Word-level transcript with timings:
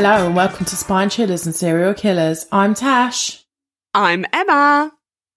Hello 0.00 0.26
and 0.26 0.36
welcome 0.36 0.64
to 0.64 0.76
Spine 0.76 1.10
Chillers 1.10 1.44
and 1.44 1.52
Serial 1.52 1.92
Killers. 1.92 2.46
I'm 2.52 2.72
Tash. 2.72 3.44
I'm 3.92 4.24
Emma. 4.32 4.92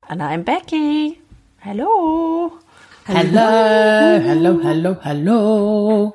And 0.07 0.21
I'm 0.21 0.43
Becky. 0.43 1.19
Hello. 1.61 2.59
Hello, 3.05 4.19
hello, 4.19 4.59
hello, 4.59 4.93
hello. 4.93 6.13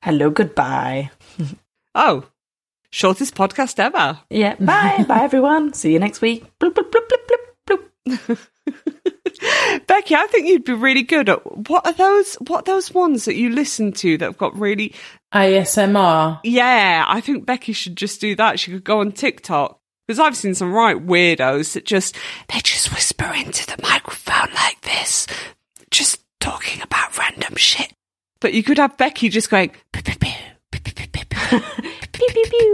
Hello, 0.00 0.30
goodbye. 0.30 1.10
Oh, 1.96 2.22
shortest 2.92 3.34
podcast 3.34 3.80
ever. 3.80 4.20
Yeah, 4.30 4.54
bye. 4.60 5.04
bye, 5.08 5.24
everyone. 5.24 5.72
See 5.74 5.92
you 5.92 5.98
next 5.98 6.20
week. 6.20 6.44
Bloop, 6.60 6.74
bloop, 6.74 6.92
bloop, 6.92 7.10
bloop, 7.66 7.80
bloop, 8.06 8.28
bloop. 8.28 8.48
Becky, 9.88 10.14
I 10.14 10.26
think 10.28 10.46
you'd 10.46 10.64
be 10.64 10.72
really 10.72 11.02
good 11.02 11.28
at 11.28 11.68
what 11.68 11.84
are 11.84 11.92
those 11.92 12.36
what 12.46 12.60
are 12.60 12.74
those 12.74 12.94
ones 12.94 13.24
that 13.24 13.34
you 13.34 13.50
listen 13.50 13.90
to 13.92 14.18
that 14.18 14.24
have 14.24 14.38
got 14.38 14.56
really 14.56 14.94
ASMR. 15.34 16.40
Yeah, 16.44 17.04
I 17.06 17.20
think 17.20 17.46
Becky 17.46 17.72
should 17.72 17.96
just 17.96 18.20
do 18.20 18.34
that. 18.36 18.58
She 18.58 18.70
could 18.70 18.84
go 18.84 19.00
on 19.00 19.12
TikTok. 19.12 19.78
Because 20.06 20.20
I've 20.20 20.36
seen 20.36 20.54
some 20.54 20.72
right 20.72 20.96
weirdos 20.96 21.74
that 21.74 21.84
just 21.84 22.16
they 22.50 22.60
just 22.60 22.90
whisper 22.94 23.30
into 23.36 23.66
the 23.66 23.76
microphone 23.82 24.48
like 24.54 24.80
this, 24.80 25.26
just 25.90 26.24
talking 26.40 26.80
about 26.80 27.18
random 27.18 27.56
shit. 27.56 27.92
But 28.40 28.54
you 28.54 28.62
could 28.62 28.78
have 28.78 28.96
Becky 28.96 29.28
just 29.28 29.50
going 29.50 29.72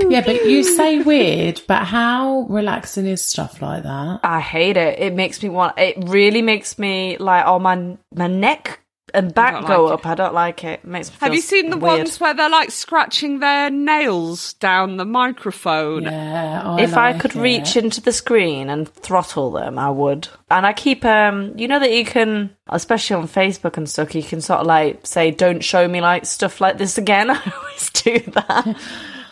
Yeah, 0.09 0.21
but 0.25 0.47
you 0.47 0.63
say 0.63 1.01
weird, 1.01 1.61
but 1.67 1.85
how 1.85 2.47
relaxing 2.49 3.07
is 3.07 3.25
stuff 3.25 3.61
like 3.61 3.83
that? 3.83 4.21
I 4.23 4.41
hate 4.41 4.77
it. 4.77 5.01
It 5.01 5.15
makes 5.15 5.43
me 5.43 5.49
want. 5.49 5.77
It 5.77 5.97
really 6.09 6.43
makes 6.43 6.79
me 6.79 7.17
like, 7.19 7.45
oh 7.47 7.59
my 7.59 7.97
my 8.15 8.29
neck 8.29 8.81
and 9.15 9.33
back 9.35 9.53
don't 9.55 9.67
go 9.67 9.85
like 9.87 9.95
up. 9.95 10.07
I 10.07 10.15
don't 10.15 10.35
like 10.35 10.65
it. 10.65 10.81
it 10.81 10.85
makes 10.85 11.09
me. 11.11 11.17
Have 11.21 11.29
feel 11.29 11.35
you 11.37 11.41
seen 11.41 11.71
the 11.71 11.77
weird. 11.77 11.99
ones 12.01 12.21
where 12.21 12.35
they're 12.35 12.51
like 12.51 12.71
scratching 12.71 13.39
their 13.39 13.71
nails 13.71 14.55
down 14.55 14.97
the 14.97 15.05
microphone? 15.05 16.03
Yeah, 16.03 16.63
I 16.65 16.83
if 16.83 16.97
I 16.97 17.13
like 17.13 17.21
could 17.21 17.37
it. 17.37 17.41
reach 17.41 17.77
into 17.77 18.01
the 18.01 18.13
screen 18.13 18.69
and 18.69 18.89
throttle 18.89 19.51
them, 19.53 19.79
I 19.79 19.91
would. 19.91 20.29
And 20.51 20.67
I 20.67 20.73
keep, 20.73 21.05
um, 21.05 21.55
you 21.57 21.69
know 21.69 21.79
that 21.79 21.93
you 21.93 22.05
can, 22.05 22.55
especially 22.69 23.17
on 23.17 23.29
Facebook 23.29 23.77
and 23.77 23.89
stuff, 23.89 24.15
you 24.15 24.23
can 24.23 24.41
sort 24.41 24.61
of 24.61 24.67
like 24.67 25.07
say, 25.07 25.31
"Don't 25.31 25.63
show 25.65 25.87
me 25.89 26.01
like 26.01 26.27
stuff 26.27 26.61
like 26.61 26.79
this 26.79 26.99
again." 26.99 27.31
I 27.31 27.53
always 27.57 27.91
do 27.91 28.19
that. 28.33 28.77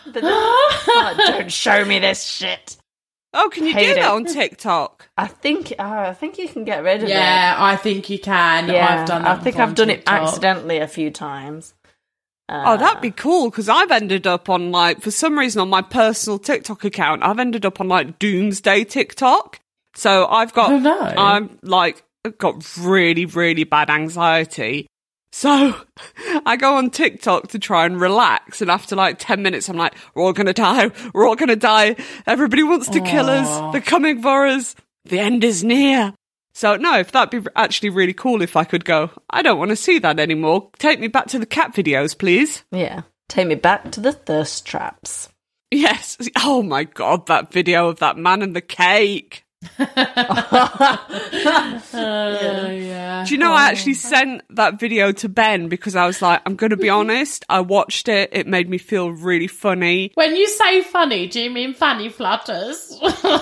But 0.05 0.21
then- 0.21 0.23
like, 0.95 1.17
don't 1.17 1.51
show 1.51 1.83
me 1.85 1.97
this 1.99 2.23
shit. 2.23 2.77
Oh, 3.33 3.49
can 3.51 3.65
you 3.65 3.73
Hate 3.73 3.85
do 3.85 3.91
it. 3.91 3.95
that 3.95 4.11
on 4.11 4.25
TikTok? 4.25 5.09
I 5.17 5.27
think, 5.27 5.73
uh, 5.79 5.83
I 6.09 6.13
think 6.13 6.37
you 6.37 6.47
can 6.47 6.63
get 6.63 6.83
rid 6.83 6.97
of 6.97 7.03
it. 7.03 7.09
Yeah, 7.09 7.55
I 7.57 7.75
think 7.75 8.09
you 8.09 8.19
can. 8.19 8.69
Yeah, 8.69 9.01
I've 9.01 9.07
done 9.07 9.25
I 9.25 9.35
think 9.37 9.55
I've 9.57 9.69
on 9.69 9.73
done 9.75 9.89
it 9.89 10.03
accidentally 10.05 10.77
a 10.77 10.87
few 10.87 11.09
times. 11.09 11.73
Uh, 12.47 12.63
Oh, 12.67 12.77
that'd 12.77 13.01
be 13.01 13.09
cool 13.11 13.49
because 13.49 13.69
I've 13.69 13.89
ended 13.91 14.27
up 14.27 14.49
on 14.49 14.71
like, 14.71 15.01
for 15.01 15.09
some 15.11 15.39
reason 15.39 15.61
on 15.61 15.69
my 15.69 15.81
personal 15.81 16.37
TikTok 16.37 16.83
account, 16.83 17.23
I've 17.23 17.39
ended 17.39 17.65
up 17.65 17.79
on 17.81 17.87
like 17.87 18.19
doomsday 18.19 18.83
TikTok. 18.83 19.59
So 19.95 20.27
I've 20.27 20.53
got, 20.53 20.71
Oh, 20.71 20.79
no. 20.79 20.99
I'm 20.99 21.57
like, 21.63 22.03
I've 22.25 22.37
got 22.37 22.77
really, 22.77 23.25
really 23.25 23.63
bad 23.63 23.89
anxiety. 23.89 24.87
So 25.33 25.75
I 26.45 26.57
go 26.57 26.75
on 26.75 26.91
TikTok 26.91 27.47
to 27.49 27.59
try 27.59 27.87
and 27.87 27.99
relax. 27.99 28.61
And 28.61 28.69
after 28.69 28.95
like 28.95 29.17
10 29.17 29.41
minutes, 29.41 29.67
I'm 29.67 29.77
like, 29.77 29.95
we're 30.13 30.23
all 30.23 30.31
going 30.31 30.45
to 30.45 30.53
die. 30.53 30.91
We're 31.11 31.27
all 31.27 31.35
going 31.35 31.49
to 31.49 31.55
die. 31.55 31.95
Everybody 32.27 32.61
wants 32.61 32.87
to 32.89 33.01
kill 33.01 33.31
us. 33.31 33.73
They're 33.73 33.81
coming 33.81 34.21
for 34.21 34.45
us. 34.45 34.75
The 35.05 35.17
end 35.19 35.43
is 35.43 35.63
near. 35.63 36.13
So 36.53 36.75
no, 36.75 36.99
if 36.99 37.11
that'd 37.11 37.43
be 37.43 37.49
actually 37.55 37.89
really 37.89 38.13
cool 38.13 38.43
if 38.43 38.55
I 38.55 38.63
could 38.63 38.85
go, 38.85 39.09
I 39.27 39.41
don't 39.41 39.57
want 39.57 39.69
to 39.69 39.75
see 39.75 39.97
that 39.99 40.19
anymore. 40.19 40.69
Take 40.77 40.99
me 40.99 41.07
back 41.07 41.25
to 41.29 41.39
the 41.39 41.47
cat 41.47 41.73
videos, 41.73 42.15
please. 42.17 42.63
yeah. 42.71 43.01
Take 43.27 43.47
me 43.47 43.55
back 43.55 43.91
to 43.93 43.99
the 43.99 44.11
thirst 44.11 44.67
traps. 44.67 45.29
Yes. 45.71 46.17
Oh 46.43 46.61
my 46.61 46.83
god, 46.83 47.25
that 47.25 47.51
video 47.51 47.89
of 47.89 47.97
that 47.99 48.17
man 48.17 48.43
and 48.43 48.55
the 48.55 48.61
cake. 48.61 49.43
Uh, 49.79 50.97
yeah. 51.93 53.23
Do 53.27 53.33
you 53.33 53.37
know 53.37 53.53
I 53.53 53.69
actually 53.69 53.93
sent 53.93 54.41
that 54.55 54.79
video 54.79 55.11
to 55.13 55.29
Ben 55.29 55.67
because 55.69 55.95
I 55.95 56.05
was 56.05 56.21
like, 56.21 56.41
I'm 56.45 56.55
going 56.55 56.71
to 56.71 56.77
be 56.77 56.89
honest, 56.89 57.45
I 57.49 57.61
watched 57.61 58.07
it, 58.07 58.29
it 58.31 58.47
made 58.47 58.69
me 58.69 58.77
feel 58.77 59.11
really 59.11 59.47
funny. 59.47 60.11
When 60.15 60.35
you 60.35 60.47
say 60.47 60.81
funny, 60.81 61.27
do 61.27 61.41
you 61.41 61.49
mean 61.49 61.73
fanny 61.73 62.09
flutters? 62.09 62.97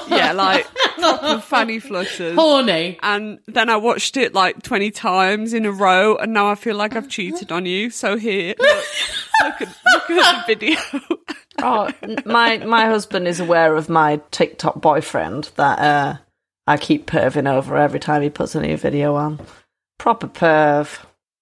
Yeah, 0.10 0.32
like 0.36 0.68
proper 0.96 1.40
fanny 1.42 1.80
flutters. 1.80 2.36
Horny. 2.36 3.00
And 3.02 3.40
then 3.48 3.70
I 3.70 3.78
watched 3.78 4.18
it 4.18 4.34
like 4.34 4.62
20 4.64 4.92
times 4.92 5.54
in 5.54 5.66
a 5.66 5.72
row 5.72 6.16
and 6.16 6.34
now 6.34 6.48
I 6.48 6.56
feel 6.56 6.76
like 6.76 6.96
I've 6.96 7.10
cheated 7.10 7.52
on 7.52 7.66
you. 7.66 7.90
So 7.90 8.18
here, 8.18 8.56
look, 9.44 9.62
at, 9.62 9.76
look 9.94 10.10
at 10.10 10.48
the 10.48 10.56
video. 10.56 10.80
Oh, 11.64 11.92
my 12.26 12.58
my 12.60 12.86
husband 12.86 13.28
is 13.28 13.40
aware 13.40 13.76
of 13.76 13.88
my 13.88 14.20
TikTok 14.32 14.82
boyfriend 14.82 15.52
that 15.58 15.80
uh, 15.80 16.18
I 16.66 16.78
keep 16.78 17.06
perving 17.06 17.48
over 17.48 17.78
every 17.78 18.00
time 18.00 18.22
he 18.22 18.30
puts 18.30 18.56
a 18.56 18.62
new 18.62 18.78
video 18.78 19.16
on. 19.16 19.40
Proper 20.00 20.28
perv. 20.28 21.00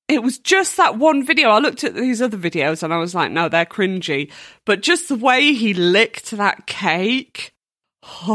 it 0.10 0.22
was 0.22 0.38
just 0.40 0.76
that 0.78 0.98
one 0.98 1.26
video. 1.26 1.50
I 1.50 1.60
looked 1.60 1.86
at 1.86 1.94
these 1.94 2.22
other 2.22 2.38
videos 2.38 2.84
and 2.84 2.94
I 2.94 2.98
was 2.98 3.16
like, 3.16 3.32
no, 3.32 3.48
they're 3.48 3.66
cringy. 3.66 4.32
But 4.66 4.82
just 4.82 5.08
the 5.08 5.16
way 5.16 5.54
he 5.54 5.74
licked 5.74 6.32
that 6.32 6.66
cake. 6.66 7.54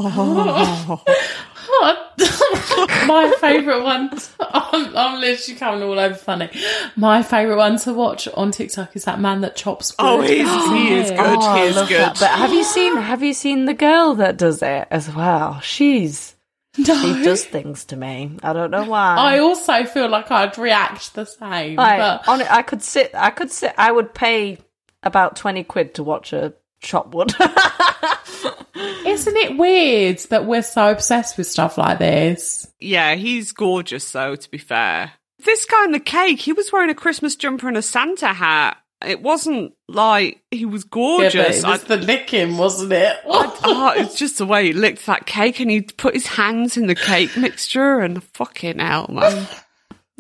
my 3.06 3.34
favourite 3.40 3.82
one. 3.82 4.10
I'm, 4.40 4.96
I'm 4.96 5.20
literally 5.20 5.58
coming 5.58 5.82
all 5.82 5.98
over 5.98 6.14
funny. 6.14 6.50
My 6.96 7.22
favourite 7.22 7.56
one 7.56 7.78
to 7.80 7.92
watch 7.92 8.28
on 8.28 8.50
TikTok 8.50 8.94
is 8.96 9.04
that 9.04 9.20
man 9.20 9.40
that 9.42 9.56
chops 9.56 9.92
wood. 9.98 10.06
Oh, 10.06 10.20
he's, 10.20 10.30
he 10.30 10.94
is 10.94 11.10
good. 11.10 11.18
Oh, 11.20 11.56
he 11.56 11.62
is 11.62 11.76
oh, 11.76 11.86
good. 11.86 12.00
that. 12.00 12.18
But 12.20 12.30
have 12.30 12.52
you 12.52 12.64
seen 12.64 12.96
have 12.96 13.22
you 13.22 13.34
seen 13.34 13.64
the 13.64 13.74
girl 13.74 14.14
that 14.16 14.36
does 14.36 14.62
it 14.62 14.88
as 14.90 15.12
well? 15.14 15.60
She's 15.60 16.34
No. 16.76 16.94
she 17.00 17.22
does 17.22 17.44
things 17.44 17.84
to 17.86 17.96
me. 17.96 18.36
I 18.42 18.52
don't 18.52 18.70
know 18.70 18.84
why. 18.84 19.16
I 19.16 19.38
also 19.38 19.84
feel 19.84 20.08
like 20.08 20.30
I'd 20.30 20.56
react 20.58 21.14
the 21.14 21.24
same. 21.24 21.76
Like, 21.76 21.98
but 21.98 22.28
on 22.28 22.40
it, 22.40 22.50
I 22.50 22.62
could 22.62 22.82
sit. 22.82 23.12
I 23.14 23.30
could 23.30 23.50
sit. 23.50 23.74
I 23.78 23.90
would 23.90 24.14
pay 24.14 24.58
about 25.02 25.36
twenty 25.36 25.64
quid 25.64 25.94
to 25.94 26.02
watch 26.02 26.32
a 26.32 26.54
chop 26.84 27.12
wood. 27.14 27.32
isn't 29.06 29.36
it 29.36 29.56
weird 29.56 30.18
that 30.30 30.44
we're 30.46 30.62
so 30.62 30.90
obsessed 30.90 31.36
with 31.36 31.46
stuff 31.46 31.76
like 31.78 31.98
this? 31.98 32.66
yeah, 32.80 33.14
he's 33.14 33.52
gorgeous, 33.52 34.10
though, 34.12 34.36
to 34.36 34.50
be 34.50 34.58
fair. 34.58 35.12
This 35.44 35.64
guy 35.64 35.84
in 35.84 35.92
the 35.92 36.00
cake, 36.00 36.40
he 36.40 36.52
was 36.52 36.72
wearing 36.72 36.90
a 36.90 36.94
Christmas 36.94 37.36
jumper 37.36 37.68
and 37.68 37.76
a 37.76 37.82
Santa 37.82 38.28
hat. 38.32 38.76
It 39.04 39.20
wasn't 39.20 39.74
like 39.88 40.42
he 40.50 40.64
was 40.64 40.84
gorgeous. 40.84 41.62
but 41.62 41.68
it 41.68 41.70
was 41.72 41.84
the 41.84 41.96
licking, 41.98 42.56
wasn't 42.56 42.92
it? 42.92 43.16
oh, 43.26 43.92
it's 43.96 44.14
just 44.16 44.38
the 44.38 44.46
way 44.46 44.66
he 44.66 44.72
licked 44.72 45.04
that 45.06 45.26
cake 45.26 45.60
and 45.60 45.70
he 45.70 45.82
put 45.82 46.14
his 46.14 46.26
hands 46.26 46.76
in 46.76 46.86
the 46.86 46.94
cake 46.94 47.36
mixture 47.36 48.00
and 48.00 48.22
fucking 48.22 48.78
hell, 48.78 49.06
man. 49.10 49.46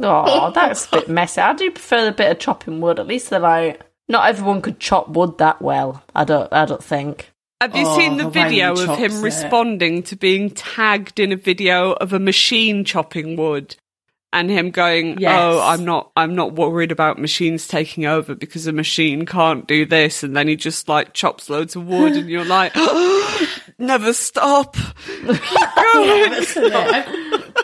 Oh, 0.02 0.50
that's 0.50 0.88
a 0.88 0.90
bit 0.90 1.08
messy. 1.08 1.40
I 1.40 1.52
do 1.52 1.70
prefer 1.70 2.04
the 2.04 2.10
bit 2.10 2.32
of 2.32 2.40
chopping 2.40 2.80
wood. 2.80 2.98
At 2.98 3.06
least 3.06 3.30
they're 3.30 3.38
like, 3.38 3.80
not 4.08 4.28
everyone 4.28 4.60
could 4.62 4.78
chop 4.80 5.08
wood 5.08 5.38
that 5.38 5.60
well. 5.62 6.02
I 6.14 6.24
don't. 6.24 6.52
I 6.52 6.64
don't 6.64 6.82
think. 6.84 7.30
Have 7.60 7.74
you 7.76 7.84
Oh, 7.86 7.96
seen 7.98 8.16
the 8.18 8.24
the 8.24 8.30
video 8.30 8.72
of 8.72 8.98
him 8.98 9.12
it. 9.12 9.22
responding 9.22 10.02
to 10.04 10.16
being 10.16 10.50
tagged 10.50 11.18
in 11.18 11.32
a 11.32 11.36
video 11.36 11.92
of 11.92 12.12
a 12.12 12.18
machine 12.18 12.84
chopping 12.84 13.36
wood? 13.36 13.76
And 14.32 14.50
him 14.50 14.72
going, 14.72 15.12
oh, 15.12 15.20
Yes. 15.20 15.38
"Oh, 15.40 15.60
I'm 15.62 15.84
not, 15.84 16.10
I'm 16.16 16.34
not 16.34 16.54
worried 16.54 16.90
about 16.90 17.20
machines 17.20 17.68
taking 17.68 18.04
over 18.04 18.34
because 18.34 18.66
a 18.66 18.72
machine 18.72 19.26
can't 19.26 19.64
do 19.68 19.86
this." 19.86 20.24
And 20.24 20.36
then 20.36 20.48
he 20.48 20.56
just 20.56 20.88
like 20.88 21.12
chops 21.12 21.48
loads 21.48 21.76
of 21.76 21.86
wood, 21.86 22.14
and 22.14 22.28
you're 22.28 22.44
like, 22.44 22.72
oh, 22.74 23.48
"Never 23.78 24.12
stop, 24.12 24.74
keep 24.74 25.26
going." 25.92 26.32
Isn't 26.32 26.72
it? 26.74 27.54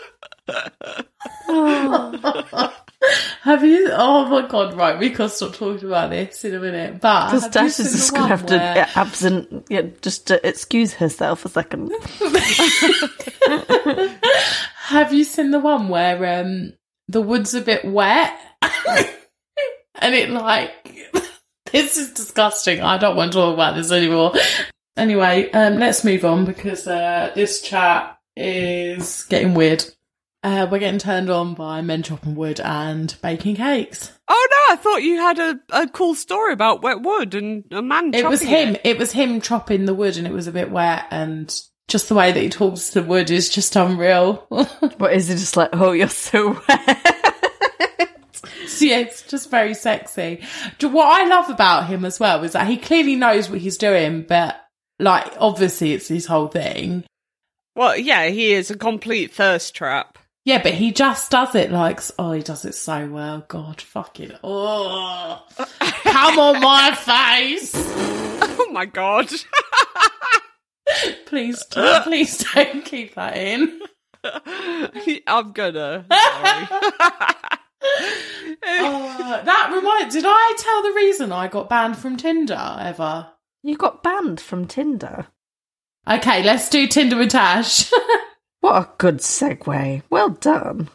Oh. 1.53 2.73
Have 3.41 3.63
you? 3.63 3.89
Oh 3.91 4.25
my 4.27 4.47
god! 4.47 4.75
Right, 4.75 4.99
we 4.99 5.09
can 5.09 5.27
stop 5.29 5.55
talking 5.55 5.87
about 5.87 6.11
this 6.11 6.45
in 6.45 6.53
a 6.53 6.59
minute. 6.59 7.01
But 7.01 7.31
Because 7.31 7.49
Tash 7.49 7.79
is 7.79 7.91
just 7.93 8.11
going 8.11 8.23
to 8.23 8.27
have 8.29 8.45
to 8.45 8.57
where- 8.57 8.75
yeah, 8.75 8.89
absent, 8.95 9.65
yeah, 9.69 9.81
just 10.01 10.27
to 10.27 10.47
excuse 10.47 10.93
herself 10.93 11.43
a 11.45 11.49
second. 11.49 11.91
Have 14.85 15.13
you 15.13 15.23
seen 15.23 15.51
the 15.51 15.59
one 15.59 15.89
where 15.89 16.41
um 16.41 16.73
the 17.07 17.21
wood's 17.21 17.53
a 17.53 17.61
bit 17.61 17.85
wet 17.85 18.37
and 19.95 20.15
it 20.15 20.29
like 20.29 20.71
this 21.71 21.97
is 21.97 22.11
disgusting. 22.11 22.81
I 22.81 22.97
don't 22.97 23.15
want 23.15 23.31
to 23.31 23.37
talk 23.39 23.53
about 23.53 23.75
this 23.75 23.91
anymore. 23.91 24.33
Anyway, 24.97 25.49
um 25.51 25.77
let's 25.77 26.03
move 26.03 26.25
on 26.25 26.45
because 26.45 26.87
uh 26.87 27.31
this 27.33 27.61
chat 27.61 28.17
is 28.35 29.23
getting 29.29 29.53
weird. 29.53 29.85
Uh, 30.43 30.67
we're 30.71 30.79
getting 30.79 30.99
turned 30.99 31.29
on 31.29 31.53
by 31.53 31.81
men 31.81 32.01
chopping 32.01 32.33
wood 32.33 32.59
and 32.59 33.15
baking 33.21 33.55
cakes. 33.57 34.11
Oh 34.27 34.47
no, 34.49 34.73
I 34.73 34.77
thought 34.77 35.03
you 35.03 35.17
had 35.17 35.37
a, 35.37 35.59
a 35.69 35.87
cool 35.87 36.15
story 36.15 36.53
about 36.53 36.81
wet 36.81 37.01
wood 37.01 37.35
and 37.35 37.63
a 37.71 37.81
man. 37.83 38.13
It 38.13 38.27
was 38.27 38.41
him. 38.41 38.75
It. 38.83 38.97
was 38.97 39.11
him 39.11 39.39
chopping 39.41 39.85
the 39.85 39.93
wood, 39.93 40.17
and 40.17 40.25
it 40.25 40.33
was 40.33 40.47
a 40.47 40.51
bit 40.51 40.71
wet, 40.71 41.05
and 41.11 41.55
just 41.87 42.09
the 42.09 42.15
way 42.15 42.31
that 42.31 42.39
he 42.41 42.49
talks 42.49 42.89
to 42.89 43.01
the 43.01 43.07
wood 43.07 43.29
is 43.29 43.49
just 43.49 43.75
unreal. 43.75 44.45
What 44.97 45.13
is 45.13 45.29
it? 45.29 45.37
Just 45.37 45.57
like, 45.57 45.69
oh, 45.73 45.91
you're 45.91 46.07
so 46.07 46.59
wet. 46.67 47.07
So, 48.67 48.85
yeah, 48.85 48.99
it's 48.99 49.23
just 49.23 49.51
very 49.51 49.73
sexy. 49.73 50.41
What 50.79 51.21
I 51.21 51.25
love 51.25 51.49
about 51.49 51.87
him 51.87 52.05
as 52.05 52.19
well 52.19 52.43
is 52.43 52.53
that 52.53 52.67
he 52.67 52.77
clearly 52.77 53.15
knows 53.15 53.49
what 53.49 53.59
he's 53.59 53.77
doing, 53.77 54.23
but 54.23 54.55
Like, 54.99 55.33
obviously, 55.39 55.93
it's 55.93 56.07
his 56.07 56.25
whole 56.25 56.47
thing. 56.47 57.03
Well, 57.75 57.97
yeah, 57.97 58.27
he 58.27 58.53
is 58.53 58.71
a 58.71 58.77
complete 58.77 59.33
thirst 59.33 59.75
trap. 59.75 60.17
Yeah, 60.43 60.61
but 60.61 60.73
he 60.73 60.91
just 60.91 61.29
does 61.31 61.53
it 61.55 61.71
like, 61.71 62.01
oh, 62.17 62.31
he 62.31 62.41
does 62.41 62.65
it 62.65 62.73
so 62.75 63.07
well. 63.07 63.45
God, 63.47 63.79
fucking, 63.79 64.31
oh, 64.43 65.45
come 66.03 66.39
on 66.39 66.61
my 66.61 66.95
face. 66.95 67.71
Oh 67.75 68.67
my 68.71 68.85
god. 68.85 69.29
Please, 71.25 71.63
don't, 71.67 72.03
please 72.03 72.43
don't 72.53 72.83
keep 72.83 73.15
that 73.15 73.37
in. 73.37 73.79
I'm 75.27 75.51
gonna. 75.51 76.05
Oh, 78.63 79.41
that 79.43 79.71
reminds. 79.73 80.13
Did 80.13 80.25
I 80.27 80.53
tell 80.57 80.83
the 80.83 80.93
reason 80.93 81.31
I 81.31 81.47
got 81.47 81.69
banned 81.69 81.97
from 81.97 82.17
Tinder 82.17 82.77
ever? 82.79 83.27
You 83.63 83.75
got 83.75 84.03
banned 84.03 84.39
from 84.39 84.67
Tinder. 84.67 85.27
Okay, 86.07 86.43
let's 86.43 86.69
do 86.69 86.87
Tinder 86.87 87.17
with 87.17 87.31
Tash. 87.31 87.91
What 88.61 88.75
a 88.75 88.89
good 88.97 89.17
segue. 89.17 90.03
Well 90.09 90.29
done. 90.29 90.89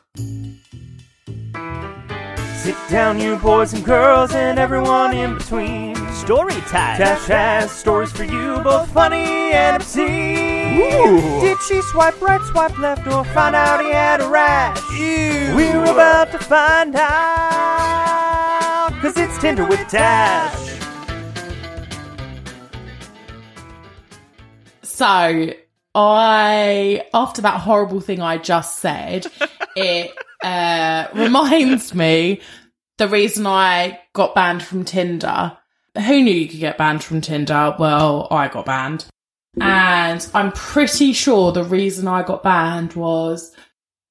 Sit 2.63 2.77
down, 2.89 3.21
you 3.21 3.37
boys 3.37 3.73
and 3.75 3.85
girls, 3.85 4.33
and 4.33 4.59
everyone 4.59 5.15
in 5.15 5.37
between. 5.37 5.95
Story 6.13 6.55
time. 6.63 6.97
Tash 6.97 7.27
has 7.27 7.71
stories 7.73 8.13
for 8.13 8.25
you, 8.25 8.59
both 8.61 8.91
funny 8.93 9.53
and 9.53 9.77
obscene. 9.77 10.79
Did 11.41 11.59
she 11.63 11.83
swipe 11.83 12.21
right, 12.23 12.41
swipe 12.43 12.79
left, 12.79 13.07
or 13.09 13.25
find 13.27 13.55
out 13.57 13.85
he 13.85 13.91
had 13.91 14.21
a 14.21 14.29
rash? 14.29 14.81
We're 14.97 15.85
about 15.85 16.31
to 16.33 16.39
find 16.39 16.95
out, 16.97 17.83
cause 19.03 19.17
it's 19.17 19.39
Tinder 19.39 19.67
with 19.67 19.81
Tash. 19.89 20.67
so 24.83 25.53
I, 25.99 27.07
after 27.15 27.41
that 27.41 27.63
horrible 27.63 28.01
thing 28.01 28.21
I 28.21 28.37
just 28.37 28.81
said, 28.81 29.27
it 29.77 30.13
uh, 30.45 31.07
reminds 31.15 31.95
me 31.95 32.43
the 32.99 33.09
reason 33.09 33.47
I 33.47 33.99
got 34.13 34.35
banned 34.35 34.63
from 34.63 34.85
Tinder. 34.85 35.57
Who 35.97 36.23
knew 36.23 36.35
you 36.35 36.49
could 36.49 36.61
get 36.61 36.77
banned 36.77 37.03
from 37.03 37.23
Tinder? 37.23 37.75
Well, 37.79 38.29
I 38.31 38.49
got 38.49 38.67
banned. 38.67 39.07
And 39.59 40.29
I'm 40.35 40.53
pretty 40.53 41.15
sure 41.15 41.51
the 41.51 41.65
reason 41.65 42.07
I 42.07 42.23
got 42.23 42.43
banned 42.43 42.93
was 42.93 43.57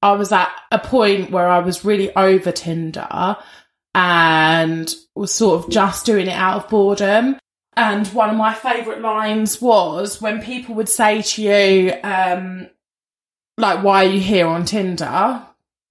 I 0.01 0.13
was 0.13 0.31
at 0.31 0.49
a 0.71 0.79
point 0.79 1.29
where 1.29 1.47
I 1.47 1.59
was 1.59 1.85
really 1.85 2.15
over 2.15 2.51
Tinder 2.51 3.37
and 3.93 4.93
was 5.15 5.31
sort 5.31 5.63
of 5.63 5.71
just 5.71 6.07
doing 6.07 6.25
it 6.25 6.31
out 6.31 6.63
of 6.63 6.69
boredom. 6.69 7.37
And 7.77 8.07
one 8.07 8.29
of 8.29 8.37
my 8.37 8.53
favourite 8.53 9.01
lines 9.01 9.61
was 9.61 10.21
when 10.21 10.41
people 10.41 10.75
would 10.75 10.89
say 10.89 11.21
to 11.21 11.41
you, 11.41 11.93
um, 12.03 12.69
like, 13.57 13.83
why 13.83 14.05
are 14.05 14.09
you 14.09 14.19
here 14.19 14.47
on 14.47 14.65
Tinder? 14.65 15.41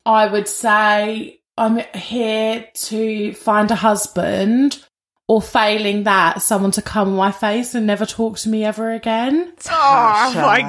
I 0.07 0.27
would 0.27 0.49
say, 0.49 1.41
I'm 1.57 1.79
here 1.95 2.67
to 2.75 3.35
find 3.35 3.71
a 3.71 3.75
husband, 3.75 4.83
or 5.29 5.41
failing 5.41 6.03
that, 6.05 6.43
someone 6.43 6.71
to 6.73 6.83
come 6.83 7.09
on 7.09 7.17
my 7.17 7.33
face 7.33 7.75
and 7.75 7.87
never 7.87 8.05
talk 8.05 8.37
to 8.39 8.49
me 8.51 8.65
ever 8.65 8.91
again. 8.93 9.53
Oh 9.71 10.35
my 10.35 10.61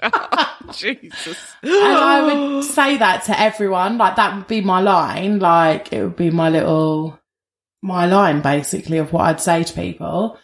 god. 0.00 0.48
Jesus. 0.74 1.38
And 1.62 1.72
I 1.72 2.22
would 2.22 2.64
say 2.64 2.96
that 2.96 3.24
to 3.24 3.38
everyone. 3.38 3.98
Like, 3.98 4.16
that 4.16 4.34
would 4.34 4.46
be 4.46 4.62
my 4.62 4.80
line. 4.80 5.38
Like, 5.38 5.92
it 5.92 6.02
would 6.02 6.16
be 6.16 6.30
my 6.30 6.48
little, 6.48 7.18
my 7.84 8.06
line 8.06 8.40
basically 8.40 8.96
of 8.98 9.12
what 9.12 9.26
I'd 9.26 9.40
say 9.40 9.62
to 9.62 9.72
people. 9.74 10.38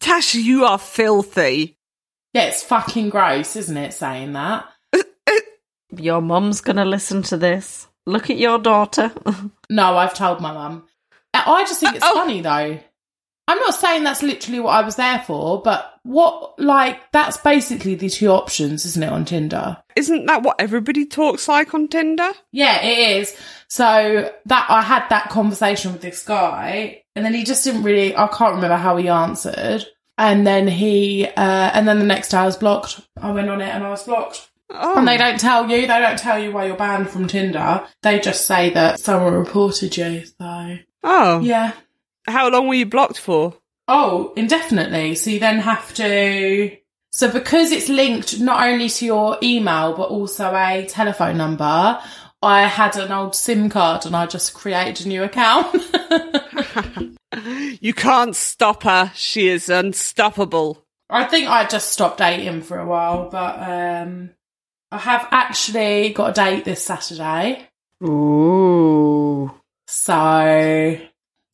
Tasha, 0.00 0.42
you 0.42 0.64
are 0.64 0.78
filthy. 0.78 1.78
Yeah, 2.32 2.44
it's 2.44 2.62
fucking 2.62 3.10
gross, 3.10 3.54
isn't 3.56 3.76
it, 3.76 3.92
saying 3.92 4.32
that? 4.32 4.66
Your 5.96 6.20
mum's 6.20 6.60
gonna 6.62 6.84
listen 6.84 7.22
to 7.24 7.36
this. 7.36 7.86
Look 8.06 8.30
at 8.30 8.38
your 8.38 8.58
daughter. 8.58 9.12
No, 9.68 9.96
I've 9.96 10.14
told 10.14 10.40
my 10.40 10.52
mum. 10.52 10.86
I 11.34 11.64
just 11.64 11.80
think 11.80 11.96
it's 11.96 12.04
Oh. 12.06 12.14
funny 12.14 12.40
though. 12.40 12.78
I'm 13.48 13.58
not 13.58 13.74
saying 13.74 14.04
that's 14.04 14.22
literally 14.22 14.60
what 14.60 14.70
I 14.74 14.82
was 14.82 14.94
there 14.94 15.18
for, 15.26 15.60
but 15.60 15.95
what, 16.06 16.58
like, 16.58 17.10
that's 17.12 17.36
basically 17.36 17.94
the 17.94 18.08
two 18.08 18.28
options, 18.28 18.84
isn't 18.86 19.02
it, 19.02 19.10
on 19.10 19.24
Tinder? 19.24 19.76
Isn't 19.96 20.26
that 20.26 20.42
what 20.42 20.60
everybody 20.60 21.04
talks 21.06 21.48
like 21.48 21.74
on 21.74 21.88
Tinder? 21.88 22.30
Yeah, 22.52 22.80
it 22.82 23.20
is. 23.20 23.36
So 23.68 24.32
that 24.46 24.66
I 24.68 24.82
had 24.82 25.08
that 25.08 25.30
conversation 25.30 25.92
with 25.92 26.02
this 26.02 26.22
guy, 26.22 27.02
and 27.14 27.24
then 27.24 27.34
he 27.34 27.44
just 27.44 27.64
didn't 27.64 27.82
really. 27.82 28.16
I 28.16 28.28
can't 28.28 28.54
remember 28.54 28.76
how 28.76 28.96
he 28.96 29.08
answered. 29.08 29.84
And 30.18 30.46
then 30.46 30.66
he, 30.66 31.26
uh, 31.26 31.70
and 31.74 31.86
then 31.86 31.98
the 31.98 32.06
next 32.06 32.30
day 32.30 32.38
I 32.38 32.46
was 32.46 32.56
blocked. 32.56 33.00
I 33.20 33.32
went 33.32 33.50
on 33.50 33.60
it 33.60 33.68
and 33.68 33.84
I 33.84 33.90
was 33.90 34.04
blocked. 34.04 34.48
Oh. 34.70 34.98
And 34.98 35.06
they 35.06 35.16
don't 35.16 35.38
tell 35.38 35.68
you. 35.70 35.82
They 35.82 35.86
don't 35.86 36.18
tell 36.18 36.38
you 36.38 36.52
why 36.52 36.66
you're 36.66 36.76
banned 36.76 37.10
from 37.10 37.28
Tinder. 37.28 37.86
They 38.02 38.18
just 38.20 38.46
say 38.46 38.70
that 38.70 38.98
someone 38.98 39.34
reported 39.34 39.96
you. 39.96 40.24
So 40.24 40.78
oh. 41.04 41.40
yeah. 41.40 41.72
How 42.26 42.48
long 42.48 42.66
were 42.68 42.74
you 42.74 42.86
blocked 42.86 43.18
for? 43.18 43.54
Oh, 43.88 44.32
indefinitely. 44.36 45.14
So 45.14 45.30
you 45.30 45.38
then 45.38 45.60
have 45.60 45.94
to. 45.94 46.76
So 47.12 47.32
because 47.32 47.72
it's 47.72 47.88
linked 47.88 48.40
not 48.40 48.66
only 48.66 48.88
to 48.90 49.06
your 49.06 49.38
email 49.42 49.96
but 49.96 50.10
also 50.10 50.54
a 50.54 50.86
telephone 50.86 51.36
number, 51.36 52.00
I 52.42 52.66
had 52.66 52.96
an 52.96 53.12
old 53.12 53.34
SIM 53.34 53.70
card 53.70 54.04
and 54.04 54.14
I 54.14 54.26
just 54.26 54.54
created 54.54 55.06
a 55.06 55.08
new 55.08 55.22
account. 55.22 55.74
You 57.80 57.92
can't 57.92 58.34
stop 58.34 58.82
her. 58.84 59.12
She 59.14 59.48
is 59.48 59.68
unstoppable. 59.68 60.84
I 61.08 61.24
think 61.24 61.48
I 61.48 61.66
just 61.66 61.92
stopped 61.92 62.18
dating 62.18 62.62
for 62.62 62.78
a 62.78 62.86
while, 62.86 63.28
but 63.30 63.60
um, 63.60 64.30
I 64.90 64.98
have 64.98 65.28
actually 65.30 66.10
got 66.10 66.30
a 66.30 66.32
date 66.32 66.64
this 66.64 66.82
Saturday. 66.82 67.68
Ooh. 68.02 69.52
So 69.86 70.98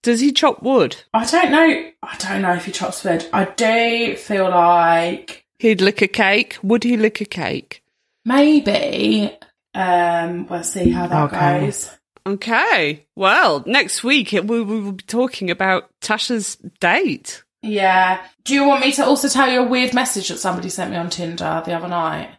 Does 0.03 0.21
he 0.21 0.33
chop 0.33 0.63
wood? 0.63 0.97
I 1.15 1.25
don't 1.25 1.51
know. 1.53 1.91
I 2.03 2.17
don't 2.19 2.43
know 2.43 2.55
if 2.55 2.65
he 2.65 2.73
chops 2.73 3.05
wood. 3.05 3.27
I 3.33 3.45
do 3.45 4.17
feel 4.17 4.51
like 4.51 5.45
He'd 5.59 5.81
lick 5.81 6.03
a 6.03 6.09
cake. 6.09 6.59
Would 6.63 6.83
he 6.85 6.97
lick 6.97 7.21
a 7.21 7.25
cake? 7.25 7.83
maybe. 8.25 9.37
Um, 9.75 10.47
we'll 10.49 10.65
see 10.65 10.91
how 10.91 11.07
that 11.07 11.33
Okay. 11.33 11.61
goes. 11.67 11.91
Okay. 12.27 13.07
Well, 13.17 13.63
next 13.67 14.05
week 14.05 14.33
it, 14.35 14.47
we, 14.47 14.61
we 14.63 14.81
will 14.81 14.93
be 14.93 15.05
talking 15.05 15.51
about 15.51 15.89
Tasha's 16.01 16.57
date. 16.81 17.43
Yeah. 17.63 18.25
Do 18.45 18.55
you 18.55 18.65
want 18.67 18.81
me 18.83 18.93
to 18.93 19.05
also 19.05 19.29
tell 19.29 19.51
you 19.51 19.61
a 19.61 19.67
weird 19.69 19.95
message 19.95 20.29
that 20.29 20.39
somebody 20.39 20.69
sent 20.69 20.91
me 20.91 20.97
on 20.97 21.11
Tinder 21.11 21.63
the 21.65 21.73
other 21.75 21.89
night? 21.89 22.31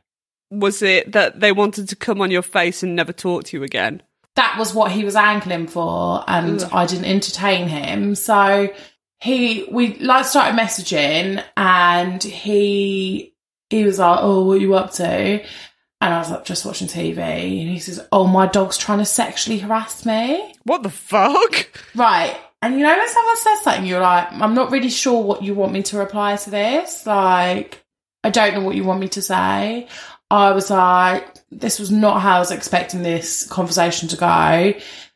Was 0.51 0.81
it 0.81 1.11
that 1.13 1.39
they 1.39 1.51
wanted 1.51 1.89
to 1.89 1.95
come 1.95 2.21
on 2.21 2.29
your 2.29 2.41
face 2.43 2.83
and 2.83 2.95
never 2.95 3.11
talk 3.13 3.45
to 3.45 3.57
you 3.57 3.63
again? 3.63 4.03
That 4.35 4.57
was 4.57 4.73
what 4.73 4.91
he 4.91 5.05
was 5.05 5.15
angling 5.15 5.67
for, 5.67 6.23
and. 6.27 6.63
I 6.73 6.85
didn't 6.85 7.05
entertain 7.05 7.67
him. 7.67 8.15
So 8.15 8.73
he, 9.19 9.67
we 9.71 9.97
like 9.99 10.25
started 10.25 10.59
messaging, 10.59 11.43
and 11.55 12.21
he, 12.23 13.35
he 13.69 13.83
was 13.83 13.99
like, 13.99 14.19
"Oh, 14.21 14.45
what 14.45 14.57
are 14.57 14.61
you 14.61 14.73
up 14.75 14.91
to?" 14.93 15.05
And 15.05 16.13
I 16.13 16.17
was 16.17 16.31
like, 16.31 16.45
"Just 16.45 16.65
watching 16.65 16.87
TV." 16.87 17.17
And 17.19 17.69
he 17.69 17.79
says, 17.79 18.05
"Oh, 18.11 18.27
my 18.27 18.47
dog's 18.47 18.77
trying 18.77 18.99
to 18.99 19.05
sexually 19.05 19.59
harass 19.59 20.05
me." 20.05 20.55
What 20.63 20.83
the 20.83 20.89
fuck? 20.89 21.69
Right. 21.95 22.35
And 22.63 22.75
you 22.75 22.83
know 22.83 22.95
when 22.97 23.09
someone 23.09 23.37
says 23.37 23.61
something, 23.61 23.85
you're 23.85 23.99
like, 23.99 24.31
I'm 24.31 24.53
not 24.53 24.71
really 24.71 24.89
sure 24.89 25.21
what 25.21 25.43
you 25.43 25.53
want 25.53 25.73
me 25.73 25.83
to 25.83 25.97
reply 25.97 26.37
to 26.37 26.49
this. 26.49 27.05
Like, 27.05 27.83
I 28.23 28.29
don't 28.29 28.53
know 28.53 28.61
what 28.61 28.75
you 28.75 28.85
want 28.85 29.01
me 29.01 29.09
to 29.09 29.21
say. 29.21 29.89
I 30.29 30.51
was 30.51 30.69
like, 30.69 31.27
this 31.51 31.79
was 31.79 31.91
not 31.91 32.21
how 32.21 32.37
I 32.37 32.39
was 32.39 32.51
expecting 32.51 33.03
this 33.03 33.47
conversation 33.47 34.07
to 34.09 34.17
go. 34.17 34.73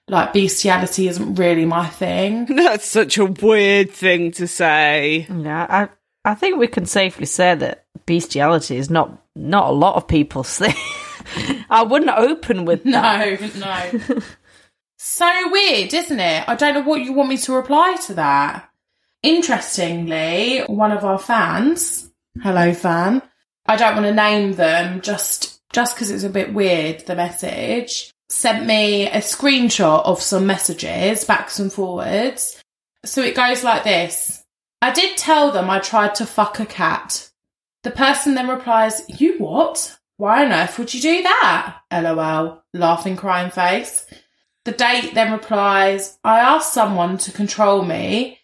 Like, 0.10 0.34
bestiality 0.34 1.08
isn't 1.08 1.36
really 1.36 1.66
my 1.66 1.88
thing. 1.88 2.46
That's 2.56 2.86
such 2.86 3.18
a 3.18 3.26
weird 3.26 3.92
thing 3.92 4.32
to 4.34 4.48
say. 4.48 5.28
Yeah, 5.30 5.66
I 5.70 5.90
I 6.30 6.36
think 6.36 6.58
we 6.58 6.68
can 6.68 6.86
safely 6.86 7.26
say 7.26 7.56
that 7.56 7.86
bestiality 8.06 8.78
is 8.78 8.90
not 8.90 9.24
not 9.36 9.70
a 9.70 9.74
lot 9.74 9.96
of 9.96 10.08
people's 10.08 10.58
thing. 10.58 10.76
I 11.70 11.84
wouldn't 11.84 12.12
open 12.12 12.66
with 12.66 12.84
that. 12.84 13.42
No, 13.56 13.60
no. 13.60 14.22
so 14.98 15.52
weird, 15.52 15.94
isn't 15.94 16.20
it? 16.20 16.48
I 16.48 16.56
don't 16.56 16.74
know 16.74 16.82
what 16.82 17.02
you 17.02 17.14
want 17.14 17.30
me 17.30 17.38
to 17.38 17.54
reply 17.54 17.96
to 18.08 18.14
that. 18.16 18.70
Interestingly, 19.24 20.60
one 20.68 20.92
of 20.92 21.04
our 21.04 21.20
fans, 21.20 22.12
hello 22.42 22.74
fan, 22.74 23.22
I 23.67 23.75
don't 23.75 23.95
want 23.95 24.05
to 24.05 24.13
name 24.13 24.53
them 24.53 25.01
just 25.01 25.62
just 25.74 25.95
because 25.95 26.09
it's 26.09 26.24
a 26.24 26.29
bit 26.29 26.53
weird. 26.53 27.05
The 27.05 27.15
message 27.15 28.12
sent 28.29 28.65
me 28.65 29.07
a 29.07 29.17
screenshot 29.17 30.05
of 30.05 30.21
some 30.21 30.47
messages, 30.47 31.24
backs 31.24 31.59
and 31.59 31.71
forwards. 31.71 32.62
So 33.05 33.21
it 33.21 33.36
goes 33.36 33.63
like 33.63 33.83
this: 33.83 34.43
I 34.81 34.91
did 34.91 35.17
tell 35.17 35.51
them 35.51 35.69
I 35.69 35.79
tried 35.79 36.15
to 36.15 36.25
fuck 36.25 36.59
a 36.59 36.65
cat. 36.65 37.29
The 37.83 37.91
person 37.91 38.36
then 38.36 38.47
replies, 38.47 39.01
"You 39.07 39.38
what? 39.38 39.97
Why 40.17 40.45
on 40.45 40.51
earth 40.51 40.79
would 40.79 40.93
you 40.93 41.01
do 41.01 41.24
that?" 41.24 41.77
LOL, 41.91 42.63
laughing 42.74 43.17
crying 43.17 43.51
face. 43.51 44.05
The 44.67 44.74
date 44.74 45.13
then 45.13 45.31
replies, 45.31 46.19
I 46.25 46.39
asked 46.39 46.74
someone 46.74 47.17
to 47.19 47.31
control 47.31 47.83
me 47.83 48.39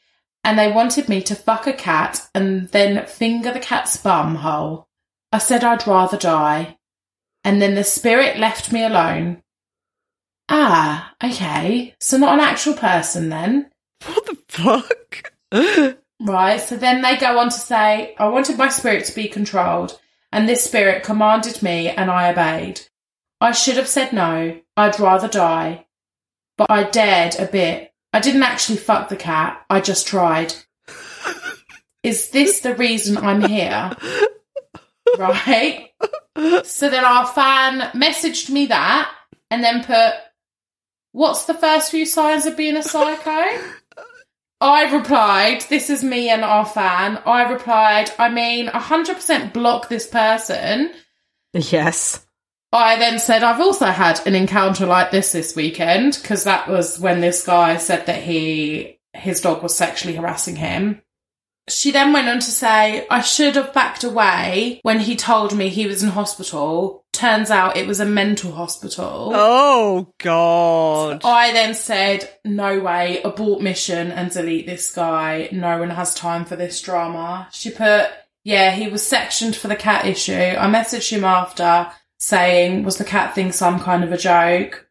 and 0.46 0.58
they 0.58 0.72
wanted 0.72 1.10
me 1.10 1.22
to 1.24 1.36
fuck 1.36 1.68
a 1.68 1.74
cat 1.74 2.26
and 2.34 2.70
then 2.70 3.06
finger 3.08 3.52
the 3.52 3.60
cat's 3.60 3.98
bum 3.98 4.36
hole. 4.36 4.88
I 5.34 5.40
said 5.40 5.64
I'd 5.64 5.88
rather 5.88 6.16
die. 6.16 6.78
And 7.44 7.62
then 7.62 7.76
the 7.76 7.84
spirit 7.84 8.38
left 8.38 8.72
me 8.72 8.84
alone. 8.86 9.42
Ah, 10.48 11.16
okay. 11.22 11.96
So 12.00 12.18
not 12.18 12.36
an 12.36 12.40
actual 12.40 12.76
person 12.76 13.30
then. 13.30 13.72
What 14.06 14.26
the 14.26 14.38
fuck? 14.48 15.34
Right, 16.26 16.62
so 16.62 16.78
then 16.78 17.02
they 17.02 17.18
go 17.18 17.38
on 17.38 17.50
to 17.50 17.60
say, 17.60 18.16
I 18.18 18.30
wanted 18.30 18.58
my 18.58 18.70
spirit 18.70 19.04
to 19.06 19.16
be 19.16 19.28
controlled, 19.28 20.00
and 20.32 20.48
this 20.48 20.64
spirit 20.64 21.04
commanded 21.04 21.62
me, 21.62 21.90
and 21.90 22.10
I 22.10 22.32
obeyed. 22.32 22.80
I 23.42 23.52
should 23.52 23.76
have 23.76 23.90
said 23.90 24.14
no, 24.14 24.58
I'd 24.78 25.02
rather 25.02 25.28
die. 25.28 25.86
But 26.58 26.72
I 26.72 26.84
dared 26.84 27.36
a 27.38 27.46
bit. 27.46 27.92
I 28.14 28.22
didn't 28.22 28.44
actually 28.44 28.78
fuck 28.78 29.10
the 29.10 29.18
cat, 29.18 29.66
I 29.70 29.82
just 29.82 30.08
tried. 30.08 30.54
Is 32.04 32.30
this 32.30 32.62
the 32.62 32.74
reason 32.76 33.18
I'm 33.18 33.42
here? 33.42 33.92
Right? 35.20 35.92
So 36.64 36.90
then 36.90 37.06
our 37.06 37.28
fan 37.28 37.92
messaged 37.92 38.50
me 38.50 38.66
that, 38.68 39.12
and 39.52 39.64
then 39.64 39.84
put, 39.84 40.14
What's 41.14 41.46
the 41.46 41.54
first 41.54 41.92
few 41.92 42.08
signs 42.08 42.48
of 42.48 42.58
being 42.58 42.76
a 42.76 42.82
psycho? 42.82 43.62
I 44.64 44.96
replied, 44.96 45.62
this 45.70 45.92
is 45.92 46.04
me 46.04 46.30
and 46.30 46.44
our 46.44 46.66
fan. 46.66 47.22
I 47.26 47.52
replied, 47.52 48.10
I 48.18 48.30
mean, 48.30 48.68
100% 48.68 49.54
block 49.54 49.90
this 49.90 50.08
person. 50.08 50.92
Yes. 51.54 52.26
I 52.72 52.96
then 52.98 53.20
said, 53.20 53.44
I've 53.44 53.62
also 53.62 53.86
had 53.86 54.26
an 54.26 54.34
encounter 54.34 54.88
like 54.88 55.12
this 55.12 55.34
this 55.34 55.56
weekend 55.56 56.18
because 56.20 56.46
that 56.46 56.68
was 56.68 57.00
when 57.00 57.22
this 57.22 57.46
guy 57.46 57.78
said 57.78 58.08
that 58.08 58.24
he, 58.24 59.00
his 59.14 59.42
dog 59.42 59.62
was 59.62 59.76
sexually 59.76 60.16
harassing 60.16 60.56
him. 60.56 61.03
She 61.70 61.92
then 61.92 62.12
went 62.12 62.28
on 62.28 62.40
to 62.40 62.52
say, 62.52 63.08
I 63.10 63.22
should 63.22 63.56
have 63.56 63.74
backed 63.74 64.04
away 64.04 64.82
when 64.84 65.00
he 65.00 65.16
told 65.16 65.56
me 65.56 65.70
he 65.70 65.88
was 65.88 66.04
in 66.04 66.10
hospital. 66.10 67.06
Turns 67.14 67.50
out 67.50 67.78
it 67.78 67.88
was 67.88 68.02
a 68.02 68.06
mental 68.06 68.52
hospital. 68.52 69.32
Oh 69.34 70.14
god. 70.20 71.22
I 71.24 71.54
then 71.54 71.74
said, 71.74 72.30
no 72.44 72.80
way, 72.80 73.22
abort 73.24 73.62
mission 73.62 74.12
and 74.12 74.30
delete 74.30 74.66
this 74.66 74.94
guy. 74.94 75.48
No 75.54 75.78
one 75.78 75.92
has 75.92 76.14
time 76.14 76.44
for 76.44 76.58
this 76.58 76.82
drama. 76.82 77.48
She 77.54 77.72
put, 77.72 78.10
yeah, 78.44 78.72
he 78.72 78.90
was 78.90 79.06
sectioned 79.06 79.56
for 79.56 79.70
the 79.70 79.76
cat 79.76 80.06
issue. 80.06 80.34
I 80.34 80.68
messaged 80.68 81.12
him 81.12 81.24
after 81.24 81.92
saying, 82.20 82.84
was 82.84 82.98
the 82.98 83.06
cat 83.06 83.36
thing 83.36 83.54
some 83.54 83.80
kind 83.80 84.04
of 84.04 84.12
a 84.12 84.18
joke? 84.18 84.90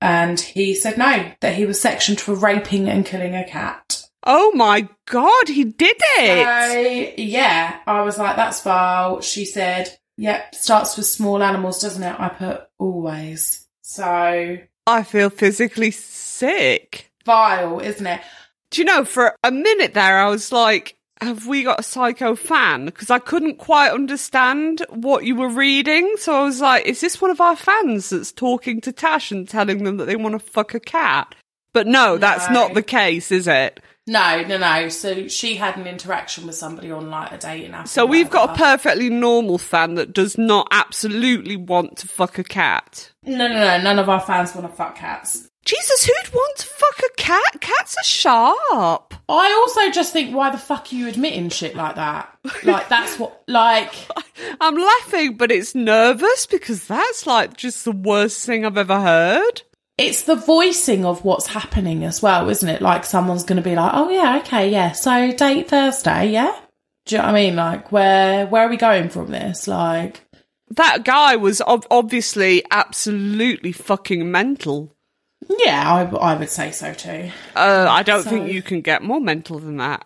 And 0.00 0.40
he 0.40 0.74
said 0.74 0.96
no, 0.96 1.32
that 1.40 1.56
he 1.56 1.66
was 1.66 1.80
sectioned 1.80 2.20
for 2.20 2.34
raping 2.34 2.88
and 2.88 3.04
killing 3.04 3.34
a 3.34 3.44
cat. 3.44 4.07
Oh 4.30 4.52
my 4.54 4.86
god, 5.06 5.48
he 5.48 5.64
did 5.64 5.96
it. 6.18 7.14
So, 7.16 7.22
yeah, 7.22 7.80
I 7.86 8.02
was 8.02 8.18
like, 8.18 8.36
that's 8.36 8.60
foul. 8.60 9.22
She 9.22 9.46
said, 9.46 9.98
yep, 10.18 10.54
starts 10.54 10.96
with 10.98 11.06
small 11.06 11.42
animals, 11.42 11.80
doesn't 11.80 12.02
it? 12.02 12.14
I 12.20 12.28
put 12.28 12.68
always. 12.78 13.66
So, 13.80 14.58
I 14.86 15.02
feel 15.02 15.30
physically 15.30 15.90
sick. 15.90 17.10
vile, 17.24 17.80
isn't 17.80 18.06
it? 18.06 18.20
Do 18.70 18.82
you 18.82 18.84
know, 18.84 19.04
for 19.04 19.34
a 19.42 19.50
minute 19.50 19.94
there, 19.94 20.18
I 20.18 20.28
was 20.28 20.52
like, 20.52 20.94
have 21.22 21.46
we 21.46 21.62
got 21.62 21.80
a 21.80 21.82
psycho 21.82 22.36
fan? 22.36 22.84
Because 22.84 23.10
I 23.10 23.18
couldn't 23.18 23.56
quite 23.56 23.92
understand 23.92 24.84
what 24.90 25.24
you 25.24 25.36
were 25.36 25.48
reading. 25.48 26.14
So 26.18 26.34
I 26.34 26.42
was 26.44 26.60
like, 26.60 26.84
is 26.84 27.00
this 27.00 27.18
one 27.20 27.30
of 27.30 27.40
our 27.40 27.56
fans 27.56 28.10
that's 28.10 28.30
talking 28.30 28.80
to 28.82 28.92
Tash 28.92 29.32
and 29.32 29.48
telling 29.48 29.84
them 29.84 29.96
that 29.96 30.04
they 30.04 30.16
want 30.16 30.34
to 30.34 30.38
fuck 30.38 30.74
a 30.74 30.80
cat? 30.80 31.34
But 31.72 31.86
no, 31.86 32.18
that's 32.18 32.46
No. 32.48 32.54
not 32.54 32.74
the 32.74 32.82
case, 32.82 33.32
is 33.32 33.48
it? 33.48 33.80
No, 34.08 34.42
no, 34.42 34.56
no. 34.56 34.88
So 34.88 35.28
she 35.28 35.54
had 35.54 35.76
an 35.76 35.86
interaction 35.86 36.46
with 36.46 36.56
somebody 36.56 36.90
on 36.90 37.10
like 37.10 37.30
a 37.30 37.38
dating 37.38 37.74
app. 37.74 37.88
So 37.88 38.06
we've 38.06 38.30
got 38.30 38.50
a 38.50 38.54
perfectly 38.54 39.10
normal 39.10 39.58
fan 39.58 39.94
that 39.96 40.14
does 40.14 40.38
not 40.38 40.66
absolutely 40.70 41.56
want 41.56 41.98
to 41.98 42.08
fuck 42.08 42.38
a 42.38 42.44
cat. 42.44 43.12
No, 43.22 43.46
no, 43.46 43.52
no. 43.52 43.82
None 43.82 43.98
of 43.98 44.08
our 44.08 44.20
fans 44.20 44.54
want 44.54 44.66
to 44.68 44.74
fuck 44.74 44.96
cats. 44.96 45.48
Jesus, 45.66 46.06
who'd 46.06 46.32
want 46.32 46.56
to 46.56 46.66
fuck 46.66 46.98
a 47.00 47.14
cat? 47.18 47.60
Cats 47.60 47.96
are 47.98 48.04
sharp. 48.04 49.12
I 49.28 49.52
also 49.52 49.90
just 49.90 50.14
think, 50.14 50.34
why 50.34 50.48
the 50.48 50.56
fuck 50.56 50.90
are 50.90 50.94
you 50.94 51.08
admitting 51.08 51.50
shit 51.50 51.76
like 51.76 51.96
that? 51.96 52.34
Like 52.64 52.88
that's 52.88 53.18
what, 53.18 53.42
like, 53.46 53.92
I'm 54.62 54.76
laughing, 54.76 55.36
but 55.36 55.52
it's 55.52 55.74
nervous 55.74 56.46
because 56.46 56.86
that's 56.86 57.26
like 57.26 57.58
just 57.58 57.84
the 57.84 57.92
worst 57.92 58.46
thing 58.46 58.64
I've 58.64 58.78
ever 58.78 58.98
heard. 58.98 59.60
It's 59.98 60.22
the 60.22 60.36
voicing 60.36 61.04
of 61.04 61.24
what's 61.24 61.48
happening 61.48 62.04
as 62.04 62.22
well, 62.22 62.48
isn't 62.48 62.68
it? 62.68 62.80
Like 62.80 63.04
someone's 63.04 63.44
going 63.44 63.56
to 63.56 63.68
be 63.68 63.74
like, 63.74 63.90
oh 63.94 64.08
yeah, 64.08 64.38
okay, 64.38 64.70
yeah. 64.70 64.92
So 64.92 65.32
date 65.32 65.68
Thursday, 65.68 66.30
yeah. 66.30 66.56
Do 67.06 67.16
you 67.16 67.18
know 67.22 67.26
what 67.28 67.34
I 67.34 67.40
mean? 67.40 67.56
Like, 67.56 67.90
where 67.92 68.46
where 68.46 68.66
are 68.66 68.70
we 68.70 68.76
going 68.76 69.08
from 69.08 69.30
this? 69.30 69.66
Like, 69.66 70.22
That 70.76 71.04
guy 71.04 71.36
was 71.36 71.60
ob- 71.62 71.86
obviously 71.90 72.62
absolutely 72.70 73.72
fucking 73.72 74.30
mental. 74.30 74.94
yeah, 75.58 75.82
I, 75.90 76.02
I 76.16 76.34
would 76.38 76.50
say 76.50 76.70
so 76.70 76.92
too. 76.94 77.30
Uh, 77.56 77.86
I 77.88 78.02
don't 78.02 78.22
So- 78.24 78.30
think 78.30 78.52
you 78.52 78.62
can 78.62 78.80
get 78.82 79.02
more 79.02 79.20
mental 79.20 79.58
than 79.58 79.76
that. 79.78 80.04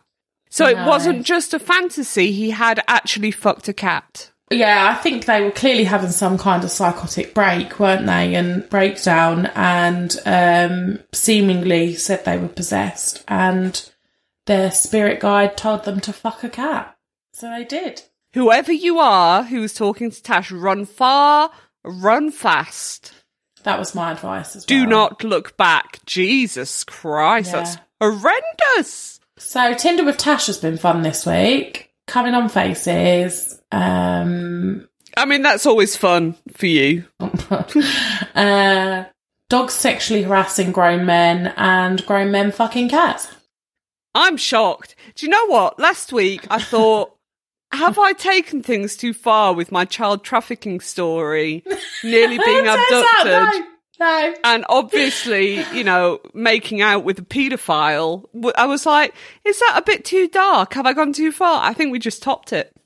So 0.51 0.67
it 0.67 0.77
wasn't 0.87 1.25
just 1.25 1.55
a 1.55 1.59
fantasy, 1.59 2.31
he 2.31 2.51
had 2.51 2.83
actually 2.87 3.31
fucked 3.31 3.69
a 3.69 3.73
cat. 3.73 4.32
Yeah, 4.53 4.95
I 4.97 5.01
think 5.01 5.25
they 5.25 5.43
were 5.43 5.51
clearly 5.51 5.85
having 5.85 6.11
some 6.11 6.39
kind 6.39 6.63
of 6.65 6.71
psychotic 6.71 7.35
break, 7.35 7.79
weren't 7.81 8.07
they? 8.07 8.35
And 8.35 8.69
breakdown, 8.69 9.47
and 9.55 10.17
um, 10.27 10.99
seemingly 11.13 11.95
said 11.95 12.25
they 12.25 12.39
were 12.39 12.49
possessed, 12.49 13.25
and 13.29 13.89
their 14.47 14.71
spirit 14.71 15.21
guide 15.21 15.57
told 15.57 15.85
them 15.85 16.01
to 16.01 16.13
fuck 16.13 16.43
a 16.45 16.49
cat. 16.49 16.97
So 17.33 17.49
they 17.51 17.65
did. 17.65 18.03
Whoever 18.35 18.73
you 18.73 18.99
are 18.99 19.43
who 19.45 19.61
was 19.61 19.75
talking 19.75 20.11
to 20.11 20.23
Tash, 20.23 20.51
run 20.51 20.85
far, 20.87 21.51
run 21.85 22.31
fast. 22.31 23.13
That 23.65 23.79
was 23.79 23.95
my 23.95 24.13
advice 24.13 24.57
as 24.57 24.65
Do 24.65 24.81
well. 24.81 24.91
not 24.91 25.23
look 25.25 25.57
back. 25.57 26.01
Jesus 26.07 26.83
Christ, 26.85 27.53
Yeah. 27.53 27.59
that's 27.63 27.77
horrendous. 28.01 29.21
So 29.39 29.75
Tinder 29.75 30.05
with 30.05 30.17
Tash 30.19 30.47
has 30.47 30.59
been 30.59 30.79
fun 30.79 31.03
this 31.03 31.25
week. 31.27 31.91
Coming 32.07 32.35
on 32.35 32.49
faces. 32.49 33.61
Um, 33.73 34.89
I 35.17 35.25
mean, 35.25 35.43
that's 35.43 35.67
always 35.67 35.97
fun 35.97 36.37
for 36.55 36.67
you. 36.67 37.05
uh, 37.21 39.05
dogs 39.49 39.75
sexually 39.75 40.23
harassing 40.23 40.73
grown 40.73 41.05
men 41.05 41.53
and 41.57 42.05
grown 42.07 42.31
men 42.31 42.53
fucking 42.53 42.89
cats. 42.89 43.35
I'm 44.15 44.37
shocked. 44.37 44.95
Do 45.15 45.27
you 45.27 45.31
know 45.31 45.47
what? 45.47 45.79
Last 45.79 46.13
week 46.13 46.47
I 46.51 46.61
thought, 46.61 47.15
have 47.73 47.99
I 47.99 48.13
taken 48.13 48.63
things 48.63 48.97
too 48.97 49.15
far 49.15 49.55
with 49.55 49.73
my 49.73 49.85
child 49.87 50.23
trafficking 50.23 50.81
story, 50.81 51.65
nearly 52.05 52.39
being 52.39 52.67
abducted? 52.67 53.33
out, 53.33 53.55
no, 53.55 53.67
no. 54.01 54.35
and 54.45 54.67
obviously, 54.69 55.65
you 55.75 55.85
know, 55.85 56.21
making 56.35 56.83
out 56.83 57.05
with 57.05 57.19
a 57.19 57.23
paedophile. 57.23 58.25
I 58.57 58.67
was 58.67 58.85
like, 58.85 59.15
is 59.45 59.59
that 59.61 59.79
a 59.79 59.83
bit 59.83 60.05
too 60.05 60.29
dark? 60.29 60.75
Have 60.75 60.87
I 60.87 60.93
gone 60.93 61.15
too 61.15 61.33
far? 61.33 61.65
I 61.65 61.73
think 61.73 61.93
we 61.93 61.99
just 61.99 62.23
topped 62.23 62.53
it. 62.53 62.77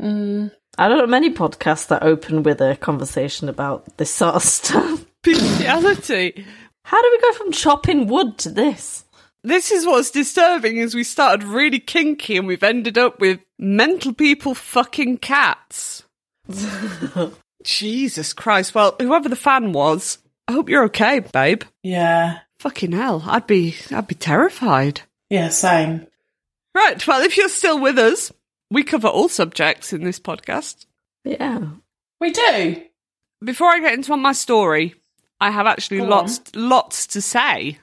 Mm. 0.00 0.52
I 0.78 0.88
don't 0.88 0.98
know 0.98 1.06
many 1.06 1.30
podcasts 1.30 1.88
that 1.88 2.02
open 2.02 2.42
with 2.42 2.60
a 2.60 2.76
conversation 2.76 3.48
about 3.48 3.96
this 3.98 4.10
sort 4.10 4.34
of 4.34 4.42
stuff. 4.42 5.04
Bestiality. 5.22 6.44
How 6.84 7.00
do 7.00 7.08
we 7.12 7.20
go 7.20 7.32
from 7.36 7.52
chopping 7.52 8.06
wood 8.08 8.38
to 8.38 8.50
this? 8.50 9.04
This 9.44 9.72
is 9.72 9.86
what's 9.86 10.10
disturbing 10.10 10.76
is 10.76 10.94
we 10.94 11.04
started 11.04 11.44
really 11.44 11.80
kinky 11.80 12.36
and 12.36 12.46
we've 12.46 12.62
ended 12.62 12.96
up 12.96 13.20
with 13.20 13.40
mental 13.58 14.12
people 14.12 14.54
fucking 14.54 15.18
cats. 15.18 16.04
Jesus 17.64 18.32
Christ. 18.32 18.74
Well, 18.74 18.94
whoever 19.00 19.28
the 19.28 19.36
fan 19.36 19.72
was, 19.72 20.18
I 20.48 20.52
hope 20.52 20.68
you're 20.68 20.84
okay, 20.84 21.20
babe. 21.20 21.62
Yeah. 21.82 22.38
Fucking 22.60 22.92
hell. 22.92 23.24
I'd 23.26 23.46
be 23.46 23.74
I'd 23.90 24.06
be 24.06 24.14
terrified. 24.14 25.02
Yeah, 25.28 25.48
same. 25.48 26.06
Right, 26.74 27.04
well 27.06 27.22
if 27.22 27.36
you're 27.36 27.48
still 27.48 27.80
with 27.80 27.98
us, 27.98 28.32
we 28.72 28.82
cover 28.82 29.08
all 29.08 29.28
subjects 29.28 29.92
in 29.92 30.02
this 30.02 30.18
podcast. 30.18 30.86
Yeah. 31.24 31.68
We 32.20 32.30
do. 32.30 32.82
Before 33.44 33.68
I 33.68 33.80
get 33.80 33.94
into 33.94 34.16
my 34.16 34.32
story, 34.32 34.94
I 35.40 35.50
have 35.50 35.66
actually 35.66 35.98
Go 35.98 36.04
lots 36.04 36.40
lots 36.54 37.06
to 37.08 37.20
say. 37.20 37.78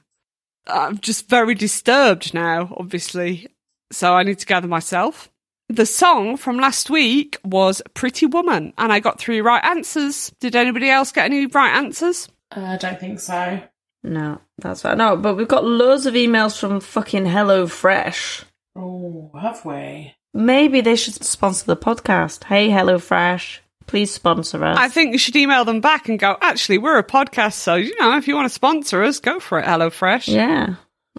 I'm 0.66 0.98
just 0.98 1.28
very 1.28 1.54
disturbed 1.54 2.34
now, 2.34 2.74
obviously. 2.76 3.46
So 3.92 4.14
I 4.14 4.22
need 4.22 4.38
to 4.38 4.46
gather 4.46 4.68
myself. 4.68 5.30
The 5.68 5.86
song 5.86 6.36
from 6.36 6.56
last 6.56 6.90
week 6.90 7.38
was 7.44 7.80
Pretty 7.94 8.26
Woman, 8.26 8.72
and 8.76 8.92
I 8.92 8.98
got 8.98 9.20
three 9.20 9.40
right 9.40 9.64
answers. 9.64 10.32
Did 10.40 10.56
anybody 10.56 10.90
else 10.90 11.12
get 11.12 11.26
any 11.26 11.46
right 11.46 11.76
answers? 11.76 12.28
Uh, 12.54 12.62
I 12.62 12.76
don't 12.76 12.98
think 12.98 13.20
so. 13.20 13.62
No, 14.02 14.40
that's 14.58 14.84
right. 14.84 14.96
No, 14.96 15.16
but 15.16 15.36
we've 15.36 15.46
got 15.46 15.64
loads 15.64 16.06
of 16.06 16.14
emails 16.14 16.58
from 16.58 16.80
fucking 16.80 17.26
Hello 17.26 17.66
Fresh. 17.66 18.44
Oh, 18.74 19.30
have 19.40 19.64
we? 19.64 20.14
Maybe 20.32 20.80
they 20.80 20.96
should 20.96 21.22
sponsor 21.24 21.66
the 21.66 21.76
podcast. 21.76 22.44
Hey, 22.44 22.70
Hello 22.70 22.98
Fresh, 22.98 23.62
please 23.86 24.12
sponsor 24.12 24.64
us. 24.64 24.78
I 24.78 24.88
think 24.88 25.12
you 25.12 25.18
should 25.18 25.34
email 25.36 25.64
them 25.64 25.80
back 25.80 26.08
and 26.08 26.18
go, 26.18 26.36
actually, 26.40 26.78
we're 26.78 26.98
a 26.98 27.04
podcast, 27.04 27.54
so, 27.54 27.74
you 27.74 27.98
know, 27.98 28.16
if 28.16 28.28
you 28.28 28.34
want 28.36 28.46
to 28.46 28.54
sponsor 28.54 29.02
us, 29.02 29.18
go 29.18 29.40
for 29.40 29.58
it, 29.58 29.64
HelloFresh. 29.66 30.28
yeah. 30.32 30.74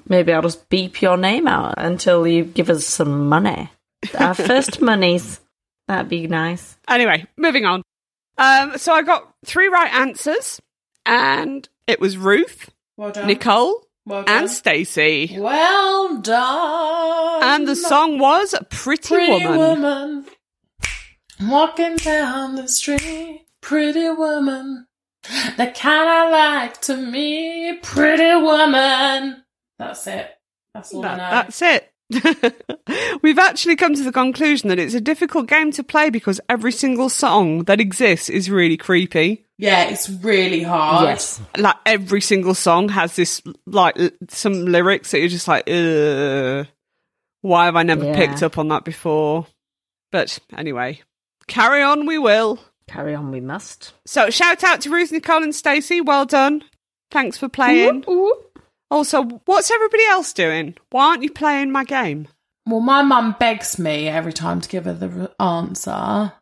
Maybe 0.07 0.31
I'll 0.33 0.41
just 0.41 0.69
beep 0.69 1.01
your 1.01 1.17
name 1.17 1.47
out 1.47 1.75
until 1.77 2.25
you 2.25 2.45
give 2.45 2.69
us 2.69 2.85
some 2.85 3.27
money. 3.27 3.69
Our 4.17 4.33
first 4.33 4.81
monies. 4.81 5.39
That'd 5.87 6.09
be 6.09 6.27
nice. 6.27 6.77
Anyway, 6.87 7.27
moving 7.37 7.65
on. 7.65 7.83
Um, 8.37 8.77
so 8.77 8.93
I 8.93 9.01
got 9.03 9.31
three 9.45 9.67
right 9.67 9.93
answers, 9.93 10.61
and 11.05 11.67
it 11.87 11.99
was 11.99 12.17
Ruth, 12.17 12.69
Well. 12.95 13.11
Nicole, 13.25 13.85
well 14.05 14.24
and 14.27 14.50
Stacey. 14.50 15.36
well 15.39 16.17
done. 16.17 17.43
And 17.43 17.67
the 17.67 17.75
song 17.75 18.17
was 18.20 18.55
Pretty, 18.70 19.08
Pretty 19.15 19.46
Woman. 19.46 19.58
woman. 19.81 20.25
Walking 21.41 21.96
down 21.98 22.55
the 22.55 22.67
street. 22.67 23.46
Pretty 23.62 24.10
woman. 24.10 24.88
The 25.58 25.72
kind 25.75 26.10
I 26.10 26.29
like 26.29 26.81
to 26.81 26.98
me. 26.98 27.77
Pretty 27.81 28.36
woman. 28.41 29.43
That's 29.77 30.08
it. 30.08 30.29
That's 30.74 30.93
all 30.93 31.05
I 31.05 31.10
That- 31.10 31.17
know. 31.17 31.29
that's 31.29 31.62
it. 31.62 31.90
We've 33.21 33.39
actually 33.39 33.75
come 33.75 33.95
to 33.95 34.03
the 34.03 34.11
conclusion 34.11 34.69
that 34.69 34.79
it's 34.79 34.93
a 34.93 35.01
difficult 35.01 35.47
game 35.47 35.71
to 35.73 35.83
play 35.83 36.09
because 36.09 36.39
every 36.49 36.71
single 36.71 37.09
song 37.09 37.63
that 37.65 37.79
exists 37.79 38.29
is 38.29 38.49
really 38.49 38.77
creepy. 38.77 39.45
yeah, 39.57 39.83
it's 39.83 40.09
really 40.09 40.63
hard. 40.63 41.07
Yes. 41.07 41.39
Like 41.57 41.75
every 41.85 42.21
single 42.21 42.53
song 42.55 42.89
has 42.89 43.15
this 43.15 43.41
like 43.65 43.97
l- 43.99 44.09
some 44.29 44.65
lyrics 44.65 45.11
that 45.11 45.19
you're 45.19 45.27
just 45.29 45.47
like, 45.47 45.69
Ugh, 45.69 46.67
why 47.41 47.65
have 47.65 47.75
I 47.75 47.83
never 47.83 48.05
Yeah. 48.05 48.15
picked 48.15 48.43
up 48.43 48.57
on 48.57 48.67
that 48.69 48.83
before? 48.85 49.47
But 50.11 50.39
anyway, 50.57 51.01
carry 51.47 51.81
on. 51.81 52.05
We 52.05 52.17
will. 52.17 52.59
Carry 52.87 53.15
on, 53.15 53.31
we 53.31 53.39
must. 53.39 53.93
So 54.05 54.29
shout 54.29 54.63
out 54.65 54.81
to 54.81 54.89
Ruth, 54.89 55.11
Nicole, 55.11 55.43
and 55.43 55.55
Stacey. 55.55 56.01
Well 56.01 56.25
done. 56.25 56.63
Thanks 57.09 57.37
for 57.37 57.47
playing. 57.49 58.03
Also, 58.91 59.24
what's 59.45 59.71
everybody 59.71 60.03
else 60.07 60.33
doing? 60.33 60.75
Why 60.89 61.07
aren't 61.07 61.24
you 61.24 61.31
playing 61.31 61.71
my 61.71 61.86
game? 61.86 62.27
Well, 62.67 62.81
my 62.81 63.01
mum 63.01 63.38
begs 63.39 63.79
me 63.79 64.10
every 64.10 64.33
time 64.33 64.60
to 64.60 64.69
give 64.69 64.83
her 64.86 64.93
the 64.93 65.31
answer. 65.39 66.33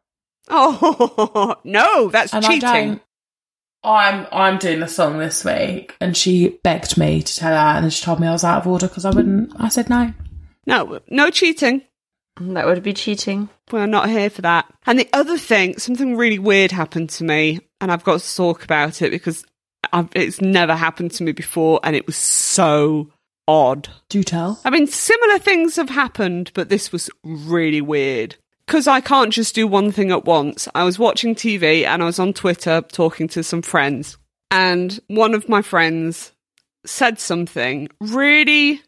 Oh 0.49 1.55
no, 1.63 2.09
that's 2.09 2.33
And 2.33 2.43
cheating. 2.43 2.99
I'm 3.83 4.27
I'm 4.31 4.57
doing 4.57 4.79
the 4.79 4.87
song 4.87 5.19
this 5.19 5.45
week, 5.45 5.95
and 6.01 6.17
she 6.17 6.59
begged 6.63 6.97
me 6.97 7.21
to 7.21 7.35
tell 7.35 7.51
her, 7.51 7.79
and 7.79 7.93
she 7.93 8.03
told 8.03 8.19
me 8.19 8.27
I 8.27 8.31
was 8.31 8.43
out 8.43 8.61
of 8.61 8.67
order 8.67 8.87
because 8.87 9.05
I 9.05 9.11
wouldn't. 9.11 9.53
I 9.57 9.69
said 9.69 9.89
no. 9.89 10.11
No, 10.65 10.99
no 11.07 11.29
cheating. 11.29 11.83
That 12.41 12.65
would 12.65 12.81
be 12.83 12.93
cheating. 12.93 13.49
We're 13.71 13.85
not 13.85 14.09
here 14.09 14.29
for 14.29 14.41
that. 14.41 14.65
And 14.85 14.97
the 14.97 15.09
other 15.13 15.37
thing, 15.37 15.77
something 15.77 16.17
really 16.17 16.39
weird 16.39 16.71
happened 16.71 17.09
to 17.11 17.23
me, 17.23 17.59
and 17.79 17.91
I've 17.91 18.03
got 18.03 18.21
to 18.21 18.35
talk 18.35 18.63
about 18.63 19.01
it 19.01 19.11
because 19.11 19.45
I've, 19.91 20.09
it's 20.13 20.41
never 20.41 20.75
happened 20.75 21.11
to 21.11 21.23
me 21.23 21.31
before, 21.31 21.79
and 21.83 21.95
it 21.95 22.05
was 22.05 22.17
so 22.17 23.09
odd. 23.49 23.89
Do 24.09 24.23
tell. 24.23 24.59
I 24.63 24.69
mean, 24.69 24.87
similar 24.87 25.39
things 25.39 25.75
have 25.75 25.89
happened, 25.89 26.51
but 26.53 26.69
this 26.69 26.91
was 26.91 27.09
really 27.23 27.81
weird. 27.81 28.35
Because 28.67 28.85
I 28.85 29.01
can't 29.01 29.33
just 29.33 29.55
do 29.55 29.65
one 29.65 29.91
thing 29.91 30.11
at 30.11 30.25
once. 30.25 30.67
I 30.75 30.83
was 30.83 30.99
watching 30.99 31.33
TV 31.33 31.85
and 31.85 32.03
I 32.03 32.05
was 32.05 32.19
on 32.19 32.33
Twitter 32.33 32.81
talking 32.81 33.27
to 33.29 33.41
some 33.41 33.63
friends. 33.63 34.17
And 34.51 34.99
one 35.07 35.33
of 35.33 35.49
my 35.49 35.63
friends 35.63 36.31
said 36.85 37.19
something 37.19 37.89
really. 37.99 38.81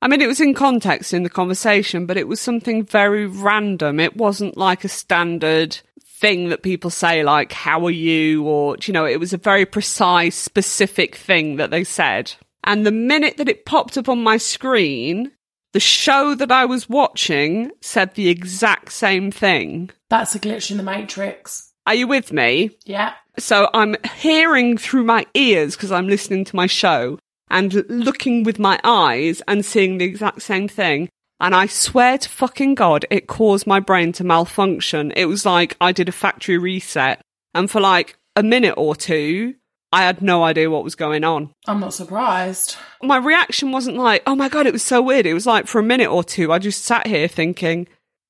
I 0.00 0.08
mean, 0.08 0.22
it 0.22 0.26
was 0.26 0.40
in 0.40 0.54
context 0.54 1.12
in 1.12 1.22
the 1.22 1.30
conversation, 1.30 2.06
but 2.06 2.16
it 2.16 2.26
was 2.26 2.40
something 2.40 2.84
very 2.84 3.26
random. 3.26 4.00
It 4.00 4.16
wasn't 4.16 4.56
like 4.56 4.82
a 4.82 4.88
standard 4.88 5.78
thing 6.22 6.48
that 6.48 6.62
people 6.62 6.88
say, 6.88 7.24
like, 7.24 7.52
how 7.52 7.84
are 7.84 7.90
you? 7.90 8.44
Or, 8.44 8.76
you 8.80 8.94
know, 8.94 9.04
it 9.04 9.20
was 9.20 9.34
a 9.34 9.38
very 9.38 9.66
precise, 9.66 10.36
specific 10.36 11.16
thing 11.16 11.56
that 11.56 11.70
they 11.70 11.84
said. 11.84 12.32
And 12.64 12.86
the 12.86 12.92
minute 12.92 13.36
that 13.36 13.48
it 13.48 13.66
popped 13.66 13.98
up 13.98 14.08
on 14.08 14.22
my 14.22 14.36
screen, 14.36 15.32
the 15.72 15.80
show 15.80 16.34
that 16.36 16.52
I 16.52 16.64
was 16.64 16.88
watching 16.88 17.72
said 17.80 18.14
the 18.14 18.28
exact 18.28 18.92
same 18.92 19.32
thing. 19.32 19.90
That's 20.08 20.34
a 20.34 20.40
glitch 20.40 20.70
in 20.70 20.76
the 20.76 20.82
matrix. 20.84 21.72
Are 21.86 21.94
you 21.94 22.06
with 22.06 22.32
me? 22.32 22.70
Yeah. 22.84 23.14
So 23.38 23.68
I'm 23.74 23.96
hearing 24.16 24.78
through 24.78 25.04
my 25.04 25.26
ears 25.34 25.74
because 25.74 25.90
I'm 25.90 26.06
listening 26.06 26.44
to 26.44 26.56
my 26.56 26.66
show 26.66 27.18
and 27.50 27.84
looking 27.90 28.44
with 28.44 28.60
my 28.60 28.78
eyes 28.84 29.42
and 29.48 29.64
seeing 29.64 29.98
the 29.98 30.04
exact 30.04 30.42
same 30.42 30.68
thing. 30.68 31.08
And 31.42 31.54
I 31.54 31.66
swear 31.66 32.16
to 32.18 32.28
fucking 32.28 32.76
God, 32.76 33.04
it 33.10 33.26
caused 33.26 33.66
my 33.66 33.80
brain 33.80 34.12
to 34.12 34.24
malfunction. 34.24 35.12
It 35.16 35.26
was 35.26 35.44
like 35.44 35.76
I 35.80 35.90
did 35.92 36.08
a 36.08 36.12
factory 36.12 36.56
reset. 36.56 37.20
And 37.54 37.70
for 37.70 37.80
like 37.80 38.16
a 38.36 38.42
minute 38.42 38.74
or 38.76 38.94
two, 38.96 39.54
I 39.92 40.02
had 40.04 40.22
no 40.22 40.42
idea 40.44 40.70
what 40.70 40.84
was 40.84 40.94
going 40.94 41.24
on. 41.24 41.50
I'm 41.66 41.80
not 41.80 41.92
surprised. 41.94 42.76
My 43.02 43.16
reaction 43.18 43.72
wasn't 43.72 43.98
like, 43.98 44.22
oh 44.26 44.34
my 44.36 44.48
God, 44.48 44.66
it 44.66 44.72
was 44.72 44.82
so 44.84 45.02
weird. 45.02 45.26
It 45.26 45.34
was 45.34 45.44
like 45.46 45.66
for 45.66 45.80
a 45.80 45.82
minute 45.82 46.08
or 46.10 46.24
two, 46.24 46.52
I 46.52 46.58
just 46.58 46.84
sat 46.84 47.06
here 47.06 47.28
thinking, 47.28 47.88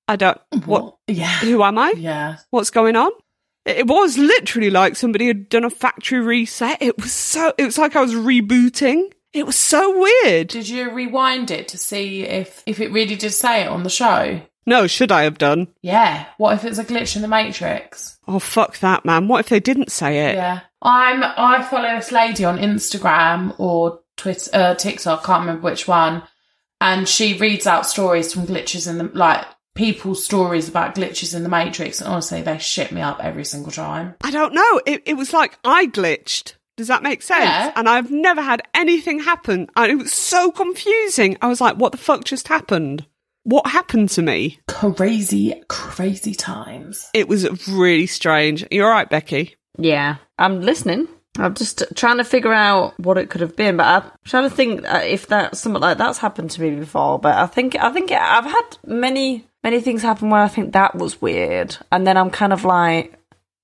I 0.08 0.16
don't, 0.16 0.40
what, 0.64 0.96
Yeah. 1.06 1.38
who 1.40 1.62
am 1.62 1.78
I? 1.78 1.92
Yeah. 1.96 2.38
what's 2.50 2.70
going 2.70 2.96
on. 2.96 3.10
It 3.64 3.86
was 3.86 4.18
literally 4.18 4.70
like 4.70 4.96
somebody 4.96 5.28
had 5.28 5.48
done 5.48 5.64
a 5.64 5.70
factory 5.70 6.18
reset. 6.20 6.82
It 6.82 6.96
was 6.98 7.12
so, 7.12 7.52
it 7.56 7.64
was 7.64 7.78
like 7.78 7.94
I 7.94 8.00
was 8.00 8.14
rebooting. 8.14 9.12
It 9.32 9.46
was 9.46 9.56
so 9.56 9.98
weird. 9.98 10.48
Did 10.48 10.68
you 10.68 10.90
rewind 10.90 11.50
it 11.50 11.68
to 11.68 11.78
see 11.78 12.22
if 12.22 12.62
if 12.66 12.80
it 12.80 12.92
really 12.92 13.16
did 13.16 13.32
say 13.32 13.62
it 13.62 13.68
on 13.68 13.82
the 13.82 13.90
show? 13.90 14.42
No, 14.64 14.86
should 14.86 15.10
I 15.10 15.24
have 15.24 15.38
done? 15.38 15.68
Yeah. 15.82 16.26
What 16.38 16.54
if 16.54 16.64
it's 16.64 16.78
a 16.78 16.84
glitch 16.84 17.16
in 17.16 17.22
the 17.22 17.28
matrix? 17.28 18.18
Oh, 18.28 18.38
fuck 18.38 18.78
that, 18.78 19.04
man. 19.04 19.26
What 19.26 19.40
if 19.40 19.48
they 19.48 19.58
didn't 19.58 19.90
say 19.90 20.30
it? 20.30 20.36
Yeah. 20.36 20.60
I'm 20.80 21.22
I 21.24 21.62
follow 21.62 21.96
this 21.96 22.12
lady 22.12 22.44
on 22.44 22.58
Instagram 22.58 23.58
or 23.58 24.00
Twitter 24.16 24.50
uh, 24.52 24.74
TikTok, 24.74 25.22
I 25.22 25.26
can't 25.26 25.40
remember 25.40 25.62
which 25.62 25.88
one. 25.88 26.22
And 26.80 27.08
she 27.08 27.38
reads 27.38 27.66
out 27.66 27.86
stories 27.86 28.32
from 28.32 28.46
glitches 28.46 28.88
in 28.88 28.98
the 28.98 29.04
like 29.04 29.44
people's 29.74 30.24
stories 30.24 30.68
about 30.68 30.94
glitches 30.94 31.34
in 31.34 31.42
the 31.42 31.48
matrix 31.48 32.00
and 32.00 32.10
honestly 32.10 32.42
they 32.42 32.58
shit 32.58 32.92
me 32.92 33.00
up 33.00 33.18
every 33.22 33.44
single 33.44 33.72
time. 33.72 34.14
I 34.22 34.30
don't 34.30 34.52
know. 34.52 34.80
It, 34.84 35.02
it 35.06 35.14
was 35.14 35.32
like 35.32 35.58
I 35.64 35.86
glitched. 35.86 36.54
Does 36.76 36.88
that 36.88 37.02
make 37.02 37.22
sense? 37.22 37.44
Yeah. 37.44 37.72
And 37.76 37.88
I've 37.88 38.10
never 38.10 38.40
had 38.40 38.62
anything 38.74 39.20
happen. 39.20 39.68
And 39.76 39.92
it 39.92 39.96
was 39.96 40.12
so 40.12 40.50
confusing. 40.50 41.36
I 41.42 41.48
was 41.48 41.60
like, 41.60 41.76
what 41.76 41.92
the 41.92 41.98
fuck 41.98 42.24
just 42.24 42.48
happened? 42.48 43.06
What 43.44 43.66
happened 43.66 44.08
to 44.10 44.22
me? 44.22 44.60
Crazy, 44.68 45.60
crazy 45.68 46.34
times. 46.34 47.08
It 47.12 47.28
was 47.28 47.68
really 47.68 48.06
strange. 48.06 48.64
You're 48.70 48.90
right, 48.90 49.08
Becky. 49.08 49.56
Yeah, 49.78 50.16
I'm 50.38 50.60
listening. 50.60 51.08
I'm 51.38 51.54
just 51.54 51.82
trying 51.94 52.18
to 52.18 52.24
figure 52.24 52.52
out 52.52 52.98
what 53.00 53.16
it 53.16 53.30
could 53.30 53.40
have 53.40 53.56
been, 53.56 53.78
but 53.78 53.86
I'm 53.86 54.10
trying 54.24 54.48
to 54.48 54.54
think 54.54 54.86
uh, 54.86 55.00
if 55.02 55.28
that 55.28 55.56
something 55.56 55.80
like 55.80 55.96
that's 55.96 56.18
happened 56.18 56.50
to 56.52 56.60
me 56.60 56.76
before. 56.76 57.18
But 57.18 57.36
I 57.36 57.46
think 57.46 57.74
I 57.76 57.90
think 57.90 58.12
I've 58.12 58.44
had 58.44 58.76
many 58.84 59.46
many 59.64 59.80
things 59.80 60.02
happen 60.02 60.28
where 60.28 60.42
I 60.42 60.48
think 60.48 60.72
that 60.72 60.94
was 60.94 61.22
weird, 61.22 61.76
and 61.90 62.06
then 62.06 62.18
I'm 62.18 62.30
kind 62.30 62.52
of 62.52 62.66
like 62.66 63.18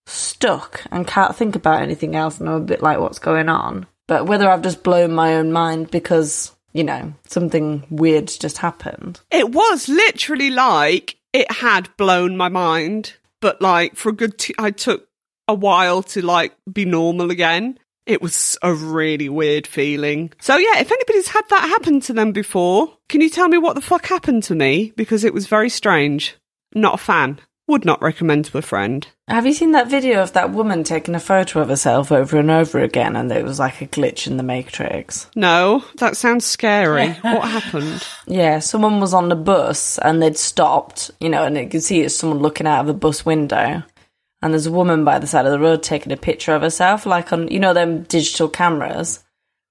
stuck 0.09 0.83
and 0.91 1.07
can't 1.07 1.37
think 1.37 1.55
about 1.55 1.83
anything 1.83 2.17
else, 2.17 2.41
and 2.41 2.49
I'm 2.49 2.57
a 2.57 2.61
bit 2.61 2.83
like, 2.83 2.99
what's 2.99 3.19
going 3.19 3.49
on? 3.49 3.87
But 4.07 4.27
whether 4.27 4.49
I've 4.49 4.63
just 4.63 4.83
blown 4.83 5.13
my 5.13 5.37
own 5.37 5.53
mind 5.53 5.91
because 5.91 6.53
you 6.73 6.85
know 6.85 7.13
something 7.27 7.85
weird 7.91 8.29
just 8.29 8.59
happened. 8.59 9.21
It 9.31 9.51
was 9.51 9.89
literally 9.89 10.51
like 10.51 11.17
it 11.33 11.51
had 11.51 11.95
blown 11.97 12.37
my 12.37 12.49
mind, 12.49 13.15
but 13.41 13.61
like 13.61 13.97
for 13.97 14.09
a 14.11 14.15
good, 14.15 14.39
t- 14.39 14.55
I 14.59 14.71
took 14.71 15.09
a 15.47 15.55
while 15.55 16.03
to 16.05 16.25
like 16.25 16.57
be 16.71 16.85
normal 16.85 17.31
again. 17.31 17.79
It 18.07 18.23
was 18.23 18.57
a 18.63 18.73
really 18.73 19.29
weird 19.29 19.67
feeling. 19.67 20.33
So 20.41 20.57
yeah, 20.57 20.79
if 20.79 20.91
anybody's 20.91 21.29
had 21.29 21.47
that 21.51 21.69
happen 21.69 22.01
to 22.03 22.15
them 22.15 22.33
before, 22.33 22.97
can 23.11 23.21
you 23.21 23.29
tell 23.29 23.49
me 23.49 23.59
what 23.59 23.75
the 23.75 23.83
fuck 23.83 24.07
happened 24.07 24.45
to 24.45 24.55
me? 24.55 24.95
Because 24.97 25.25
it 25.25 25.35
was 25.35 25.47
very 25.47 25.69
strange. 25.69 26.35
Not 26.75 26.95
a 26.95 26.99
fan. 26.99 27.41
Would 27.69 27.85
not 27.85 28.01
recommend 28.01 28.47
to 28.47 28.57
a 28.57 28.63
friend. 28.63 29.07
Have 29.29 29.45
you 29.45 29.53
seen 29.53 29.73
that 29.73 29.91
video 29.91 30.23
of 30.23 30.33
that 30.33 30.53
woman 30.53 30.85
taking 30.85 31.15
a 31.15 31.21
photo 31.21 31.61
of 31.61 31.69
herself 31.69 32.11
over 32.11 32.39
and 32.39 32.51
over 32.51 32.79
again, 32.79 33.15
and 33.15 33.31
it 33.31 33.45
was 33.45 33.59
like 33.59 33.83
a 33.83 33.87
glitch 33.87 34.27
in 34.27 34.39
the 34.39 34.43
matrix? 34.43 35.27
No, 35.37 35.85
that 35.99 36.17
sounds 36.17 36.47
scary. 36.47 37.11
what 37.11 37.43
happened? 37.49 38.03
Yeah, 38.27 38.61
someone 38.61 39.01
was 39.01 39.13
on 39.13 39.29
the 39.29 39.37
bus 39.37 39.99
and 39.99 40.23
they'd 40.23 40.39
stopped, 40.39 41.11
you 41.21 41.29
know, 41.29 41.45
and 41.45 41.59
you 41.59 41.69
could 41.69 41.83
see 41.83 42.01
it's 42.01 42.15
someone 42.15 42.39
looking 42.39 42.67
out 42.67 42.81
of 42.81 42.89
a 42.89 42.95
bus 42.95 43.27
window. 43.27 43.83
And 44.41 44.55
there's 44.55 44.67
a 44.67 44.73
woman 44.73 45.05
by 45.05 45.19
the 45.19 45.27
side 45.27 45.45
of 45.45 45.53
the 45.53 45.59
road 45.61 45.83
taking 45.83 46.11
a 46.13 46.17
picture 46.17 46.55
of 46.55 46.63
herself, 46.63 47.05
like 47.05 47.35
on, 47.35 47.49
you 47.49 47.61
know, 47.61 47.75
them 47.75 48.05
digital 48.05 48.49
cameras. 48.49 49.23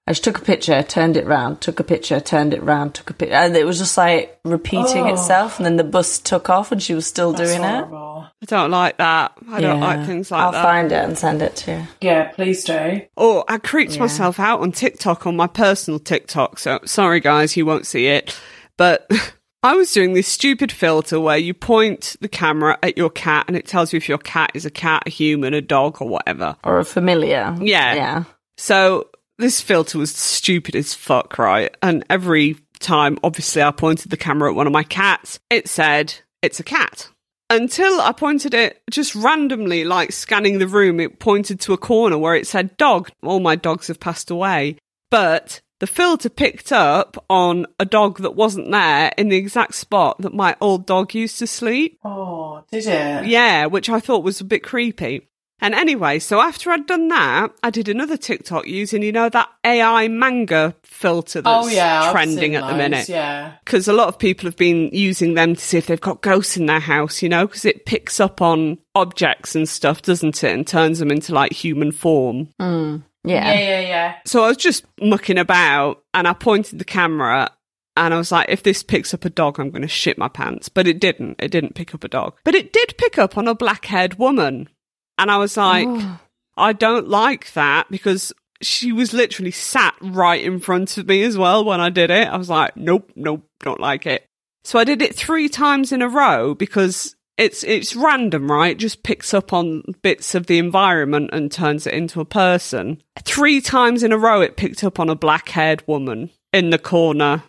And 0.08 0.15
just 0.15 0.24
took 0.24 0.38
a 0.38 0.41
picture, 0.41 0.82
turned 0.84 1.17
it 1.17 1.26
round, 1.28 1.60
took 1.60 1.82
a 1.82 1.84
picture, 1.84 2.20
turned 2.22 2.54
it 2.54 2.63
round, 2.63 2.93
took 2.93 3.10
a 3.10 3.13
picture. 3.13 3.36
And 3.36 3.56
it 3.58 3.65
was 3.65 3.78
just 3.78 3.98
like 3.98 4.39
repeating 4.46 5.04
Oh. 5.04 5.13
itself. 5.13 5.58
And 5.58 5.65
then 5.65 5.76
the 5.76 5.84
bus 5.84 6.17
took 6.20 6.50
off 6.50 6.72
and 6.72 6.82
she 6.82 6.93
was 6.93 7.06
still 7.06 7.34
That's 7.34 7.50
doing 7.52 7.62
it. 7.63 7.86
I 7.91 8.46
don't 8.46 8.72
like 8.72 8.98
that. 8.98 9.34
I 9.52 9.60
don't 9.60 9.82
like 9.82 10.06
things 10.06 10.32
like 10.32 10.39
that. 10.54 10.58
I'll 10.58 10.63
find 10.63 10.91
it 10.93 11.04
and 11.04 11.17
send 11.17 11.41
it 11.41 11.58
to 11.58 11.72
you. 11.72 11.88
Yeah, 12.00 12.30
please 12.30 12.63
do. 12.63 13.02
Oh, 13.17 13.43
I 13.50 13.58
creeped 13.58 13.96
Yeah. 13.96 14.00
myself 14.02 14.39
out 14.39 14.62
on 14.62 14.72
TikTok 14.72 15.28
on 15.28 15.36
my 15.36 15.48
personal 15.48 16.00
TikTok. 16.00 16.58
So 16.60 16.80
sorry, 16.86 17.20
guys, 17.20 17.58
you 17.58 17.65
won't 17.65 17.86
see 17.86 18.08
it. 18.08 18.34
But 18.78 19.12
I 19.63 19.76
was 19.76 19.91
doing 19.91 20.13
this 20.13 20.28
stupid 20.30 20.72
filter 20.72 21.20
where 21.20 21.38
you 21.38 21.54
point 21.54 22.15
the 22.22 22.30
camera 22.30 22.78
at 22.82 22.98
your 22.98 23.10
cat 23.10 23.43
and 23.50 23.58
it 23.58 23.67
tells 23.67 23.91
you 23.91 23.98
if 23.98 24.08
your 24.08 24.20
cat 24.20 24.52
is 24.54 24.65
a 24.65 24.72
cat, 24.72 25.04
a 25.06 25.10
human, 25.10 25.54
a 25.54 25.62
dog, 25.62 26.02
or 26.02 26.08
whatever. 26.08 26.56
Or 26.63 26.80
a 26.80 26.86
familiar. 26.86 27.54
Yeah. 27.60 27.93
Yeah. 27.96 28.24
So 28.58 29.08
this 29.38 29.62
filter 29.62 29.97
was 29.97 30.13
stupid 30.15 30.76
as 30.76 30.93
fuck, 30.93 31.38
right? 31.38 31.76
And 31.82 32.04
every 32.10 32.58
time, 32.80 33.17
obviously, 33.23 33.62
I 33.62 33.71
pointed 33.71 34.12
the 34.12 34.17
camera 34.17 34.50
at 34.50 34.56
one 34.56 34.67
of 34.67 34.73
my 34.73 34.84
cats, 34.84 35.39
it 35.50 35.67
said, 35.67 36.13
it's 36.41 36.60
a 36.60 36.63
cat. 36.63 37.10
Until 37.50 38.02
I 38.02 38.12
pointed 38.12 38.54
it 38.54 38.82
just 38.89 39.15
randomly, 39.15 39.86
like 39.86 40.12
scanning 40.12 40.60
the 40.60 40.67
room, 40.67 41.00
it 41.00 41.19
pointed 41.19 41.62
to 41.62 41.73
a 41.73 41.78
corner 41.78 42.17
where 42.17 42.36
it 42.36 42.45
said 42.45 42.76
dog. 42.76 43.10
All 43.23 43.39
my 43.39 43.56
dogs 43.56 43.88
have 43.88 44.02
passed 44.02 44.30
away. 44.30 44.78
But 45.10 45.62
the 45.80 45.88
filter 45.88 46.30
picked 46.30 46.73
up 46.73 47.23
on 47.30 47.65
a 47.80 47.86
dog 47.86 48.19
that 48.19 48.36
wasn't 48.36 48.71
there 48.71 49.13
in 49.17 49.30
the 49.30 49.38
exact 49.38 49.76
spot 49.76 50.17
that 50.19 50.34
my 50.34 50.58
old 50.60 50.86
dog 50.86 51.13
used 51.13 51.39
to 51.39 51.47
sleep. 51.47 52.00
Oh, 52.04 52.63
did 52.69 52.86
it? 52.86 53.28
Yeah, 53.28 53.67
which 53.67 53.89
I 53.89 54.02
thought 54.02 54.26
was 54.26 54.41
a 54.41 54.45
bit 54.45 54.63
creepy. 54.63 55.30
And 55.60 55.74
anyway, 55.74 56.20
so 56.20 56.39
after 56.39 56.72
I'd 56.72 56.86
done 56.86 57.08
that, 57.08 57.52
I 57.63 57.72
did 57.72 57.89
another 57.89 58.15
TikTok 58.15 58.67
using, 58.67 59.02
you 59.02 59.12
know, 59.12 59.28
that 59.30 59.50
AI 59.65 60.08
manga 60.08 60.76
filter 60.84 61.39
oh, 61.39 61.63
that's 61.63 61.67
oh 61.67 61.70
yeah, 61.70 62.12
trending 62.12 62.52
seen 62.52 62.56
at 62.56 62.62
the 62.62 62.67
those, 62.67 62.78
minute. 62.78 63.10
Yeah. 63.10 63.54
Because 63.65 63.88
a 63.88 63.93
lot 63.93 64.08
of 64.08 64.20
people 64.20 64.48
have 64.48 64.56
been 64.56 64.89
using 64.93 65.34
them 65.34 65.56
to 65.56 65.62
see 65.62 65.78
if 65.78 65.88
they've 65.88 66.00
got 66.00 66.22
ghosts 66.22 66.58
in 66.58 66.67
their 66.67 66.80
house, 66.80 67.24
you 67.24 67.30
know, 67.30 67.48
because 67.48 67.65
it 67.65 67.86
picks 67.86 68.20
up 68.20 68.41
on 68.41 68.78
objects 68.93 69.56
and 69.56 69.67
stuff, 69.67 70.04
doesn't 70.04 70.43
it? 70.43 70.54
And 70.54 70.67
turns 70.67 71.00
them 71.00 71.12
into 71.12 71.34
like 71.34 71.54
human 71.54 71.91
form. 71.91 72.50
Hmm. 72.60 72.98
Yeah. 73.24 73.52
Yeah, 73.52 73.60
yeah, 73.60 73.80
yeah. 73.80 74.15
So 74.26 74.43
I 74.43 74.50
was 74.50 74.58
just 74.58 74.86
mucking 75.02 75.39
about 75.39 76.04
and 76.13 76.28
I 76.28 76.34
pointed 76.34 76.78
the 76.78 76.86
camera 76.86 77.50
and 77.98 78.13
I 78.13 78.17
was 78.17 78.32
like, 78.32 78.50
if 78.50 78.62
this 78.62 78.84
picks 78.84 79.13
up 79.13 79.26
a 79.26 79.30
dog, 79.30 79.60
I'm 79.60 79.72
going 79.72 79.82
to 79.82 79.88
shit 79.88 80.20
my 80.20 80.28
pants. 80.28 80.70
But 80.70 80.88
it 80.88 81.00
didn't. 81.00 81.38
It 81.39 81.50
didn't 81.50 81.74
pick 81.74 81.96
up 81.96 82.04
a 82.04 82.08
dog. 82.08 82.38
But 82.43 82.54
it 82.54 82.72
did 82.72 82.93
pick 82.98 83.17
up 83.17 83.38
on 83.38 83.48
a 83.48 83.56
black 83.56 83.86
haired 83.86 84.20
woman. 84.20 84.70
And 85.17 85.32
I 85.32 85.38
was 85.38 85.58
like, 85.58 85.88
oh. 85.88 86.19
I 86.56 86.73
don't 86.73 87.08
like 87.08 87.53
that 87.53 87.89
because 87.89 88.34
she 88.62 88.91
was 88.91 89.13
literally 89.13 89.51
sat 89.51 89.95
right 90.01 90.43
in 90.43 90.60
front 90.60 90.97
of 90.97 91.08
me 91.08 91.23
as 91.23 91.38
well 91.38 91.63
when 91.63 91.80
I 91.80 91.89
did 91.89 92.10
it. 92.10 92.27
I 92.27 92.38
was 92.38 92.49
like, 92.49 92.75
nope, 92.75 93.12
nope, 93.15 93.43
don't 93.60 93.80
like 93.80 94.06
it. 94.06 94.25
So 94.63 94.80
I 94.80 94.84
did 94.84 95.01
it 95.01 95.15
three 95.15 95.47
times 95.47 95.91
in 95.91 96.01
a 96.01 96.10
row 96.10 96.53
because 96.53 97.15
it's 97.38 97.63
it's 97.63 97.95
random, 97.95 98.51
right? 98.51 98.71
It 98.71 98.80
just 98.80 99.03
picks 99.03 99.34
up 99.34 99.53
on 99.53 99.84
bits 100.01 100.34
of 100.36 100.47
the 100.47 100.58
environment 100.58 101.30
and 101.32 101.51
turns 101.51 101.86
it 101.86 101.93
into 101.93 102.19
a 102.19 102.25
person. 102.25 103.01
Three 103.23 103.62
times 103.62 104.03
in 104.03 104.12
a 104.12 104.17
row 104.17 104.41
it 104.41 104.58
picked 104.58 104.84
up 104.84 104.99
on 104.99 105.10
a 105.10 105.15
black-haired 105.15 105.88
woman 105.88 106.32
in 106.51 106.71
the 106.71 106.80
corner. 106.80 107.43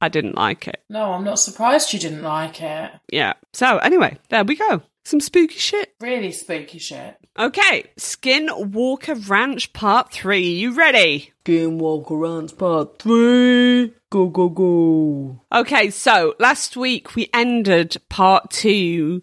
I 0.00 0.08
didn't 0.08 0.36
like 0.36 0.68
it. 0.68 0.82
No, 0.88 1.12
I'm 1.12 1.24
not 1.24 1.38
surprised 1.38 1.92
you 1.92 1.98
didn't 1.98 2.22
like 2.22 2.60
it. 2.60 2.90
Yeah. 3.10 3.34
So 3.52 3.78
anyway, 3.78 4.18
there 4.28 4.44
we 4.44 4.56
go. 4.56 4.82
Some 5.08 5.20
spooky 5.20 5.58
shit. 5.58 5.94
Really 6.02 6.32
spooky 6.32 6.78
shit. 6.78 7.16
Okay, 7.38 7.84
Skinwalker 7.98 9.26
Ranch 9.26 9.72
Part 9.72 10.12
3. 10.12 10.38
You 10.38 10.74
ready? 10.74 11.32
Skinwalker 11.46 12.20
Ranch 12.20 12.58
Part 12.58 12.98
3. 12.98 13.90
Go, 14.10 14.26
go, 14.26 14.50
go. 14.50 15.40
Okay, 15.50 15.88
so 15.88 16.34
last 16.38 16.76
week 16.76 17.14
we 17.14 17.30
ended 17.32 17.96
part 18.10 18.50
two 18.50 19.22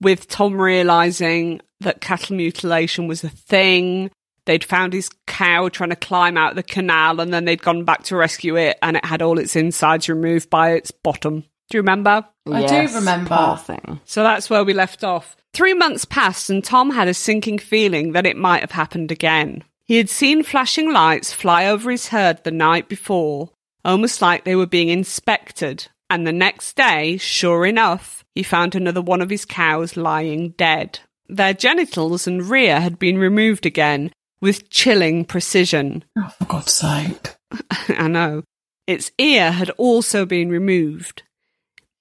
with 0.00 0.28
Tom 0.28 0.60
realizing 0.60 1.60
that 1.80 2.00
cattle 2.00 2.36
mutilation 2.36 3.08
was 3.08 3.24
a 3.24 3.28
thing. 3.28 4.12
They'd 4.46 4.62
found 4.62 4.92
his 4.92 5.10
cow 5.26 5.68
trying 5.68 5.90
to 5.90 5.96
climb 5.96 6.36
out 6.36 6.54
the 6.54 6.62
canal 6.62 7.20
and 7.20 7.34
then 7.34 7.44
they'd 7.44 7.60
gone 7.60 7.82
back 7.82 8.04
to 8.04 8.16
rescue 8.16 8.56
it 8.56 8.78
and 8.82 8.96
it 8.96 9.04
had 9.04 9.20
all 9.20 9.40
its 9.40 9.56
insides 9.56 10.08
removed 10.08 10.48
by 10.48 10.74
its 10.74 10.92
bottom. 10.92 11.40
Do 11.40 11.78
you 11.78 11.80
remember? 11.80 12.24
I 12.52 12.66
do 12.66 12.94
remember. 12.94 13.36
Poor 13.36 13.56
thing. 13.56 14.00
So 14.04 14.22
that's 14.22 14.50
where 14.50 14.64
we 14.64 14.72
left 14.74 15.02
off. 15.02 15.36
Three 15.52 15.74
months 15.74 16.04
passed 16.04 16.50
and 16.50 16.62
Tom 16.62 16.90
had 16.90 17.08
a 17.08 17.14
sinking 17.14 17.58
feeling 17.58 18.12
that 18.12 18.26
it 18.26 18.36
might 18.36 18.60
have 18.60 18.72
happened 18.72 19.10
again. 19.10 19.64
He 19.84 19.96
had 19.96 20.10
seen 20.10 20.42
flashing 20.42 20.92
lights 20.92 21.32
fly 21.32 21.66
over 21.66 21.90
his 21.90 22.08
herd 22.08 22.42
the 22.42 22.50
night 22.50 22.88
before, 22.88 23.50
almost 23.84 24.20
like 24.20 24.44
they 24.44 24.56
were 24.56 24.66
being 24.66 24.88
inspected. 24.88 25.88
And 26.10 26.26
the 26.26 26.32
next 26.32 26.74
day, 26.76 27.16
sure 27.18 27.64
enough, 27.66 28.24
he 28.34 28.42
found 28.42 28.74
another 28.74 29.02
one 29.02 29.20
of 29.20 29.30
his 29.30 29.44
cows 29.44 29.96
lying 29.96 30.50
dead. 30.50 31.00
Their 31.28 31.54
genitals 31.54 32.26
and 32.26 32.48
rear 32.48 32.80
had 32.80 32.98
been 32.98 33.16
removed 33.18 33.64
again 33.64 34.12
with 34.40 34.68
chilling 34.70 35.24
precision. 35.24 36.04
Oh, 36.18 36.28
for 36.38 36.44
God's 36.44 36.72
sake. 36.72 37.36
I 37.88 38.08
know. 38.08 38.42
Its 38.86 39.10
ear 39.18 39.52
had 39.52 39.70
also 39.70 40.26
been 40.26 40.50
removed. 40.50 41.22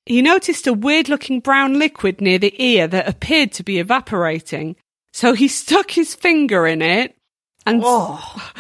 He 0.06 0.22
noticed 0.22 0.68
a 0.68 0.74
weird 0.74 1.08
looking 1.08 1.40
brown 1.40 1.80
liquid 1.80 2.20
near 2.20 2.38
the 2.38 2.54
ear 2.62 2.88
that 2.88 3.08
appeared 3.08 3.52
to 3.54 3.64
be 3.64 3.80
evaporating. 3.80 4.76
So 5.14 5.34
he 5.34 5.48
stuck 5.48 5.92
his 5.92 6.14
finger 6.16 6.68
in 6.68 6.82
it 6.82 7.16
and. 7.66 7.82
Oh. 7.84 8.52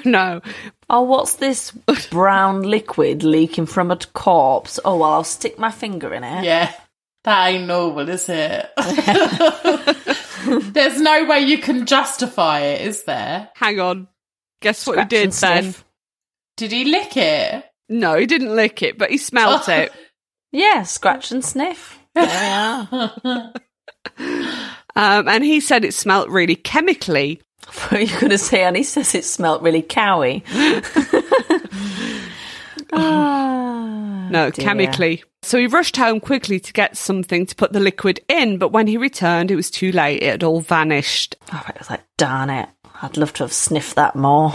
no. 0.04 0.40
oh, 0.88 1.02
what's 1.02 1.34
this 1.34 1.72
brown 2.10 2.62
liquid 2.70 3.22
leaking 3.22 3.66
from 3.66 3.90
a 3.90 3.96
corpse? 3.96 4.80
Oh, 4.84 4.98
well, 4.98 5.12
I'll 5.12 5.24
stick 5.24 5.58
my 5.58 5.70
finger 5.70 6.14
in 6.14 6.24
it. 6.24 6.44
Yeah. 6.44 6.72
That 7.24 7.48
ain't 7.48 7.66
normal, 7.66 8.08
is 8.08 8.28
it? 8.28 8.70
There's 10.72 11.00
no 11.00 11.26
way 11.26 11.40
you 11.40 11.58
can 11.58 11.84
justify 11.84 12.60
it, 12.60 12.86
is 12.86 13.02
there? 13.02 13.50
Hang 13.54 13.80
on. 13.80 14.08
Guess 14.62 14.86
what 14.86 14.94
Scratch 14.94 15.12
he 15.12 15.18
did 15.18 15.24
and 15.24 15.32
then? 15.32 15.74
Did 16.56 16.72
he 16.72 16.84
lick 16.86 17.16
it? 17.16 17.64
No, 17.88 18.16
he 18.16 18.26
didn't 18.26 18.54
lick 18.54 18.82
it, 18.82 18.98
but 18.98 19.10
he 19.10 19.18
smelt 19.18 19.68
it. 19.68 19.92
Yeah, 20.52 20.84
scratch 20.84 21.32
and 21.32 21.44
sniff. 21.44 21.98
There 22.14 22.88
we 22.92 22.98
are. 23.28 23.52
Um, 24.96 25.28
and 25.28 25.44
he 25.44 25.60
said 25.60 25.84
it 25.84 25.94
smelt 25.94 26.28
really 26.28 26.56
chemically. 26.56 27.40
What 27.66 27.92
are 27.92 28.00
you 28.00 28.08
going 28.18 28.30
to 28.30 28.38
say? 28.38 28.64
And 28.64 28.76
he 28.76 28.82
says 28.82 29.14
it 29.14 29.24
smelt 29.24 29.62
really 29.62 29.82
cowy. 29.82 30.42
Ah, 32.92 34.28
No, 34.30 34.50
dear. 34.50 34.64
chemically. 34.64 35.22
So 35.42 35.58
he 35.58 35.66
rushed 35.66 35.96
home 35.96 36.20
quickly 36.20 36.58
to 36.60 36.72
get 36.72 36.96
something 36.96 37.46
to 37.46 37.54
put 37.54 37.72
the 37.72 37.80
liquid 37.80 38.20
in, 38.28 38.58
but 38.58 38.72
when 38.72 38.86
he 38.86 38.96
returned, 38.96 39.50
it 39.50 39.56
was 39.56 39.70
too 39.70 39.92
late. 39.92 40.22
It 40.22 40.30
had 40.30 40.42
all 40.42 40.60
vanished. 40.60 41.36
Oh, 41.52 41.62
I 41.66 41.74
was 41.78 41.90
like, 41.90 42.02
darn 42.16 42.50
it. 42.50 42.68
I'd 43.02 43.16
love 43.16 43.32
to 43.34 43.44
have 43.44 43.52
sniffed 43.52 43.94
that 43.96 44.16
more. 44.16 44.54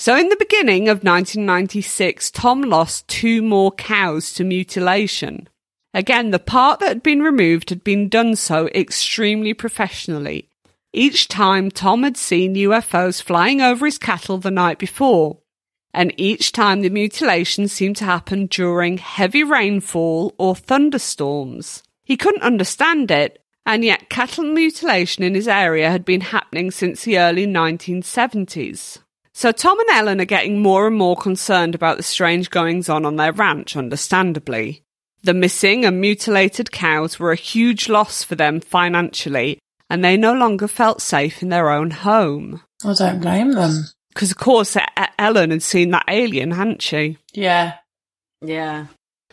So 0.00 0.16
in 0.16 0.30
the 0.30 0.36
beginning 0.36 0.88
of 0.88 1.04
1996, 1.04 2.30
Tom 2.30 2.62
lost 2.62 3.06
two 3.06 3.42
more 3.42 3.70
cows 3.70 4.32
to 4.32 4.44
mutilation. 4.44 5.46
Again, 5.92 6.30
the 6.30 6.38
part 6.38 6.80
that 6.80 6.88
had 6.88 7.02
been 7.02 7.20
removed 7.20 7.68
had 7.68 7.84
been 7.84 8.08
done 8.08 8.34
so 8.34 8.68
extremely 8.68 9.52
professionally. 9.52 10.48
Each 10.94 11.28
time 11.28 11.70
Tom 11.70 12.02
had 12.02 12.16
seen 12.16 12.54
UFOs 12.54 13.22
flying 13.22 13.60
over 13.60 13.84
his 13.84 13.98
cattle 13.98 14.38
the 14.38 14.50
night 14.50 14.78
before, 14.78 15.36
and 15.92 16.14
each 16.16 16.52
time 16.52 16.80
the 16.80 16.88
mutilation 16.88 17.68
seemed 17.68 17.96
to 17.96 18.06
happen 18.06 18.46
during 18.46 18.96
heavy 18.96 19.44
rainfall 19.44 20.34
or 20.38 20.56
thunderstorms. 20.56 21.82
He 22.04 22.16
couldn't 22.16 22.40
understand 22.40 23.10
it, 23.10 23.44
and 23.66 23.84
yet 23.84 24.08
cattle 24.08 24.44
mutilation 24.44 25.24
in 25.24 25.34
his 25.34 25.46
area 25.46 25.90
had 25.90 26.06
been 26.06 26.22
happening 26.22 26.70
since 26.70 27.04
the 27.04 27.18
early 27.18 27.46
1970s. 27.46 29.00
So 29.40 29.52
Tom 29.52 29.80
and 29.80 29.88
Ellen 29.88 30.20
are 30.20 30.26
getting 30.26 30.60
more 30.60 30.86
and 30.86 30.94
more 30.94 31.16
concerned 31.16 31.74
about 31.74 31.96
the 31.96 32.02
strange 32.02 32.50
goings 32.50 32.90
on 32.90 33.06
on 33.06 33.16
their 33.16 33.32
ranch, 33.32 33.74
understandably. 33.74 34.82
The 35.22 35.32
missing 35.32 35.86
and 35.86 35.98
mutilated 35.98 36.70
cows 36.70 37.18
were 37.18 37.32
a 37.32 37.36
huge 37.36 37.88
loss 37.88 38.22
for 38.22 38.34
them 38.34 38.60
financially, 38.60 39.58
and 39.88 40.04
they 40.04 40.18
no 40.18 40.34
longer 40.34 40.68
felt 40.68 41.00
safe 41.00 41.42
in 41.42 41.48
their 41.48 41.70
own 41.70 41.90
home. 41.90 42.60
I 42.84 42.92
don't 42.92 43.22
blame 43.22 43.52
them. 43.52 43.86
Because, 44.10 44.30
of 44.30 44.36
course, 44.36 44.76
Ellen 45.18 45.52
had 45.52 45.62
seen 45.62 45.88
that 45.92 46.04
alien, 46.06 46.50
hadn't 46.50 46.82
she? 46.82 47.16
Yeah. 47.32 47.76
Yeah. 48.42 48.88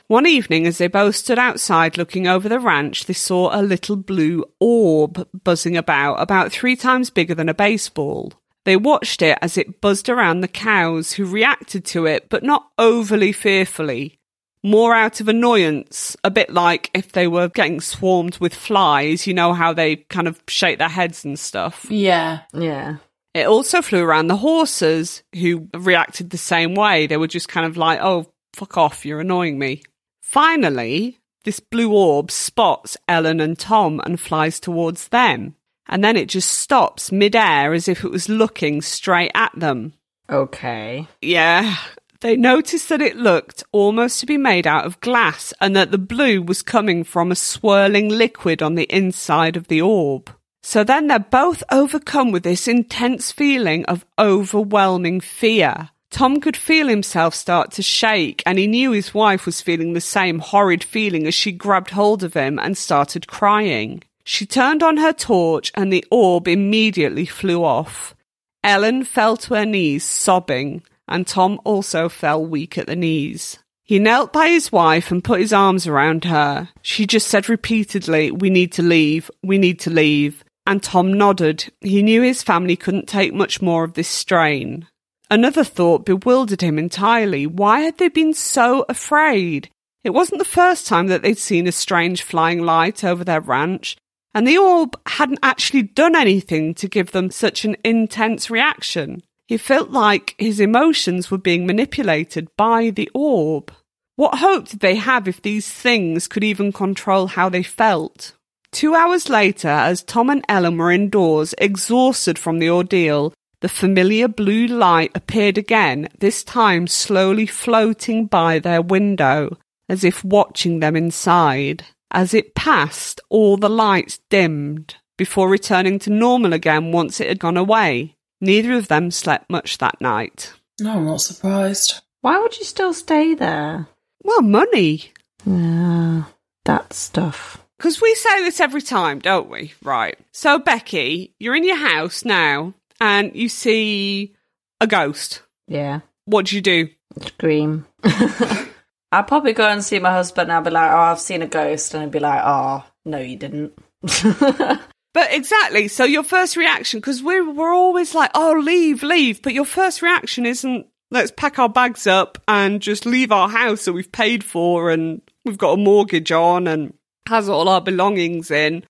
One 0.07 0.25
evening, 0.25 0.65
as 0.67 0.77
they 0.77 0.87
both 0.87 1.17
stood 1.17 1.37
outside 1.37 1.97
looking 1.97 2.29
over 2.29 2.47
the 2.47 2.61
ranch, 2.61 3.07
they 3.07 3.13
saw 3.13 3.53
a 3.53 3.59
little 3.61 3.97
blue 3.97 4.45
orb 4.61 5.27
buzzing 5.43 5.75
about, 5.75 6.21
about 6.21 6.53
three 6.53 6.77
times 6.77 7.09
bigger 7.09 7.35
than 7.35 7.49
a 7.49 7.53
baseball. 7.53 8.31
They 8.67 8.75
watched 8.75 9.21
it 9.21 9.37
as 9.41 9.57
it 9.57 9.79
buzzed 9.79 10.09
around 10.09 10.41
the 10.41 10.49
cows, 10.49 11.13
who 11.13 11.23
reacted 11.23 11.85
to 11.85 12.05
it, 12.05 12.27
but 12.27 12.43
not 12.43 12.67
overly 12.77 13.31
fearfully. 13.31 14.19
More 14.61 14.93
out 14.93 15.21
of 15.21 15.29
annoyance, 15.29 16.17
a 16.21 16.29
bit 16.29 16.49
like 16.49 16.91
if 16.93 17.13
they 17.13 17.29
were 17.29 17.47
getting 17.47 17.79
swarmed 17.79 18.39
with 18.39 18.53
flies, 18.53 19.25
you 19.25 19.33
know 19.33 19.53
how 19.53 19.71
they 19.71 19.95
kind 19.95 20.27
of 20.27 20.43
shake 20.49 20.79
their 20.79 20.89
heads 20.89 21.23
and 21.23 21.39
stuff. 21.39 21.85
Yeah. 21.89 22.41
Yeah. 22.53 22.97
It 23.33 23.47
also 23.47 23.81
flew 23.81 24.03
around 24.03 24.27
the 24.27 24.35
horses, 24.35 25.23
who 25.33 25.69
reacted 25.73 26.31
the 26.31 26.37
same 26.37 26.75
way. 26.75 27.07
They 27.07 27.15
were 27.15 27.27
just 27.27 27.47
kind 27.47 27.65
of 27.65 27.77
like, 27.77 28.01
oh, 28.01 28.33
fuck 28.51 28.75
off, 28.75 29.05
you're 29.05 29.21
annoying 29.21 29.57
me. 29.57 29.81
Finally, 30.21 31.19
this 31.45 31.61
blue 31.61 31.93
orb 31.93 32.31
spots 32.31 32.97
Ellen 33.07 33.39
and 33.39 33.57
Tom 33.57 34.01
and 34.03 34.19
flies 34.19 34.59
towards 34.59 35.07
them. 35.07 35.55
And 35.87 36.03
then 36.03 36.17
it 36.17 36.29
just 36.29 36.51
stops 36.51 37.11
midair 37.11 37.73
as 37.73 37.87
if 37.87 38.03
it 38.03 38.11
was 38.11 38.29
looking 38.29 38.81
straight 38.81 39.31
at 39.33 39.51
them. 39.55 39.93
Okay. 40.29 41.07
Yeah. 41.21 41.77
They 42.21 42.35
noticed 42.35 42.89
that 42.89 43.01
it 43.01 43.15
looked 43.15 43.63
almost 43.71 44.19
to 44.19 44.25
be 44.25 44.37
made 44.37 44.65
out 44.65 44.85
of 44.85 44.99
glass 45.01 45.53
and 45.61 45.75
that 45.75 45.91
the 45.91 45.97
blue 45.97 46.41
was 46.41 46.61
coming 46.61 47.03
from 47.03 47.31
a 47.31 47.35
swirling 47.35 48.09
liquid 48.09 48.61
on 48.61 48.75
the 48.75 48.91
inside 48.93 49.55
of 49.55 49.67
the 49.67 49.81
orb. 49.81 50.31
So 50.63 50.83
then 50.83 51.07
they're 51.07 51.19
both 51.19 51.63
overcome 51.71 52.31
with 52.31 52.43
this 52.43 52.67
intense 52.67 53.31
feeling 53.31 53.85
of 53.85 54.05
overwhelming 54.19 55.21
fear. 55.21 55.91
Tom 56.09 56.41
could 56.41 56.57
feel 56.57 56.87
himself 56.87 57.35
start 57.35 57.71
to 57.73 57.81
shake, 57.81 58.41
and 58.45 58.57
he 58.57 58.65
knew 58.65 58.91
his 58.91 59.13
wife 59.13 59.45
was 59.45 59.61
feeling 59.61 59.93
the 59.93 60.01
same 60.01 60.39
horrid 60.39 60.83
feeling 60.83 61.27
as 61.27 61.35
she 61.35 61.51
grabbed 61.51 61.91
hold 61.91 62.23
of 62.23 62.33
him 62.33 62.57
and 62.59 62.77
started 62.77 63.27
crying. 63.27 64.03
She 64.29 64.45
turned 64.45 64.83
on 64.83 64.97
her 64.97 65.13
torch, 65.13 65.71
and 65.73 65.91
the 65.91 66.03
orb 66.11 66.49
immediately 66.49 67.25
flew 67.25 67.63
off. 67.63 68.13
Ellen 68.61 69.05
fell 69.05 69.37
to 69.37 69.53
her 69.53 69.65
knees, 69.65 70.03
sobbing, 70.03 70.83
and 71.07 71.25
Tom 71.25 71.61
also 71.63 72.09
fell 72.09 72.45
weak 72.45 72.77
at 72.77 72.87
the 72.87 72.95
knees. 72.97 73.59
He 73.85 73.99
knelt 73.99 74.33
by 74.33 74.49
his 74.49 74.69
wife 74.69 75.11
and 75.11 75.23
put 75.23 75.39
his 75.39 75.53
arms 75.53 75.87
around 75.87 76.25
her. 76.25 76.67
She 76.81 77.07
just 77.07 77.29
said 77.29 77.47
repeatedly, 77.47 78.29
We 78.29 78.49
need 78.49 78.73
to 78.73 78.81
leave, 78.81 79.31
we 79.43 79.57
need 79.57 79.79
to 79.79 79.89
leave. 79.89 80.43
And 80.65 80.83
Tom 80.83 81.13
nodded. 81.13 81.71
He 81.79 82.03
knew 82.03 82.21
his 82.21 82.43
family 82.43 82.75
couldn't 82.75 83.07
take 83.07 83.33
much 83.33 83.61
more 83.61 83.85
of 83.85 83.93
this 83.93 84.09
strain. 84.09 84.89
Another 85.31 85.63
thought 85.63 86.05
bewildered 86.05 86.59
him 86.59 86.77
entirely. 86.77 87.47
Why 87.47 87.79
had 87.79 87.97
they 87.97 88.09
been 88.09 88.33
so 88.33 88.83
afraid? 88.89 89.69
It 90.03 90.09
wasn't 90.09 90.39
the 90.39 90.45
first 90.59 90.85
time 90.85 91.07
that 91.07 91.21
they'd 91.21 91.37
seen 91.37 91.65
a 91.65 91.71
strange 91.71 92.23
flying 92.23 92.61
light 92.61 93.05
over 93.05 93.23
their 93.23 93.39
ranch, 93.39 93.95
and 94.37 94.47
the 94.47 94.55
orb 94.55 94.95
hadn't 95.07 95.39
actually 95.41 95.81
done 95.81 96.15
anything 96.15 96.75
to 96.75 96.87
give 96.87 97.09
them 97.09 97.31
such 97.31 97.65
an 97.65 97.75
intense 97.83 98.51
reaction. 98.51 99.23
He 99.47 99.57
felt 99.57 99.89
like 99.89 100.35
his 100.37 100.59
emotions 100.59 101.31
were 101.31 101.39
being 101.39 101.65
manipulated 101.65 102.47
by 102.55 102.91
the 102.91 103.09
orb. 103.15 103.73
What 104.15 104.37
hope 104.37 104.67
did 104.67 104.81
they 104.81 104.93
have 104.93 105.27
if 105.27 105.41
these 105.41 105.67
things 105.67 106.27
could 106.27 106.43
even 106.43 106.71
control 106.71 107.25
how 107.25 107.49
they 107.49 107.63
felt? 107.63 108.33
Two 108.71 108.93
hours 108.93 109.27
later, 109.27 109.69
as 109.69 110.03
Tom 110.03 110.29
and 110.29 110.45
Ellen 110.47 110.77
were 110.77 110.91
indoors, 110.91 111.55
exhausted 111.57 112.37
from 112.37 112.59
the 112.59 112.69
ordeal, 112.69 113.33
the 113.61 113.69
familiar 113.69 114.27
blue 114.27 114.67
light 114.67 115.09
appeared 115.15 115.57
again, 115.57 116.09
this 116.19 116.43
time 116.43 116.85
slowly 116.85 117.47
floating 117.47 118.27
by 118.27 118.59
their 118.59 118.83
window, 118.83 119.57
as 119.89 120.03
if 120.03 120.23
watching 120.23 120.79
them 120.79 120.95
inside. 120.95 121.85
As 122.11 122.33
it 122.33 122.55
passed, 122.55 123.19
all 123.29 123.57
the 123.57 123.69
lights 123.69 124.19
dimmed, 124.29 124.95
before 125.17 125.49
returning 125.49 125.99
to 125.99 126.09
normal 126.09 126.53
again 126.53 126.91
once 126.91 127.19
it 127.19 127.27
had 127.27 127.39
gone 127.39 127.57
away. 127.57 128.15
Neither 128.39 128.73
of 128.73 128.87
them 128.87 129.11
slept 129.11 129.49
much 129.49 129.77
that 129.79 129.99
night. 129.99 130.53
No, 130.79 130.91
I'm 130.97 131.05
not 131.05 131.21
surprised. 131.21 132.01
Why 132.21 132.39
would 132.39 132.57
you 132.57 132.65
still 132.65 132.93
stay 132.93 133.33
there? 133.33 133.87
Well, 134.23 134.41
money. 134.41 135.11
Yeah, 135.45 136.23
that 136.65 136.93
stuff. 136.93 137.63
Because 137.77 138.01
we 138.01 138.13
say 138.15 138.43
this 138.43 138.59
every 138.59 138.81
time, 138.81 139.19
don't 139.19 139.49
we? 139.49 139.73
Right. 139.83 140.17
So, 140.33 140.59
Becky, 140.59 141.33
you're 141.39 141.55
in 141.55 141.63
your 141.63 141.77
house 141.77 142.25
now 142.25 142.73
and 142.99 143.35
you 143.35 143.49
see 143.49 144.33
a 144.81 144.87
ghost. 144.87 145.41
Yeah, 145.67 145.99
What 146.25 146.47
do 146.47 146.55
you 146.55 146.61
do? 146.61 146.89
scream. 147.21 147.85
I'll 149.11 149.23
probably 149.23 149.53
go 149.53 149.67
and 149.67 149.83
see 149.83 149.99
my 149.99 150.11
husband 150.11 150.49
and 150.49 150.53
I'll 150.53 150.63
be 150.63 150.69
like, 150.69 150.91
oh, 150.91 150.97
I've 150.97 151.19
seen 151.19 151.41
a 151.41 151.47
ghost. 151.47 151.93
And 151.93 152.03
he'll 152.03 152.09
be 152.09 152.19
like, 152.19 152.41
oh, 152.43 152.83
no, 153.05 153.19
you 153.19 153.37
didn't. 153.37 153.73
But 155.17 155.33
exactly. 155.33 155.87
So, 155.87 156.03
your 156.03 156.21
first 156.21 156.55
reaction, 156.55 156.99
because 156.99 157.23
we're, 157.23 157.51
we're 157.51 157.73
always 157.73 158.13
like, 158.13 158.29
oh, 158.35 158.61
leave, 158.63 159.01
leave. 159.01 159.41
But 159.41 159.55
your 159.55 159.65
first 159.65 160.03
reaction 160.03 160.45
isn't, 160.45 160.85
let's 161.09 161.31
pack 161.31 161.57
our 161.57 161.69
bags 161.69 162.05
up 162.05 162.37
and 162.47 162.79
just 162.83 163.03
leave 163.03 163.31
our 163.31 163.49
house 163.49 163.85
that 163.85 163.93
we've 163.93 164.11
paid 164.11 164.43
for 164.43 164.91
and 164.91 165.23
we've 165.43 165.57
got 165.57 165.71
a 165.71 165.77
mortgage 165.77 166.31
on 166.31 166.67
and 166.67 166.93
has 167.27 167.49
all 167.49 167.67
our 167.67 167.81
belongings 167.81 168.51
in. 168.51 168.81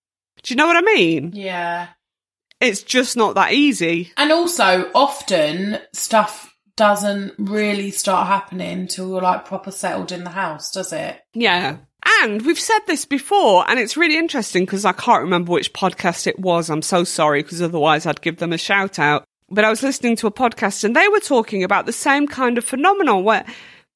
Do 0.44 0.54
you 0.54 0.58
know 0.58 0.68
what 0.68 0.76
I 0.76 0.82
mean? 0.82 1.32
Yeah. 1.34 1.88
It's 2.60 2.84
just 2.84 3.16
not 3.16 3.36
that 3.36 3.54
easy. 3.54 4.12
And 4.18 4.34
also, 4.34 4.92
often 4.94 5.80
stuff 5.94 6.54
doesn't 6.78 7.34
really 7.38 7.92
start 7.92 8.28
happening 8.28 8.80
until 8.80 9.10
you're 9.10 9.22
like 9.22 9.46
proper 9.46 9.72
settled 9.72 10.14
in 10.14 10.24
the 10.24 10.30
house, 10.30 10.72
does 10.72 10.94
it? 10.94 11.20
Yeah. 11.34 11.78
And 12.22 12.46
we've 12.46 12.60
said 12.60 12.80
this 12.88 13.04
before, 13.04 13.70
and 13.70 13.80
it's 13.80 13.98
really 13.98 14.18
interesting 14.18 14.64
because 14.64 14.86
I 14.86 14.94
can't 14.94 15.24
remember 15.24 15.52
which 15.52 15.74
podcast 15.74 16.26
it 16.26 16.40
was. 16.40 16.70
I'm 16.70 16.82
so 16.82 17.04
sorry 17.04 17.44
because 17.44 17.62
otherwise 17.62 18.06
I'd 18.06 18.22
give 18.22 18.38
them 18.38 18.54
a 18.54 18.58
shout 18.58 18.98
out. 18.98 19.26
But 19.50 19.66
I 19.66 19.70
was 19.70 19.84
listening 19.84 20.16
to 20.18 20.28
a 20.28 20.32
podcast 20.32 20.84
and 20.84 20.96
they 20.96 21.08
were 21.08 21.20
talking 21.20 21.64
about 21.64 21.86
the 21.86 21.94
same 21.94 22.28
kind 22.28 22.58
of 22.58 22.66
phenomenon 22.66 23.24
where 23.24 23.46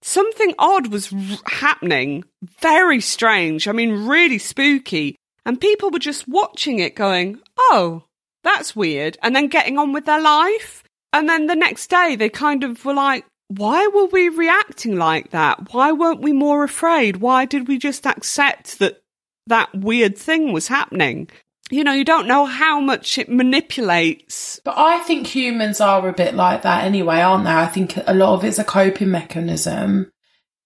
something 0.01 0.53
odd 0.57 0.87
was 0.87 1.13
r- 1.13 1.19
happening, 1.45 2.23
very 2.59 2.99
strange. 2.99 3.67
I 3.67 3.71
mean, 3.71 4.07
really 4.07 4.37
spooky. 4.37 5.15
And 5.45 5.59
people 5.59 5.89
were 5.89 5.99
just 5.99 6.27
watching 6.27 6.79
it 6.79 6.95
going, 6.95 7.39
oh, 7.57 8.05
that's 8.43 8.75
weird. 8.75 9.17
And 9.21 9.35
then 9.35 9.47
getting 9.47 9.77
on 9.77 9.93
with 9.93 10.05
their 10.05 10.21
life. 10.21 10.83
And 11.13 11.27
then 11.27 11.47
the 11.47 11.55
next 11.55 11.89
day 11.89 12.15
they 12.15 12.29
kind 12.29 12.63
of 12.63 12.83
were 12.85 12.93
like, 12.93 13.25
why 13.49 13.87
were 13.87 14.05
we 14.05 14.29
reacting 14.29 14.95
like 14.95 15.31
that? 15.31 15.73
Why 15.73 15.91
weren't 15.91 16.21
we 16.21 16.31
more 16.31 16.63
afraid? 16.63 17.17
Why 17.17 17.45
did 17.45 17.67
we 17.67 17.77
just 17.77 18.05
accept 18.05 18.79
that 18.79 19.01
that 19.47 19.73
weird 19.75 20.17
thing 20.17 20.53
was 20.53 20.69
happening? 20.69 21.29
You 21.69 21.83
know, 21.83 21.93
you 21.93 22.05
don't 22.05 22.27
know 22.27 22.45
how 22.45 22.79
much 22.79 23.17
it 23.17 23.29
manipulates. 23.29 24.59
But 24.63 24.77
I 24.77 24.99
think 24.99 25.27
humans 25.27 25.81
are 25.81 26.07
a 26.07 26.13
bit 26.13 26.33
like 26.33 26.61
that 26.61 26.83
anyway, 26.83 27.21
aren't 27.21 27.45
they? 27.45 27.51
I 27.51 27.67
think 27.67 27.97
a 28.07 28.13
lot 28.13 28.33
of 28.33 28.43
it's 28.43 28.59
a 28.59 28.63
coping 28.63 29.11
mechanism. 29.11 30.11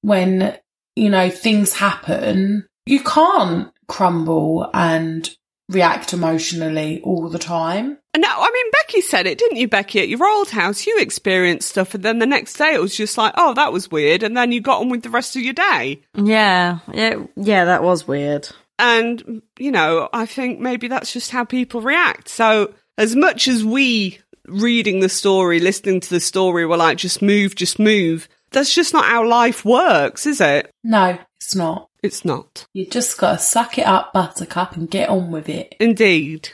When, 0.02 0.58
you 0.96 1.10
know, 1.10 1.30
things 1.30 1.74
happen, 1.74 2.68
you 2.86 3.00
can't 3.02 3.72
crumble 3.88 4.70
and 4.74 5.30
react 5.70 6.14
emotionally 6.14 7.02
all 7.02 7.30
the 7.30 7.40
time. 7.40 7.98
No, 8.16 8.30
I 8.30 8.52
mean, 8.54 8.72
Becky 8.72 9.02
said 9.02 9.28
it, 9.28 9.38
didn't 9.38 9.58
you, 9.58 9.68
Becky? 9.68 10.00
At 10.00 10.10
your 10.10 10.26
old 10.26 10.50
house, 10.50 10.86
you 10.86 10.98
experienced 11.00 11.70
stuff, 11.70 11.94
and 11.96 12.04
then 12.04 12.20
the 12.20 12.26
next 12.26 12.54
day 12.54 12.74
it 12.74 12.82
was 12.82 12.96
just 12.96 13.18
like, 13.18 13.34
oh, 13.36 13.54
that 13.56 13.74
was 13.74 13.92
weird, 13.92 14.24
and 14.24 14.38
then 14.38 14.52
you 14.52 14.62
got 14.62 14.82
on 14.82 14.90
with 14.90 15.04
the 15.04 15.10
rest 15.10 15.36
of 15.36 15.42
your 15.42 15.54
day. 15.54 16.02
yeah, 16.16 16.80
yeah, 16.94 17.24
yeah, 17.36 17.66
that 17.66 17.84
was 17.84 18.08
weird. 18.08 18.50
And, 18.78 19.42
you 19.58 19.72
know, 19.72 20.10
I 20.12 20.26
think 20.26 20.60
maybe 20.60 20.88
that's 20.88 21.14
just 21.14 21.32
how 21.32 21.46
people 21.46 21.82
react. 21.82 22.28
So, 22.28 22.74
as 22.98 23.16
much 23.16 23.48
as 23.48 23.64
we 23.64 24.20
reading 24.48 25.00
the 25.00 25.10
story, 25.10 25.60
listening 25.60 26.00
to 26.02 26.10
the 26.10 26.20
story, 26.20 26.66
were 26.66 26.78
like, 26.78 26.98
just 26.98 27.22
move, 27.22 27.56
just 27.56 27.80
move, 27.80 28.28
that's 28.56 28.74
just 28.74 28.94
not 28.94 29.06
how 29.06 29.28
life 29.28 29.64
works, 29.64 30.26
is 30.26 30.42
it? 30.42 30.72
No, 30.84 31.20
it's 31.40 31.54
not. 31.54 31.90
It's 32.02 32.26
not. 32.26 32.66
You 32.74 32.88
just 32.88 33.18
got 33.18 33.34
to 33.34 33.38
suck 33.38 33.78
it 33.78 33.86
up, 33.86 34.14
buttercup, 34.14 34.76
and 34.76 34.90
get 34.90 35.10
on 35.10 35.30
with 35.30 35.50
it. 35.50 35.76
Indeed. 35.80 36.50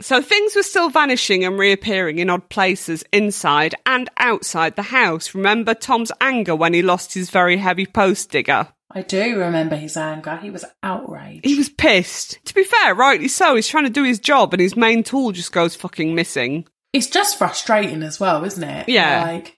So 0.00 0.22
things 0.22 0.54
were 0.54 0.62
still 0.62 0.90
vanishing 0.90 1.44
and 1.44 1.58
reappearing 1.58 2.18
in 2.18 2.30
odd 2.30 2.48
places 2.48 3.04
inside 3.12 3.74
and 3.84 4.08
outside 4.16 4.76
the 4.76 4.82
house. 4.82 5.34
Remember 5.34 5.74
Tom's 5.74 6.12
anger 6.20 6.54
when 6.54 6.74
he 6.74 6.82
lost 6.82 7.14
his 7.14 7.30
very 7.30 7.56
heavy 7.56 7.86
post 7.86 8.30
digger? 8.30 8.68
I 8.90 9.02
do 9.02 9.38
remember 9.38 9.76
his 9.76 9.96
anger. 9.96 10.36
He 10.36 10.50
was 10.50 10.64
outraged. 10.82 11.44
He 11.44 11.56
was 11.56 11.68
pissed. 11.68 12.38
To 12.46 12.54
be 12.54 12.64
fair, 12.64 12.94
rightly 12.94 13.28
so. 13.28 13.54
He's 13.54 13.68
trying 13.68 13.84
to 13.84 13.90
do 13.90 14.04
his 14.04 14.18
job 14.18 14.54
and 14.54 14.60
his 14.60 14.76
main 14.76 15.02
tool 15.02 15.32
just 15.32 15.52
goes 15.52 15.76
fucking 15.76 16.14
missing. 16.14 16.66
It's 16.92 17.08
just 17.08 17.36
frustrating 17.36 18.02
as 18.02 18.18
well, 18.18 18.44
isn't 18.44 18.64
it? 18.64 18.88
Yeah. 18.88 19.22
Like, 19.24 19.57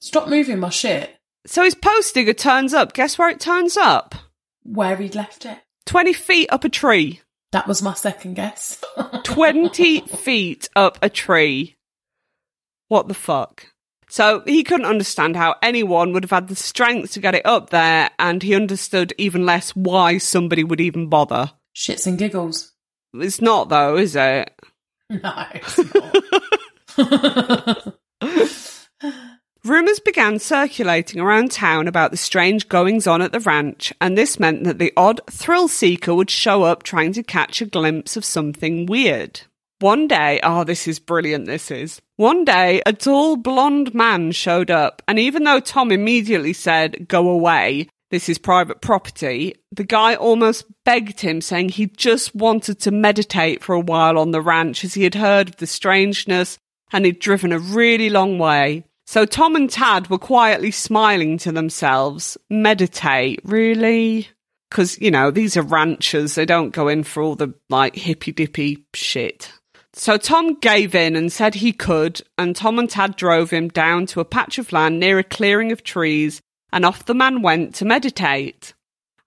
stop 0.00 0.28
moving 0.28 0.58
my 0.58 0.70
shit. 0.70 1.16
So 1.46 1.62
his 1.62 1.74
post 1.74 2.14
digger 2.14 2.34
turns 2.34 2.74
up. 2.74 2.92
Guess 2.92 3.18
where 3.18 3.30
it 3.30 3.40
turns 3.40 3.76
up? 3.76 4.14
Where 4.62 4.96
he'd 4.96 5.14
left 5.14 5.46
it. 5.46 5.58
20 5.86 6.12
feet 6.12 6.48
up 6.52 6.64
a 6.64 6.68
tree. 6.68 7.20
That 7.52 7.66
was 7.66 7.82
my 7.82 7.94
second 7.94 8.34
guess. 8.34 8.82
20 9.24 10.02
feet 10.02 10.68
up 10.76 10.98
a 11.02 11.08
tree. 11.08 11.76
What 12.88 13.08
the 13.08 13.14
fuck? 13.14 13.66
So 14.08 14.42
he 14.44 14.64
couldn't 14.64 14.86
understand 14.86 15.36
how 15.36 15.54
anyone 15.62 16.12
would 16.12 16.24
have 16.24 16.30
had 16.30 16.48
the 16.48 16.56
strength 16.56 17.12
to 17.12 17.20
get 17.20 17.36
it 17.36 17.46
up 17.46 17.70
there, 17.70 18.10
and 18.18 18.42
he 18.42 18.56
understood 18.56 19.14
even 19.18 19.46
less 19.46 19.70
why 19.70 20.18
somebody 20.18 20.64
would 20.64 20.80
even 20.80 21.08
bother. 21.08 21.52
Shits 21.76 22.08
and 22.08 22.18
giggles. 22.18 22.72
It's 23.14 23.40
not, 23.40 23.68
though, 23.68 23.96
is 23.96 24.16
it? 24.16 24.52
No, 25.08 25.46
it's 25.54 25.78
not. 26.98 27.94
Rumours 29.62 30.00
began 30.00 30.38
circulating 30.38 31.20
around 31.20 31.50
town 31.50 31.86
about 31.86 32.10
the 32.10 32.16
strange 32.16 32.68
goings 32.68 33.06
on 33.06 33.20
at 33.20 33.32
the 33.32 33.40
ranch, 33.40 33.92
and 34.00 34.16
this 34.16 34.40
meant 34.40 34.64
that 34.64 34.78
the 34.78 34.92
odd 34.96 35.20
thrill 35.30 35.68
seeker 35.68 36.14
would 36.14 36.30
show 36.30 36.62
up 36.62 36.82
trying 36.82 37.12
to 37.12 37.22
catch 37.22 37.60
a 37.60 37.66
glimpse 37.66 38.16
of 38.16 38.24
something 38.24 38.86
weird. 38.86 39.42
One 39.78 40.08
day, 40.08 40.40
oh, 40.42 40.64
this 40.64 40.88
is 40.88 40.98
brilliant, 40.98 41.44
this 41.44 41.70
is. 41.70 42.00
One 42.16 42.44
day, 42.44 42.80
a 42.86 42.94
tall 42.94 43.36
blonde 43.36 43.94
man 43.94 44.32
showed 44.32 44.70
up, 44.70 45.02
and 45.06 45.18
even 45.18 45.44
though 45.44 45.60
Tom 45.60 45.92
immediately 45.92 46.54
said, 46.54 47.06
go 47.06 47.28
away, 47.28 47.88
this 48.10 48.30
is 48.30 48.38
private 48.38 48.80
property, 48.80 49.56
the 49.72 49.84
guy 49.84 50.14
almost 50.14 50.64
begged 50.84 51.20
him, 51.20 51.42
saying 51.42 51.68
he 51.68 51.86
just 51.86 52.34
wanted 52.34 52.80
to 52.80 52.90
meditate 52.90 53.62
for 53.62 53.74
a 53.74 53.80
while 53.80 54.18
on 54.18 54.30
the 54.30 54.40
ranch 54.40 54.84
as 54.84 54.94
he 54.94 55.04
had 55.04 55.14
heard 55.14 55.50
of 55.50 55.56
the 55.56 55.66
strangeness 55.66 56.58
and 56.92 57.04
he'd 57.04 57.20
driven 57.20 57.52
a 57.52 57.58
really 57.58 58.10
long 58.10 58.38
way. 58.38 58.84
So 59.10 59.26
Tom 59.26 59.56
and 59.56 59.68
Tad 59.68 60.08
were 60.08 60.18
quietly 60.18 60.70
smiling 60.70 61.36
to 61.38 61.50
themselves. 61.50 62.38
Meditate, 62.48 63.40
really? 63.42 64.28
Because, 64.70 65.00
you 65.00 65.10
know, 65.10 65.32
these 65.32 65.56
are 65.56 65.62
ranchers. 65.62 66.36
They 66.36 66.46
don't 66.46 66.70
go 66.70 66.86
in 66.86 67.02
for 67.02 67.20
all 67.20 67.34
the, 67.34 67.52
like, 67.68 67.96
hippy 67.96 68.30
dippy 68.30 68.84
shit. 68.94 69.50
So 69.94 70.16
Tom 70.16 70.60
gave 70.60 70.94
in 70.94 71.16
and 71.16 71.32
said 71.32 71.56
he 71.56 71.72
could, 71.72 72.22
and 72.38 72.54
Tom 72.54 72.78
and 72.78 72.88
Tad 72.88 73.16
drove 73.16 73.50
him 73.50 73.66
down 73.66 74.06
to 74.06 74.20
a 74.20 74.24
patch 74.24 74.58
of 74.58 74.70
land 74.70 75.00
near 75.00 75.18
a 75.18 75.24
clearing 75.24 75.72
of 75.72 75.82
trees, 75.82 76.40
and 76.72 76.84
off 76.84 77.06
the 77.06 77.12
man 77.12 77.42
went 77.42 77.74
to 77.74 77.84
meditate. 77.84 78.74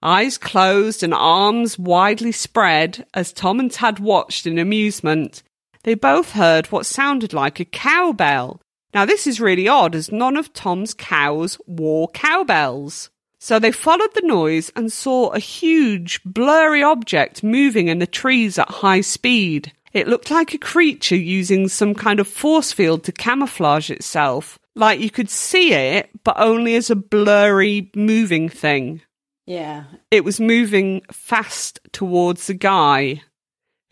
Eyes 0.02 0.38
closed 0.38 1.02
and 1.02 1.12
arms 1.12 1.78
widely 1.78 2.32
spread 2.32 3.06
as 3.12 3.34
Tom 3.34 3.60
and 3.60 3.70
Tad 3.70 3.98
watched 3.98 4.46
in 4.46 4.58
amusement. 4.58 5.42
They 5.82 5.92
both 5.92 6.30
heard 6.30 6.72
what 6.72 6.86
sounded 6.86 7.34
like 7.34 7.60
a 7.60 7.66
cowbell. 7.66 8.62
Now, 8.94 9.04
this 9.04 9.26
is 9.26 9.40
really 9.40 9.66
odd 9.66 9.96
as 9.96 10.12
none 10.12 10.36
of 10.36 10.52
Tom's 10.52 10.94
cows 10.94 11.58
wore 11.66 12.08
cowbells. 12.08 13.10
So 13.40 13.58
they 13.58 13.72
followed 13.72 14.14
the 14.14 14.22
noise 14.22 14.70
and 14.74 14.90
saw 14.90 15.30
a 15.30 15.38
huge, 15.38 16.22
blurry 16.24 16.82
object 16.82 17.42
moving 17.42 17.88
in 17.88 17.98
the 17.98 18.06
trees 18.06 18.58
at 18.58 18.70
high 18.70 19.02
speed. 19.02 19.72
It 19.92 20.08
looked 20.08 20.30
like 20.30 20.54
a 20.54 20.58
creature 20.58 21.16
using 21.16 21.68
some 21.68 21.94
kind 21.94 22.20
of 22.20 22.28
force 22.28 22.72
field 22.72 23.04
to 23.04 23.12
camouflage 23.12 23.90
itself. 23.90 24.58
Like 24.74 25.00
you 25.00 25.10
could 25.10 25.28
see 25.28 25.74
it, 25.74 26.08
but 26.24 26.38
only 26.38 26.74
as 26.74 26.88
a 26.88 26.96
blurry, 26.96 27.90
moving 27.94 28.48
thing. 28.48 29.02
Yeah. 29.44 29.84
It 30.10 30.24
was 30.24 30.40
moving 30.40 31.02
fast 31.12 31.80
towards 31.92 32.46
the 32.46 32.54
guy, 32.54 33.22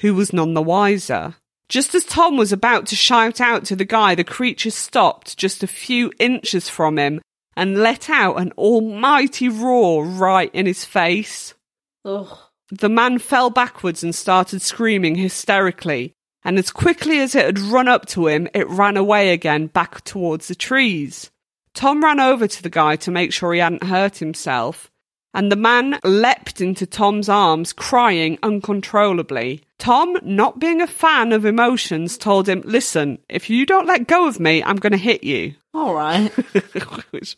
who 0.00 0.14
was 0.14 0.32
none 0.32 0.54
the 0.54 0.62
wiser. 0.62 1.34
Just 1.72 1.94
as 1.94 2.04
Tom 2.04 2.36
was 2.36 2.52
about 2.52 2.84
to 2.88 2.96
shout 2.96 3.40
out 3.40 3.64
to 3.64 3.74
the 3.74 3.86
guy, 3.86 4.14
the 4.14 4.24
creature 4.24 4.70
stopped 4.70 5.38
just 5.38 5.62
a 5.62 5.66
few 5.66 6.12
inches 6.18 6.68
from 6.68 6.98
him 6.98 7.22
and 7.56 7.78
let 7.78 8.10
out 8.10 8.38
an 8.38 8.52
almighty 8.58 9.48
roar 9.48 10.04
right 10.04 10.54
in 10.54 10.66
his 10.66 10.84
face. 10.84 11.54
Ugh. 12.04 12.28
The 12.70 12.90
man 12.90 13.18
fell 13.18 13.48
backwards 13.48 14.04
and 14.04 14.14
started 14.14 14.60
screaming 14.60 15.14
hysterically, 15.14 16.12
and 16.44 16.58
as 16.58 16.70
quickly 16.70 17.20
as 17.20 17.34
it 17.34 17.46
had 17.46 17.58
run 17.58 17.88
up 17.88 18.04
to 18.08 18.26
him, 18.26 18.48
it 18.52 18.68
ran 18.68 18.98
away 18.98 19.32
again 19.32 19.68
back 19.68 20.04
towards 20.04 20.48
the 20.48 20.54
trees. 20.54 21.30
Tom 21.72 22.04
ran 22.04 22.20
over 22.20 22.46
to 22.46 22.62
the 22.62 22.68
guy 22.68 22.96
to 22.96 23.10
make 23.10 23.32
sure 23.32 23.54
he 23.54 23.60
hadn't 23.60 23.84
hurt 23.84 24.18
himself, 24.18 24.90
and 25.34 25.50
the 25.50 25.56
man 25.56 25.98
leapt 26.04 26.60
into 26.60 26.86
Tom's 26.86 27.28
arms, 27.28 27.72
crying 27.72 28.38
uncontrollably. 28.42 29.62
Tom, 29.78 30.16
not 30.22 30.58
being 30.58 30.80
a 30.80 30.86
fan 30.86 31.32
of 31.32 31.44
emotions, 31.44 32.16
told 32.18 32.48
him, 32.48 32.62
Listen, 32.64 33.18
if 33.28 33.48
you 33.50 33.66
don't 33.66 33.86
let 33.86 34.06
go 34.06 34.28
of 34.28 34.38
me, 34.40 34.62
I'm 34.62 34.76
going 34.76 34.92
to 34.92 34.98
hit 34.98 35.24
you. 35.24 35.54
All 35.74 35.94
right. 35.94 36.28
Which- 37.10 37.36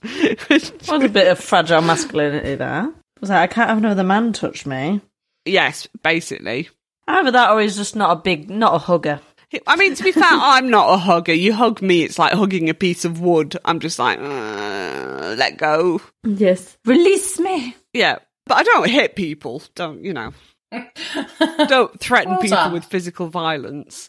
which- 0.49 0.73
was 0.89 1.03
a 1.05 1.09
bit 1.09 1.29
of 1.29 1.39
fragile 1.39 1.83
masculinity 1.83 2.55
there. 2.57 2.93
Was 3.21 3.31
like, 3.31 3.51
I 3.51 3.53
can't 3.53 3.69
have 3.69 3.79
another 3.79 4.03
man 4.05 4.33
touch 4.33 4.67
me. 4.67 5.01
yes, 5.45 5.87
basically. 6.03 6.69
Either 7.07 7.31
that 7.31 7.51
or 7.51 7.61
he's 7.61 7.77
just 7.77 7.95
not 7.97 8.11
a 8.17 8.21
big, 8.21 8.51
not 8.51 8.75
a 8.75 8.79
hugger. 8.79 9.21
I 9.67 9.77
mean, 9.77 9.95
to 9.95 10.03
be 10.03 10.11
fair, 10.11 10.23
I'm 10.27 10.69
not 10.69 10.93
a 10.93 10.97
hugger. 10.97 11.33
You 11.33 11.53
hug 11.53 11.81
me, 11.81 12.03
it's 12.03 12.19
like 12.19 12.33
hugging 12.33 12.69
a 12.69 12.75
piece 12.75 13.05
of 13.05 13.21
wood. 13.21 13.57
I'm 13.65 13.79
just 13.79 13.99
like, 13.99 14.19
uh, 14.19 15.35
let 15.39 15.57
go. 15.59 16.01
Yes. 16.25 16.77
Release 16.85 17.39
me. 17.39 17.77
Yeah, 17.95 18.19
but 18.47 18.59
I 18.59 18.63
don't 18.65 18.91
hit 18.91 19.17
people. 19.17 19.63
Don't 19.75 20.05
you 20.05 20.13
know? 20.13 20.33
don't 21.69 21.99
threaten 22.01 22.33
Well 22.33 22.43
people 22.43 22.71
with 22.71 22.85
physical 22.85 23.29
violence. 23.29 24.09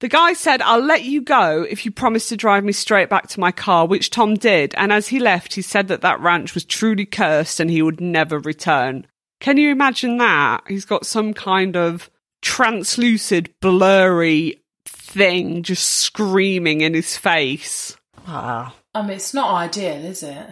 The 0.00 0.08
guy 0.08 0.34
said, 0.34 0.60
I'll 0.60 0.84
let 0.84 1.04
you 1.04 1.22
go 1.22 1.62
if 1.62 1.84
you 1.84 1.90
promise 1.90 2.28
to 2.28 2.36
drive 2.36 2.64
me 2.64 2.72
straight 2.72 3.08
back 3.08 3.28
to 3.28 3.40
my 3.40 3.52
car, 3.52 3.86
which 3.86 4.10
Tom 4.10 4.34
did. 4.34 4.74
And 4.76 4.92
as 4.92 5.08
he 5.08 5.18
left, 5.18 5.54
he 5.54 5.62
said 5.62 5.88
that 5.88 6.02
that 6.02 6.20
ranch 6.20 6.54
was 6.54 6.64
truly 6.64 7.06
cursed 7.06 7.60
and 7.60 7.70
he 7.70 7.80
would 7.80 8.00
never 8.00 8.38
return. 8.38 9.06
Can 9.40 9.56
you 9.56 9.70
imagine 9.70 10.18
that? 10.18 10.64
He's 10.68 10.84
got 10.84 11.06
some 11.06 11.32
kind 11.32 11.76
of 11.76 12.10
translucid, 12.42 13.54
blurry 13.60 14.62
thing 14.84 15.62
just 15.62 15.86
screaming 15.86 16.80
in 16.82 16.92
his 16.92 17.16
face. 17.16 17.96
Wow. 18.26 18.72
I 18.94 19.02
mean, 19.02 19.12
it's 19.12 19.34
not 19.34 19.54
ideal, 19.54 20.04
is 20.04 20.22
it? 20.22 20.48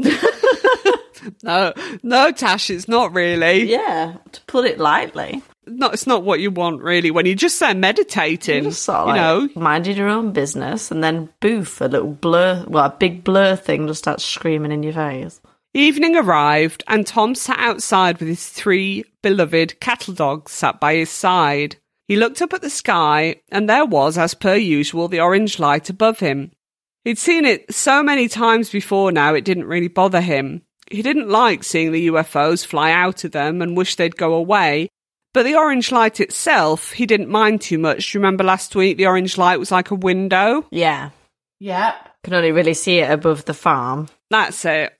No, 1.42 1.72
no, 2.02 2.32
Tash, 2.32 2.70
it's 2.70 2.88
not 2.88 3.14
really. 3.14 3.70
Yeah, 3.70 4.16
to 4.32 4.40
put 4.42 4.66
it 4.66 4.78
lightly. 4.78 5.42
No, 5.66 5.88
it's 5.88 6.06
not 6.06 6.22
what 6.24 6.40
you 6.40 6.50
want 6.50 6.82
really 6.82 7.10
when 7.10 7.26
you're 7.26 7.34
just 7.34 7.58
there 7.60 7.74
meditating. 7.74 8.64
You 8.64 8.70
just 8.70 8.82
sort 8.82 8.98
of 8.98 9.06
you 9.08 9.12
like 9.14 9.20
know, 9.54 9.60
minded 9.60 9.96
your 9.96 10.08
own 10.08 10.32
business 10.32 10.90
and 10.90 11.02
then 11.02 11.30
boof, 11.40 11.80
a 11.80 11.86
little 11.86 12.12
blur, 12.12 12.64
well, 12.68 12.84
a 12.84 12.90
big 12.90 13.24
blur 13.24 13.56
thing 13.56 13.86
just 13.86 14.00
starts 14.00 14.24
screaming 14.24 14.72
in 14.72 14.82
your 14.82 14.92
face. 14.92 15.40
Evening 15.76 16.14
arrived, 16.14 16.84
and 16.86 17.04
Tom 17.04 17.34
sat 17.34 17.58
outside 17.58 18.18
with 18.18 18.28
his 18.28 18.48
three 18.48 19.04
beloved 19.22 19.80
cattle 19.80 20.14
dogs 20.14 20.52
sat 20.52 20.78
by 20.78 20.94
his 20.94 21.10
side. 21.10 21.76
He 22.06 22.14
looked 22.14 22.40
up 22.42 22.52
at 22.52 22.62
the 22.62 22.70
sky, 22.70 23.40
and 23.50 23.68
there 23.68 23.84
was, 23.84 24.16
as 24.16 24.34
per 24.34 24.54
usual, 24.54 25.08
the 25.08 25.18
orange 25.20 25.58
light 25.58 25.90
above 25.90 26.20
him. 26.20 26.52
He'd 27.02 27.18
seen 27.18 27.44
it 27.44 27.74
so 27.74 28.04
many 28.04 28.28
times 28.28 28.70
before 28.70 29.10
now 29.10 29.34
it 29.34 29.44
didn't 29.44 29.66
really 29.66 29.88
bother 29.88 30.20
him. 30.20 30.62
He 30.94 31.02
didn't 31.02 31.28
like 31.28 31.64
seeing 31.64 31.90
the 31.90 32.06
UFOs 32.06 32.64
fly 32.64 32.92
out 32.92 33.24
of 33.24 33.32
them 33.32 33.60
and 33.60 33.76
wish 33.76 33.96
they'd 33.96 34.16
go 34.16 34.32
away, 34.34 34.88
but 35.32 35.42
the 35.42 35.56
orange 35.56 35.90
light 35.90 36.20
itself, 36.20 36.92
he 36.92 37.04
didn't 37.04 37.28
mind 37.28 37.62
too 37.62 37.78
much. 37.78 38.14
Remember 38.14 38.44
last 38.44 38.76
week 38.76 38.96
the 38.96 39.08
orange 39.08 39.36
light 39.36 39.58
was 39.58 39.72
like 39.72 39.90
a 39.90 39.96
window? 39.96 40.64
Yeah. 40.70 41.10
Yep. 41.58 41.94
Can 42.22 42.34
only 42.34 42.52
really 42.52 42.74
see 42.74 43.00
it 43.00 43.10
above 43.10 43.44
the 43.44 43.54
farm. 43.54 44.08
That's 44.30 44.64
it. 44.64 44.96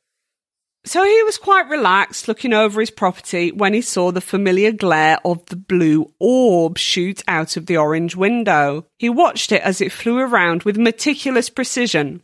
So 0.84 1.04
he 1.04 1.22
was 1.22 1.38
quite 1.38 1.68
relaxed 1.68 2.26
looking 2.26 2.52
over 2.52 2.80
his 2.80 2.90
property 2.90 3.52
when 3.52 3.72
he 3.72 3.80
saw 3.80 4.10
the 4.10 4.20
familiar 4.20 4.72
glare 4.72 5.18
of 5.24 5.46
the 5.46 5.56
blue 5.56 6.12
orb 6.18 6.76
shoot 6.76 7.22
out 7.28 7.56
of 7.56 7.66
the 7.66 7.76
orange 7.76 8.16
window. 8.16 8.84
He 8.98 9.08
watched 9.08 9.52
it 9.52 9.62
as 9.62 9.80
it 9.80 9.92
flew 9.92 10.18
around 10.18 10.64
with 10.64 10.76
meticulous 10.76 11.50
precision. 11.50 12.23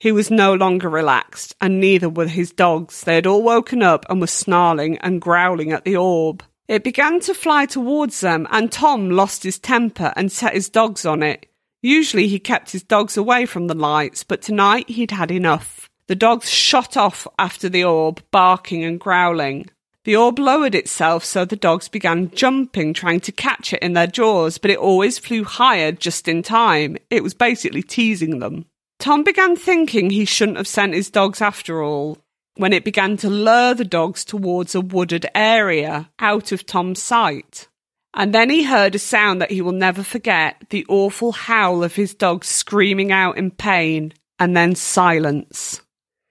He 0.00 0.12
was 0.12 0.30
no 0.30 0.54
longer 0.54 0.88
relaxed, 0.88 1.54
and 1.60 1.78
neither 1.78 2.08
were 2.08 2.26
his 2.26 2.52
dogs. 2.52 3.02
They 3.02 3.16
had 3.16 3.26
all 3.26 3.42
woken 3.42 3.82
up 3.82 4.06
and 4.08 4.18
were 4.18 4.26
snarling 4.26 4.96
and 4.98 5.20
growling 5.20 5.72
at 5.72 5.84
the 5.84 5.96
orb. 5.96 6.42
It 6.68 6.82
began 6.82 7.20
to 7.20 7.34
fly 7.34 7.66
towards 7.66 8.20
them, 8.20 8.48
and 8.50 8.72
Tom 8.72 9.10
lost 9.10 9.42
his 9.42 9.58
temper 9.58 10.14
and 10.16 10.32
set 10.32 10.54
his 10.54 10.70
dogs 10.70 11.04
on 11.04 11.22
it. 11.22 11.44
Usually 11.82 12.28
he 12.28 12.38
kept 12.38 12.72
his 12.72 12.82
dogs 12.82 13.18
away 13.18 13.44
from 13.44 13.66
the 13.66 13.74
lights, 13.74 14.24
but 14.24 14.40
tonight 14.40 14.88
he'd 14.88 15.10
had 15.10 15.30
enough. 15.30 15.90
The 16.06 16.14
dogs 16.14 16.48
shot 16.48 16.96
off 16.96 17.26
after 17.38 17.68
the 17.68 17.84
orb, 17.84 18.22
barking 18.30 18.82
and 18.82 18.98
growling. 18.98 19.68
The 20.04 20.16
orb 20.16 20.38
lowered 20.38 20.74
itself, 20.74 21.26
so 21.26 21.44
the 21.44 21.56
dogs 21.56 21.88
began 21.88 22.30
jumping, 22.30 22.94
trying 22.94 23.20
to 23.20 23.32
catch 23.32 23.74
it 23.74 23.82
in 23.82 23.92
their 23.92 24.06
jaws, 24.06 24.56
but 24.56 24.70
it 24.70 24.78
always 24.78 25.18
flew 25.18 25.44
higher 25.44 25.92
just 25.92 26.26
in 26.26 26.42
time. 26.42 26.96
It 27.10 27.22
was 27.22 27.34
basically 27.34 27.82
teasing 27.82 28.38
them. 28.38 28.64
Tom 29.00 29.24
began 29.24 29.56
thinking 29.56 30.10
he 30.10 30.26
shouldn't 30.26 30.58
have 30.58 30.68
sent 30.68 30.94
his 30.94 31.10
dogs 31.10 31.40
after 31.40 31.82
all, 31.82 32.18
when 32.56 32.74
it 32.74 32.84
began 32.84 33.16
to 33.16 33.30
lure 33.30 33.74
the 33.74 33.84
dogs 33.84 34.24
towards 34.26 34.74
a 34.74 34.80
wooded 34.80 35.26
area, 35.34 36.10
out 36.18 36.52
of 36.52 36.66
Tom's 36.66 37.02
sight. 37.02 37.66
And 38.12 38.34
then 38.34 38.50
he 38.50 38.64
heard 38.64 38.94
a 38.94 38.98
sound 38.98 39.40
that 39.40 39.50
he 39.50 39.62
will 39.62 39.72
never 39.72 40.02
forget 40.02 40.56
the 40.68 40.84
awful 40.88 41.32
howl 41.32 41.82
of 41.82 41.94
his 41.94 42.12
dogs 42.12 42.48
screaming 42.48 43.10
out 43.10 43.38
in 43.38 43.50
pain, 43.50 44.12
and 44.38 44.54
then 44.54 44.74
silence. 44.74 45.80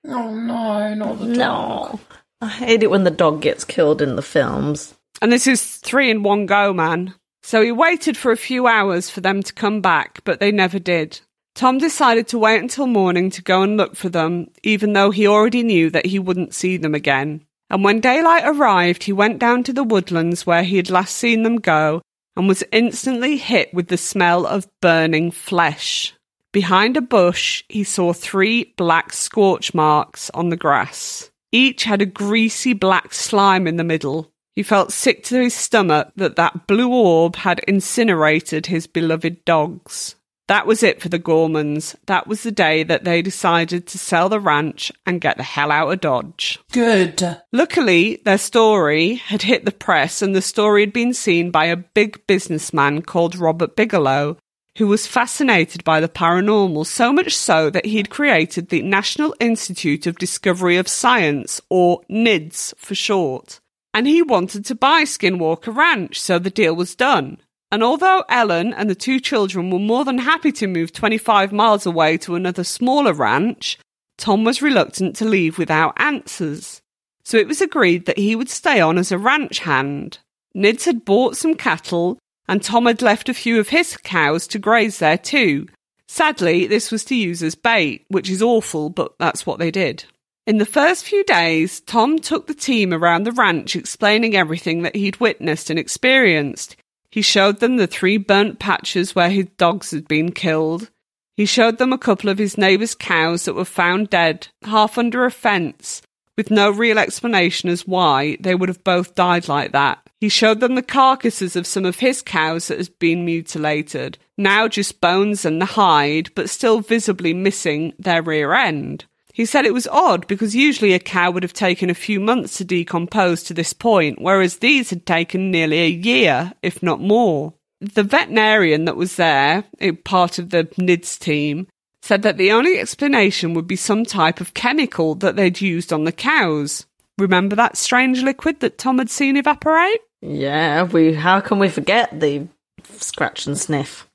Oh 0.06 0.34
no, 0.34 0.94
not 0.94 1.20
the 1.20 1.26
dog. 1.26 1.36
No. 1.36 2.00
I 2.42 2.48
hate 2.48 2.84
it 2.84 2.92
when 2.92 3.04
the 3.04 3.12
dog 3.12 3.42
gets 3.42 3.64
killed 3.64 4.02
in 4.02 4.16
the 4.16 4.22
films. 4.22 4.94
And 5.22 5.32
this 5.32 5.48
is 5.48 5.78
three 5.78 6.12
in 6.12 6.22
one 6.22 6.46
go, 6.46 6.72
man. 6.72 7.16
So 7.42 7.64
he 7.64 7.72
waited 7.72 8.16
for 8.16 8.32
a 8.32 8.38
few 8.38 8.68
hours 8.68 9.10
for 9.10 9.22
them 9.22 9.42
to 9.42 9.54
come 9.54 9.82
back, 9.82 10.20
but 10.24 10.40
they 10.40 10.52
never 10.52 10.78
did. 10.78 11.20
Tom 11.56 11.78
decided 11.78 12.28
to 12.30 12.40
wait 12.40 12.62
until 12.62 12.88
morning 12.88 13.30
to 13.32 13.42
go 13.42 13.62
and 13.62 13.76
look 13.78 13.96
for 13.96 14.10
them, 14.10 14.50
even 14.64 14.94
though 14.94 15.12
he 15.12 15.28
already 15.28 15.64
knew 15.64 15.90
that 15.90 16.06
he 16.06 16.20
wouldn't 16.20 16.54
see 16.54 16.78
them 16.78 16.96
again. 16.96 17.46
And 17.70 17.84
when 17.84 18.00
daylight 18.00 18.44
arrived, 18.46 19.04
he 19.04 19.14
went 19.14 19.40
down 19.40 19.64
to 19.64 19.74
the 19.74 19.84
woodlands 19.84 20.46
where 20.46 20.64
he 20.64 20.78
had 20.78 20.90
last 20.90 21.16
seen 21.16 21.44
them 21.44 21.58
go 21.58 22.02
and 22.36 22.48
was 22.48 22.64
instantly 22.72 23.38
hit 23.38 23.74
with 23.74 23.90
the 23.90 23.98
smell 23.98 24.46
of 24.46 24.68
burning 24.82 25.32
flesh. 25.32 26.14
Behind 26.52 26.98
a 26.98 27.02
bush, 27.02 27.64
he 27.70 27.84
saw 27.84 28.12
three 28.14 28.74
black 28.76 29.14
scorch 29.14 29.74
marks 29.74 30.32
on 30.32 30.50
the 30.50 30.58
grass. 30.58 31.30
Each 31.52 31.84
had 31.84 32.02
a 32.02 32.08
greasy 32.08 32.74
black 32.74 33.14
slime 33.14 33.68
in 33.68 33.76
the 33.76 33.84
middle. 33.84 34.32
He 34.56 34.64
felt 34.64 34.92
sick 34.92 35.24
to 35.26 35.42
his 35.42 35.54
stomach 35.54 36.12
that 36.16 36.36
that 36.38 36.66
blue 36.68 36.92
orb 36.92 37.36
had 37.36 37.60
incinerated 37.68 38.66
his 38.66 38.88
beloved 38.88 39.46
dogs. 39.46 40.16
That 40.50 40.66
was 40.66 40.82
it 40.82 41.00
for 41.00 41.10
the 41.10 41.20
Gormans. 41.20 41.96
That 42.08 42.26
was 42.26 42.42
the 42.42 42.52
day 42.52 42.82
that 42.82 43.04
they 43.04 43.22
decided 43.22 43.86
to 43.86 44.00
sell 44.00 44.30
the 44.30 44.40
ranch 44.40 44.92
and 45.06 45.22
get 45.22 45.38
the 45.38 45.44
hell 45.44 45.72
out 45.72 45.92
of 45.92 46.02
Dodge. 46.02 46.58
Good. 46.72 47.38
Luckily, 47.52 48.20
their 48.26 48.40
story 48.40 49.14
had 49.14 49.44
hit 49.44 49.66
the 49.66 49.72
press 49.72 50.24
and 50.24 50.36
the 50.36 50.42
story 50.42 50.82
had 50.82 50.92
been 50.92 51.14
seen 51.14 51.52
by 51.52 51.66
a 51.66 51.76
big 51.76 52.26
businessman 52.26 53.04
called 53.04 53.36
Robert 53.36 53.76
Bigelow, 53.76 54.38
who 54.80 54.88
was 54.88 55.06
fascinated 55.06 55.84
by 55.84 56.00
the 56.00 56.10
paranormal 56.10 56.88
so 56.88 57.14
much 57.14 57.36
so 57.36 57.70
that 57.70 57.86
he'd 57.86 58.10
created 58.10 58.70
the 58.70 58.82
National 58.82 59.36
Institute 59.40 60.08
of 60.08 60.18
Discovery 60.18 60.78
of 60.78 60.88
Science, 60.88 61.62
or 61.70 62.02
NIDS 62.10 62.74
for 62.76 62.96
short. 62.96 63.60
And 63.94 64.08
he 64.08 64.24
wanted 64.24 64.66
to 64.66 64.74
buy 64.74 65.04
Skinwalker 65.04 65.76
Ranch, 65.76 66.20
so 66.20 66.40
the 66.40 66.50
deal 66.50 66.76
was 66.76 66.96
done. 66.96 67.38
And 67.72 67.84
although 67.84 68.24
Ellen 68.30 68.74
and 68.74 68.90
the 68.90 68.96
two 68.96 69.20
children 69.20 69.70
were 69.70 69.80
more 69.80 70.04
than 70.04 70.18
happy 70.18 70.52
to 70.54 70.68
move 70.68 70.92
25 70.92 71.52
miles 71.52 71.86
away 71.86 72.18
to 72.20 72.36
another 72.36 72.64
smaller 72.64 73.14
ranch, 73.14 73.78
Tom 74.18 74.44
was 74.44 74.62
reluctant 74.62 75.16
to 75.18 75.26
leave 75.26 75.58
without 75.58 75.94
answers. 75.98 76.82
So 77.24 77.38
it 77.38 77.48
was 77.48 77.62
agreed 77.62 78.06
that 78.06 78.18
he 78.18 78.36
would 78.36 78.50
stay 78.50 78.82
on 78.82 78.98
as 78.98 79.12
a 79.12 79.18
ranch 79.18 79.60
hand. 79.60 80.18
Nids 80.56 80.86
had 80.86 81.06
bought 81.06 81.38
some 81.38 81.54
cattle, 81.54 82.18
and 82.48 82.64
Tom 82.64 82.88
had 82.88 83.04
left 83.04 83.30
a 83.30 83.36
few 83.36 83.60
of 83.60 83.70
his 83.70 83.96
cows 83.98 84.48
to 84.48 84.60
graze 84.60 84.98
there 84.98 85.18
too. 85.18 85.68
Sadly, 86.08 86.66
this 86.66 86.92
was 86.92 87.06
to 87.06 87.16
use 87.16 87.44
as 87.44 87.54
bait, 87.54 88.06
which 88.08 88.32
is 88.32 88.42
awful, 88.42 88.90
but 88.90 89.14
that's 89.20 89.46
what 89.46 89.60
they 89.60 89.70
did. 89.70 90.06
In 90.48 90.58
the 90.58 90.66
first 90.66 91.06
few 91.06 91.24
days, 91.26 91.82
Tom 91.82 92.18
took 92.18 92.48
the 92.48 92.56
team 92.56 92.92
around 92.92 93.24
the 93.24 93.32
ranch 93.32 93.76
explaining 93.76 94.36
everything 94.36 94.82
that 94.82 94.96
he'd 94.96 95.20
witnessed 95.20 95.70
and 95.70 95.78
experienced. 95.78 96.76
He 97.12 97.22
showed 97.22 97.60
them 97.60 97.78
the 97.78 97.88
three 97.88 98.18
burnt 98.18 98.60
patches 98.60 99.16
where 99.16 99.30
his 99.30 99.48
dogs 99.58 99.92
had 99.92 100.08
been 100.08 100.32
killed. 100.32 100.92
He 101.36 101.46
showed 101.46 101.78
them 101.78 101.94
a 101.94 101.98
couple 101.98 102.30
of 102.30 102.38
his 102.38 102.58
neighbour's 102.58 102.94
cows 102.94 103.46
that 103.46 103.56
were 103.56 103.66
found 103.66 104.10
dead, 104.10 104.50
half 104.64 104.98
under 104.98 105.26
a 105.26 105.32
fence, 105.32 106.02
with 106.38 106.52
no 106.52 106.70
real 106.70 107.00
explanation 107.00 107.70
as 107.70 107.88
why 107.88 108.38
they 108.40 108.54
would 108.54 108.70
have 108.70 108.84
both 108.84 109.16
died 109.16 109.48
like 109.48 109.72
that. 109.72 110.00
He 110.20 110.30
showed 110.30 110.60
them 110.60 110.76
the 110.76 110.82
carcasses 110.82 111.56
of 111.56 111.66
some 111.66 111.86
of 111.86 112.00
his 112.00 112.22
cows 112.22 112.68
that 112.68 112.78
had 112.78 113.00
been 113.00 113.26
mutilated, 113.26 114.18
now 114.38 114.68
just 114.68 115.02
bones 115.02 115.46
and 115.46 115.62
the 115.62 115.66
hide, 115.66 116.30
but 116.36 116.50
still 116.50 116.82
visibly 116.82 117.34
missing 117.34 117.94
their 117.98 118.22
rear 118.22 118.54
end. 118.54 119.06
He 119.40 119.46
said 119.46 119.66
it 119.66 119.74
was 119.74 119.88
odd 119.88 120.28
because 120.28 120.54
usually 120.54 120.92
a 120.92 121.00
cow 121.00 121.32
would 121.32 121.44
have 121.44 121.54
taken 121.54 121.90
a 121.90 121.94
few 121.94 122.20
months 122.20 122.58
to 122.58 122.66
decompose 122.66 123.42
to 123.44 123.54
this 123.54 123.72
point, 123.72 124.22
whereas 124.22 124.58
these 124.58 124.90
had 124.90 125.06
taken 125.06 125.50
nearly 125.50 125.80
a 125.80 125.88
year, 125.88 126.52
if 126.62 126.84
not 126.84 127.00
more. 127.00 127.54
The 127.80 128.04
veterinarian 128.04 128.84
that 128.84 128.98
was 128.98 129.16
there, 129.16 129.64
eh, 129.80 129.94
part 130.04 130.40
of 130.40 130.50
the 130.50 130.66
NIDS 130.78 131.18
team, 131.18 131.68
said 132.02 132.22
that 132.24 132.36
the 132.36 132.52
only 132.52 132.78
explanation 132.80 133.54
would 133.54 133.66
be 133.66 133.78
some 133.78 134.04
type 134.04 134.42
of 134.42 134.56
chemical 134.56 135.16
that 135.16 135.38
they'd 135.38 135.62
used 135.62 135.94
on 135.94 136.04
the 136.04 136.12
cows. 136.12 136.86
Remember 137.18 137.56
that 137.56 137.78
strange 137.78 138.22
liquid 138.22 138.60
that 138.60 138.78
Tom 138.78 138.98
had 138.98 139.10
seen 139.10 139.38
evaporate? 139.38 140.02
Yeah, 140.22 140.84
we. 140.84 141.14
How 141.14 141.40
can 141.40 141.60
we 141.60 141.70
forget 141.70 142.20
the 142.20 142.50
scratch 142.84 143.48
and 143.48 143.58
sniff? 143.58 144.06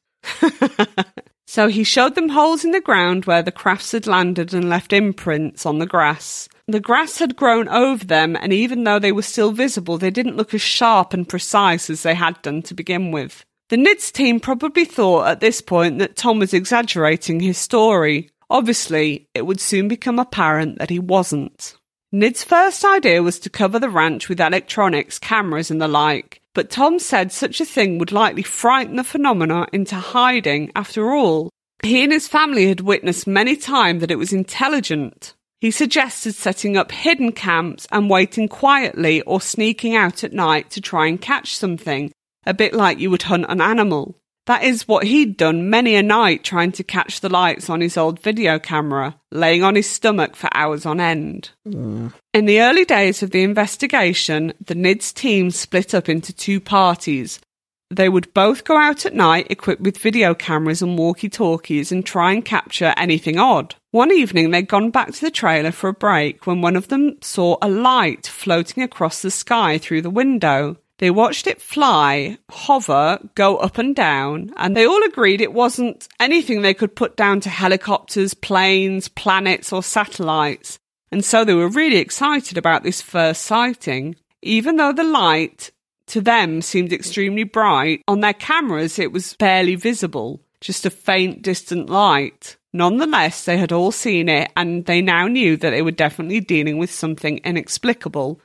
so 1.55 1.69
he 1.69 1.85
showed 1.85 2.17
them 2.17 2.31
holes 2.31 2.65
in 2.65 2.73
the 2.73 2.81
ground 2.81 3.27
where 3.27 3.41
the 3.41 3.53
crafts 3.53 3.93
had 3.93 4.09
landed 4.09 4.53
and 4.53 4.69
left 4.69 4.93
imprints 4.93 5.65
on 5.65 5.79
the 5.79 5.87
grass. 5.87 6.49
The 6.67 6.81
grass 6.81 7.19
had 7.19 7.37
grown 7.37 7.69
over 7.69 8.05
them, 8.05 8.35
and 8.35 8.53
even 8.53 8.83
though 8.83 8.99
they 8.99 9.13
were 9.13 9.23
still 9.23 9.53
visible, 9.53 9.97
they 9.97 10.11
didn't 10.11 10.37
look 10.37 10.53
as 10.53 10.61
sharp 10.61 11.15
and 11.15 11.29
precise 11.29 11.89
as 11.89 12.03
they 12.03 12.15
had 12.17 12.43
done 12.43 12.63
to 12.63 12.75
begin 12.75 13.13
with. 13.13 13.45
The 13.69 13.77
NIDS 13.77 14.11
team 14.11 14.41
probably 14.41 14.85
thought 14.85 15.29
at 15.29 15.39
this 15.39 15.61
point 15.61 16.01
that 16.01 16.17
Tom 16.17 16.41
was 16.41 16.53
exaggerating 16.53 17.39
his 17.39 17.57
story. 17.57 18.31
Obviously, 18.51 19.29
it 19.33 19.47
would 19.47 19.61
soon 19.61 19.87
become 19.87 20.19
apparent 20.19 20.81
that 20.81 20.91
he 20.91 20.99
wasn't. 20.99 21.77
NID's 22.11 22.43
first 22.43 22.85
idea 22.85 23.23
was 23.23 23.39
to 23.39 23.49
cover 23.49 23.79
the 23.79 23.89
ranch 23.89 24.29
with 24.29 24.41
electronics, 24.41 25.21
cameras, 25.21 25.71
and 25.71 25.81
the 25.81 25.87
like, 25.87 26.43
but 26.55 26.71
Tom 26.71 26.99
said 26.99 27.33
such 27.33 27.61
a 27.61 27.65
thing 27.65 27.99
would 27.99 28.13
likely 28.13 28.43
frighten 28.43 28.97
the 28.97 29.05
phenomena 29.05 29.67
into 29.73 29.97
hiding 29.97 30.71
after 30.75 31.13
all. 31.13 31.51
He 31.83 32.03
and 32.03 32.13
his 32.13 32.29
family 32.29 32.69
had 32.69 32.81
witnessed 32.81 33.27
many 33.27 33.57
times 33.57 34.01
that 34.01 34.11
it 34.11 34.19
was 34.19 34.33
intelligent. 34.33 35.35
He 35.61 35.71
suggested 35.71 36.35
setting 36.35 36.77
up 36.77 36.93
hidden 36.93 37.33
camps 37.33 37.87
and 37.91 38.09
waiting 38.09 38.49
quietly 38.49 39.21
or 39.23 39.41
sneaking 39.41 39.97
out 39.97 40.23
at 40.23 40.33
night 40.33 40.71
to 40.71 40.81
try 40.81 41.07
and 41.07 41.21
catch 41.21 41.57
something, 41.57 42.13
a 42.47 42.55
bit 42.55 42.73
like 42.73 42.99
you 42.99 43.11
would 43.11 43.23
hunt 43.23 43.47
an 43.49 43.61
animal. 43.61 44.17
That 44.47 44.63
is 44.63 44.87
what 44.87 45.07
he'd 45.07 45.39
done 45.39 45.71
many 45.71 45.95
a 45.95 46.03
night 46.03 46.45
trying 46.45 46.73
to 46.73 46.85
catch 46.85 47.21
the 47.21 47.31
lights 47.31 47.71
on 47.71 47.81
his 47.81 47.97
old 47.97 48.21
video 48.21 48.59
camera, 48.59 49.19
laying 49.31 49.63
on 49.63 49.75
his 49.75 49.89
stomach 49.89 50.37
for 50.37 50.51
hours 50.53 50.85
on 50.85 51.01
end. 51.01 51.51
Mm. 51.67 52.13
In 52.35 52.45
the 52.45 52.61
early 52.61 52.85
days 52.85 53.23
of 53.23 53.31
the 53.31 53.43
investigation, 53.43 54.53
the 54.61 54.75
NIDS 54.75 55.15
team 55.15 55.51
split 55.51 55.95
up 55.95 56.11
into 56.11 56.33
two 56.33 56.61
parties. 56.61 57.41
They 57.91 58.09
would 58.09 58.35
both 58.35 58.65
go 58.65 58.77
out 58.77 59.07
at 59.07 59.15
night 59.15 59.47
equipped 59.51 59.83
with 59.83 59.99
video 59.99 60.35
cameras 60.35 60.83
and 60.83 60.99
walkie 60.99 61.29
talkies 61.29 61.93
and 61.93 62.05
try 62.05 62.33
and 62.33 62.45
capture 62.45 62.93
anything 62.97 63.39
odd. 63.39 63.77
One 63.93 64.11
evening, 64.11 64.51
they'd 64.51 64.69
gone 64.69 64.91
back 64.91 65.13
to 65.13 65.21
the 65.21 65.31
trailer 65.31 65.71
for 65.71 65.89
a 65.89 65.95
break 65.95 66.47
when 66.47 66.61
one 66.61 66.77
of 66.77 66.89
them 66.89 67.17
saw 67.23 67.57
a 67.63 67.69
light 67.69 68.27
floating 68.27 68.83
across 68.83 69.23
the 69.23 69.31
sky 69.31 69.79
through 69.79 70.03
the 70.03 70.11
window. 70.11 70.77
They 70.99 71.11
watched 71.11 71.47
it 71.47 71.61
fly, 71.61 72.39
hover, 72.51 73.19
go 73.35 73.57
up 73.57 73.79
and 73.79 73.97
down, 73.97 74.53
and 74.57 74.77
they 74.77 74.87
all 74.87 75.03
agreed 75.03 75.41
it 75.41 75.53
wasn't 75.53 76.07
anything 76.21 76.63
they 76.63 76.75
could 76.75 76.95
put 76.95 77.17
down 77.17 77.41
to 77.41 77.51
helicopters, 77.51 78.33
planes, 78.35 79.09
planets, 79.09 79.73
or 79.73 79.83
satellites. 79.83 80.79
And 81.11 81.25
so 81.25 81.45
they 81.45 81.55
were 81.55 81.69
really 81.69 81.99
excited 81.99 82.57
about 82.57 82.83
this 82.83 83.01
first 83.01 83.43
sighting. 83.43 84.17
Even 84.43 84.77
though 84.77 84.93
the 84.93 85.05
light 85.05 85.71
to 86.07 86.21
them 86.21 86.63
seemed 86.63 86.93
extremely 86.93 87.45
bright, 87.45 88.03
on 88.07 88.21
their 88.21 88.33
cameras 88.33 88.99
it 88.99 89.13
was 89.13 89.35
barely 89.35 89.75
visible, 89.75 90.41
just 90.61 90.87
a 90.87 90.91
faint 90.91 91.43
distant 91.43 91.91
light. 91.91 92.57
Nonetheless, 92.73 93.45
they 93.45 93.57
had 93.57 93.73
all 93.73 93.93
seen 93.93 94.29
it 94.29 94.51
and 94.57 94.85
they 94.87 95.01
now 95.01 95.29
knew 95.29 95.57
that 95.57 95.71
they 95.71 95.83
were 95.83 95.93
definitely 95.93 96.41
dealing 96.41 96.79
with 96.79 96.91
something 96.91 97.39
inexplicable 97.39 98.41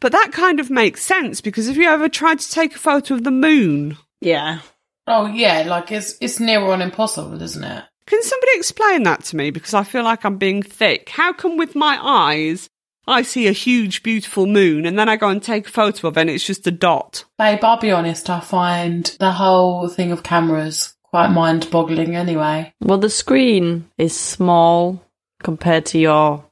but 0.00 0.12
that 0.12 0.32
kind 0.32 0.60
of 0.60 0.70
makes 0.70 1.02
sense 1.02 1.40
because 1.40 1.68
if 1.68 1.76
you 1.76 1.88
ever 1.88 2.08
tried 2.08 2.38
to 2.40 2.50
take 2.50 2.74
a 2.74 2.78
photo 2.78 3.14
of 3.14 3.24
the 3.24 3.30
moon. 3.30 3.96
Yeah. 4.20 4.60
Oh 5.06 5.26
yeah, 5.26 5.64
like 5.66 5.92
it's 5.92 6.16
it's 6.20 6.40
near 6.40 6.60
on 6.60 6.82
impossible, 6.82 7.40
isn't 7.40 7.64
it? 7.64 7.84
Can 8.06 8.22
somebody 8.22 8.52
explain 8.56 9.02
that 9.04 9.24
to 9.24 9.36
me? 9.36 9.50
Because 9.50 9.74
I 9.74 9.82
feel 9.82 10.04
like 10.04 10.24
I'm 10.24 10.36
being 10.36 10.62
thick. 10.62 11.08
How 11.08 11.32
come 11.32 11.56
with 11.56 11.74
my 11.74 11.98
eyes 12.00 12.68
I 13.06 13.22
see 13.22 13.46
a 13.46 13.52
huge, 13.52 14.02
beautiful 14.02 14.46
moon, 14.46 14.86
and 14.86 14.98
then 14.98 15.08
I 15.08 15.16
go 15.16 15.28
and 15.28 15.42
take 15.42 15.66
a 15.66 15.70
photo 15.70 16.08
of 16.08 16.16
it, 16.16 16.22
and 16.22 16.30
it's 16.30 16.46
just 16.46 16.66
a 16.66 16.70
dot? 16.70 17.24
Babe, 17.38 17.62
I'll 17.62 17.78
be 17.78 17.90
honest. 17.90 18.30
I 18.30 18.40
find 18.40 19.04
the 19.20 19.32
whole 19.32 19.88
thing 19.88 20.10
of 20.10 20.22
cameras 20.22 20.94
quite 21.02 21.28
mind-boggling. 21.28 22.16
Anyway. 22.16 22.72
Well, 22.80 22.98
the 22.98 23.10
screen 23.10 23.90
is 23.98 24.18
small 24.18 25.02
compared 25.42 25.86
to 25.86 25.98
your 25.98 26.44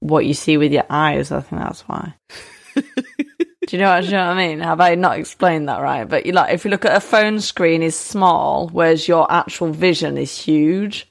what 0.00 0.26
you 0.26 0.34
see 0.34 0.56
with 0.56 0.72
your 0.72 0.86
eyes. 0.88 1.32
I 1.32 1.40
think 1.40 1.60
that's 1.60 1.82
why. 1.82 2.14
Do 2.76 3.76
you 3.76 3.78
know, 3.82 3.88
what, 3.94 4.00
do 4.02 4.06
you 4.06 4.12
know 4.12 4.26
what 4.28 4.36
I 4.36 4.46
mean? 4.46 4.60
Have 4.60 4.80
I 4.80 4.94
not 4.94 5.18
explained 5.18 5.68
that 5.68 5.80
right? 5.80 6.04
But 6.08 6.24
you 6.24 6.32
like, 6.32 6.54
if 6.54 6.64
you 6.64 6.70
look 6.70 6.84
at 6.84 6.96
a 6.96 7.00
phone 7.00 7.40
screen 7.40 7.82
is 7.82 7.96
small, 7.98 8.68
whereas 8.68 9.08
your 9.08 9.30
actual 9.30 9.72
vision 9.72 10.16
is 10.16 10.38
huge. 10.38 11.10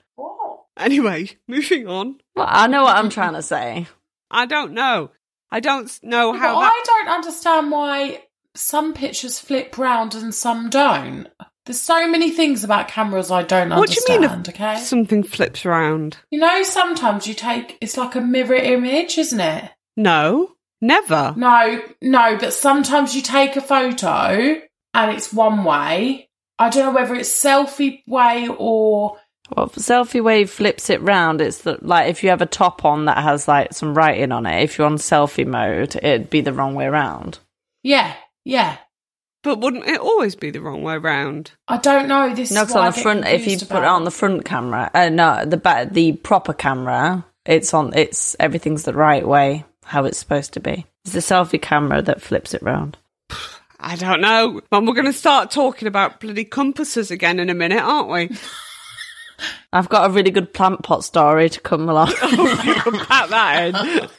Anyway, 0.78 1.30
moving 1.48 1.88
on. 1.88 2.16
Well, 2.36 2.48
I 2.50 2.68
know 2.68 2.84
what 2.84 2.96
I'm 2.96 3.10
trying 3.10 3.34
to 3.34 3.42
say. 3.42 3.88
I 4.32 4.46
don't 4.46 4.72
know. 4.74 5.12
I 5.52 5.60
don't 5.60 5.92
know 6.04 6.34
how. 6.34 6.60
that- 6.60 6.72
I 6.74 6.84
don't 6.86 7.14
understand 7.14 7.72
why 7.72 8.24
some 8.56 8.94
pictures 8.94 9.38
flip 9.40 9.78
round 9.78 10.16
and 10.16 10.34
some 10.34 10.70
don't. 10.70 11.28
There's 11.66 11.82
so 11.82 12.08
many 12.08 12.30
things 12.30 12.64
about 12.64 12.88
cameras 12.88 13.32
I 13.32 13.42
don't 13.44 13.70
what 13.70 13.80
understand. 13.90 14.22
do 14.22 14.28
you 14.28 14.30
mean? 14.30 14.40
Okay, 14.74 14.78
something 14.82 15.24
flips 15.24 15.66
around. 15.66 16.18
You 16.30 16.40
know, 16.40 16.64
sometimes 16.64 17.28
you 17.28 17.34
take 17.34 17.78
it's 17.82 17.98
like 17.98 18.16
a 18.16 18.22
mirror 18.22 18.56
image, 18.56 19.18
isn't 19.18 19.40
it? 19.40 19.72
No. 19.98 20.55
Never. 20.82 21.34
No, 21.38 21.82
no, 22.02 22.38
but 22.38 22.54
sometimes 22.54 23.16
you 23.16 23.22
take 23.22 23.56
a 23.56 23.62
photo 23.62 24.62
and 24.94 25.12
it's 25.12 25.34
one 25.34 25.64
way. 25.64 26.30
I 26.58 26.70
don't 26.70 26.86
know 26.94 27.00
whether 27.00 27.16
it's 27.16 27.44
selfie 27.44 28.04
way 28.08 28.48
or. 28.58 29.18
Well, 29.56 29.70
selfie 29.70 30.24
wave 30.24 30.50
flips 30.50 30.90
it 30.90 31.02
round. 31.02 31.42
It's 31.42 31.60
the, 31.60 31.78
like 31.82 32.10
if 32.10 32.24
you 32.24 32.30
have 32.30 32.42
a 32.42 32.48
top 32.48 32.84
on 32.84 33.06
that 33.06 33.18
has 33.18 33.48
like 33.48 33.74
some 33.74 33.94
writing 33.94 34.32
on 34.32 34.46
it. 34.46 34.64
If 34.64 34.78
you're 34.78 34.88
on 34.88 34.98
selfie 34.98 35.46
mode, 35.46 35.96
it'd 35.98 36.30
be 36.30 36.42
the 36.42 36.54
wrong 36.54 36.76
way 36.76 36.86
around. 36.86 37.40
Yeah, 37.84 38.14
yeah. 38.44 38.78
But 39.44 39.60
wouldn't 39.60 39.86
it 39.86 40.00
always 40.00 40.36
be 40.36 40.50
the 40.50 40.62
wrong 40.62 40.82
way 40.82 40.98
round? 40.98 41.52
I 41.68 41.78
don't 41.78 42.08
know. 42.08 42.34
This 42.34 42.52
no, 42.52 42.64
is 42.64 42.72
on 42.72 42.88
the 42.88 42.92
front. 42.94 43.28
If 43.28 43.46
you 43.46 43.58
about. 43.58 43.70
put 43.70 43.84
it 43.84 43.88
on 43.88 44.04
the 44.04 44.12
front 44.12 44.46
camera, 44.46 44.90
uh, 44.94 45.10
no, 45.10 45.46
the 45.46 45.58
back, 45.58 45.92
the 45.92 46.14
proper 46.14 46.54
camera, 46.54 47.24
it's 47.46 47.72
on. 47.74 47.94
It's 47.96 48.36
everything's 48.40 48.84
the 48.84 48.94
right 48.94 49.28
way 49.28 49.66
how 49.86 50.06
it's 50.06 50.18
supposed 50.18 50.54
to 50.54 50.60
be. 50.60 50.86
It's 51.04 51.14
the 51.14 51.20
selfie 51.20 51.62
camera 51.62 52.02
that 52.02 52.22
flips 52.22 52.54
it 52.54 52.62
round. 52.62 52.98
I 53.80 53.96
don't 53.96 54.22
know. 54.22 54.62
And 54.72 54.88
we're 54.88 54.94
going 54.94 55.06
to 55.06 55.14
start 55.14 55.52
talking 55.52 55.88
about 55.88 56.20
bloody 56.20 56.46
compasses 56.46 57.12
again 57.12 57.40
in 57.40 57.50
a 57.50 57.54
minute, 57.54 57.82
aren't 57.82 58.10
we? 58.10 58.36
I've 59.74 59.90
got 59.90 60.10
a 60.10 60.14
really 60.14 60.32
good 60.32 60.54
plant 60.54 60.84
pot 60.84 61.04
story 61.04 61.50
to 61.50 61.60
come 61.62 61.90
along. 61.90 62.14
Oh 62.22 63.02
about 63.04 63.30
that 63.30 64.10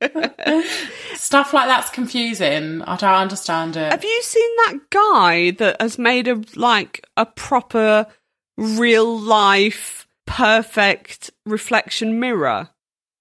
end. 0.00 0.64
Stuff 1.14 1.52
like 1.52 1.66
that's 1.66 1.90
confusing. 1.90 2.82
I 2.82 2.96
don't 2.96 3.14
understand 3.14 3.76
it. 3.76 3.92
Have 3.92 4.04
you 4.04 4.22
seen 4.22 4.50
that 4.66 4.78
guy 4.90 5.50
that 5.52 5.80
has 5.80 5.98
made 5.98 6.28
a 6.28 6.42
like 6.56 7.04
a 7.16 7.26
proper 7.26 8.06
real 8.56 9.18
life 9.18 10.06
perfect 10.26 11.30
reflection 11.46 12.20
mirror? 12.20 12.68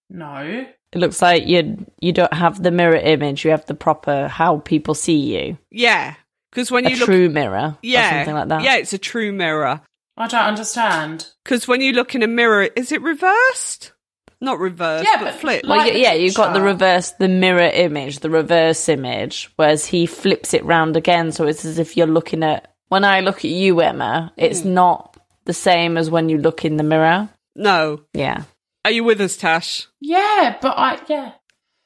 No. 0.10 0.68
It 0.94 1.00
looks 1.00 1.22
like 1.22 1.46
you 1.48 1.86
you 2.00 2.14
don't 2.14 2.34
have 2.34 2.62
the 2.64 2.72
mirror 2.72 2.96
image. 2.96 3.44
You 3.46 3.52
have 3.52 3.66
the 3.66 3.76
proper 3.76 4.28
how 4.28 4.60
people 4.60 4.94
see 4.94 5.18
you. 5.38 5.58
Yeah, 5.72 6.16
Because 6.52 6.72
when 6.72 6.86
A 6.86 6.90
you 6.92 6.96
look, 6.98 7.06
true 7.06 7.30
mirror. 7.30 7.78
yeah, 7.82 8.08
Or 8.08 8.18
something 8.20 8.36
like 8.36 8.48
that. 8.50 8.64
yeah, 8.64 8.78
it's 8.78 8.94
a 8.94 8.98
true 8.98 9.32
mirror. 9.32 9.82
I 10.16 10.28
don't 10.28 10.46
understand. 10.46 11.28
Because 11.44 11.68
when 11.68 11.82
you 11.82 11.92
look 11.94 12.16
in 12.16 12.24
a 12.24 12.28
mirror, 12.28 12.64
is 12.76 12.92
it 12.92 13.02
reversed? 13.02 13.92
Not 14.40 14.60
reversed, 14.60 15.04
Yeah, 15.08 15.18
but, 15.18 15.26
but 15.32 15.40
flipped. 15.42 15.68
Well, 15.68 15.78
Like 15.78 15.94
yeah, 15.94 16.00
yeah, 16.00 16.14
you've 16.14 16.36
got 16.36 16.54
the 16.54 16.62
reverse, 16.62 17.12
the 17.20 17.28
mirror 17.28 17.70
image, 17.74 18.20
the 18.20 18.30
reverse 18.30 18.88
image, 18.88 19.50
whereas 19.58 19.86
he 19.86 20.06
flips 20.06 20.54
it 20.54 20.64
round 20.64 20.96
again, 20.96 21.32
so 21.32 21.48
it's 21.48 21.66
as 21.66 21.80
if 21.80 21.98
you're 21.98 22.08
looking 22.08 22.44
at. 22.44 22.72
When 22.90 23.04
I 23.04 23.20
look 23.22 23.38
at 23.40 23.46
you, 23.52 23.82
Emma, 23.82 24.32
it's 24.38 24.62
Hmm. 24.62 24.74
not 24.76 25.18
the 25.46 25.54
same 25.54 25.98
as 25.98 26.10
when 26.10 26.30
you 26.30 26.38
look 26.38 26.64
in 26.66 26.78
the 26.78 26.84
mirror. 26.84 27.30
no. 27.56 28.02
Yeah. 28.14 28.44
Are 28.88 28.92
you 28.92 29.04
with 29.04 29.20
us, 29.20 29.36
Tash? 29.36 29.86
Yeah, 30.00 30.56
but 30.62 30.78
I 30.78 30.98
yeah. 31.10 31.34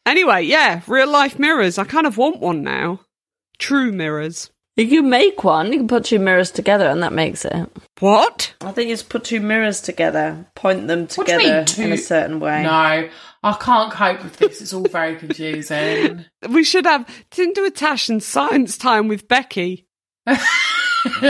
Anyway, 0.06 0.44
yeah, 0.44 0.82
real 0.86 1.10
life 1.10 1.40
mirrors. 1.40 1.80
I 1.80 1.84
kind 1.84 2.06
of 2.06 2.16
want 2.16 2.40
one 2.40 2.62
now. 2.62 3.00
True 3.58 3.92
mirrors. 3.92 4.52
You 4.76 4.88
can 4.88 5.10
make 5.10 5.44
one. 5.44 5.74
You 5.74 5.80
can 5.80 5.88
put 5.88 6.06
two 6.06 6.20
mirrors 6.20 6.52
together, 6.52 6.86
and 6.86 7.02
that 7.02 7.12
makes 7.12 7.44
it. 7.44 7.72
What? 8.02 8.54
I 8.62 8.72
think 8.72 8.90
you 8.90 8.94
just 8.94 9.10
put 9.10 9.24
two 9.24 9.40
mirrors 9.40 9.82
together, 9.82 10.46
point 10.56 10.88
them 10.88 11.08
What 11.16 11.26
do 11.26 11.34
you 11.34 11.40
together 11.40 11.56
mean, 11.58 11.66
two- 11.66 11.82
in 11.82 11.92
a 11.92 11.98
certain 11.98 12.40
way. 12.40 12.62
No, 12.62 12.70
I 12.70 13.54
can't 13.60 13.92
cope 13.92 14.24
with 14.24 14.38
this. 14.38 14.62
It's 14.62 14.72
all 14.72 14.84
very 14.84 15.16
confusing. 15.16 16.26
We 16.50 16.64
should 16.64 16.86
have 16.86 17.10
didn't 17.32 17.56
do 17.56 17.66
a 17.66 17.72
Tash 17.72 18.10
and 18.10 18.22
science 18.22 18.78
time 18.78 19.08
with 19.08 19.28
Becky. 19.28 19.88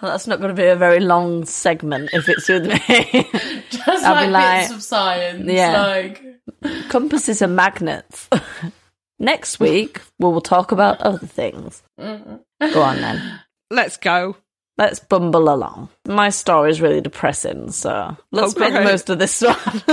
That's 0.00 0.26
not 0.26 0.38
going 0.40 0.54
to 0.54 0.60
be 0.62 0.66
a 0.68 0.76
very 0.76 1.00
long 1.00 1.44
segment 1.44 2.10
if 2.12 2.28
it's 2.28 2.48
with 2.48 2.66
me. 2.66 2.78
Just 3.70 4.04
I'll 4.04 4.14
like, 4.14 4.26
be 4.26 4.30
like- 4.32 4.60
bits 4.62 4.72
of 4.74 4.82
science. 4.82 5.44
Yeah. 5.50 5.82
Like 5.82 6.22
Compasses 6.88 7.42
are 7.42 7.46
magnets. 7.48 8.28
Next 9.18 9.60
week, 9.60 10.00
we 10.18 10.26
will 10.28 10.40
talk 10.40 10.72
about 10.72 11.00
other 11.02 11.26
things. 11.26 11.82
Mm-hmm. 12.00 12.72
Go 12.72 12.80
on 12.82 12.96
then. 13.00 13.40
Let's 13.70 13.98
go. 13.98 14.36
Let's 14.78 14.98
bumble 14.98 15.52
along. 15.52 15.90
My 16.08 16.30
story 16.30 16.70
is 16.70 16.80
really 16.80 17.02
depressing, 17.02 17.70
so 17.70 18.16
let's 18.32 18.56
Oh, 18.56 18.60
make 18.60 18.72
the 18.72 18.80
most 18.80 19.10
of 19.10 19.18
this 19.18 19.42
one. 19.42 19.54
fucking 19.54 19.90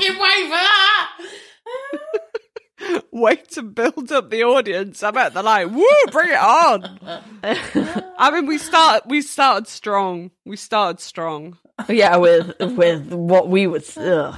wait 0.00 0.44
for 0.44 0.50
that. 0.50 1.18
Way 3.12 3.36
to 3.36 3.62
build 3.62 4.10
up 4.12 4.30
the 4.30 4.44
audience. 4.44 5.02
I 5.02 5.10
bet 5.10 5.34
they're 5.34 5.42
like, 5.42 5.70
"Woo, 5.70 5.86
bring 6.10 6.30
it 6.30 6.38
on!" 6.38 6.98
I 8.18 8.30
mean, 8.30 8.46
we 8.46 8.58
start. 8.58 9.06
We 9.06 9.22
started 9.22 9.68
strong. 9.68 10.30
We 10.44 10.56
started 10.56 11.00
strong. 11.00 11.58
yeah, 11.88 12.16
with 12.16 12.58
with 12.60 13.12
what 13.12 13.48
we 13.48 13.66
would. 13.66 13.84
Ugh. 13.96 14.36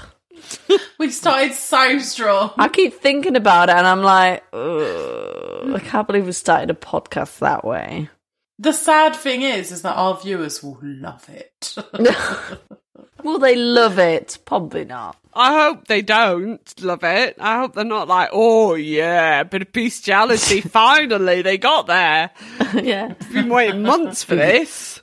We 0.98 1.10
started 1.10 1.54
so 1.54 1.98
strong. 2.00 2.52
I 2.58 2.68
keep 2.68 2.94
thinking 2.94 3.36
about 3.36 3.68
it, 3.68 3.76
and 3.76 3.86
I'm 3.86 4.02
like, 4.02 4.44
ugh, 4.52 5.74
I 5.74 5.80
can't 5.80 6.06
believe 6.06 6.26
we 6.26 6.32
started 6.32 6.70
a 6.70 6.74
podcast 6.74 7.38
that 7.38 7.64
way. 7.64 8.10
The 8.58 8.72
sad 8.72 9.16
thing 9.16 9.42
is, 9.42 9.72
is 9.72 9.82
that 9.82 9.96
our 9.96 10.16
viewers 10.16 10.62
will 10.62 10.78
love 10.82 11.28
it. 11.28 11.74
Will 13.24 13.38
they 13.38 13.56
love 13.56 13.98
it? 13.98 14.38
Probably 14.44 14.84
not. 14.84 15.16
I 15.32 15.64
hope 15.64 15.88
they 15.88 16.02
don't 16.02 16.82
love 16.82 17.02
it. 17.02 17.36
I 17.40 17.58
hope 17.58 17.74
they're 17.74 17.84
not 17.84 18.06
like, 18.06 18.28
"Oh 18.32 18.74
yeah, 18.74 19.42
bit 19.42 19.62
of 19.62 19.72
bestiality." 19.72 20.60
Finally, 20.60 21.42
they 21.42 21.58
got 21.58 21.86
there. 21.86 22.30
yeah, 22.74 23.14
Been 23.32 23.48
waiting 23.48 23.82
months 23.82 24.22
for 24.22 24.36
this. 24.36 25.02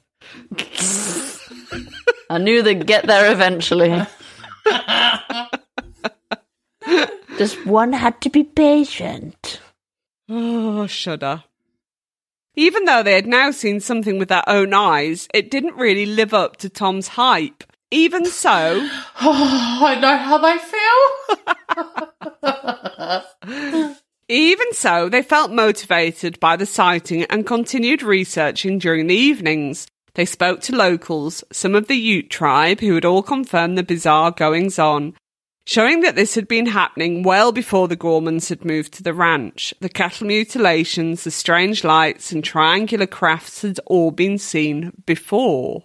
I 2.29 2.37
knew 2.37 2.61
they'd 2.61 2.85
get 2.85 3.07
there 3.07 3.31
eventually. 3.31 4.05
Just 7.37 7.65
one 7.65 7.93
had 7.93 8.21
to 8.21 8.29
be 8.29 8.43
patient. 8.43 9.59
Oh, 10.29 10.85
shudder. 10.87 11.43
Even 12.55 12.85
though 12.85 13.01
they 13.01 13.15
had 13.15 13.27
now 13.27 13.51
seen 13.51 13.79
something 13.79 14.19
with 14.19 14.29
their 14.29 14.47
own 14.47 14.73
eyes, 14.73 15.27
it 15.33 15.49
didn't 15.49 15.75
really 15.75 16.05
live 16.05 16.33
up 16.33 16.57
to 16.57 16.69
Tom's 16.69 17.09
hype. 17.09 17.63
Even 17.91 18.25
so, 18.25 18.87
Oh, 19.21 19.81
I 19.85 19.99
know 19.99 20.17
how 20.17 20.37
they 20.37 20.57
feel. 23.37 23.91
even 24.29 24.73
so, 24.73 25.09
they 25.09 25.21
felt 25.21 25.51
motivated 25.51 26.39
by 26.39 26.55
the 26.55 26.65
sighting 26.65 27.23
and 27.25 27.45
continued 27.45 28.01
researching 28.01 28.79
during 28.79 29.07
the 29.07 29.15
evenings. 29.15 29.87
They 30.13 30.25
spoke 30.25 30.61
to 30.61 30.75
locals, 30.75 31.43
some 31.51 31.75
of 31.75 31.87
the 31.87 31.95
Ute 31.95 32.29
tribe, 32.29 32.79
who 32.79 32.95
had 32.95 33.05
all 33.05 33.23
confirmed 33.23 33.77
the 33.77 33.83
bizarre 33.83 34.31
goings 34.31 34.79
on, 34.79 35.13
showing 35.65 35.99
that 36.01 36.15
this 36.15 36.35
had 36.35 36.47
been 36.47 36.67
happening 36.67 37.23
well 37.23 37.51
before 37.51 37.87
the 37.89 37.97
Gormans 37.97 38.49
had 38.49 38.63
moved 38.65 38.93
to 38.93 39.03
the 39.03 39.13
ranch. 39.13 39.73
The 39.81 39.89
cattle 39.89 40.27
mutilations, 40.27 41.23
the 41.25 41.31
strange 41.31 41.83
lights, 41.83 42.31
and 42.31 42.43
triangular 42.43 43.07
crafts 43.07 43.61
had 43.63 43.79
all 43.85 44.11
been 44.11 44.37
seen 44.37 44.91
before. 45.05 45.83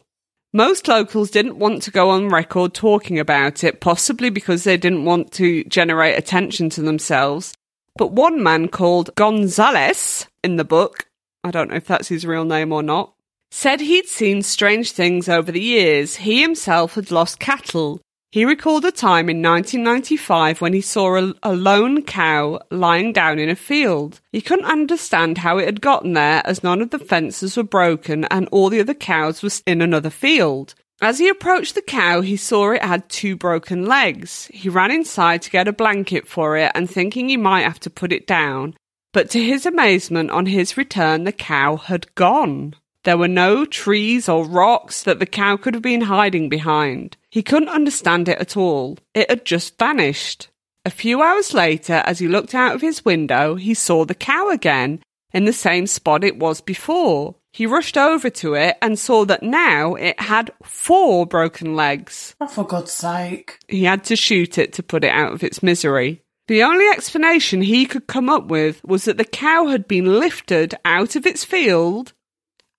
Most 0.53 0.88
locals 0.88 1.30
didn't 1.30 1.59
want 1.59 1.82
to 1.82 1.90
go 1.90 2.11
on 2.11 2.28
record 2.28 2.72
talking 2.72 3.18
about 3.18 3.64
it, 3.64 3.80
possibly 3.80 4.30
because 4.30 4.64
they 4.64 4.76
didn't 4.76 5.05
want 5.05 5.32
to 5.32 5.64
generate 5.64 6.18
attention 6.18 6.70
to 6.70 6.82
themselves. 6.82 7.55
But 7.97 8.12
one 8.12 8.42
man 8.42 8.68
called 8.68 9.14
Gonzales 9.16 10.26
in 10.44 10.57
the 10.57 10.64
book, 10.64 11.09
I 11.42 11.51
don't 11.51 11.70
know 11.70 11.76
if 11.76 11.86
that's 11.86 12.09
his 12.09 12.26
real 12.26 12.44
name 12.44 12.72
or 12.72 12.82
not, 12.82 13.12
said 13.51 13.80
he'd 13.80 14.07
seen 14.07 14.42
strange 14.42 14.92
things 14.92 15.28
over 15.28 15.51
the 15.51 15.61
years. 15.61 16.16
He 16.16 16.42
himself 16.42 16.94
had 16.94 17.11
lost 17.11 17.38
cattle. 17.38 18.01
He 18.32 18.44
recalled 18.44 18.84
a 18.84 18.92
time 18.92 19.30
in 19.30 19.40
1995 19.40 20.60
when 20.60 20.72
he 20.72 20.80
saw 20.80 21.16
a, 21.16 21.32
a 21.42 21.54
lone 21.54 22.02
cow 22.02 22.60
lying 22.70 23.12
down 23.12 23.38
in 23.38 23.48
a 23.48 23.56
field. 23.56 24.20
He 24.32 24.40
couldn't 24.40 24.66
understand 24.66 25.38
how 25.38 25.58
it 25.58 25.66
had 25.66 25.80
gotten 25.80 26.12
there 26.12 26.42
as 26.44 26.62
none 26.62 26.82
of 26.82 26.90
the 26.90 26.98
fences 26.98 27.56
were 27.56 27.62
broken 27.62 28.24
and 28.24 28.48
all 28.50 28.68
the 28.68 28.80
other 28.80 28.94
cows 28.94 29.42
were 29.42 29.50
in 29.66 29.80
another 29.80 30.10
field. 30.10 30.74
As 31.00 31.18
he 31.18 31.28
approached 31.28 31.74
the 31.74 31.82
cow, 31.82 32.22
he 32.22 32.36
saw 32.36 32.72
it 32.72 32.82
had 32.82 33.08
two 33.08 33.36
broken 33.36 33.84
legs. 33.84 34.50
He 34.52 34.68
ran 34.68 34.90
inside 34.90 35.42
to 35.42 35.50
get 35.50 35.68
a 35.68 35.72
blanket 35.72 36.26
for 36.26 36.56
it 36.56 36.72
and 36.74 36.90
thinking 36.90 37.28
he 37.28 37.36
might 37.36 37.64
have 37.64 37.80
to 37.80 37.90
put 37.90 38.12
it 38.12 38.26
down. 38.26 38.74
But 39.12 39.30
to 39.30 39.42
his 39.42 39.66
amazement, 39.66 40.30
on 40.30 40.46
his 40.46 40.76
return, 40.76 41.24
the 41.24 41.32
cow 41.32 41.76
had 41.76 42.14
gone. 42.14 42.74
There 43.07 43.16
were 43.16 43.28
no 43.28 43.64
trees 43.64 44.28
or 44.28 44.44
rocks 44.44 45.04
that 45.04 45.20
the 45.20 45.26
cow 45.26 45.57
could 45.57 45.74
have 45.74 45.82
been 45.82 46.00
hiding 46.00 46.48
behind. 46.48 47.16
He 47.30 47.40
couldn't 47.40 47.68
understand 47.68 48.28
it 48.28 48.38
at 48.38 48.57
all. 48.57 48.98
It 49.14 49.30
had 49.30 49.44
just 49.44 49.78
vanished. 49.78 50.48
A 50.84 50.90
few 50.90 51.22
hours 51.22 51.54
later, 51.54 52.02
as 52.04 52.18
he 52.18 52.26
looked 52.26 52.52
out 52.52 52.74
of 52.74 52.80
his 52.80 53.04
window, 53.04 53.54
he 53.54 53.74
saw 53.74 54.04
the 54.04 54.16
cow 54.16 54.50
again 54.50 55.04
in 55.32 55.44
the 55.44 55.52
same 55.52 55.86
spot 55.86 56.24
it 56.24 56.36
was 56.36 56.61
before. 56.61 57.36
He 57.52 57.64
rushed 57.64 57.96
over 57.96 58.28
to 58.28 58.54
it 58.54 58.76
and 58.82 58.98
saw 58.98 59.24
that 59.26 59.44
now 59.44 59.94
it 59.94 60.18
had 60.18 60.50
four 60.64 61.26
broken 61.26 61.76
legs. 61.76 62.34
Oh, 62.40 62.48
for 62.48 62.66
God's 62.66 62.90
sake. 62.90 63.61
He 63.68 63.84
had 63.84 64.02
to 64.07 64.16
shoot 64.16 64.59
it 64.59 64.72
to 64.72 64.82
put 64.82 65.04
it 65.04 65.12
out 65.12 65.32
of 65.32 65.44
its 65.44 65.62
misery. 65.62 66.22
The 66.48 66.64
only 66.64 66.88
explanation 66.88 67.62
he 67.62 67.86
could 67.86 68.09
come 68.09 68.28
up 68.28 68.46
with 68.46 68.84
was 68.84 69.04
that 69.04 69.16
the 69.16 69.24
cow 69.24 69.66
had 69.66 69.86
been 69.86 70.18
lifted 70.18 70.74
out 70.84 71.14
of 71.14 71.24
its 71.24 71.44
field 71.44 72.12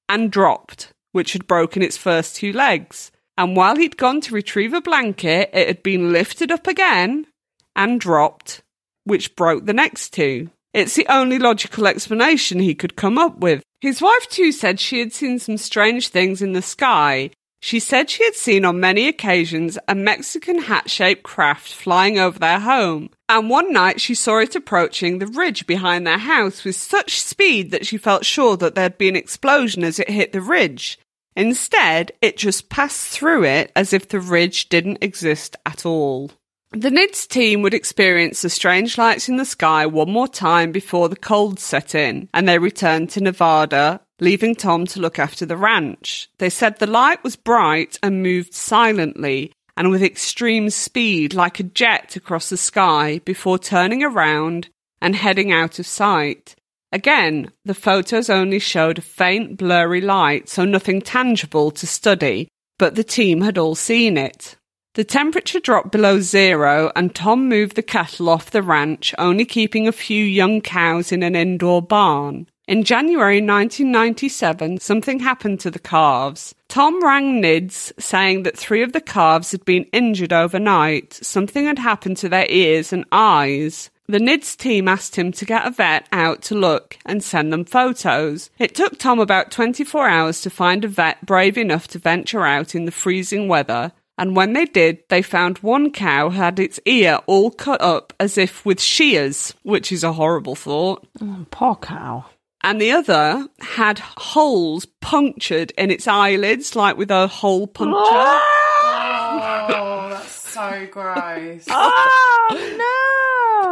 and 0.10 0.32
dropped, 0.32 0.90
which 1.12 1.34
had 1.34 1.48
broken 1.48 1.82
its 1.82 1.98
first 1.98 2.36
two 2.36 2.54
legs. 2.54 3.12
And 3.38 3.56
while 3.56 3.76
he'd 3.76 3.98
gone 3.98 4.22
to 4.22 4.34
retrieve 4.34 4.74
a 4.74 4.82
blanket, 4.82 5.50
it 5.54 5.68
had 5.68 5.84
been 5.84 6.12
lifted 6.12 6.52
up 6.52 6.68
again 6.68 7.28
and 7.76 8.00
dropped, 8.00 8.64
which 9.04 9.36
broke 9.36 9.66
the 9.66 9.74
next 9.74 10.10
two. 10.10 10.50
It's 10.74 10.96
the 10.96 11.08
only 11.08 11.40
logical 11.40 11.88
explanation 11.88 12.60
he 12.60 12.76
could 12.76 12.96
come 12.96 13.18
up 13.18 13.38
with. 13.40 13.64
His 13.82 14.02
wife 14.02 14.28
too 14.30 14.52
said 14.52 14.80
she 14.80 15.00
had 15.00 15.14
seen 15.14 15.40
some 15.40 15.58
strange 15.58 16.10
things 16.10 16.42
in 16.42 16.54
the 16.54 16.62
sky. 16.62 17.32
She 17.60 17.80
said 17.80 18.10
she 18.10 18.24
had 18.24 18.36
seen 18.36 18.66
on 18.66 18.80
many 18.80 19.08
occasions 19.08 19.78
a 19.88 19.96
Mexican 19.96 20.60
hat 20.64 20.90
shaped 20.90 21.24
craft 21.24 21.74
flying 21.74 22.20
over 22.20 22.38
their 22.38 22.60
home, 22.60 23.10
and 23.28 23.50
one 23.50 23.74
night 23.74 24.00
she 24.00 24.14
saw 24.14 24.38
it 24.40 24.56
approaching 24.56 25.20
the 25.20 25.28
ridge 25.28 25.66
behind 25.66 26.06
their 26.06 26.20
house 26.20 26.64
with 26.64 26.76
such 26.76 27.20
speed 27.20 27.72
that 27.72 27.86
she 27.86 27.98
felt 27.98 28.26
sure 28.26 28.58
that 28.58 28.76
there'd 28.76 28.98
be 28.98 29.10
an 29.10 29.16
explosion 29.16 29.84
as 29.84 30.00
it 30.00 30.10
hit 30.10 30.32
the 30.32 30.42
ridge. 30.42 31.00
Instead, 31.36 32.12
it 32.22 32.38
just 32.38 32.70
passed 32.70 33.08
through 33.08 33.44
it 33.44 33.72
as 33.76 33.94
if 33.94 34.08
the 34.08 34.20
ridge 34.20 34.70
didn't 34.70 35.00
exist 35.02 35.56
at 35.66 35.86
all. 35.86 36.32
The 36.72 36.90
NIDS 36.90 37.28
team 37.28 37.62
would 37.62 37.74
experience 37.74 38.42
the 38.42 38.50
strange 38.50 38.98
lights 38.98 39.30
in 39.30 39.38
the 39.38 39.46
sky 39.46 39.86
one 39.86 40.12
more 40.12 40.28
time 40.28 40.72
before 40.72 41.08
the 41.08 41.16
cold 41.16 41.60
set 41.60 41.96
in, 41.96 42.30
and 42.34 42.48
they 42.48 42.60
returned 42.60 43.10
to 43.12 43.22
Nevada, 43.22 44.02
leaving 44.20 44.54
Tom 44.54 44.86
to 44.88 45.00
look 45.00 45.18
after 45.18 45.46
the 45.46 45.56
ranch. 45.58 46.30
They 46.40 46.50
said 46.50 46.78
the 46.78 46.86
light 46.86 47.24
was 47.24 47.36
bright 47.36 47.98
and 48.04 48.22
moved 48.22 48.54
silently 48.54 49.54
and 49.78 49.92
with 49.92 50.04
extreme 50.04 50.70
speed 50.72 51.36
like 51.36 51.60
a 51.60 51.64
jet 51.64 52.16
across 52.16 52.50
the 52.50 52.58
sky 52.58 53.22
before 53.24 53.60
turning 53.60 54.04
around 54.04 54.68
and 55.02 55.16
heading 55.16 55.52
out 55.52 55.78
of 55.78 55.86
sight. 55.86 56.56
Again, 56.92 57.52
the 57.64 57.76
photos 57.76 58.30
only 58.30 58.60
showed 58.60 58.98
a 58.98 59.02
faint 59.02 59.58
blurry 59.58 60.02
light, 60.02 60.50
so 60.50 60.66
nothing 60.66 61.02
tangible 61.02 61.70
to 61.72 61.86
study, 61.86 62.50
but 62.80 62.96
the 62.96 63.04
team 63.04 63.42
had 63.42 63.58
all 63.58 63.76
seen 63.76 64.18
it. 64.18 64.58
The 64.98 65.04
temperature 65.04 65.60
dropped 65.60 65.92
below 65.92 66.22
zero, 66.22 66.92
and 66.96 67.14
Tom 67.14 67.48
moved 67.48 67.76
the 67.76 67.84
cattle 67.84 68.30
off 68.30 68.50
the 68.50 68.64
ranch, 68.64 69.14
only 69.20 69.46
keeping 69.46 69.88
a 69.88 69.92
few 69.92 70.26
young 70.26 70.60
cows 70.60 71.12
in 71.12 71.22
an 71.22 71.36
indoor 71.36 71.84
barn. 71.84 72.48
In 72.68 72.84
January 72.84 73.40
1997, 73.40 74.80
something 74.80 75.20
happened 75.20 75.60
to 75.60 75.70
the 75.70 75.78
calves. 75.78 76.56
Tom 76.68 77.04
rang 77.04 77.40
NIDS 77.40 77.94
saying 78.00 78.42
that 78.42 78.58
three 78.58 78.82
of 78.82 78.94
the 78.94 79.00
calves 79.00 79.52
had 79.52 79.64
been 79.66 79.86
injured 79.94 80.34
overnight. 80.34 81.14
Something 81.14 81.66
had 81.66 81.78
happened 81.78 82.18
to 82.18 82.30
their 82.30 82.48
ears 82.50 82.92
and 82.92 83.06
eyes. 83.12 83.92
The 84.08 84.20
NIDS 84.20 84.58
team 84.58 84.88
asked 84.88 85.16
him 85.16 85.32
to 85.34 85.46
get 85.46 85.68
a 85.68 85.70
vet 85.70 86.08
out 86.12 86.42
to 86.44 86.56
look 86.56 86.98
and 87.06 87.24
send 87.24 87.54
them 87.54 87.66
photos. 87.66 88.50
It 88.58 88.74
took 88.74 88.98
Tom 88.98 89.20
about 89.20 89.52
24 89.52 90.08
hours 90.08 90.42
to 90.42 90.50
find 90.50 90.84
a 90.84 90.88
vet 90.88 91.24
brave 91.24 91.56
enough 91.56 91.88
to 91.90 92.00
venture 92.00 92.46
out 92.46 92.74
in 92.74 92.86
the 92.86 92.92
freezing 92.92 93.48
weather. 93.48 93.92
And 94.18 94.36
when 94.36 94.54
they 94.54 94.66
did, 94.66 95.00
they 95.10 95.22
found 95.22 95.60
one 95.60 95.92
cow 95.92 96.30
had 96.30 96.60
its 96.60 96.80
ear 96.86 97.20
all 97.28 97.52
cut 97.52 97.82
up 97.82 98.14
as 98.20 98.38
if 98.38 98.66
with 98.66 98.82
shears, 98.82 99.54
which 99.64 99.92
is 99.92 100.04
a 100.04 100.14
horrible 100.14 100.56
thought 100.56 101.06
mm, 101.20 101.46
Poor 101.52 101.76
cow. 101.76 102.26
and 102.64 102.82
the 102.82 102.92
other 102.92 103.48
had 103.60 104.00
holes 104.00 104.86
punctured 105.02 105.72
in 105.78 105.92
its 105.92 106.08
eyelids, 106.08 106.76
like 106.76 106.98
with 106.98 107.12
a 107.12 107.28
hole 107.28 107.68
puncture. 107.68 108.40
Oh, 108.90 110.10
that's 110.12 110.32
so 110.32 110.88
gross. 110.90 111.66
Oh 111.70 112.48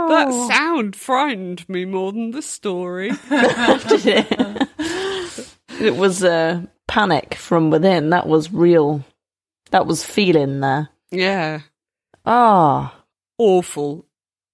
no! 0.08 0.16
That 0.16 0.32
sound 0.54 0.96
frightened 0.96 1.68
me 1.70 1.86
more 1.86 2.12
than 2.12 2.32
the 2.32 2.41
story. 2.41 3.12
it 5.80 5.96
was 5.96 6.24
a 6.24 6.68
panic 6.88 7.36
from 7.36 7.70
within. 7.72 8.10
That 8.12 8.28
was 8.28 8.52
real. 8.52 9.04
That 9.76 9.88
was 9.88 10.05
feeling 10.05 10.61
there. 10.61 10.88
yeah, 11.11 11.59
Oh, 12.26 12.91
awful. 13.38 14.05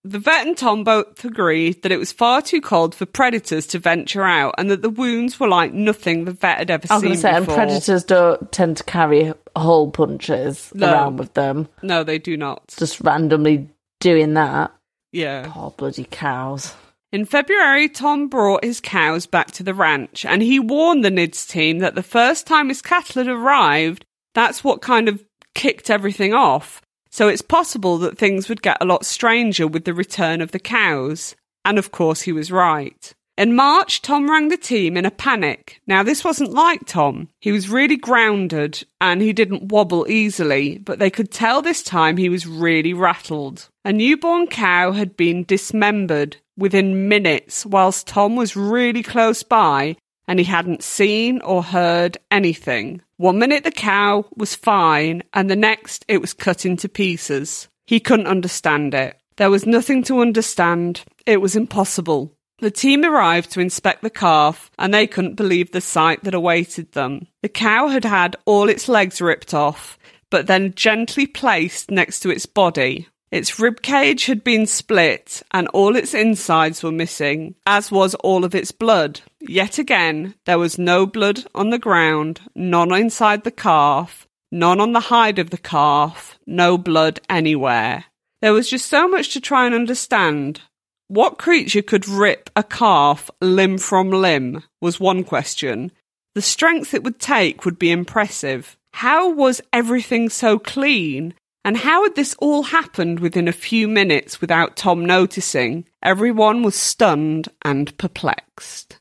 The 0.04 0.18
vet 0.18 0.48
and 0.48 0.58
Tom 0.58 0.84
both 0.84 1.24
agreed 1.24 1.84
that 1.84 1.92
it 1.92 2.00
was 2.00 2.12
far 2.12 2.42
too 2.42 2.60
cold 2.60 2.96
for 2.96 3.06
predators 3.06 3.68
to 3.68 3.78
venture 3.78 4.24
out, 4.24 4.56
and 4.58 4.72
that 4.72 4.82
the 4.82 4.90
wounds 4.90 5.40
were 5.40 5.48
like 5.48 5.74
nothing 5.74 6.26
the 6.26 6.32
vet 6.32 6.58
had 6.58 6.72
ever 6.72 6.88
I 6.90 6.96
was 6.96 7.02
seen 7.02 7.10
going 7.10 7.16
to 7.18 7.22
say, 7.22 7.30
and 7.36 7.46
predators 7.48 8.04
don't 8.04 8.52
tend 8.52 8.78
to 8.78 8.84
carry 8.84 9.32
hole 9.56 9.92
punches 9.92 10.72
No. 10.74 10.92
around 10.92 11.18
with 11.18 11.36
them, 11.36 11.70
No, 11.84 12.04
they 12.04 12.18
do 12.18 12.36
not. 12.36 12.64
just 12.76 13.00
randomly 13.02 13.70
doing 14.00 14.34
that. 14.34 14.72
Yeah. 15.12 15.46
Poor 15.52 15.70
bloody 15.78 16.08
cows. 16.10 16.74
In 17.12 17.26
February, 17.26 17.90
Tom 17.90 18.28
brought 18.28 18.64
his 18.64 18.80
cows 18.82 19.28
back 19.28 19.52
to 19.52 19.62
the 19.64 19.76
ranch 19.76 20.26
and 20.26 20.42
he 20.42 20.60
warned 20.60 21.06
the 21.06 21.12
NIDS 21.12 21.48
team 21.48 21.78
that 21.78 21.94
the 21.94 22.02
first 22.02 22.48
time 22.48 22.70
his 22.70 22.82
cattle 22.82 23.24
had 23.24 23.28
arrived, 23.32 24.04
that's 24.34 24.64
what 24.64 24.82
kind 24.82 25.08
of 25.08 25.24
kicked 25.56 25.90
everything 25.90 26.34
off. 26.34 26.82
So 27.10 27.28
it's 27.28 27.42
possible 27.42 27.98
that 28.00 28.18
things 28.18 28.48
would 28.48 28.62
get 28.62 28.78
a 28.80 28.86
lot 28.86 29.06
stranger 29.06 29.68
with 29.68 29.86
the 29.86 29.94
return 29.94 30.42
of 30.42 30.52
the 30.52 30.60
cows. 30.60 31.36
And 31.66 31.78
of 31.78 31.92
course, 31.92 32.22
he 32.22 32.32
was 32.32 32.52
right. 32.52 33.14
In 33.38 33.56
March, 33.56 34.02
Tom 34.02 34.30
rang 34.30 34.50
the 34.50 34.58
team 34.58 34.96
in 34.96 35.06
a 35.06 35.12
panic. 35.12 35.82
Now, 35.88 36.04
this 36.04 36.24
wasn't 36.24 36.54
like 36.54 36.86
Tom. 36.86 37.30
He 37.40 37.52
was 37.52 37.70
really 37.70 37.96
grounded 37.98 38.86
and 39.00 39.22
he 39.22 39.34
didn't 39.34 39.72
wobble 39.72 40.06
easily, 40.10 40.78
but 40.78 41.00
they 41.00 41.10
could 41.10 41.32
tell 41.32 41.62
this 41.62 41.82
time 41.82 42.18
he 42.18 42.30
was 42.30 42.46
really 42.46 42.94
rattled. 42.94 43.70
A 43.84 43.92
newborn 43.92 44.48
cow 44.48 44.92
had 44.92 45.18
been 45.18 45.44
dismembered 45.44 46.38
within 46.58 47.08
minutes 47.08 47.66
whilst 47.66 48.08
Tom 48.08 48.36
was 48.36 48.56
really 48.56 49.02
close 49.02 49.44
by 49.44 49.96
and 50.28 50.38
he 50.38 50.46
hadn't 50.46 50.84
seen 50.84 51.42
or 51.42 51.64
heard 51.64 52.18
anything. 52.30 53.02
One 53.22 53.38
minute 53.38 53.64
the 53.64 53.70
cow 53.70 54.26
was 54.36 54.56
fine 54.56 55.22
and 55.32 55.48
the 55.48 55.56
next 55.56 56.04
it 56.08 56.22
was 56.22 56.34
cut 56.34 56.66
into 56.66 56.90
pieces. 56.90 57.68
He 57.86 58.00
couldn't 58.00 58.26
understand 58.26 58.96
it. 58.96 59.16
There 59.38 59.52
was 59.52 59.68
nothing 59.68 60.02
to 60.06 60.22
understand. 60.22 61.04
It 61.28 61.40
was 61.40 61.56
impossible. 61.56 62.36
The 62.62 62.72
team 62.72 63.06
arrived 63.06 63.52
to 63.52 63.60
inspect 63.60 64.02
the 64.02 64.10
calf, 64.10 64.72
and 64.80 64.92
they 64.92 65.06
couldn't 65.06 65.36
believe 65.36 65.72
the 65.72 65.82
sight 65.82 66.24
that 66.24 66.34
awaited 66.34 66.94
them. 66.94 67.28
The 67.44 67.50
cow 67.50 67.90
had 67.90 68.06
had 68.06 68.38
all 68.46 68.68
its 68.68 68.90
legs 68.90 69.22
ripped 69.22 69.54
off, 69.54 70.00
but 70.32 70.48
then 70.48 70.74
gently 70.74 71.28
placed 71.28 71.92
next 71.92 72.22
to 72.22 72.32
its 72.32 72.48
body. 72.48 73.08
Its 73.30 73.60
rib 73.60 73.84
cage 73.84 74.26
had 74.26 74.44
been 74.44 74.66
split, 74.66 75.44
and 75.52 75.68
all 75.68 75.96
its 75.96 76.16
insides 76.16 76.82
were 76.82 76.92
missing, 76.92 77.54
as 77.68 77.92
was 77.92 78.16
all 78.16 78.44
of 78.44 78.56
its 78.56 78.72
blood. 78.72 79.22
Yet 79.42 79.80
again, 79.80 80.36
there 80.46 80.60
was 80.60 80.78
no 80.78 81.06
blood 81.06 81.46
on 81.56 81.72
the 81.72 81.80
ground, 81.80 82.42
none 82.56 82.94
inside 82.94 83.44
the 83.44 83.52
calf, 83.52 84.28
none 84.52 84.80
on 84.80 84.94
the 84.94 85.00
hide 85.00 85.40
of 85.40 85.50
the 85.50 85.58
calf, 85.58 86.38
no 86.46 86.78
blood 86.78 87.20
anywhere. 87.30 88.06
There 88.42 88.54
was 88.54 88.70
just 88.70 88.88
so 88.88 89.08
much 89.08 89.34
to 89.34 89.42
try 89.42 89.66
and 89.66 89.76
understand. 89.76 90.62
What 91.08 91.38
creature 91.38 91.82
could 91.82 92.08
rip 92.08 92.50
a 92.56 92.64
calf 92.64 93.30
limb 93.42 93.78
from 93.78 94.12
limb 94.12 94.64
was 94.80 95.00
one 95.00 95.24
question. 95.24 95.92
The 96.36 96.42
strength 96.42 96.94
it 96.94 97.04
would 97.04 97.20
take 97.20 97.66
would 97.66 97.78
be 97.78 97.92
impressive. 97.92 98.78
How 98.94 99.30
was 99.30 99.62
everything 99.74 100.30
so 100.30 100.58
clean? 100.58 101.34
And 101.66 101.78
how 101.78 102.04
had 102.04 102.16
this 102.16 102.36
all 102.40 102.64
happened 102.64 103.20
within 103.20 103.48
a 103.48 103.54
few 103.54 103.88
minutes 103.88 104.40
without 104.40 104.76
Tom 104.76 105.06
noticing? 105.06 105.86
Everyone 106.02 106.64
was 106.64 106.76
stunned 106.76 107.50
and 107.64 107.96
perplexed. 107.98 109.01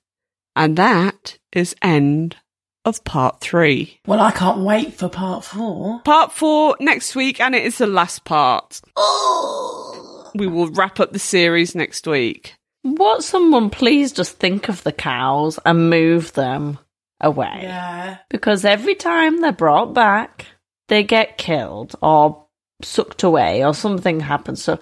And 0.61 0.76
that 0.76 1.38
is 1.54 1.74
end 1.80 2.36
of 2.84 3.02
part 3.04 3.40
three. 3.40 3.98
Well, 4.06 4.20
I 4.20 4.30
can't 4.30 4.61
wait 4.61 4.92
for 4.92 5.08
part 5.08 5.42
four. 5.42 6.00
Part 6.00 6.32
four 6.32 6.76
next 6.78 7.16
week, 7.16 7.40
and 7.40 7.54
it 7.54 7.64
is 7.64 7.78
the 7.78 7.86
last 7.86 8.26
part. 8.26 8.82
Oh. 8.94 10.30
We 10.34 10.46
will 10.46 10.68
wrap 10.68 11.00
up 11.00 11.14
the 11.14 11.18
series 11.18 11.74
next 11.74 12.06
week. 12.06 12.56
What 12.82 13.24
someone 13.24 13.70
please 13.70 14.12
just 14.12 14.36
think 14.36 14.68
of 14.68 14.82
the 14.82 14.92
cows 14.92 15.58
and 15.64 15.88
move 15.88 16.34
them 16.34 16.78
away. 17.22 17.61
Yeah. 17.62 18.18
Because 18.28 18.66
every 18.66 18.96
time 18.96 19.40
they're 19.40 19.52
brought 19.52 19.94
back, 19.94 20.44
they 20.88 21.04
get 21.04 21.38
killed 21.38 21.96
or 22.02 22.44
sucked 22.82 23.22
away 23.22 23.64
or 23.64 23.72
something 23.72 24.20
happens. 24.20 24.62
So 24.62 24.78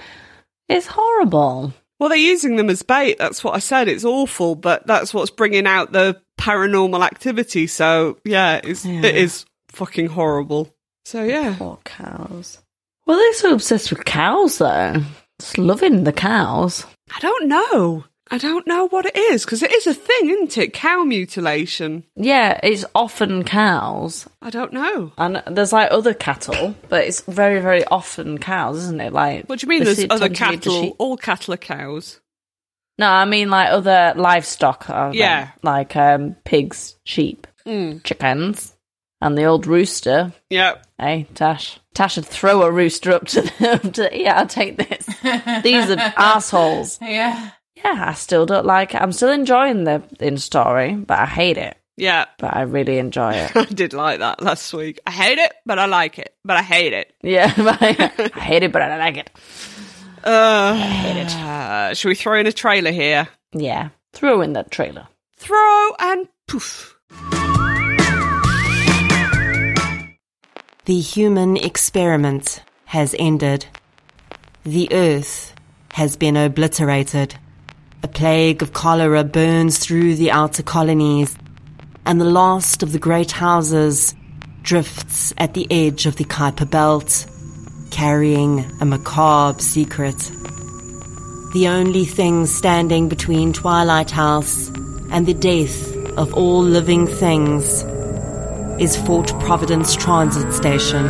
it's 0.68 0.89
horrible. 0.89 1.72
Well, 1.99 2.09
they're 2.09 2.19
using 2.19 2.57
them 2.57 2.71
as 2.71 2.83
bait. 2.83 3.19
That's 3.19 3.43
what 3.43 3.55
I 3.55 3.59
said. 3.59 3.89
It's 3.89 4.05
awful, 4.05 4.55
but 4.55 4.87
that's 4.87 5.13
what's 5.13 5.31
bringing 5.31 5.67
out 5.67 5.93
the 5.93 6.21
paranormal 6.39 7.05
activity. 7.05 7.67
So 7.67 8.19
yeah, 8.25 8.61
it's, 8.63 8.85
Yeah. 8.87 9.05
it 9.05 9.17
is 9.17 9.45
fucking 9.71 10.07
horrible. 10.07 10.75
So 11.05 11.25
yeah, 11.25 11.57
Poor 11.59 11.79
cows. 11.85 12.59
Well, 13.07 13.17
they're 13.17 13.33
so 13.35 13.55
obsessed 13.55 13.91
with 13.91 14.05
cows, 14.05 14.59
though. 14.59 15.03
Just 15.41 15.57
loving 15.59 16.05
the 16.05 16.13
cows. 16.13 16.85
I 17.15 17.19
don't 17.21 17.49
know. 17.49 18.05
I 18.31 18.39
don't 18.39 18.66
know 18.66 18.87
what 18.89 19.07
it 19.07 19.16
is 19.16 19.45
because 19.45 19.62
it 19.62 19.72
is 19.72 19.87
a 19.87 19.95
thing, 19.95 20.29
isn't 20.31 20.59
it? 20.59 20.72
Cow 20.74 21.03
mutilation. 21.05 22.05
Yeah, 22.14 22.61
it's 22.62 22.85
often 22.95 23.43
cows. 23.45 24.29
I 24.43 24.51
don't 24.51 24.72
know. 24.72 25.12
And 25.16 25.43
there's 25.47 25.72
like 25.72 25.91
other 25.91 26.12
cattle, 26.14 26.74
but 26.89 27.05
it's 27.05 27.22
very, 27.22 27.61
very 27.61 27.85
often 27.87 28.39
cows, 28.39 28.76
isn't 28.79 29.01
it? 29.01 29.12
Like, 29.12 29.47
What 29.47 29.61
do 29.61 29.64
you 29.64 29.68
mean? 29.68 29.85
There's 29.85 30.05
other 30.11 30.29
tend 30.29 30.61
the 30.61 30.66
cattle. 30.66 30.83
sheep. 30.83 30.95
All 30.99 31.16
cattle 31.16 31.55
are 31.55 31.59
cows. 31.59 32.20
No, 32.99 33.09
I 33.09 33.24
mean 33.24 33.49
like 33.49 33.70
other 33.70 34.12
livestock. 34.16 34.91
Are 34.91 35.14
Yeah. 35.14 35.45
them, 35.45 35.53
like 35.62 35.97
um, 35.97 36.37
pigs, 36.45 36.97
sheep, 37.05 37.47
Mm. 37.66 38.03
chickens, 38.05 38.74
and 39.20 39.39
the 39.39 39.45
old 39.45 39.66
rooster. 39.66 40.33
Yeah. 40.51 40.74
Hey, 40.99 41.26
Tash. 41.35 41.79
Tash 41.95 42.16
would 42.16 42.26
throw 42.26 42.62
a 42.62 42.70
rooster 42.70 43.12
up 43.12 43.26
to 43.29 43.43
the, 43.43 43.70
up 43.72 43.83
to 43.83 44.03
the, 44.03 44.11
yeah, 44.12 44.39
I'll 44.41 44.47
take 44.47 44.76
this. 44.79 45.07
These 45.62 45.91
are 45.91 45.97
assholes. 46.16 46.99
Yeah. 47.01 47.51
Yeah, 47.85 48.05
I 48.09 48.14
still 48.14 48.47
don't 48.47 48.66
like 48.66 48.95
it. 48.95 49.01
I'm 49.01 49.12
still 49.12 49.31
enjoying 49.31 49.85
the 49.85 50.03
in 50.20 50.39
story, 50.39 50.95
but 50.95 51.18
I 51.18 51.26
hate 51.26 51.59
it. 51.59 51.76
Yeah. 51.97 52.26
But 52.39 52.57
I 52.57 52.62
really 52.62 52.99
enjoy 52.99 53.35
it. 53.35 53.53
I 53.57 53.64
did 53.64 53.93
like 53.93 54.20
that 54.20 54.41
last 54.43 54.72
week. 54.72 55.01
I 55.07 55.11
hate 55.11 55.39
it, 55.39 55.53
but 55.66 55.79
I 55.79 55.87
like 55.87 56.18
it. 56.18 56.35
But 56.45 56.57
I 56.57 56.62
hate 56.62 56.93
it. 56.93 57.12
yeah, 57.22 57.53
I, 57.57 58.31
I 58.35 58.41
hate 58.41 58.62
it, 58.62 58.72
but 58.72 58.83
I 58.83 58.97
like 58.99 59.16
it. 59.16 59.31
Uh, 60.24 60.74
hate 60.74 61.26
it. 61.26 61.97
should 61.97 62.09
we 62.09 62.14
throw 62.14 62.39
in 62.39 62.47
a 62.47 62.53
trailer 62.53 62.91
here? 62.93 63.29
Yeah, 63.53 63.91
throw 64.12 64.41
in 64.41 64.53
that 64.55 64.70
trailer. 64.70 65.07
Throw 65.37 65.95
and 65.99 66.29
poof. 66.47 66.97
The 70.85 71.01
human 71.01 71.57
experiment 71.57 72.62
has 72.87 73.14
ended. 73.18 73.66
The 74.64 74.89
earth 74.93 75.55
has 75.93 76.16
been 76.16 76.37
obliterated. 76.37 77.35
A 78.03 78.09
plague 78.09 78.63
of 78.63 78.73
cholera 78.73 79.25
burns 79.25 79.79
through 79.79 80.15
the 80.15 80.31
outer 80.31 80.63
colonies, 80.63 81.37
and 82.07 82.21
the 82.21 82.25
last 82.25 82.83
of 82.83 82.93
the 82.93 82.99
great 82.99 83.33
houses 83.33 84.15
drifts 84.63 85.35
at 85.37 85.55
the 85.55 85.67
edge 85.71 86.07
of 86.07 86.17
the 86.17 86.25
Kuiper 86.25 86.71
Belt, 86.71 87.27
carrying 87.91 88.65
a 88.81 88.85
macabre 88.85 89.61
secret. 89.61 90.17
The 91.55 91.67
only 91.69 92.05
thing 92.05 92.47
standing 92.47 93.09
between 93.09 93.53
Twilight 93.53 94.13
House 94.13 94.69
and 95.11 95.27
the 95.27 95.35
death 95.35 95.97
of 96.17 96.35
all 96.35 96.63
living 96.63 97.07
things 97.07 97.83
is 98.81 98.97
Fort 98.97 99.29
Providence 99.41 99.97
Transit 99.97 100.53
Station 100.53 101.07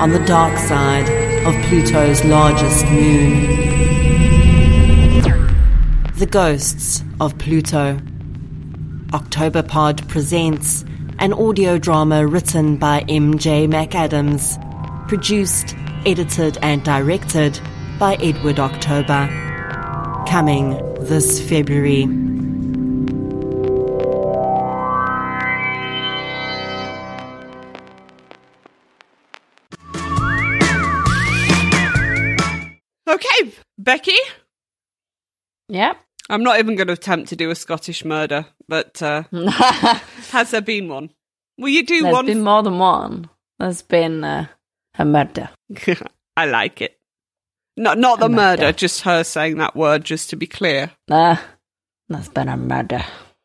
on 0.00 0.10
the 0.10 0.24
dark 0.24 0.58
side 0.58 1.08
of 1.46 1.54
Pluto's 1.66 2.24
largest 2.24 2.84
moon. 2.86 3.77
The 6.18 6.26
Ghosts 6.26 7.04
of 7.20 7.38
Pluto 7.38 7.96
Octoberpod 9.12 10.08
presents 10.08 10.84
an 11.20 11.32
audio 11.32 11.78
drama 11.78 12.26
written 12.26 12.76
by 12.76 13.02
MJ 13.02 13.68
McAdams, 13.68 14.58
produced, 15.06 15.76
edited, 16.04 16.58
and 16.60 16.82
directed 16.82 17.60
by 18.00 18.16
Edward 18.16 18.58
October. 18.58 19.28
Coming 20.26 20.70
this 21.04 21.40
February. 21.48 22.02
Okay, 33.06 33.52
Becky. 33.78 34.18
Yep. 35.68 36.07
I'm 36.28 36.42
not 36.42 36.58
even 36.58 36.76
going 36.76 36.88
to 36.88 36.92
attempt 36.92 37.28
to 37.30 37.36
do 37.36 37.50
a 37.50 37.54
Scottish 37.54 38.04
murder, 38.04 38.46
but 38.68 39.00
uh, 39.02 39.22
has 40.30 40.50
there 40.50 40.60
been 40.60 40.88
one? 40.88 41.10
Will 41.56 41.70
you 41.70 41.84
do 41.84 42.02
There's 42.02 42.12
one? 42.12 42.26
There's 42.26 42.36
been 42.36 42.44
more 42.44 42.62
than 42.62 42.78
one. 42.78 43.30
There's 43.58 43.82
been 43.82 44.22
uh, 44.24 44.46
a 44.98 45.04
murder. 45.04 45.50
I 46.36 46.46
like 46.46 46.80
it. 46.80 46.98
Not 47.76 47.98
not 47.98 48.18
the 48.18 48.28
murder, 48.28 48.62
murder. 48.62 48.72
just 48.72 49.02
her 49.02 49.24
saying 49.24 49.58
that 49.58 49.76
word, 49.76 50.04
just 50.04 50.30
to 50.30 50.36
be 50.36 50.46
clear. 50.46 50.90
Uh, 51.10 51.36
there's 52.08 52.28
been 52.28 52.48
a 52.48 52.56
murder. 52.56 53.04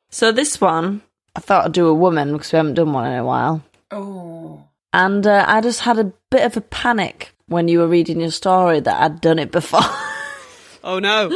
So 0.10 0.32
this 0.32 0.60
one, 0.60 1.02
I 1.36 1.40
thought 1.40 1.66
I'd 1.66 1.72
do 1.72 1.88
a 1.88 1.94
woman 1.94 2.34
because 2.34 2.52
we 2.52 2.58
haven't 2.58 2.76
done 2.76 2.94
one 2.94 3.12
in 3.12 3.18
a 3.18 3.26
while. 3.26 3.64
Oh. 3.92 4.64
And 4.92 5.26
uh, 5.26 5.46
I 5.48 5.62
just 5.62 5.82
had 5.82 6.00
a 6.00 6.14
bit 6.30 6.46
of 6.46 6.58
a 6.58 6.62
panic 6.62 7.36
when 7.48 7.68
you 7.68 7.80
were 7.80 7.88
reading 7.88 8.20
your 8.22 8.32
story 8.32 8.80
that 8.80 9.02
I'd 9.02 9.22
done 9.22 9.40
it 9.40 9.52
before. 9.52 9.82
Oh 10.86 11.00
no! 11.00 11.30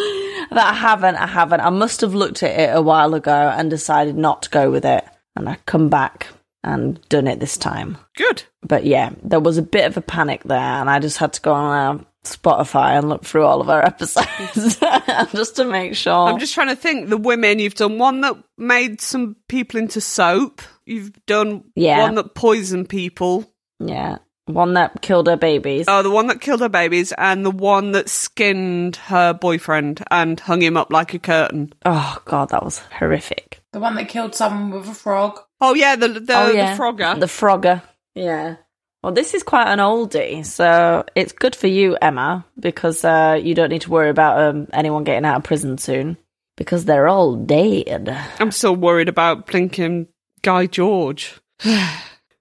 That 0.51 0.71
I 0.71 0.73
haven't, 0.73 1.15
I 1.15 1.27
haven't. 1.27 1.61
I 1.61 1.69
must 1.69 2.01
have 2.01 2.13
looked 2.13 2.43
at 2.43 2.59
it 2.59 2.75
a 2.75 2.81
while 2.81 3.13
ago 3.13 3.53
and 3.55 3.69
decided 3.69 4.15
not 4.17 4.43
to 4.43 4.49
go 4.49 4.69
with 4.71 4.85
it. 4.85 5.03
And 5.35 5.47
I 5.49 5.57
come 5.65 5.89
back 5.89 6.27
and 6.63 6.99
done 7.09 7.27
it 7.27 7.39
this 7.39 7.57
time. 7.57 7.97
Good. 8.15 8.43
But 8.63 8.85
yeah, 8.85 9.11
there 9.23 9.39
was 9.39 9.57
a 9.57 9.61
bit 9.61 9.85
of 9.85 9.95
a 9.97 10.01
panic 10.01 10.43
there, 10.43 10.57
and 10.57 10.89
I 10.89 10.99
just 10.99 11.17
had 11.17 11.33
to 11.33 11.41
go 11.41 11.53
on 11.53 11.99
uh, 11.99 12.03
Spotify 12.25 12.97
and 12.97 13.07
look 13.07 13.23
through 13.23 13.43
all 13.45 13.61
of 13.61 13.69
our 13.69 13.81
episodes 13.85 14.79
just 15.31 15.55
to 15.57 15.65
make 15.65 15.95
sure. 15.95 16.13
I'm 16.13 16.39
just 16.39 16.53
trying 16.53 16.69
to 16.69 16.75
think. 16.75 17.09
The 17.09 17.17
women 17.17 17.59
you've 17.59 17.75
done 17.75 17.97
one 17.99 18.21
that 18.21 18.35
made 18.57 18.99
some 19.01 19.35
people 19.47 19.79
into 19.79 20.01
soap. 20.01 20.61
You've 20.85 21.13
done 21.25 21.65
Yeah. 21.75 22.01
one 22.03 22.15
that 22.15 22.33
poisoned 22.33 22.89
people. 22.89 23.45
yeah, 23.79 24.17
one 24.47 24.73
that 24.73 25.01
killed 25.01 25.27
her 25.27 25.37
babies. 25.37 25.85
Oh, 25.87 26.01
the 26.01 26.09
one 26.09 26.27
that 26.27 26.41
killed 26.41 26.61
her 26.61 26.69
babies, 26.69 27.11
and 27.17 27.45
the 27.45 27.51
one 27.51 27.91
that 27.91 28.09
skinned 28.09 28.95
her 28.95 29.33
boyfriend 29.33 30.03
and 30.09 30.39
hung 30.39 30.61
him 30.61 30.77
up 30.77 30.91
like 30.91 31.13
a 31.13 31.19
curtain. 31.19 31.73
Oh 31.85 32.17
god, 32.25 32.49
that 32.49 32.63
was 32.63 32.79
horrific. 32.79 33.61
The 33.73 33.79
one 33.79 33.95
that 33.95 34.09
killed 34.09 34.35
someone 34.35 34.71
with 34.71 34.89
a 34.89 34.93
frog. 34.93 35.39
Oh 35.61 35.73
yeah, 35.73 35.95
the 35.95 36.07
the, 36.07 36.37
oh 36.37 36.47
the 36.47 36.75
Frogger. 36.77 37.19
The 37.19 37.25
Frogger. 37.27 37.81
Yeah. 38.15 38.55
Well, 39.03 39.13
this 39.13 39.33
is 39.33 39.43
quite 39.43 39.67
an 39.67 39.79
oldie, 39.79 40.43
so 40.43 41.05
it's 41.15 41.31
good 41.31 41.55
for 41.55 41.67
you, 41.67 41.97
Emma, 42.01 42.45
because 42.59 43.05
uh, 43.05 43.39
you 43.41 43.53
don't 43.53 43.69
need 43.69 43.83
to 43.83 43.91
worry 43.91 44.09
about 44.09 44.41
um, 44.41 44.67
anyone 44.73 45.03
getting 45.03 45.23
out 45.23 45.37
of 45.37 45.43
prison 45.43 45.77
soon 45.77 46.17
because 46.57 46.85
they're 46.85 47.07
all 47.07 47.35
dead. 47.35 48.09
I'm 48.39 48.51
still 48.51 48.75
worried 48.75 49.07
about 49.07 49.45
blinking 49.45 50.07
Guy 50.41 50.65
George. 50.67 51.39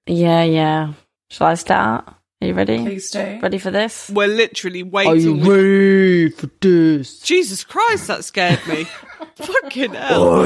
Yeah, 0.09 0.45
yeah. 0.45 0.93
Shall 1.31 1.49
I 1.49 1.55
start? 1.55 2.09
Are 2.43 2.47
you 2.47 2.55
ready? 2.55 2.79
Please 2.79 3.11
do. 3.11 3.39
Ready 3.43 3.59
for 3.59 3.71
this? 3.71 4.11
We're 4.11 4.29
literally 4.29 4.83
waiting. 4.83 5.13
Are 5.13 5.17
you 5.17 5.35
ready 5.37 6.31
for 6.31 6.49
this? 6.61 7.21
Jesus 7.21 7.65
Christ, 7.65 8.07
that 8.09 8.25
scared 8.25 8.61
me. 8.69 8.85
Fucking 9.37 9.95
hell. 9.95 10.43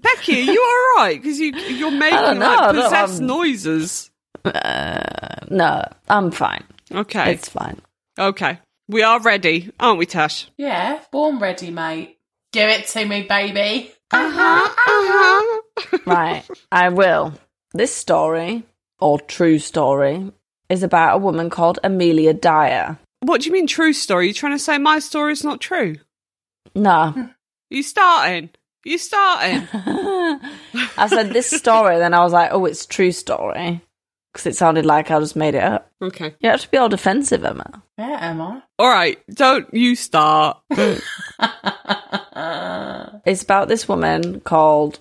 Becky, 0.00 0.40
are 0.40 0.52
you 0.52 0.62
all 0.62 1.02
right? 1.04 1.18
Because 1.20 1.38
you 1.38 1.52
you're 1.54 1.90
making 1.90 2.18
don't 2.18 2.38
know, 2.38 2.46
I 2.56 2.66
like 2.72 2.84
possessed 2.84 3.18
I'm- 3.20 3.26
noises. 3.26 4.10
No, 4.44 5.84
I'm 6.08 6.30
fine. 6.30 6.64
Okay, 6.90 7.32
It's 7.34 7.48
fine. 7.48 7.80
okay, 8.18 8.58
we 8.88 9.02
are 9.02 9.20
ready, 9.20 9.70
aren't 9.78 9.98
we, 9.98 10.06
Tash? 10.06 10.48
Yeah, 10.56 11.00
born 11.12 11.38
ready, 11.38 11.70
mate. 11.70 12.18
Give 12.52 12.68
it 12.68 12.86
to 12.88 13.04
me, 13.04 13.22
baby. 13.22 13.92
Uh 14.10 14.30
huh. 14.30 14.68
Uh 14.68 14.72
huh. 15.86 15.98
right, 16.06 16.42
I 16.70 16.88
will. 16.90 17.34
This 17.74 17.94
story, 17.94 18.64
or 19.00 19.18
true 19.20 19.58
story, 19.58 20.30
is 20.68 20.82
about 20.82 21.16
a 21.16 21.18
woman 21.18 21.50
called 21.50 21.78
Amelia 21.82 22.34
Dyer. 22.34 22.98
What 23.20 23.40
do 23.40 23.46
you 23.46 23.52
mean, 23.52 23.66
true 23.66 23.92
story? 23.92 24.28
You 24.28 24.34
trying 24.34 24.52
to 24.52 24.58
say 24.58 24.78
my 24.78 24.98
story 24.98 25.32
is 25.32 25.44
not 25.44 25.60
true? 25.60 25.96
No. 26.74 27.30
You 27.70 27.82
starting? 27.82 28.50
You 28.84 28.98
starting? 28.98 29.68
I 29.72 31.06
said 31.08 31.30
this 31.30 31.50
story, 31.50 31.98
then 31.98 32.14
I 32.14 32.22
was 32.22 32.32
like, 32.32 32.50
oh, 32.52 32.64
it's 32.66 32.84
true 32.84 33.12
story. 33.12 33.80
Because 34.32 34.46
it 34.46 34.56
sounded 34.56 34.86
like 34.86 35.10
I 35.10 35.20
just 35.20 35.36
made 35.36 35.54
it 35.54 35.62
up. 35.62 35.90
okay. 36.00 36.34
You 36.40 36.50
have 36.50 36.62
to 36.62 36.70
be 36.70 36.78
all 36.78 36.88
defensive, 36.88 37.44
Emma. 37.44 37.82
Yeah, 37.98 38.18
Emma. 38.20 38.64
All 38.78 38.88
right. 38.88 39.18
Don't 39.34 39.72
you 39.72 39.94
start. 39.94 40.58
It's 43.24 43.42
about 43.42 43.68
this 43.68 43.88
woman 43.88 44.40
called 44.40 44.98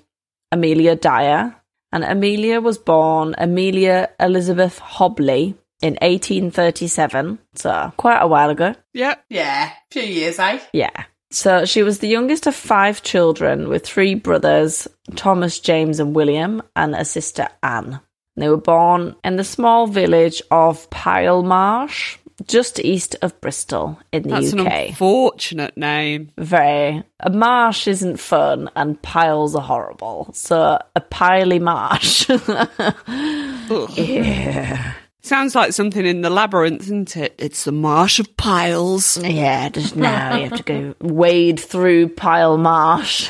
Amelia 0.52 0.96
Dyer. 0.96 1.56
And 1.92 2.04
Amelia 2.04 2.62
was 2.62 2.78
born 2.78 3.36
Amelia 3.38 4.10
Elizabeth 4.20 4.80
Hobley 4.80 5.56
in 5.82 5.94
1837. 6.02 7.40
So 7.56 7.92
quite 7.98 8.20
a 8.20 8.28
while 8.28 8.50
ago. 8.50 8.76
Yep. 8.94 9.26
yeah, 9.30 9.72
few 9.90 10.04
years, 10.04 10.40
eh? 10.40 10.60
Yeah. 10.74 11.06
So 11.32 11.66
she 11.66 11.82
was 11.82 12.00
the 12.00 12.10
youngest 12.10 12.46
of 12.46 12.56
five 12.56 13.04
children 13.04 13.70
with 13.70 13.86
three 13.86 14.16
brothers, 14.16 14.88
Thomas, 15.16 15.60
James, 15.60 16.00
and 16.00 16.14
William, 16.14 16.62
and 16.76 16.94
a 16.94 17.06
sister 17.06 17.48
Anne. 17.64 18.02
They 18.36 18.50
were 18.50 18.58
born 18.58 19.16
in 19.24 19.38
the 19.38 19.44
small 19.44 19.88
village 19.88 20.42
of 20.52 20.90
Pile 20.90 21.44
Marsh, 21.44 22.18
just 22.48 22.80
east 22.80 23.16
of 23.22 23.40
Bristol 23.42 24.00
in 24.12 24.24
the 24.24 24.30
That's 24.30 24.54
an 24.54 24.62
UK. 24.62 24.88
unfortunate 24.90 25.76
name. 25.78 26.32
Very. 26.38 27.04
A 27.20 27.30
marsh 27.30 27.88
isn't 27.88 28.18
fun 28.20 28.70
and 28.76 29.02
piles 29.02 29.56
are 29.56 29.62
horrible. 29.62 30.30
So 30.34 30.80
a 30.96 31.02
piley 31.02 31.60
marsh. 31.60 32.28
Yeah. 33.96 34.94
Sounds 35.22 35.54
like 35.56 35.72
something 35.72 36.06
in 36.06 36.22
the 36.22 36.30
labyrinth, 36.32 36.82
isn't 36.82 37.16
it? 37.16 37.36
It's 37.38 37.64
the 37.64 37.72
marsh 37.72 38.20
of 38.20 38.36
piles. 38.38 39.18
Yeah, 39.18 39.70
just 39.70 39.96
now 39.96 40.36
you 40.36 40.50
have 40.50 40.58
to 40.58 40.64
go 40.64 40.96
wade 41.08 41.60
through 41.60 42.10
pile 42.10 42.58
marsh. 42.58 43.30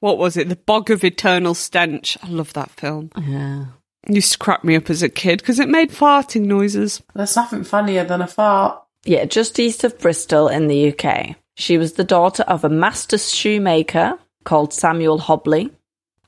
What 0.00 0.16
was 0.18 0.36
it? 0.36 0.48
The 0.48 0.56
Bog 0.56 0.90
of 0.90 1.04
Eternal 1.04 1.54
Stench. 1.54 2.16
I 2.22 2.28
love 2.28 2.52
that 2.54 2.70
film. 2.70 3.10
yeah. 3.18 3.64
It 4.04 4.14
used 4.14 4.32
to 4.32 4.38
crack 4.38 4.64
me 4.64 4.76
up 4.76 4.90
as 4.90 5.02
a 5.02 5.08
kid 5.08 5.40
because 5.40 5.58
it 5.58 5.68
made 5.68 5.90
farting 5.90 6.46
noises. 6.46 7.02
There's 7.14 7.36
nothing 7.36 7.64
funnier 7.64 8.04
than 8.04 8.22
a 8.22 8.26
fart. 8.26 8.82
Yeah, 9.04 9.24
just 9.24 9.58
east 9.58 9.84
of 9.84 9.98
Bristol 9.98 10.48
in 10.48 10.68
the 10.68 10.92
UK. 10.92 11.36
She 11.56 11.78
was 11.78 11.94
the 11.94 12.04
daughter 12.04 12.42
of 12.44 12.64
a 12.64 12.68
master 12.68 13.18
shoemaker 13.18 14.18
called 14.44 14.72
Samuel 14.72 15.18
Hobley. 15.18 15.70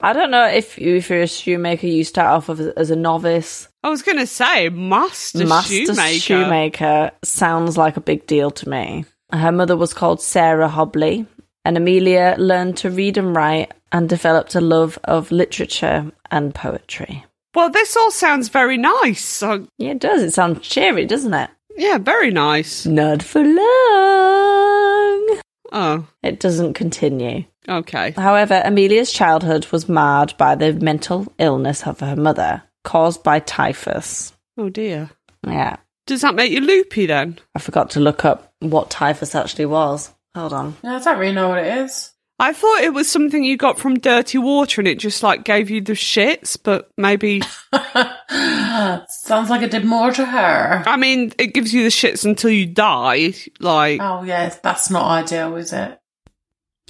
I 0.00 0.12
don't 0.12 0.30
know 0.30 0.46
if, 0.46 0.78
you, 0.78 0.96
if 0.96 1.08
you're 1.08 1.22
a 1.22 1.28
shoemaker, 1.28 1.86
you 1.86 2.02
start 2.02 2.28
off 2.28 2.50
as, 2.50 2.60
as 2.60 2.90
a 2.90 2.96
novice. 2.96 3.68
I 3.84 3.88
was 3.88 4.02
going 4.02 4.18
to 4.18 4.26
say, 4.26 4.68
master, 4.68 5.46
master 5.46 5.94
shoemaker. 5.94 6.18
shoemaker 6.18 7.10
sounds 7.22 7.78
like 7.78 7.96
a 7.96 8.00
big 8.00 8.26
deal 8.26 8.50
to 8.50 8.68
me. 8.68 9.04
Her 9.32 9.52
mother 9.52 9.76
was 9.76 9.94
called 9.94 10.20
Sarah 10.20 10.68
Hobley, 10.68 11.26
and 11.64 11.76
Amelia 11.76 12.34
learned 12.36 12.76
to 12.78 12.90
read 12.90 13.16
and 13.16 13.34
write 13.34 13.72
and 13.92 14.08
developed 14.08 14.54
a 14.54 14.60
love 14.60 14.98
of 15.04 15.30
literature 15.30 16.10
and 16.30 16.54
poetry. 16.54 17.24
Well, 17.54 17.70
this 17.70 17.96
all 17.96 18.10
sounds 18.10 18.48
very 18.48 18.76
nice. 18.78 19.24
So, 19.24 19.66
Yeah, 19.78 19.90
it 19.92 19.98
does. 20.00 20.22
It 20.22 20.32
sounds 20.32 20.66
cheery, 20.66 21.04
doesn't 21.06 21.34
it? 21.34 21.50
yeah, 21.76 21.98
very 21.98 22.30
nice. 22.30 22.86
Not 22.86 23.22
for 23.22 23.42
long. 23.42 25.38
Oh, 25.74 26.06
It 26.22 26.38
doesn't 26.40 26.74
continue. 26.74 27.44
okay. 27.68 28.10
However, 28.12 28.60
Amelia's 28.64 29.10
childhood 29.12 29.66
was 29.72 29.88
marred 29.88 30.34
by 30.38 30.54
the 30.54 30.72
mental 30.74 31.32
illness 31.38 31.86
of 31.86 32.00
her 32.00 32.16
mother, 32.16 32.62
caused 32.84 33.22
by 33.22 33.38
typhus. 33.40 34.32
Oh 34.58 34.68
dear. 34.68 35.10
Yeah. 35.46 35.76
Does 36.06 36.20
that 36.22 36.34
make 36.34 36.52
you 36.52 36.60
loopy 36.60 37.06
then? 37.06 37.38
I 37.54 37.58
forgot 37.58 37.90
to 37.90 38.00
look 38.00 38.24
up 38.24 38.52
what 38.60 38.90
typhus 38.90 39.34
actually 39.34 39.66
was. 39.66 40.12
Hold 40.34 40.52
on. 40.52 40.76
Yeah, 40.82 40.96
I 40.96 40.98
don't 41.02 41.18
really 41.18 41.34
know 41.34 41.48
what 41.48 41.58
it 41.64 41.76
is. 41.78 42.11
I 42.38 42.52
thought 42.52 42.80
it 42.80 42.92
was 42.92 43.10
something 43.10 43.44
you 43.44 43.56
got 43.56 43.78
from 43.78 43.98
dirty 44.00 44.38
water 44.38 44.80
and 44.80 44.88
it 44.88 44.98
just 44.98 45.22
like 45.22 45.44
gave 45.44 45.70
you 45.70 45.80
the 45.80 45.92
shits, 45.92 46.58
but 46.60 46.90
maybe. 46.98 47.40
Sounds 49.08 49.48
like 49.50 49.62
it 49.62 49.70
did 49.70 49.84
more 49.84 50.10
to 50.10 50.24
her. 50.24 50.82
I 50.86 50.96
mean, 50.96 51.32
it 51.38 51.54
gives 51.54 51.72
you 51.72 51.84
the 51.84 51.88
shits 51.90 52.24
until 52.24 52.50
you 52.50 52.66
die. 52.66 53.34
Like, 53.60 54.00
Oh, 54.00 54.24
yeah, 54.24 54.52
that's 54.62 54.90
not 54.90 55.06
ideal, 55.06 55.54
is 55.56 55.72
it? 55.72 55.98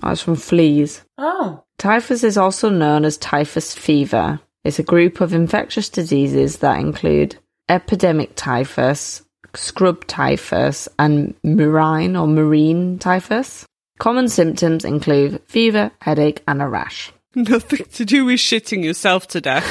That's 0.01 0.23
from 0.23 0.37
fleas. 0.37 1.03
Oh, 1.19 1.65
Typhus 1.79 2.25
is 2.25 2.39
also 2.39 2.69
known 2.71 3.05
as 3.05 3.17
typhus 3.19 3.75
fever. 3.75 4.41
It's 4.65 4.79
a 4.79 4.85
group 4.85 5.21
of 5.21 5.35
infectious 5.35 5.89
diseases 5.89 6.59
that 6.59 6.79
include 6.79 7.37
epidemic 7.69 8.33
typhus, 8.37 9.23
scrub 9.55 10.07
typhus, 10.07 10.89
and 10.99 11.35
murine 11.45 12.21
or 12.21 12.27
marine 12.27 12.99
typhus. 12.99 13.67
Common 14.03 14.29
symptoms 14.29 14.85
include 14.85 15.41
fever, 15.47 15.93
headache, 16.01 16.43
and 16.49 16.61
a 16.61 16.67
rash. 16.67 17.13
Nothing 17.37 17.87
to 17.93 18.05
do 18.05 18.25
with 18.25 18.41
shitting 18.41 18.83
yourself 18.83 19.29
to 19.29 19.41
death. 19.41 19.65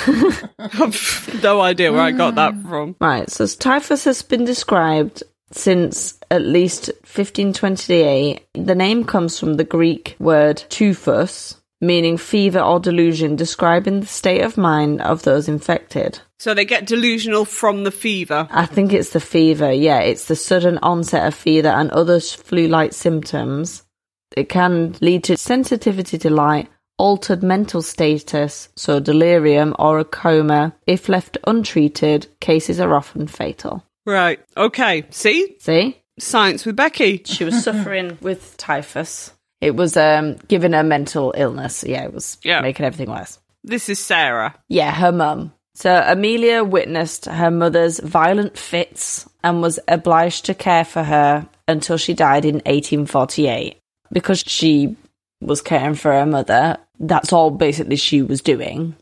I've 0.58 1.44
no 1.44 1.60
idea 1.60 1.92
where 1.92 2.00
I 2.00 2.12
got 2.12 2.36
that 2.36 2.56
from. 2.62 2.96
Right, 3.02 3.30
so 3.30 3.46
typhus 3.46 4.06
has 4.06 4.22
been 4.22 4.46
described 4.46 5.22
since 5.52 6.18
at 6.32 6.44
least 6.44 6.88
1528. 7.02 8.48
The 8.54 8.74
name 8.74 9.04
comes 9.04 9.38
from 9.38 9.56
the 9.56 9.66
Greek 9.66 10.16
word 10.18 10.64
typhus, 10.70 11.58
meaning 11.82 12.16
fever 12.16 12.62
or 12.62 12.80
delusion, 12.80 13.36
describing 13.36 14.00
the 14.00 14.08
state 14.08 14.44
of 14.44 14.58
mind 14.58 15.02
of 15.02 15.24
those 15.24 15.50
infected. 15.50 16.20
So 16.40 16.54
they 16.54 16.64
get 16.64 16.88
delusional 16.88 17.44
from 17.44 17.84
the 17.84 17.92
fever. 17.92 18.48
I 18.50 18.66
think 18.66 18.94
it's 18.94 19.10
the 19.10 19.20
fever, 19.20 19.74
yeah, 19.74 20.00
it's 20.00 20.28
the 20.28 20.38
sudden 20.38 20.78
onset 20.78 21.28
of 21.28 21.36
fever 21.36 21.68
and 21.68 21.92
other 21.92 22.22
flu 22.22 22.70
like 22.70 22.94
symptoms. 22.94 23.84
It 24.36 24.50
can 24.50 24.96
lead 25.02 25.24
to 25.26 25.38
sensitivity 25.38 26.18
to 26.20 26.30
light, 26.30 26.68
altered 26.98 27.44
mental 27.44 27.82
status, 27.82 28.70
so 28.76 29.00
delirium 29.00 29.76
or 29.80 30.00
a 30.00 30.06
coma. 30.06 30.74
If 30.88 31.10
left 31.10 31.38
untreated, 31.48 32.28
cases 32.40 32.80
are 32.80 32.94
often 32.96 33.28
fatal. 33.28 33.84
Right. 34.06 34.40
Okay. 34.58 35.06
See? 35.10 35.56
See? 35.60 35.98
Science 36.20 36.66
with 36.66 36.76
Becky. 36.76 37.22
She 37.26 37.44
was 37.44 37.64
suffering 37.64 38.18
with 38.22 38.56
typhus. 38.58 39.32
It 39.60 39.76
was 39.76 39.96
um, 39.98 40.38
giving 40.48 40.74
her 40.74 40.84
mental 40.84 41.34
illness. 41.38 41.84
Yeah, 41.88 42.04
it 42.04 42.14
was 42.14 42.38
Yeah. 42.44 42.62
making 42.62 42.86
everything 42.86 43.14
worse. 43.14 43.38
This 43.64 43.90
is 43.90 44.00
Sarah. 44.00 44.56
Yeah, 44.70 44.92
her 44.92 45.12
mum. 45.12 45.54
So 45.76 46.04
Amelia 46.06 46.64
witnessed 46.64 47.26
her 47.26 47.52
mother's 47.52 48.00
violent 48.00 48.58
fits 48.58 49.30
and 49.44 49.62
was 49.62 49.80
obliged 49.88 50.46
to 50.46 50.54
care 50.56 50.84
for 50.84 51.04
her 51.04 51.48
until 51.68 51.98
she 51.98 52.14
died 52.14 52.44
in 52.44 52.56
1848. 52.66 53.78
Because 54.12 54.44
she 54.46 54.96
was 55.42 55.62
caring 55.62 55.96
for 55.96 56.12
her 56.12 56.26
mother, 56.26 56.78
that's 57.00 57.34
all 57.34 57.52
basically 57.52 57.96
she 57.96 58.22
was 58.22 58.42
doing. 58.42 58.96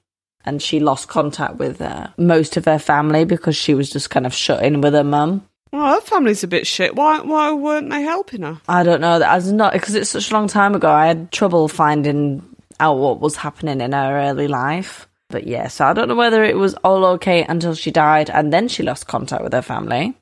And 0.46 0.62
she 0.62 0.80
lost 0.80 1.10
contact 1.10 1.56
with 1.56 1.82
uh, 1.82 2.08
most 2.18 2.58
of 2.58 2.66
her 2.66 2.80
family 2.80 3.26
because 3.26 3.56
she 3.56 3.74
was 3.74 3.90
just 3.90 4.10
kind 4.10 4.26
of 4.26 4.34
shut 4.34 4.64
in 4.64 4.82
with 4.82 4.94
her 4.94 5.04
mum. 5.04 5.46
Well, 5.72 5.96
her 5.96 6.02
family's 6.02 6.44
a 6.44 6.48
bit 6.48 6.66
shit. 6.66 6.96
Why? 6.96 7.22
Why 7.22 7.52
weren't 7.52 7.90
they 7.90 8.02
helping 8.02 8.42
her? 8.42 8.60
I 8.68 8.84
don't 8.84 9.02
know. 9.02 9.22
I 9.22 9.36
was 9.36 9.52
not 9.52 9.74
because 9.74 9.96
it's 9.96 10.10
such 10.10 10.32
a 10.32 10.34
long 10.34 10.48
time 10.48 10.74
ago. 10.74 10.90
I 10.90 11.08
had 11.08 11.32
trouble 11.32 11.68
finding 11.68 12.42
out 12.80 12.98
what 12.98 13.20
was 13.20 13.36
happening 13.36 13.82
in 13.82 13.92
her 13.92 14.20
early 14.20 14.48
life. 14.48 15.08
But 15.30 15.46
yeah, 15.46 15.68
so 15.68 15.86
I 15.86 15.94
don't 15.94 16.08
know 16.08 16.16
whether 16.16 16.44
it 16.44 16.58
was 16.58 16.74
all 16.76 17.06
okay 17.06 17.44
until 17.44 17.76
she 17.76 17.92
died 17.92 18.32
and 18.32 18.52
then 18.52 18.68
she 18.68 18.82
lost 18.82 19.08
contact 19.08 19.44
with 19.44 19.54
her 19.54 19.62
family, 19.62 20.16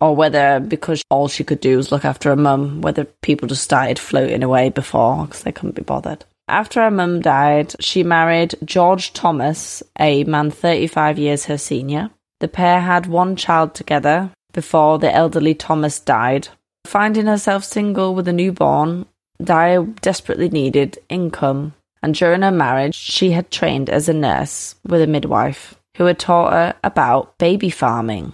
or 0.00 0.14
whether 0.14 0.60
because 0.60 1.02
all 1.10 1.28
she 1.28 1.44
could 1.44 1.60
do 1.60 1.76
was 1.76 1.92
look 1.92 2.04
after 2.04 2.30
her 2.30 2.36
mum, 2.36 2.80
whether 2.80 3.04
people 3.04 3.48
just 3.48 3.62
started 3.62 3.98
floating 3.98 4.42
away 4.42 4.70
before 4.70 5.26
because 5.26 5.42
they 5.42 5.52
couldn't 5.52 5.74
be 5.74 5.82
bothered. 5.82 6.24
After 6.48 6.82
her 6.82 6.90
mum 6.90 7.20
died, 7.20 7.74
she 7.80 8.04
married 8.04 8.54
George 8.64 9.12
Thomas, 9.12 9.82
a 9.98 10.24
man 10.24 10.50
35 10.50 11.18
years 11.18 11.46
her 11.46 11.58
senior. 11.58 12.10
The 12.38 12.48
pair 12.48 12.80
had 12.80 13.06
one 13.06 13.34
child 13.34 13.74
together 13.74 14.30
before 14.52 14.98
the 14.98 15.12
elderly 15.12 15.54
Thomas 15.54 15.98
died. 15.98 16.48
Finding 16.86 17.26
herself 17.26 17.64
single 17.64 18.14
with 18.14 18.28
a 18.28 18.32
newborn, 18.32 19.06
Dyer 19.42 19.82
desperately 20.00 20.48
needed 20.48 20.98
income, 21.08 21.74
and 22.02 22.14
during 22.14 22.42
her 22.42 22.52
marriage, 22.52 22.94
she 22.94 23.32
had 23.32 23.50
trained 23.50 23.90
as 23.90 24.08
a 24.08 24.14
nurse 24.14 24.76
with 24.86 25.02
a 25.02 25.06
midwife 25.06 25.74
who 25.96 26.04
had 26.04 26.18
taught 26.18 26.52
her 26.52 26.74
about 26.84 27.36
baby 27.38 27.70
farming. 27.70 28.32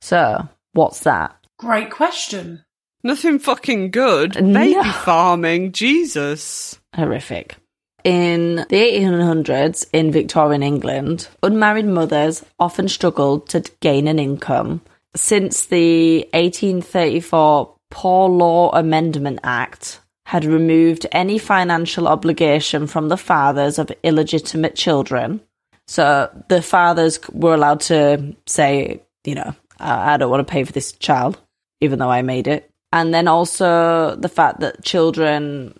So, 0.00 0.48
what's 0.74 1.00
that? 1.00 1.34
Great 1.58 1.90
question. 1.90 2.64
Nothing 3.02 3.38
fucking 3.38 3.90
good. 3.90 4.42
No. 4.42 4.60
Baby 4.60 4.88
farming. 4.90 5.72
Jesus. 5.72 6.78
horrific. 6.94 7.56
In 8.02 8.56
the 8.56 8.64
1800s 8.68 9.86
in 9.94 10.12
Victorian 10.12 10.62
England, 10.62 11.28
unmarried 11.42 11.86
mothers 11.86 12.44
often 12.58 12.88
struggled 12.88 13.48
to 13.48 13.64
gain 13.80 14.08
an 14.08 14.18
income. 14.18 14.82
Since 15.16 15.66
the 15.66 16.28
1834 16.32 17.74
Poor 17.90 18.28
Law 18.28 18.70
Amendment 18.70 19.38
Act 19.42 20.00
had 20.26 20.44
removed 20.44 21.06
any 21.12 21.38
financial 21.38 22.08
obligation 22.08 22.86
from 22.86 23.08
the 23.08 23.16
fathers 23.16 23.78
of 23.78 23.92
illegitimate 24.02 24.74
children, 24.74 25.40
so 25.86 26.28
the 26.48 26.60
fathers 26.60 27.20
were 27.32 27.54
allowed 27.54 27.80
to 27.80 28.34
say, 28.46 29.02
you 29.24 29.34
know, 29.34 29.54
I 29.78 30.14
I 30.14 30.16
don't 30.16 30.30
want 30.30 30.46
to 30.46 30.50
pay 30.50 30.64
for 30.64 30.72
this 30.72 30.92
child, 30.92 31.38
even 31.80 31.98
though 31.98 32.10
I 32.10 32.22
made 32.22 32.46
it. 32.46 32.70
And 32.92 33.12
then 33.12 33.26
also 33.26 34.14
the 34.16 34.28
fact 34.28 34.60
that 34.60 34.84
children 34.84 35.74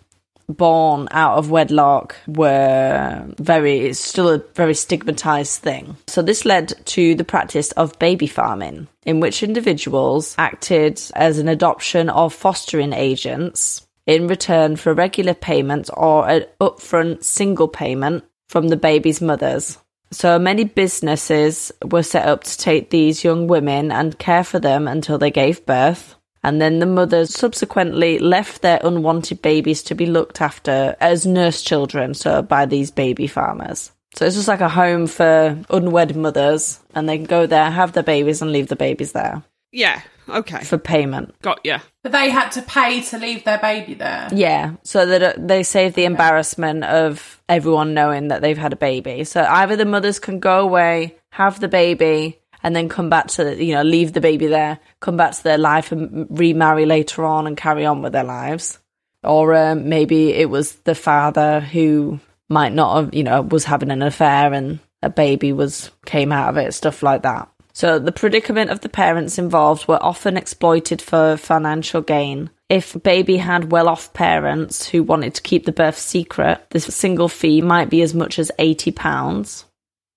born 0.47 1.07
out 1.11 1.37
of 1.37 1.49
wedlock 1.49 2.15
were 2.27 3.25
very 3.39 3.79
it's 3.79 3.99
still 3.99 4.29
a 4.29 4.43
very 4.53 4.75
stigmatized 4.75 5.61
thing 5.61 5.97
so 6.07 6.21
this 6.21 6.45
led 6.45 6.73
to 6.85 7.15
the 7.15 7.23
practice 7.23 7.71
of 7.71 7.97
baby 7.97 8.27
farming 8.27 8.87
in 9.05 9.19
which 9.19 9.41
individuals 9.41 10.35
acted 10.37 11.01
as 11.15 11.39
an 11.39 11.47
adoption 11.47 12.09
or 12.09 12.29
fostering 12.29 12.93
agents 12.93 13.87
in 14.05 14.27
return 14.27 14.75
for 14.75 14.93
regular 14.93 15.33
payment 15.33 15.89
or 15.97 16.29
an 16.29 16.45
upfront 16.61 17.23
single 17.23 17.67
payment 17.67 18.23
from 18.47 18.67
the 18.67 18.77
baby's 18.77 19.21
mothers 19.21 19.79
so 20.15 20.39
many 20.39 20.63
businesses 20.63 21.71
were 21.83 22.03
set 22.03 22.25
up 22.25 22.43
to 22.45 22.57
take 22.57 22.89
these 22.89 23.23
young 23.23 23.47
women 23.47 23.91
and 23.91 24.17
care 24.17 24.43
for 24.43 24.59
them 24.59 24.87
until 24.87 25.17
they 25.17 25.31
gave 25.31 25.65
birth 25.65 26.15
and 26.45 26.61
then 26.61 26.77
the 26.77 26.85
mothers 26.85 27.33
subsequently 27.33 28.19
left 28.19 28.61
their 28.61 28.79
unwanted 28.83 29.41
babies 29.41 29.81
to 29.81 29.95
be 29.95 30.05
looked 30.05 30.41
after 30.41 30.95
as 30.99 31.25
nurse 31.25 31.63
children, 31.63 32.13
so 32.13 32.43
by 32.43 32.67
these 32.67 32.91
baby 32.91 33.25
farmers. 33.25 33.91
So 34.13 34.27
it's 34.27 34.35
just 34.35 34.47
like 34.47 34.61
a 34.61 34.69
home 34.69 35.07
for 35.07 35.57
unwed 35.71 36.15
mothers, 36.15 36.79
and 36.93 37.09
they 37.09 37.17
can 37.17 37.25
go 37.25 37.47
there, 37.47 37.71
have 37.71 37.93
their 37.93 38.03
babies, 38.03 38.43
and 38.43 38.51
leave 38.51 38.67
the 38.67 38.75
babies 38.75 39.11
there 39.13 39.43
Yeah. 39.71 40.01
Okay. 40.29 40.63
for 40.63 40.77
payment. 40.77 41.39
Got 41.41 41.59
yeah. 41.63 41.81
But 42.03 42.11
they 42.11 42.29
had 42.29 42.49
to 42.49 42.61
pay 42.61 43.01
to 43.01 43.17
leave 43.17 43.43
their 43.43 43.59
baby 43.59 43.93
there. 43.93 44.29
Yeah, 44.31 44.75
so 44.83 45.05
that 45.05 45.23
uh, 45.23 45.33
they 45.37 45.63
save 45.63 45.93
the 45.93 46.05
embarrassment 46.05 46.83
of 46.83 47.41
everyone 47.49 47.93
knowing 47.93 48.29
that 48.29 48.41
they've 48.41 48.57
had 48.57 48.73
a 48.73 48.77
baby. 48.77 49.23
So 49.23 49.43
either 49.43 49.75
the 49.75 49.85
mothers 49.85 50.19
can 50.19 50.39
go 50.39 50.59
away, 50.59 51.15
have 51.31 51.59
the 51.59 51.67
baby, 51.67 52.39
and 52.63 52.75
then 52.75 52.89
come 52.89 53.09
back 53.09 53.27
to, 53.27 53.63
you 53.63 53.75
know, 53.75 53.83
leave 53.83 54.13
the 54.13 54.21
baby 54.21 54.47
there, 54.47 54.79
come 54.99 55.17
back 55.17 55.33
to 55.33 55.43
their 55.43 55.57
life 55.57 55.91
and 55.91 56.27
remarry 56.31 56.85
later 56.85 57.23
on 57.23 57.45
and 57.45 57.55
carry 57.55 57.85
on 57.85 58.01
with 58.01 58.13
their 58.13 58.23
lives. 58.23 58.79
Or 59.23 59.53
um, 59.55 59.89
maybe 59.89 60.33
it 60.33 60.49
was 60.49 60.73
the 60.77 60.95
father 60.95 61.59
who 61.59 62.19
might 62.49 62.73
not 62.73 62.95
have, 62.95 63.13
you 63.13 63.23
know, 63.23 63.41
was 63.41 63.65
having 63.65 63.91
an 63.91 64.01
affair 64.01 64.53
and 64.53 64.79
a 65.01 65.09
baby 65.09 65.53
was 65.53 65.91
came 66.05 66.31
out 66.31 66.49
of 66.49 66.57
it, 66.57 66.73
stuff 66.73 67.03
like 67.03 67.21
that. 67.21 67.49
So 67.75 67.99
the 67.99 68.13
predicament 68.13 68.71
of 68.71 68.79
the 68.79 68.87
parents 68.87 69.37
involved 69.37 69.85
were 69.85 70.01
often 70.01 70.37
exploited 70.37 71.01
for 71.01 71.35
financial 71.35 72.01
gain. 72.01 72.49
If 72.69 72.95
baby 73.03 73.35
had 73.35 73.69
well-off 73.69 74.13
parents 74.13 74.87
who 74.87 75.03
wanted 75.03 75.33
to 75.33 75.41
keep 75.41 75.65
the 75.65 75.73
birth 75.73 75.97
secret, 75.97 76.65
this 76.69 76.85
single 76.85 77.27
fee 77.27 77.59
might 77.59 77.89
be 77.89 78.01
as 78.01 78.13
much 78.13 78.39
as 78.39 78.49
eighty 78.59 78.91
pounds, 78.91 79.65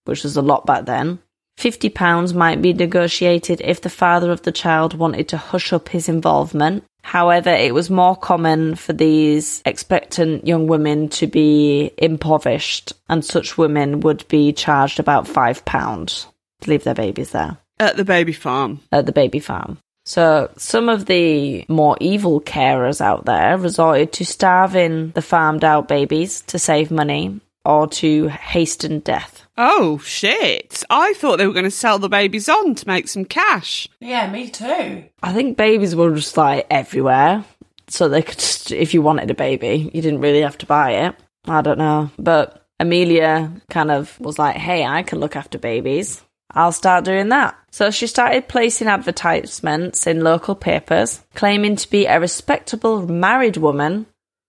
which 0.05 0.23
was 0.23 0.37
a 0.37 0.41
lot 0.41 0.67
back 0.67 0.85
then. 0.85 1.19
Fifty 1.57 1.89
pounds 1.89 2.33
might 2.33 2.63
be 2.63 2.73
negotiated 2.73 3.61
if 3.61 3.81
the 3.81 3.91
father 3.91 4.31
of 4.31 4.43
the 4.43 4.53
child 4.53 4.95
wanted 4.95 5.27
to 5.31 5.37
hush 5.37 5.73
up 5.73 5.89
his 5.89 6.09
involvement. 6.09 6.85
However, 7.03 7.51
it 7.51 7.75
was 7.75 7.91
more 7.91 8.15
common 8.15 8.77
for 8.77 8.93
these 8.93 9.63
expectant 9.65 10.47
young 10.47 10.69
women 10.69 11.09
to 11.09 11.27
be 11.27 11.91
impoverished, 11.99 12.93
and 13.09 13.25
such 13.25 13.59
women 13.59 13.99
would 13.99 14.29
be 14.29 14.53
charged 14.53 15.01
about 15.01 15.27
five 15.27 15.65
pounds 15.65 16.29
to 16.63 16.71
leave 16.71 16.85
their 16.85 16.95
babies 16.95 17.31
there 17.31 17.57
At 17.79 17.97
the 17.97 18.05
baby 18.05 18.33
farm. 18.33 18.81
at 18.93 19.07
the 19.07 19.13
baby 19.13 19.39
farm. 19.41 19.79
So 20.05 20.51
some 20.57 20.89
of 20.89 21.05
the 21.07 21.65
more 21.69 21.97
evil 22.01 22.41
carers 22.41 23.01
out 23.01 23.27
there 23.27 23.59
resorted 23.59 24.13
to 24.15 24.25
starving 24.25 25.11
the 25.11 25.21
farmed 25.23 25.65
out 25.65 25.87
babies 25.87 26.41
to 26.43 26.59
save 26.59 26.91
money 26.91 27.41
or 27.65 27.87
to 27.89 28.29
hasten 28.29 29.01
death. 29.01 29.45
Oh 29.59 29.99
shit! 29.99 30.83
I 30.89 31.13
thought 31.15 31.37
they 31.39 31.47
were 31.47 31.53
going 31.53 31.65
to 31.65 31.71
sell 31.71 31.99
the 31.99 32.09
babies 32.09 32.49
on 32.49 32.75
to 32.77 32.87
make 32.87 33.09
some 33.09 33.25
cash. 33.27 33.87
Yeah, 34.01 34.31
me 34.31 34.49
too. 34.49 35.05
I 35.23 35.33
think 35.35 35.57
babies 35.59 35.95
were 35.97 36.15
just 36.15 36.37
like 36.37 36.67
everywhere. 36.71 37.45
So 37.89 38.09
they 38.09 38.23
could 38.23 38.39
just, 38.39 38.71
if 38.71 38.95
you 38.95 39.03
wanted 39.03 39.31
a 39.31 39.35
baby, 39.35 39.91
you 39.93 40.01
didn't 40.01 40.21
really 40.21 40.43
have 40.43 40.57
to 40.59 40.67
buy 40.67 40.93
it. 41.07 41.17
I 41.47 41.61
don't 41.61 41.79
know. 41.79 42.11
But 42.19 42.65
Amelia 42.81 43.51
kind 43.69 43.91
of 43.91 44.19
was 44.21 44.39
like, 44.39 44.57
hey, 44.57 44.85
I 44.87 45.03
can 45.03 45.19
look 45.21 45.37
after 45.37 45.59
babies. 45.59 46.23
I'll 46.53 46.73
start 46.73 47.05
doing 47.05 47.29
that. 47.29 47.57
So 47.71 47.91
she 47.91 48.07
started 48.07 48.49
placing 48.49 48.89
advertisements 48.89 50.07
in 50.07 50.23
local 50.25 50.55
papers, 50.55 51.21
claiming 51.35 51.77
to 51.77 51.91
be 51.91 52.07
a 52.07 52.19
respectable 52.19 53.07
married 53.07 53.57
woman 53.59 54.07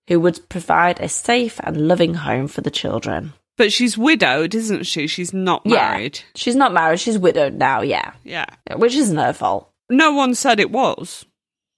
who 0.08 0.20
would 0.22 0.48
provide 0.50 1.00
a 1.00 1.10
safe 1.10 1.60
and 1.64 1.88
loving 1.88 2.14
home 2.16 2.48
for 2.48 2.62
the 2.62 2.72
children. 2.72 3.34
But 3.58 3.74
she's 3.74 3.98
widowed, 3.98 4.56
isn't 4.56 4.86
she? 4.86 5.06
She's 5.08 5.34
not 5.34 5.66
married. 5.66 6.18
Yeah. 6.20 6.26
She's 6.36 6.56
not 6.56 6.74
married, 6.74 7.00
she's 7.00 7.20
widowed 7.20 7.56
now, 7.56 7.82
yeah. 7.82 8.14
Yeah. 8.24 8.46
Which 8.76 8.96
isn't 8.96 9.18
her 9.18 9.34
fault. 9.34 9.70
No 9.90 10.14
one 10.14 10.34
said 10.36 10.60
it 10.62 10.72
was. 10.72 11.26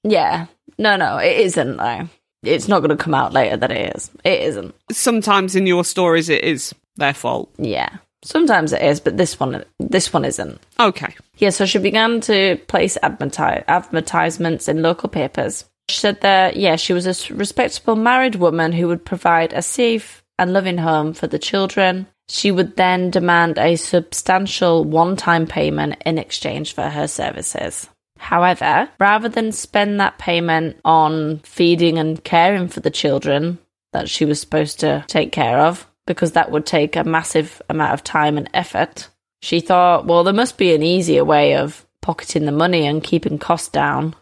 Yeah. 0.04 0.46
No, 0.78 0.96
no, 0.96 1.18
it 1.18 1.38
isn't 1.40 1.78
though. 1.78 2.08
it's 2.44 2.68
not 2.68 2.80
going 2.80 2.96
to 2.96 3.04
come 3.04 3.14
out 3.16 3.34
later 3.34 3.58
that 3.58 3.72
it 3.72 3.96
is. 3.96 4.12
It 4.24 4.42
isn't. 4.42 4.76
Sometimes 4.92 5.56
in 5.56 5.66
your 5.66 5.84
stories, 5.84 6.30
it 6.30 6.44
is 6.44 6.74
their 6.98 7.14
fault. 7.14 7.52
Yeah. 7.58 7.98
Sometimes 8.24 8.72
it 8.72 8.82
is, 8.82 9.00
but 9.00 9.18
this 9.18 9.40
one, 9.40 9.64
this 9.80 10.14
one 10.14 10.26
isn't. 10.26 10.60
Okay. 10.80 11.16
Yeah, 11.38 11.50
so 11.50 11.66
she 11.66 11.80
began 11.80 12.22
to 12.22 12.58
place 12.68 12.98
adverti- 13.02 13.64
advertisements 13.68 14.68
in 14.68 14.82
local 14.82 15.10
papers. 15.10 15.66
She 15.90 15.98
said 15.98 16.22
that, 16.22 16.56
yeah, 16.56 16.76
she 16.76 16.94
was 16.94 17.08
a 17.08 17.34
respectable 17.34 17.96
married 17.96 18.36
woman 18.36 18.72
who 18.72 18.88
would 18.88 19.04
provide 19.04 19.54
a 19.54 19.62
safe 19.62 20.24
and 20.38 20.54
loving 20.54 20.78
home 20.78 21.14
for 21.14 21.28
the 21.28 21.40
children. 21.40 22.08
She 22.30 22.52
would 22.52 22.78
then 22.78 23.10
demand 23.10 23.58
a 23.58 23.76
substantial 23.76 24.86
one 24.86 25.16
time 25.16 25.48
payment 25.48 26.02
in 26.06 26.18
exchange 26.18 26.74
for 26.74 26.84
her 26.84 27.08
services. 27.08 27.90
However, 28.18 28.88
rather 29.00 29.30
than 29.30 29.52
spend 29.52 30.00
that 30.00 30.20
payment 30.20 30.78
on 30.86 31.40
feeding 31.40 31.98
and 31.98 32.24
caring 32.24 32.68
for 32.68 32.80
the 32.80 32.92
children 32.92 33.58
that 33.94 34.08
she 34.08 34.26
was 34.26 34.40
supposed 34.40 34.80
to 34.82 35.04
take 35.08 35.32
care 35.32 35.60
of, 35.60 35.88
because 36.06 36.34
that 36.34 36.52
would 36.52 36.66
take 36.66 36.96
a 36.96 37.04
massive 37.04 37.62
amount 37.70 37.94
of 37.94 38.04
time 38.04 38.38
and 38.38 38.50
effort, 38.54 39.10
she 39.42 39.60
thought, 39.60 40.06
well, 40.06 40.24
there 40.24 40.34
must 40.34 40.58
be 40.58 40.74
an 40.74 40.84
easier 40.84 41.26
way 41.26 41.56
of 41.56 41.86
pocketing 42.02 42.46
the 42.46 42.52
money 42.52 42.86
and 42.86 43.04
keeping 43.04 43.38
costs 43.38 43.70
down. 43.70 44.16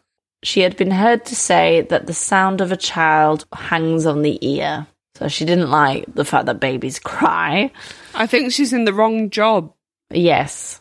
She 0.44 0.62
had 0.62 0.78
been 0.78 0.92
heard 0.92 1.26
to 1.26 1.36
say 1.36 1.82
that 1.90 2.08
the 2.08 2.14
sound 2.14 2.62
of 2.62 2.72
a 2.72 2.78
child 2.78 3.46
hangs 3.54 4.06
on 4.06 4.22
the 4.22 4.38
ear. 4.46 4.88
So 5.16 5.28
she 5.28 5.44
didn't 5.44 5.70
like 5.70 6.06
the 6.14 6.24
fact 6.24 6.46
that 6.46 6.62
babies 6.62 7.00
cry. 7.04 7.72
I 8.16 8.28
think 8.28 8.52
she's 8.52 8.74
in 8.74 8.86
the 8.86 8.94
wrong 8.94 9.30
job. 9.30 9.74
Yes. 10.10 10.80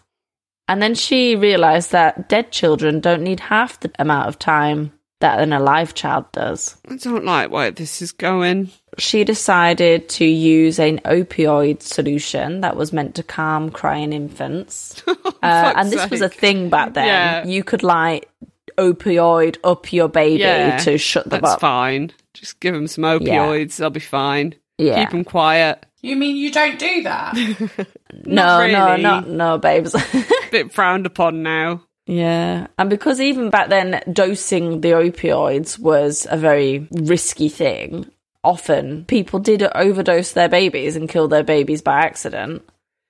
And 0.68 0.82
then 0.82 0.94
she 0.94 1.34
realised 1.34 1.92
that 1.92 2.28
dead 2.28 2.52
children 2.52 3.00
don't 3.00 3.22
need 3.22 3.40
half 3.40 3.80
the 3.80 3.90
amount 3.98 4.28
of 4.28 4.38
time 4.38 4.92
that 5.20 5.40
an 5.40 5.52
alive 5.52 5.94
child 5.94 6.30
does. 6.32 6.76
I 6.88 6.96
don't 6.96 7.24
like 7.24 7.50
where 7.50 7.70
this 7.70 8.02
is 8.02 8.12
going. 8.12 8.70
She 8.98 9.24
decided 9.24 10.08
to 10.10 10.24
use 10.24 10.78
an 10.78 10.98
opioid 11.04 11.82
solution 11.82 12.60
that 12.62 12.76
was 12.76 12.92
meant 12.92 13.14
to 13.16 13.22
calm 13.22 13.70
crying 13.70 14.12
infants. 14.12 15.02
uh, 15.06 15.72
and 15.76 15.90
this 15.90 16.10
was 16.10 16.20
a 16.20 16.28
thing 16.28 16.68
back 16.68 16.94
then. 16.94 17.06
Yeah. 17.06 17.46
You 17.46 17.62
could 17.64 17.82
like 17.82 18.28
opioid 18.76 19.56
up 19.64 19.92
your 19.92 20.08
baby 20.08 20.40
Yeah, 20.40 20.78
to 20.78 20.98
shut 20.98 21.28
them 21.28 21.40
That's 21.42 21.54
up. 21.54 21.60
fine. 21.60 22.12
Just 22.34 22.60
give 22.60 22.74
them 22.74 22.86
some 22.86 23.04
opioids. 23.04 23.76
They'll 23.76 23.90
be 23.90 24.00
fine. 24.00 24.54
Yeah. 24.78 25.00
Keep 25.00 25.10
them 25.10 25.24
quiet. 25.24 25.84
You 26.00 26.14
mean 26.14 26.36
you 26.36 26.50
don't 26.52 26.78
do 26.78 27.02
that? 27.04 27.34
No, 28.24 28.66
Not 28.66 28.70
no, 28.70 28.86
really. 28.90 29.02
not 29.02 29.28
no, 29.28 29.58
babes. 29.58 29.94
Bit 30.50 30.72
frowned 30.72 31.04
upon 31.06 31.42
now. 31.42 31.82
yeah, 32.06 32.66
and 32.78 32.88
because 32.90 33.20
even 33.20 33.50
back 33.50 33.68
then, 33.68 34.02
dosing 34.12 34.80
the 34.80 34.90
opioids 34.92 35.78
was 35.78 36.26
a 36.30 36.36
very 36.38 36.88
risky 36.90 37.48
thing. 37.50 38.06
Often, 38.48 39.04
people 39.04 39.40
did 39.40 39.62
overdose 39.62 40.32
their 40.32 40.48
babies 40.48 40.96
and 40.96 41.06
kill 41.06 41.28
their 41.28 41.44
babies 41.44 41.82
by 41.82 41.98
accident. 41.98 42.66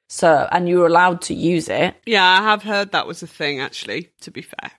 So, 0.08 0.48
and 0.50 0.68
you 0.68 0.78
were 0.80 0.88
allowed 0.88 1.22
to 1.22 1.34
use 1.34 1.68
it. 1.68 1.94
Yeah, 2.04 2.24
I 2.24 2.42
have 2.42 2.64
heard 2.64 2.90
that 2.90 3.06
was 3.06 3.22
a 3.22 3.28
thing, 3.28 3.60
actually, 3.60 4.10
to 4.22 4.32
be 4.32 4.42
fair. 4.42 4.72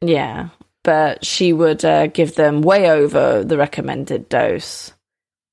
Yeah, 0.00 0.50
but 0.84 1.24
she 1.24 1.52
would 1.52 1.84
uh, 1.84 2.06
give 2.06 2.36
them 2.36 2.62
way 2.62 2.88
over 2.88 3.42
the 3.42 3.58
recommended 3.58 4.28
dose. 4.28 4.92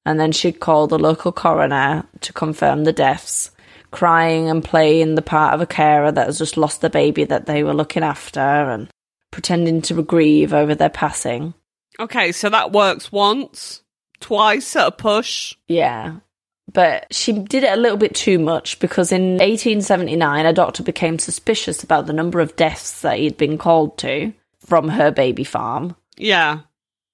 And 0.06 0.20
then 0.20 0.32
she'd 0.32 0.60
call 0.60 0.86
the 0.86 1.00
local 1.00 1.32
coroner 1.32 2.06
to 2.20 2.32
confirm 2.32 2.84
the 2.84 2.94
deaths, 2.94 3.50
crying 3.90 4.52
and 4.52 4.64
playing 4.64 5.16
the 5.16 5.24
part 5.24 5.56
of 5.56 5.62
a 5.62 5.66
carer 5.66 6.12
that 6.12 6.28
has 6.28 6.38
just 6.38 6.58
lost 6.58 6.82
the 6.82 6.92
baby 6.92 7.24
that 7.24 7.48
they 7.48 7.64
were 7.64 7.74
looking 7.74 8.04
after 8.04 8.40
and 8.40 8.88
pretending 9.32 9.82
to 9.82 10.04
grieve 10.04 10.54
over 10.54 10.76
their 10.76 10.90
passing. 10.90 11.56
Okay, 12.00 12.32
so 12.32 12.50
that 12.50 12.72
works 12.72 13.12
once, 13.12 13.82
twice 14.22 14.76
at 14.76 14.88
a 14.88 14.92
push. 14.92 15.56
Yeah. 15.68 16.18
But 16.72 17.14
she 17.14 17.34
did 17.34 17.64
it 17.66 17.74
a 17.74 17.82
little 17.82 17.98
bit 17.98 18.16
too 18.16 18.40
much 18.40 18.80
because 18.80 19.12
in 19.12 19.34
1879, 19.34 20.46
a 20.46 20.54
doctor 20.54 20.84
became 20.84 21.20
suspicious 21.20 21.84
about 21.84 22.06
the 22.06 22.14
number 22.14 22.40
of 22.40 22.56
deaths 22.56 23.02
that 23.02 23.18
he'd 23.18 23.36
been 23.38 23.58
called 23.58 23.98
to 24.00 24.32
from 24.66 24.88
her 24.90 25.12
baby 25.12 25.44
farm. 25.44 25.96
Yeah. 26.18 26.60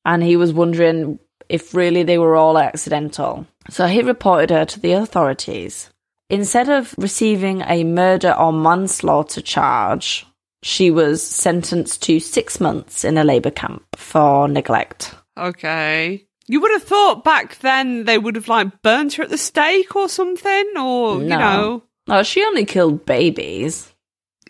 and 0.05 0.21
he 0.21 0.35
was 0.37 0.53
wondering 0.53 1.17
if 1.49 1.73
really 1.73 2.03
they 2.03 2.17
were 2.17 2.35
all 2.35 2.57
accidental. 2.57 3.47
So 3.69 3.87
he 3.87 4.01
reported 4.01 4.49
her 4.51 4.65
to 4.65 4.79
the 4.79 4.93
authorities. 4.93 5.89
Instead 6.29 6.69
of 6.69 6.93
receiving 6.97 7.61
a 7.61 7.83
murder 7.85 8.33
or 8.33 8.51
manslaughter 8.51 9.41
charge, 9.41 10.25
she 10.61 10.91
was 10.91 11.25
sentenced 11.25 12.01
to 12.03 12.19
six 12.19 12.59
months 12.59 13.05
in 13.05 13.17
a 13.17 13.23
labour 13.23 13.51
camp 13.51 13.83
for 13.95 14.47
neglect. 14.49 15.13
Okay. 15.37 16.25
You 16.47 16.61
would 16.61 16.71
have 16.71 16.83
thought 16.83 17.23
back 17.23 17.59
then 17.59 18.05
they 18.05 18.17
would 18.17 18.35
have 18.35 18.47
like 18.47 18.81
burnt 18.81 19.13
her 19.15 19.23
at 19.23 19.29
the 19.29 19.37
stake 19.37 19.95
or 19.95 20.07
something, 20.07 20.73
or 20.77 21.21
you 21.21 21.29
know. 21.29 21.83
Oh, 22.07 22.23
she 22.23 22.43
only 22.43 22.65
killed 22.65 23.05
babies. 23.05 23.93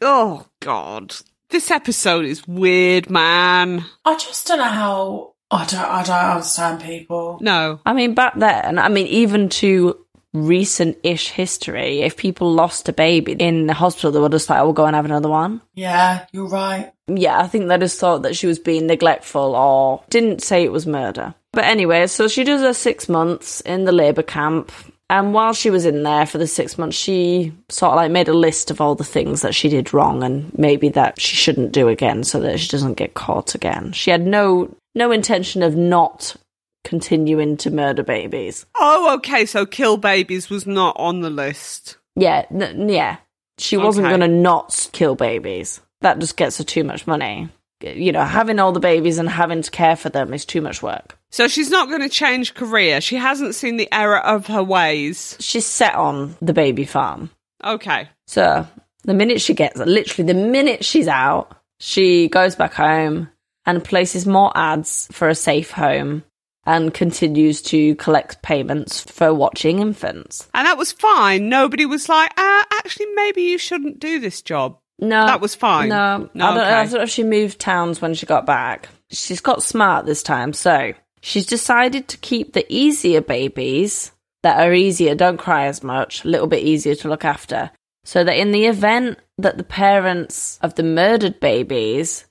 Oh 0.01 0.45
God, 0.61 1.15
this 1.49 1.71
episode 1.71 2.25
is 2.25 2.47
weird, 2.47 3.09
man. 3.09 3.83
I 4.05 4.15
just 4.15 4.47
don't 4.47 4.59
know 4.59 4.65
how. 4.65 5.33
I 5.49 5.65
don't. 5.65 5.79
I 5.79 6.03
don't 6.03 6.31
understand 6.31 6.81
people. 6.81 7.39
No, 7.41 7.79
I 7.85 7.93
mean, 7.93 8.13
back 8.13 8.35
then, 8.35 8.77
I 8.77 8.89
mean, 8.89 9.07
even 9.07 9.49
to 9.49 10.05
recent 10.33 10.97
ish 11.03 11.29
history, 11.29 12.01
if 12.01 12.17
people 12.17 12.53
lost 12.53 12.89
a 12.89 12.93
baby 12.93 13.31
in 13.33 13.65
the 13.65 13.73
hospital, 13.73 14.11
they 14.11 14.19
were 14.19 14.29
just 14.29 14.49
like, 14.49 14.59
oh, 14.59 14.65
we'll 14.65 14.73
go 14.73 14.85
and 14.85 14.95
have 14.95 15.05
another 15.05 15.29
one. 15.29 15.61
Yeah, 15.73 16.25
you're 16.31 16.49
right. 16.49 16.91
Yeah, 17.07 17.39
I 17.39 17.47
think 17.47 17.67
they 17.67 17.77
just 17.77 17.99
thought 17.99 18.23
that 18.23 18.35
she 18.35 18.45
was 18.47 18.59
being 18.59 18.87
neglectful 18.87 19.55
or 19.55 20.03
didn't 20.09 20.43
say 20.43 20.63
it 20.63 20.71
was 20.71 20.85
murder. 20.85 21.33
But 21.53 21.65
anyway, 21.65 22.07
so 22.07 22.27
she 22.27 22.43
does 22.43 22.61
her 22.61 22.73
six 22.73 23.07
months 23.09 23.61
in 23.61 23.85
the 23.85 23.91
labour 23.91 24.23
camp. 24.23 24.71
And 25.09 25.33
while 25.33 25.53
she 25.53 25.69
was 25.69 25.85
in 25.85 26.03
there 26.03 26.25
for 26.25 26.37
the 26.37 26.47
six 26.47 26.77
months, 26.77 26.97
she 26.97 27.53
sort 27.69 27.91
of 27.91 27.95
like 27.95 28.11
made 28.11 28.27
a 28.27 28.33
list 28.33 28.69
of 28.71 28.81
all 28.81 28.93
the 28.93 29.05
things 29.05 29.41
that 29.41 29.55
she 29.55 29.69
did 29.69 29.93
wrong 29.93 30.21
and 30.21 30.51
maybe 30.57 30.89
that 30.89 31.19
she 31.19 31.35
shouldn't 31.37 31.71
do 31.71 31.87
again 31.87 32.25
so 32.25 32.41
that 32.41 32.59
she 32.59 32.67
doesn't 32.67 32.95
get 32.95 33.13
caught 33.13 33.55
again. 33.55 33.93
She 33.93 34.11
had 34.11 34.27
no 34.27 34.75
no 34.95 35.11
intention 35.11 35.63
of 35.63 35.75
not 35.77 36.35
continuing 36.83 37.57
to 37.57 37.71
murder 37.71 38.03
babies. 38.03 38.65
Oh, 38.77 39.15
okay. 39.15 39.45
So 39.45 39.65
kill 39.65 39.97
babies 39.97 40.49
was 40.49 40.65
not 40.67 40.95
on 40.99 41.21
the 41.21 41.29
list. 41.29 41.97
Yeah, 42.15 42.45
n- 42.51 42.89
yeah. 42.89 43.17
She 43.59 43.77
wasn't 43.77 44.07
Okay. 44.07 44.17
going 44.17 44.29
to 44.29 44.35
not 44.37 44.89
kill 44.91 45.15
babies. 45.15 45.81
That 46.01 46.19
just 46.19 46.37
gets 46.37 46.57
her 46.59 46.63
too 46.63 46.83
much 46.83 47.07
money. 47.07 47.49
You 47.81 48.11
know, 48.11 48.23
having 48.23 48.59
all 48.59 48.71
the 48.71 48.79
babies 48.79 49.17
and 49.19 49.29
having 49.29 49.61
to 49.61 49.71
care 49.71 49.95
for 49.95 50.09
them 50.09 50.33
is 50.33 50.45
too 50.45 50.61
much 50.61 50.81
work. 50.81 51.16
So 51.29 51.47
she's 51.47 51.69
not 51.69 51.89
going 51.89 52.01
to 52.01 52.09
change 52.09 52.53
career. 52.53 53.01
She 53.01 53.15
hasn't 53.15 53.55
seen 53.55 53.77
the 53.77 53.89
error 53.91 54.19
of 54.19 54.47
her 54.47 54.63
ways. 54.63 55.35
She's 55.39 55.65
set 55.65 55.95
on 55.95 56.35
the 56.41 56.53
baby 56.53 56.85
farm. 56.85 57.29
Okay. 57.63 58.07
So 58.27 58.67
the 59.03 59.13
minute 59.13 59.41
she 59.41 59.53
gets, 59.53 59.77
literally 59.77 60.31
the 60.31 60.39
minute 60.39 60.85
she's 60.85 61.07
out, 61.07 61.55
she 61.79 62.27
goes 62.29 62.55
back 62.55 62.73
home 62.73 63.29
and 63.65 63.83
places 63.83 64.25
more 64.25 64.51
ads 64.55 65.07
for 65.11 65.27
a 65.27 65.35
safe 65.35 65.71
home 65.71 66.23
and 66.65 66.93
continues 66.93 67.61
to 67.61 67.95
collect 67.95 68.41
payments 68.41 69.01
for 69.01 69.33
watching 69.33 69.79
infants. 69.79 70.49
And 70.53 70.65
that 70.65 70.77
was 70.77 70.91
fine. 70.91 71.49
Nobody 71.49 71.85
was 71.85 72.09
like, 72.09 72.31
ah, 72.37 72.65
actually, 72.73 73.07
maybe 73.15 73.43
you 73.43 73.57
shouldn't 73.57 73.99
do 73.99 74.19
this 74.19 74.41
job. 74.41 74.77
No, 74.99 75.27
That 75.27 75.41
was 75.41 75.55
fine. 75.55 75.89
No, 75.89 76.29
No, 76.33 76.45
I, 76.45 76.53
don't, 76.53 76.57
okay. 76.57 76.73
I 76.73 76.83
don't 76.85 76.93
know 76.93 77.01
if 77.03 77.09
she 77.09 77.23
moved 77.23 77.59
towns 77.59 78.01
when 78.01 78.13
she 78.15 78.25
got 78.25 78.45
back. 78.45 78.89
She's 79.11 79.41
got 79.41 79.63
smart 79.63 80.05
this 80.05 80.23
time, 80.23 80.53
so 80.53 80.93
she's 81.27 81.45
decided 81.45 82.07
to 82.07 82.17
keep 82.17 82.53
the 82.53 82.65
easier 82.69 83.19
babies 83.19 84.11
that 84.43 84.59
are 84.65 84.73
easier, 84.73 85.13
don't 85.13 85.37
cry 85.37 85.65
as 85.65 85.83
much, 85.83 86.23
a 86.23 86.27
little 86.27 86.47
bit 86.47 86.63
easier 86.63 86.95
to 86.95 87.09
look 87.09 87.25
after, 87.25 87.69
so 88.05 88.23
that 88.23 88.37
in 88.37 88.51
the 88.51 88.65
event 88.65 89.19
that 89.37 89.57
the 89.57 89.63
parents 89.63 90.57
of 90.61 90.75
the 90.75 90.83
murdered 90.83 91.39
babies 91.41 92.25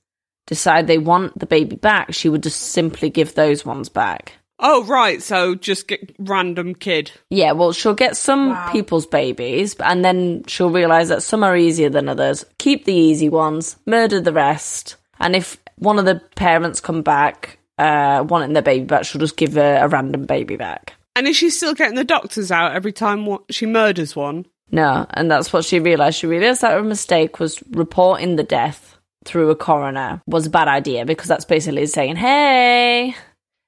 decide 0.47 0.87
they 0.87 0.97
want 0.97 1.39
the 1.39 1.45
baby 1.47 1.77
back, 1.77 2.15
she 2.15 2.31
would 2.31 2.43
just 2.43 2.59
simply 2.61 3.11
give 3.11 3.35
those 3.35 3.67
ones 3.67 3.91
back. 3.91 4.33
Oh, 4.59 4.85
right. 4.85 5.21
So 5.23 5.55
just 5.55 5.87
get 5.89 6.17
random 6.19 6.75
kid. 6.75 7.11
Yeah, 7.29 7.53
well, 7.53 7.73
she'll 7.73 7.93
get 7.93 8.17
some 8.17 8.51
Wow. 8.51 8.73
people's 8.73 9.07
babies, 9.07 9.77
and 9.81 10.03
then 10.03 10.45
she'll 10.47 10.71
realise 10.71 11.09
that 11.09 11.23
some 11.23 11.45
are 11.45 11.57
easier 11.57 11.91
than 11.91 12.09
others. 12.09 12.47
Keep 12.57 12.87
the 12.87 12.95
easy 12.95 13.29
ones, 13.29 13.77
murder 13.85 14.19
the 14.23 14.33
rest, 14.33 14.97
and 15.21 15.37
if 15.37 15.59
one 15.77 15.99
of 15.99 16.07
the 16.07 16.23
parents 16.37 16.81
come 16.81 17.03
back 17.03 17.59
uh, 17.79 18.25
wanting 18.29 18.53
their 18.53 18.63
baby 18.63 18.85
back, 18.85 19.05
she'll 19.05 19.21
just 19.21 19.37
give 19.37 19.55
her 19.55 19.79
a 19.83 19.89
random 19.89 20.27
baby 20.27 20.57
back. 20.57 20.95
And 21.15 21.27
is 21.27 21.37
she 21.37 21.51
still 21.51 21.75
getting 21.75 21.97
the 21.97 22.05
doctors 22.05 22.51
out 22.51 22.75
every 22.75 22.93
time 22.93 23.39
she 23.51 23.67
murders 23.67 24.15
one? 24.15 24.47
No, 24.71 25.07
and 25.11 25.31
that's 25.31 25.53
what 25.53 25.65
she 25.65 25.79
realised. 25.79 26.19
She 26.19 26.27
realised 26.27 26.61
that 26.61 26.73
her 26.73 26.83
mistake 26.83 27.39
was 27.39 27.63
reporting 27.71 28.37
the 28.37 28.43
death 28.43 28.99
through 29.25 29.51
a 29.51 29.57
coroner 29.57 30.23
was 30.27 30.47
a 30.47 30.51
bad 30.51 30.69
idea 30.69 31.05
because 31.05 31.29
that's 31.29 31.45
basically 31.45 31.87
saying, 31.87 32.17
hey, 32.17 33.15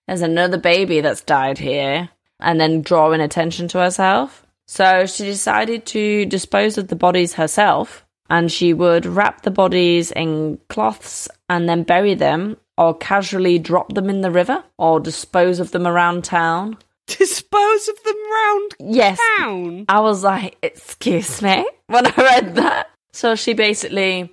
there's 0.06 0.22
another 0.22 0.58
baby 0.58 1.00
that's 1.00 1.20
died 1.22 1.58
here, 1.58 2.08
and 2.40 2.60
then 2.60 2.82
drawing 2.82 3.20
attention 3.20 3.68
to 3.68 3.78
herself. 3.78 4.46
So 4.66 5.06
she 5.06 5.24
decided 5.24 5.86
to 5.86 6.26
dispose 6.26 6.78
of 6.78 6.88
the 6.88 6.96
bodies 6.96 7.34
herself 7.34 8.04
and 8.30 8.50
she 8.52 8.72
would 8.72 9.06
wrap 9.06 9.42
the 9.42 9.50
bodies 9.50 10.10
in 10.12 10.58
cloths 10.68 11.28
and 11.48 11.68
then 11.68 11.82
bury 11.82 12.14
them 12.14 12.56
or 12.76 12.96
casually 12.96 13.58
drop 13.58 13.94
them 13.94 14.08
in 14.10 14.20
the 14.20 14.30
river 14.30 14.62
or 14.78 15.00
dispose 15.00 15.58
of 15.60 15.70
them 15.72 15.86
around 15.86 16.24
town. 16.24 16.76
Dispose 17.06 17.88
of 17.88 18.02
them 18.04 18.16
round 18.32 18.74
Yes. 18.80 19.18
town. 19.38 19.86
I 19.88 20.00
was 20.00 20.22
like, 20.22 20.56
excuse 20.62 21.40
me, 21.42 21.66
when 21.86 22.06
I 22.06 22.12
read 22.16 22.54
that. 22.56 22.90
So 23.12 23.34
she 23.34 23.54
basically 23.54 24.32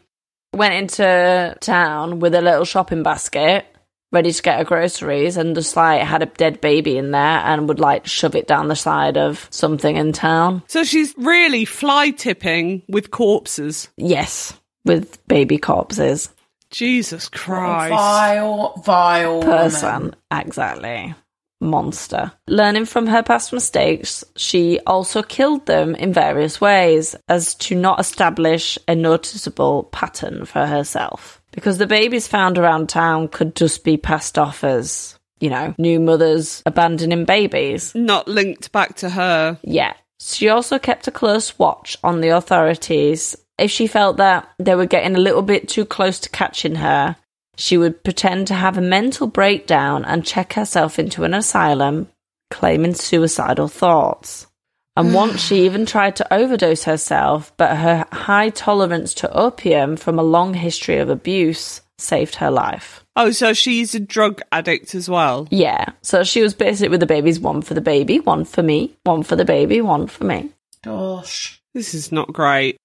went 0.54 0.74
into 0.74 1.56
town 1.62 2.20
with 2.20 2.36
a 2.36 2.42
little 2.42 2.66
shopping 2.66 3.02
basket, 3.02 3.66
ready 4.12 4.32
to 4.32 4.42
get 4.42 4.58
her 4.58 4.64
groceries, 4.64 5.38
and 5.38 5.56
just 5.56 5.76
like 5.76 6.02
had 6.02 6.24
a 6.24 6.28
dead 6.28 6.62
baby 6.62 6.98
in 6.98 7.12
there 7.12 7.22
and 7.22 7.68
would 7.68 7.80
like 7.80 8.06
shove 8.06 8.36
it 8.36 8.48
down 8.48 8.68
the 8.68 8.76
side 8.76 9.18
of 9.18 9.48
something 9.52 9.96
in 9.96 10.14
town. 10.14 10.64
So 10.68 10.84
she's 10.84 11.14
really 11.18 11.66
fly 11.66 12.12
tipping 12.12 12.84
with 12.88 13.12
corpses. 13.12 13.90
Yes, 13.98 14.54
with 14.86 15.26
baby 15.28 15.58
corpses. 15.58 16.30
Jesus 16.72 17.30
Christ. 17.30 17.92
Vile, 17.92 18.82
vile 18.86 19.42
person. 19.42 19.94
woman. 19.94 20.16
Exactly. 20.32 21.16
Monster. 21.62 22.34
Learning 22.48 22.86
from 22.86 23.08
her 23.08 23.24
past 23.24 23.54
mistakes, 23.54 24.26
she 24.36 24.80
also 24.86 25.24
killed 25.24 25.66
them 25.66 25.96
in 25.96 26.12
various 26.12 26.60
ways 26.60 27.16
as 27.30 27.56
to 27.56 27.76
not 27.76 28.00
establish 28.00 28.78
a 28.88 28.96
noticeable 28.96 29.84
pattern 29.86 30.46
for 30.46 30.66
herself. 30.66 31.42
Because 31.56 31.78
the 31.78 31.88
babies 31.88 32.28
found 32.28 32.58
around 32.58 32.90
town 32.90 33.30
could 33.30 33.56
just 33.56 33.84
be 33.84 33.98
passed 33.98 34.38
off 34.38 34.64
as, 34.64 35.18
you 35.40 35.50
know, 35.50 35.74
new 35.78 36.00
mothers 36.00 36.62
abandoning 36.66 37.26
babies. 37.26 37.96
Not 37.96 38.28
linked 38.28 38.72
back 38.72 38.98
to 38.98 39.10
her. 39.10 39.58
Yeah. 39.64 39.94
She 40.20 40.50
also 40.50 40.78
kept 40.80 41.08
a 41.08 41.12
close 41.12 41.58
watch 41.58 41.98
on 42.04 42.22
the 42.22 42.30
authorities. 42.30 43.36
If 43.58 43.72
she 43.72 43.88
felt 43.88 44.18
that 44.18 44.50
they 44.60 44.76
were 44.76 44.86
getting 44.86 45.16
a 45.16 45.20
little 45.20 45.42
bit 45.42 45.70
too 45.70 45.86
close 45.86 46.20
to 46.22 46.30
catching 46.30 46.76
her, 46.76 47.16
she 47.58 47.78
would 47.78 48.04
pretend 48.04 48.48
to 48.48 48.54
have 48.54 48.78
a 48.78 48.82
mental 48.82 49.28
breakdown 49.28 50.04
and 50.04 50.26
check 50.26 50.54
herself 50.54 51.00
into 51.00 51.24
an 51.24 51.34
asylum, 51.34 52.10
claiming 52.52 52.94
suicidal 52.94 53.70
thoughts. 53.70 54.48
And 54.96 55.14
once 55.14 55.42
she 55.42 55.66
even 55.66 55.86
tried 55.86 56.16
to 56.18 56.34
overdose 56.34 56.84
herself, 56.86 57.52
but 57.58 57.78
her 57.78 58.06
high 58.12 58.50
tolerance 58.50 59.14
to 59.16 59.32
opium 59.34 59.98
from 59.98 60.18
a 60.20 60.24
long 60.24 60.54
history 60.54 60.98
of 60.98 61.10
abuse 61.10 61.82
saved 61.98 62.36
her 62.36 62.52
life. 62.52 63.04
Oh, 63.16 63.32
so 63.32 63.54
she's 63.54 63.96
a 63.96 64.00
drug 64.00 64.42
addict 64.52 64.94
as 64.96 65.10
well. 65.10 65.48
Yeah, 65.50 65.86
so 66.02 66.24
she 66.26 66.42
was 66.42 66.54
basically 66.54 66.90
with 66.90 67.00
the 67.00 67.06
babies 67.06 67.40
one 67.40 67.62
for 67.62 67.74
the 67.74 67.82
baby, 67.82 68.20
one 68.20 68.44
for 68.44 68.62
me, 68.62 68.96
one 69.04 69.24
for 69.24 69.36
the 69.38 69.46
baby, 69.46 69.80
one 69.82 70.08
for 70.08 70.26
me. 70.26 70.50
Gosh. 70.84 71.62
This 71.74 71.94
is 71.94 72.12
not 72.12 72.32
great. 72.34 72.78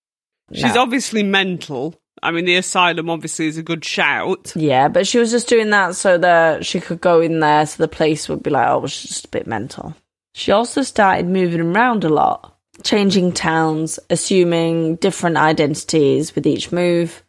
She's 0.53 0.75
No. 0.75 0.83
obviously 0.83 1.23
mental. 1.23 1.95
I 2.23 2.31
mean, 2.33 2.45
the 2.45 2.57
asylum 2.57 3.09
obviously 3.09 3.47
is 3.47 3.57
a 3.57 3.63
good 3.63 3.85
shout. 3.85 4.53
Yeah, 4.55 4.89
but 4.89 5.07
she 5.07 5.19
was 5.19 5.31
just 5.31 5.49
doing 5.49 5.71
that 5.71 5.97
so 5.97 6.19
that 6.19 6.67
she 6.67 6.81
could 6.81 7.01
go 7.01 7.21
in 7.21 7.41
there 7.41 7.65
so 7.67 7.83
the 7.83 7.89
police 7.89 8.29
would 8.29 8.43
be 8.43 8.51
like, 8.51 8.69
oh, 8.69 8.87
she's 8.87 9.11
just 9.11 9.25
a 9.27 9.29
bit 9.29 9.47
mental. 9.47 9.95
She 10.33 10.53
also 10.53 10.83
started 10.83 11.27
moving 11.27 11.61
around 11.61 12.05
a 12.05 12.09
lot, 12.09 12.57
changing 12.83 13.33
towns, 13.33 13.99
assuming 14.09 14.97
different 14.97 15.37
identities 15.37 16.35
with 16.35 16.47
each 16.47 16.73
move 16.73 17.23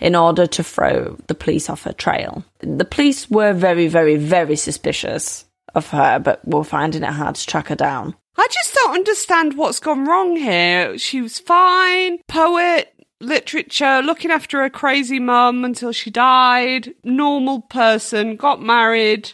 in 0.00 0.14
order 0.14 0.46
to 0.46 0.62
throw 0.62 1.16
the 1.26 1.34
police 1.34 1.68
off 1.68 1.84
her 1.84 1.92
trail. 1.92 2.44
The 2.60 2.84
police 2.84 3.28
were 3.28 3.52
very, 3.52 3.88
very, 3.88 4.16
very 4.16 4.56
suspicious 4.56 5.44
of 5.74 5.88
her, 5.90 6.18
but 6.18 6.46
were 6.46 6.64
finding 6.64 7.02
it 7.02 7.10
hard 7.10 7.34
to 7.36 7.46
track 7.46 7.68
her 7.68 7.76
down. 7.76 8.14
I 8.36 8.46
just 8.50 8.74
don't 8.74 8.94
understand 8.94 9.56
what's 9.56 9.80
gone 9.80 10.04
wrong 10.04 10.36
here. 10.36 10.96
She 10.98 11.20
was 11.20 11.40
fine, 11.40 12.18
poet, 12.28 12.94
literature, 13.20 14.00
looking 14.02 14.30
after 14.30 14.62
her 14.62 14.70
crazy 14.70 15.18
mum 15.18 15.64
until 15.64 15.90
she 15.90 16.10
died, 16.10 16.94
normal 17.02 17.62
person, 17.62 18.36
got 18.36 18.62
married, 18.62 19.32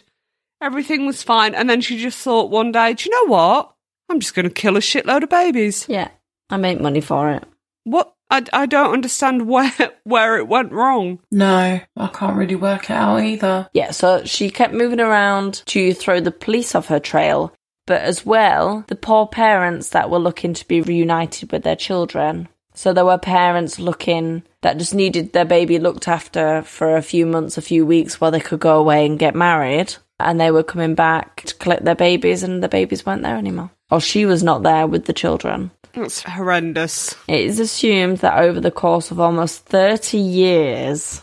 everything 0.61 1.05
was 1.05 1.23
fine. 1.23 1.55
And 1.55 1.69
then 1.69 1.81
she 1.81 1.97
just 1.97 2.19
thought 2.19 2.49
one 2.49 2.71
day, 2.71 2.93
do 2.93 3.09
you 3.09 3.11
know 3.11 3.31
what? 3.31 3.71
I'm 4.09 4.19
just 4.19 4.35
going 4.35 4.47
to 4.47 4.53
kill 4.53 4.77
a 4.77 4.81
shitload 4.81 5.23
of 5.23 5.29
babies. 5.29 5.85
Yeah, 5.89 6.09
I 6.49 6.57
make 6.57 6.79
money 6.79 7.01
for 7.01 7.31
it. 7.31 7.43
What? 7.83 8.11
I, 8.29 8.43
I 8.53 8.65
don't 8.65 8.93
understand 8.93 9.47
where 9.47 9.71
where 10.03 10.37
it 10.37 10.47
went 10.47 10.71
wrong. 10.71 11.19
No, 11.31 11.79
I 11.95 12.07
can't 12.07 12.37
really 12.37 12.55
work 12.55 12.85
it 12.85 12.95
out 12.95 13.17
either. 13.17 13.69
Yeah, 13.73 13.91
so 13.91 14.23
she 14.25 14.49
kept 14.49 14.73
moving 14.73 14.99
around 14.99 15.63
to 15.67 15.93
throw 15.93 16.19
the 16.19 16.31
police 16.31 16.75
off 16.75 16.87
her 16.87 16.99
trail, 16.99 17.53
but 17.85 18.01
as 18.01 18.25
well, 18.25 18.83
the 18.87 18.95
poor 18.95 19.27
parents 19.27 19.89
that 19.89 20.09
were 20.09 20.19
looking 20.19 20.53
to 20.53 20.67
be 20.67 20.81
reunited 20.81 21.51
with 21.51 21.63
their 21.63 21.75
children. 21.75 22.47
So 22.73 22.91
there 22.91 23.05
were 23.05 23.17
parents 23.17 23.79
looking 23.79 24.43
that 24.61 24.77
just 24.77 24.93
needed 24.93 25.31
their 25.31 25.45
baby 25.45 25.79
looked 25.79 26.07
after 26.09 26.61
for 26.63 26.97
a 26.97 27.01
few 27.01 27.25
months, 27.25 27.57
a 27.57 27.61
few 27.61 27.85
weeks 27.85 28.19
while 28.19 28.31
they 28.31 28.41
could 28.41 28.59
go 28.59 28.77
away 28.77 29.05
and 29.05 29.17
get 29.17 29.33
married. 29.33 29.95
And 30.19 30.39
they 30.39 30.49
were 30.51 30.63
coming 30.63 30.95
back 30.95 31.43
to 31.45 31.55
collect 31.55 31.83
their 31.83 31.95
babies, 31.95 32.41
and 32.43 32.63
the 32.63 32.69
babies 32.69 33.05
weren't 33.05 33.23
there 33.23 33.37
anymore. 33.37 33.69
Or 33.91 33.99
she 33.99 34.25
was 34.25 34.43
not 34.43 34.63
there 34.63 34.87
with 34.87 35.05
the 35.05 35.13
children. 35.13 35.71
That's 35.93 36.23
horrendous. 36.23 37.15
It 37.27 37.41
is 37.41 37.59
assumed 37.59 38.17
that 38.19 38.39
over 38.39 38.59
the 38.59 38.71
course 38.71 39.11
of 39.11 39.19
almost 39.19 39.65
30 39.65 40.17
years, 40.17 41.21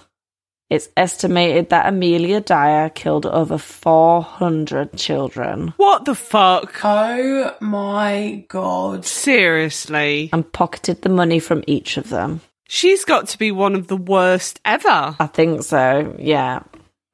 it's 0.71 0.89
estimated 0.97 1.69
that 1.71 1.87
Amelia 1.87 2.41
Dyer 2.41 2.89
killed 2.89 3.27
over 3.27 3.59
400 3.59 4.97
children 4.97 5.75
What 5.77 6.05
the 6.07 6.15
fuck? 6.15 6.81
Oh 6.85 7.55
my 7.61 8.45
god. 8.49 9.05
Seriously. 9.05 10.31
and 10.33 10.51
pocketed 10.53 11.03
the 11.03 11.09
money 11.11 11.39
from 11.41 11.65
each 11.67 11.97
of 11.97 12.09
them. 12.09 12.41
She's 12.69 13.05
got 13.05 13.29
to 13.29 13.39
be 13.39 13.51
one 13.53 13.75
of 13.75 13.89
the 13.89 13.97
worst 13.99 14.61
ever. 14.65 15.15
I 15.19 15.27
think 15.27 15.63
so, 15.63 16.17
yeah. 16.19 16.61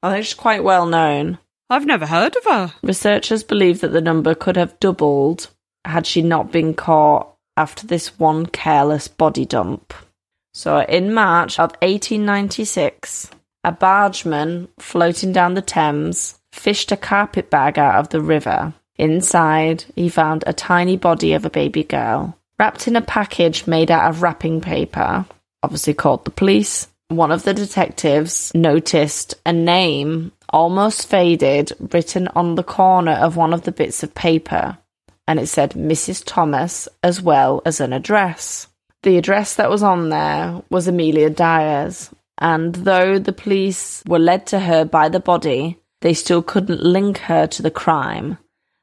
I 0.01 0.11
think 0.13 0.25
she's 0.25 0.33
quite 0.35 0.63
well 0.63 0.85
known. 0.85 1.37
I've 1.69 1.85
never 1.85 2.07
heard 2.07 2.35
of 2.35 2.45
her. 2.45 2.73
Researchers 2.81 3.43
believe 3.43 3.81
that 3.81 3.89
the 3.89 4.01
number 4.01 4.33
could 4.33 4.57
have 4.57 4.79
doubled 4.79 5.49
had 5.85 6.07
she 6.07 6.21
not 6.21 6.51
been 6.51 6.73
caught 6.73 7.35
after 7.55 7.85
this 7.85 8.17
one 8.19 8.47
careless 8.47 9.07
body 9.07 9.45
dump. 9.45 9.93
So, 10.53 10.79
in 10.81 11.13
March 11.13 11.59
of 11.59 11.71
1896, 11.81 13.29
a 13.63 13.71
bargeman 13.71 14.69
floating 14.79 15.31
down 15.31 15.53
the 15.53 15.61
Thames 15.61 16.39
fished 16.51 16.91
a 16.91 16.97
carpet 16.97 17.49
bag 17.49 17.77
out 17.77 17.95
of 17.95 18.09
the 18.09 18.21
river. 18.21 18.73
Inside, 18.97 19.85
he 19.95 20.09
found 20.09 20.43
a 20.47 20.53
tiny 20.53 20.97
body 20.97 21.33
of 21.33 21.45
a 21.45 21.49
baby 21.49 21.83
girl, 21.83 22.37
wrapped 22.57 22.87
in 22.87 22.95
a 22.95 23.01
package 23.01 23.67
made 23.67 23.91
out 23.91 24.09
of 24.09 24.23
wrapping 24.23 24.59
paper. 24.59 25.25
Obviously, 25.61 25.93
called 25.93 26.25
the 26.25 26.31
police. 26.31 26.87
One 27.09 27.31
of 27.31 27.43
the 27.43 27.53
detectives 27.53 28.51
noticed 28.55 29.35
a 29.45 29.53
name, 29.53 30.31
almost 30.51 31.07
faded, 31.07 31.71
written 31.93 32.27
on 32.29 32.55
the 32.55 32.63
corner 32.63 33.13
of 33.13 33.35
one 33.35 33.53
of 33.53 33.63
the 33.63 33.71
bits 33.71 34.03
of 34.03 34.15
paper, 34.15 34.77
and 35.27 35.39
it 35.39 35.47
said 35.47 35.71
Mrs. 35.71 36.23
Thomas 36.25 36.87
as 37.03 37.21
well 37.21 37.61
as 37.65 37.79
an 37.79 37.93
address. 37.93 38.67
The 39.03 39.17
address 39.17 39.55
that 39.55 39.69
was 39.69 39.83
on 39.83 40.09
there 40.09 40.61
was 40.69 40.87
Amelia 40.87 41.29
Dyer's, 41.29 42.09
and 42.37 42.73
though 42.75 43.19
the 43.19 43.33
police 43.33 44.03
were 44.07 44.19
led 44.19 44.47
to 44.47 44.59
her 44.59 44.85
by 44.85 45.09
the 45.09 45.19
body, 45.19 45.79
they 46.01 46.13
still 46.13 46.41
couldn't 46.41 46.83
link 46.83 47.19
her 47.19 47.47
to 47.47 47.61
the 47.61 47.71
crime, 47.71 48.37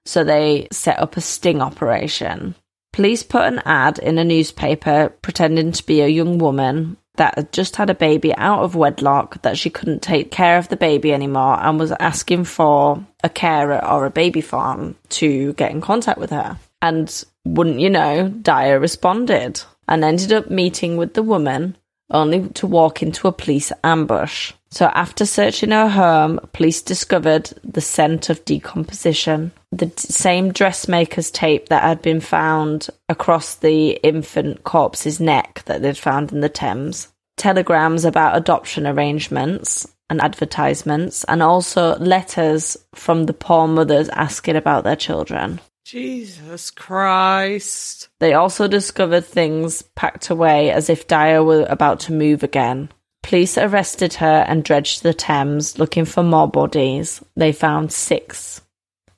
so 0.05 0.23
they 0.23 0.69
set 0.71 0.99
up 0.99 1.17
a 1.17 1.21
sting 1.21 1.61
operation. 1.61 2.55
Police 2.93 3.23
put 3.23 3.43
an 3.43 3.61
ad 3.65 3.99
in 3.99 4.17
a 4.17 4.25
newspaper 4.25 5.11
pretending 5.21 5.73
to 5.73 5.85
be 5.85 6.01
a 6.01 6.09
young 6.09 6.39
woman 6.39 6.97
that 7.17 7.35
had 7.37 7.53
just 7.53 7.77
had 7.77 7.91
a 7.91 7.95
baby 7.95 8.35
out 8.35 8.63
of 8.63 8.75
wedlock, 8.75 9.43
that 9.43 9.59
she 9.59 9.71
couldn't 9.71 10.03
take 10.03 10.31
care 10.31 10.59
of 10.59 10.69
the 10.69 10.77
baby 10.77 11.13
anymore, 11.13 11.59
and 11.61 11.79
was 11.79 11.93
asking 11.93 12.45
for 12.45 13.05
a 13.25 13.29
carer 13.29 13.85
or 13.85 14.07
a 14.07 14.11
baby 14.11 14.41
farm 14.41 14.97
to 15.11 15.53
get 15.55 15.71
in 15.71 15.81
contact 15.81 16.19
with 16.19 16.31
her. 16.31 16.59
And 16.83 17.25
wouldn't 17.45 17.81
you 17.81 17.91
know, 17.91 18.29
Dyer 18.29 18.79
responded 18.79 19.63
and 19.89 20.05
ended 20.05 20.33
up 20.33 20.51
meeting 20.51 20.97
with 20.97 21.15
the 21.15 21.23
woman 21.23 21.77
only 22.11 22.49
to 22.51 22.67
walk 22.67 23.03
into 23.03 23.29
a 23.29 23.33
police 23.33 23.73
ambush. 23.83 24.53
So, 24.71 24.87
after 24.87 25.25
searching 25.25 25.71
her 25.71 25.89
home, 25.89 26.41
police 26.53 26.83
discovered 26.83 27.53
the 27.63 27.81
scent 27.81 28.29
of 28.31 28.45
decomposition, 28.45 29.53
the 29.71 29.87
d- 29.87 29.93
same 29.97 30.53
dressmaker's 30.53 31.31
tape 31.31 31.69
that 31.69 31.83
had 31.83 32.03
been 32.03 32.21
found 32.21 32.89
across 33.09 33.55
the 33.55 33.91
infant 34.03 34.65
corpse's 34.65 35.21
neck 35.21 35.63
that 35.67 35.83
they'd 35.83 35.97
found 35.97 36.33
in 36.33 36.41
the 36.41 36.49
Thames, 36.49 37.09
telegrams 37.37 38.05
about 38.05 38.37
adoption 38.37 38.87
arrangements 38.87 39.87
and 40.11 40.21
advertisements, 40.21 41.25
and 41.25 41.43
also 41.43 41.97
letters 41.99 42.77
from 42.95 43.25
the 43.25 43.33
poor 43.33 43.67
mothers 43.67 44.09
asking 44.11 44.57
about 44.57 44.85
their 44.85 44.97
children. 44.97 45.61
Jesus 45.85 46.73
Christ. 46.73 48.09
They 48.19 48.35
also 48.35 48.67
discovered 48.67 49.25
things 49.25 49.83
packed 49.95 50.31
away 50.31 50.73
as 50.73 50.91
if 50.91 51.07
Dyer 51.07 51.45
were 51.45 51.65
about 51.69 52.01
to 52.01 52.13
move 52.13 52.43
again. 52.43 52.89
Police 53.27 53.59
arrested 53.59 54.15
her 54.15 54.45
and 54.47 54.63
dredged 54.63 55.03
the 55.03 55.13
Thames 55.13 55.81
looking 55.81 56.05
for 56.05 56.23
more 56.23 56.47
bodies. 56.47 57.21
They 57.35 57.51
found 57.51 57.93
six, 57.93 58.61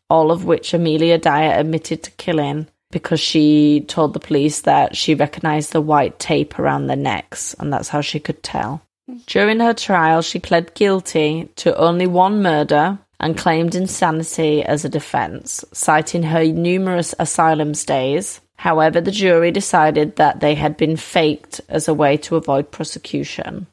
all 0.09 0.31
of 0.31 0.47
which 0.47 0.73
Amelia 0.73 1.19
Dyer 1.19 1.61
admitted 1.61 2.05
to 2.05 2.11
killing 2.13 2.69
because 2.91 3.21
she 3.21 3.85
told 3.87 4.15
the 4.15 4.19
police 4.19 4.63
that 4.63 4.97
she 4.97 5.15
recognized 5.15 5.73
the 5.73 5.83
white 5.83 6.19
tape 6.19 6.59
around 6.59 6.87
their 6.87 6.97
necks, 6.97 7.53
and 7.59 7.71
that's 7.71 7.91
how 7.91 8.01
she 8.01 8.19
could 8.19 8.43
tell. 8.43 8.81
During 9.27 9.61
her 9.61 9.75
trial, 9.75 10.23
she 10.23 10.39
pled 10.39 10.73
guilty 10.73 11.51
to 11.57 11.77
only 11.77 12.07
one 12.07 12.41
murder 12.41 12.99
and 13.21 13.37
claimed 13.37 13.75
insanity 13.75 14.65
as 14.65 14.87
a 14.87 14.89
defense, 14.89 15.67
citing 15.75 16.23
her 16.23 16.47
numerous 16.47 17.15
asylum 17.19 17.75
stays. 17.75 18.41
However, 18.57 19.03
the 19.03 19.11
jury 19.11 19.51
decided 19.51 20.17
that 20.17 20.41
they 20.41 20.55
had 20.55 20.79
been 20.79 20.97
faked 20.97 21.61
as 21.69 21.89
a 21.89 21.95
way 21.95 22.17
to 22.17 22.37
avoid 22.37 22.71
prosecution. 22.71 23.67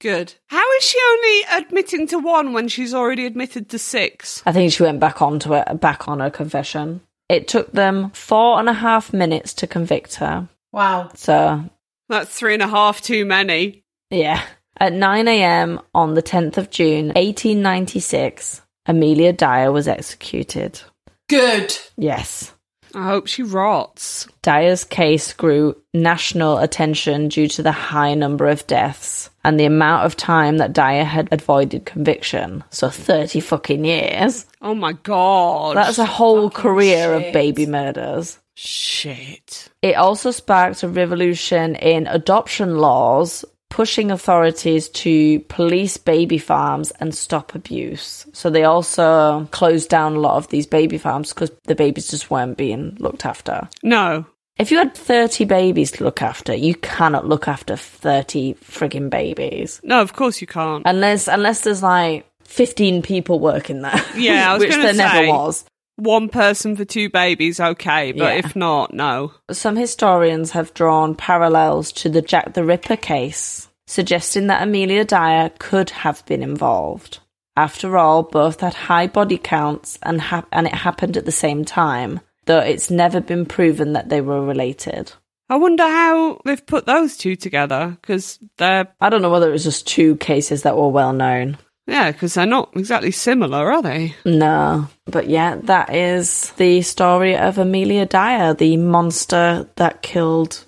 Good. 0.00 0.34
How 0.46 0.72
is 0.76 0.84
she 0.84 0.98
only 1.10 1.42
admitting 1.62 2.06
to 2.08 2.18
one 2.18 2.52
when 2.52 2.68
she's 2.68 2.94
already 2.94 3.26
admitted 3.26 3.68
to 3.70 3.78
six? 3.78 4.42
I 4.46 4.52
think 4.52 4.72
she 4.72 4.82
went 4.82 5.00
back 5.00 5.20
onto 5.20 5.54
it, 5.54 5.80
back 5.80 6.06
on 6.08 6.20
her 6.20 6.30
confession. 6.30 7.00
It 7.28 7.48
took 7.48 7.72
them 7.72 8.10
four 8.10 8.58
and 8.60 8.68
a 8.68 8.72
half 8.74 9.12
minutes 9.12 9.52
to 9.54 9.66
convict 9.66 10.14
her. 10.16 10.48
Wow. 10.72 11.10
So, 11.14 11.64
That's 12.08 12.30
three 12.34 12.54
and 12.54 12.62
a 12.62 12.68
half 12.68 13.00
too 13.00 13.24
many. 13.24 13.82
yeah. 14.10 14.42
At 14.80 14.92
9 14.92 15.26
a.m. 15.26 15.80
on 15.92 16.14
the 16.14 16.22
10th 16.22 16.56
of 16.56 16.70
June, 16.70 17.08
1896, 17.08 18.62
Amelia 18.86 19.32
Dyer 19.32 19.72
was 19.72 19.88
executed. 19.88 20.80
Good. 21.28 21.76
Yes. 21.96 22.54
I 22.94 23.06
hope 23.06 23.26
she 23.26 23.42
rots. 23.42 24.26
Dyer's 24.42 24.84
case 24.84 25.32
grew 25.32 25.76
national 25.92 26.58
attention 26.58 27.28
due 27.28 27.48
to 27.48 27.62
the 27.62 27.72
high 27.72 28.14
number 28.14 28.46
of 28.48 28.66
deaths 28.66 29.30
and 29.44 29.58
the 29.58 29.64
amount 29.64 30.06
of 30.06 30.16
time 30.16 30.58
that 30.58 30.72
Dyer 30.72 31.04
had 31.04 31.28
avoided 31.32 31.84
conviction. 31.86 32.64
So 32.70 32.88
30 32.88 33.40
fucking 33.40 33.84
years. 33.84 34.46
Oh 34.62 34.74
my 34.74 34.92
god. 34.92 35.76
That's 35.76 35.98
a 35.98 36.04
whole 36.04 36.50
fucking 36.50 36.62
career 36.62 37.18
shit. 37.18 37.26
of 37.28 37.32
baby 37.32 37.66
murders. 37.66 38.38
shit. 38.54 39.68
It 39.82 39.94
also 39.96 40.30
sparked 40.30 40.82
a 40.82 40.88
revolution 40.88 41.76
in 41.76 42.06
adoption 42.06 42.78
laws, 42.78 43.44
pushing 43.70 44.10
authorities 44.10 44.88
to 44.88 45.40
police 45.40 45.96
baby 45.96 46.38
farms 46.38 46.90
and 47.00 47.14
stop 47.14 47.54
abuse. 47.54 48.26
So 48.32 48.50
they 48.50 48.64
also 48.64 49.46
closed 49.50 49.88
down 49.88 50.16
a 50.16 50.20
lot 50.20 50.36
of 50.36 50.48
these 50.48 50.66
baby 50.66 50.98
farms 50.98 51.32
because 51.32 51.50
the 51.64 51.74
babies 51.74 52.08
just 52.08 52.30
weren't 52.30 52.56
being 52.56 52.96
looked 52.98 53.26
after. 53.26 53.68
No. 53.82 54.26
If 54.58 54.72
you 54.72 54.78
had 54.78 54.94
30 54.94 55.44
babies 55.44 55.92
to 55.92 56.04
look 56.04 56.20
after, 56.20 56.52
you 56.54 56.74
cannot 56.74 57.26
look 57.26 57.46
after 57.46 57.76
30 57.76 58.54
frigging 58.54 59.08
babies. 59.08 59.80
No, 59.84 60.00
of 60.02 60.14
course 60.14 60.40
you 60.40 60.48
can't. 60.48 60.82
Unless 60.84 61.28
unless 61.28 61.60
there's 61.60 61.82
like 61.82 62.26
15 62.42 63.02
people 63.02 63.38
working 63.38 63.82
there. 63.82 64.04
Yeah, 64.16 64.50
I 64.50 64.54
was 64.54 64.60
which 64.66 64.70
there 64.70 64.94
never 64.94 65.28
was. 65.28 65.64
One 65.98 66.28
person 66.28 66.76
for 66.76 66.84
two 66.84 67.10
babies, 67.10 67.58
okay, 67.58 68.12
but 68.12 68.34
Yeah. 68.34 68.38
if 68.46 68.54
not, 68.54 68.94
no. 68.94 69.32
Some 69.50 69.74
historians 69.76 70.52
have 70.52 70.72
drawn 70.72 71.16
parallels 71.16 71.90
to 71.92 72.08
the 72.08 72.22
Jack 72.22 72.54
the 72.54 72.62
Ripper 72.64 72.96
case, 72.96 73.68
suggesting 73.88 74.46
that 74.46 74.62
Amelia 74.62 75.04
Dyer 75.04 75.50
could 75.58 75.90
have 75.90 76.24
been 76.26 76.42
involved. 76.42 77.18
After 77.56 77.96
all, 77.98 78.22
both 78.22 78.60
had 78.60 78.74
high 78.74 79.08
body 79.08 79.38
counts 79.38 79.98
and, 80.04 80.20
hap- 80.20 80.46
and 80.52 80.68
it 80.68 80.74
happened 80.74 81.16
at 81.16 81.24
the 81.24 81.32
same 81.32 81.64
time, 81.64 82.20
though 82.46 82.60
it's 82.60 82.90
never 82.90 83.20
been 83.20 83.44
proven 83.44 83.94
that 83.94 84.08
they 84.08 84.20
were 84.20 84.40
related. 84.44 85.12
I 85.50 85.56
wonder 85.56 85.82
how 85.82 86.40
they've 86.44 86.64
put 86.64 86.86
those 86.86 87.16
two 87.16 87.34
together 87.34 87.96
because 88.00 88.38
they're 88.58 88.86
I 89.00 89.08
don't 89.08 89.22
know 89.22 89.30
whether 89.30 89.48
it 89.48 89.52
was 89.52 89.64
just 89.64 89.88
two 89.88 90.14
cases 90.16 90.62
that 90.62 90.76
were 90.76 90.88
well 90.90 91.12
known. 91.14 91.56
Yeah, 91.88 92.12
because 92.12 92.34
they're 92.34 92.46
not 92.46 92.70
exactly 92.76 93.10
similar, 93.10 93.72
are 93.72 93.82
they? 93.82 94.14
No. 94.24 94.88
But 95.06 95.28
yeah, 95.28 95.56
that 95.62 95.94
is 95.94 96.52
the 96.52 96.82
story 96.82 97.36
of 97.36 97.58
Amelia 97.58 98.06
Dyer, 98.06 98.54
the 98.54 98.76
monster 98.76 99.66
that 99.76 100.02
killed 100.02 100.64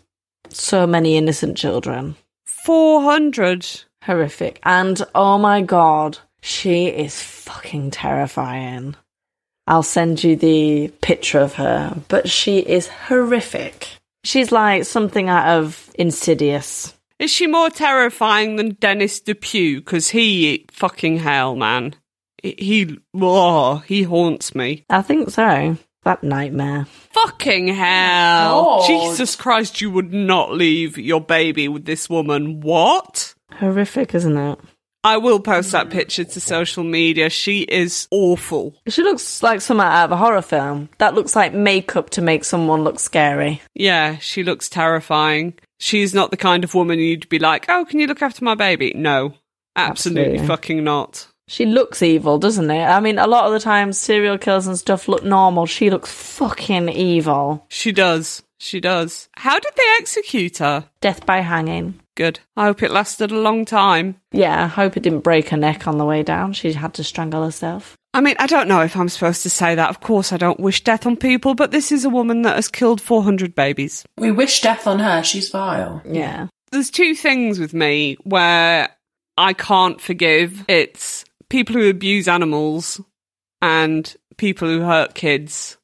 so 0.49 0.87
many 0.87 1.17
innocent 1.17 1.57
children. 1.57 2.17
Four 2.45 3.03
hundred. 3.03 3.69
Horrific. 4.03 4.61
And 4.65 5.01
oh 5.15 5.37
my 5.39 5.61
god, 5.61 6.19
she 6.41 6.87
is 6.87 7.21
fucking 7.23 7.91
terrifying. 7.91 8.97
I'll 9.67 9.83
send 9.83 10.25
you 10.25 10.37
the 10.37 10.89
picture 11.01 11.39
of 11.39 11.55
her, 11.55 11.97
but 12.09 12.29
she 12.29 12.59
is 12.59 12.89
horrific. 12.89 13.89
She's 14.25 14.51
like 14.51 14.85
something 14.85 15.29
out 15.29 15.59
of 15.59 15.91
Insidious. 15.95 16.95
Is 17.21 17.31
she 17.31 17.47
more 17.47 17.69
terrifying 17.69 18.57
than 18.57 18.79
Dennis 18.81 19.21
Depue? 19.21 19.81
Because 19.81 20.09
he 20.09 20.65
fucking 20.73 21.19
hell, 21.19 21.55
man. 21.55 21.95
He, 22.43 22.55
he 22.59 22.99
oh, 23.15 23.77
he 23.87 24.05
haunts 24.05 24.55
me. 24.55 24.87
I 24.89 25.03
think 25.03 25.29
so. 25.29 25.77
That 26.05 26.25
nightmare. 26.25 26.87
Fucking 27.13 27.69
hell! 27.69 28.53
Oh, 28.55 28.79
God. 28.79 28.87
Jesus 28.87 29.37
Christ! 29.37 29.83
You 29.83 29.91
would 29.91 30.15
not 30.15 30.51
leave 30.51 30.97
your 30.97 31.21
baby 31.21 31.69
with 31.69 31.85
this 31.85 32.09
woman. 32.09 32.63
What? 32.63 33.35
Horrific, 33.53 34.15
isn't 34.15 34.39
it? 34.39 34.59
I 35.05 35.19
will 35.19 35.41
post 35.41 35.73
that 35.73 35.91
picture 35.91 36.25
to 36.25 36.41
social 36.41 36.85
media. 36.85 37.29
She 37.29 37.63
is 37.63 38.09
awful. 38.11 38.75
She 38.89 39.03
looks 39.03 39.43
like 39.43 39.61
someone 39.61 39.87
out 39.87 40.07
of 40.07 40.13
a 40.13 40.17
horror 40.17 40.43
film. 40.43 40.89
That 40.99 41.15
looks 41.15 41.37
like 41.37 41.53
makeup 41.53 42.11
to 42.11 42.23
make 42.23 42.45
someone 42.45 42.83
look 42.83 42.99
scary. 42.99 43.61
Yeah, 43.75 44.17
she 44.19 44.43
looks 44.43 44.71
terrifying. 44.71 45.55
She's 45.81 46.15
not 46.15 46.31
the 46.31 46.37
kind 46.37 46.63
of 46.63 46.75
woman 46.75 46.99
you'd 47.01 47.29
be 47.29 47.39
like, 47.41 47.67
oh, 47.69 47.85
can 47.89 47.99
you 47.99 48.07
look 48.07 48.23
after 48.23 48.45
my 48.45 48.55
baby? 48.55 48.93
No, 48.95 49.35
absolutely, 49.75 50.23
Absolutely. 50.35 50.47
fucking 50.47 50.85
not. 50.85 51.27
She 51.49 51.67
looks 51.67 52.01
evil, 52.03 52.39
doesn't 52.39 52.71
it? 52.71 52.85
I 52.85 53.01
mean, 53.01 53.19
a 53.19 53.27
lot 53.27 53.47
of 53.47 53.53
the 53.53 53.59
times 53.59 53.99
serial 53.99 54.39
killers 54.39 54.69
and 54.69 54.79
stuff 54.79 55.09
look 55.09 55.25
normal. 55.25 55.67
She 55.67 55.91
looks 55.91 56.13
fucking 56.13 56.89
evil. 56.91 57.67
She 57.69 57.91
does. 57.91 58.43
She 58.59 58.79
does. 58.79 59.29
How 59.37 59.59
did 59.59 59.73
they 59.77 59.97
execute 59.99 60.59
her? 60.59 60.85
Death 61.01 61.25
by 61.27 61.39
hanging. 61.41 61.99
Good. 62.15 62.41
I 62.57 62.65
hope 62.67 62.83
it 62.83 62.91
lasted 62.91 63.33
a 63.33 63.41
long 63.41 63.65
time. 63.65 64.21
Yeah, 64.33 64.65
I 64.65 64.67
hope 64.67 64.97
it 64.97 65.03
didn't 65.03 65.21
break 65.21 65.49
her 65.49 65.57
neck 65.57 65.89
on 65.89 65.97
the 65.99 66.05
way 66.05 66.23
down. 66.23 66.53
She 66.53 66.73
had 66.75 66.93
to 66.95 67.03
strangle 67.05 67.43
herself. 67.45 67.97
I 68.13 68.21
mean, 68.21 68.35
I 68.39 68.47
don't 68.47 68.69
know 68.69 68.81
if 68.81 68.97
I'm 68.97 69.09
supposed 69.09 69.43
to 69.45 69.51
say 69.51 69.75
that. 69.75 69.91
Of 69.91 70.01
course, 70.01 70.33
I 70.33 70.37
don't 70.37 70.59
wish 70.59 70.83
death 70.83 71.07
on 71.07 71.17
people, 71.17 71.55
but 71.55 71.71
this 71.71 71.93
is 71.93 72.05
a 72.05 72.11
woman 72.11 72.43
that 72.43 72.57
has 72.57 72.69
killed 72.69 73.01
400 73.01 73.55
babies. 73.55 74.05
We 74.19 74.33
wish 74.33 74.61
death 74.61 74.87
on 74.87 74.99
her. 74.99 75.23
She's 75.23 75.49
vile. 75.49 76.03
Yeah. 76.05 76.49
There's 76.73 76.91
two 76.91 77.15
things 77.15 77.59
with 77.61 77.73
me 77.73 78.17
where 78.25 78.89
I 79.37 79.53
can't 79.53 80.01
forgive. 80.01 80.65
It's 80.67 81.25
people 81.49 81.77
who 81.77 81.89
abuse 81.89 82.27
animals 82.27 83.01
and 83.63 84.15
people 84.37 84.69
who 84.69 84.81
hurt 84.81 85.15
kids. 85.15 85.77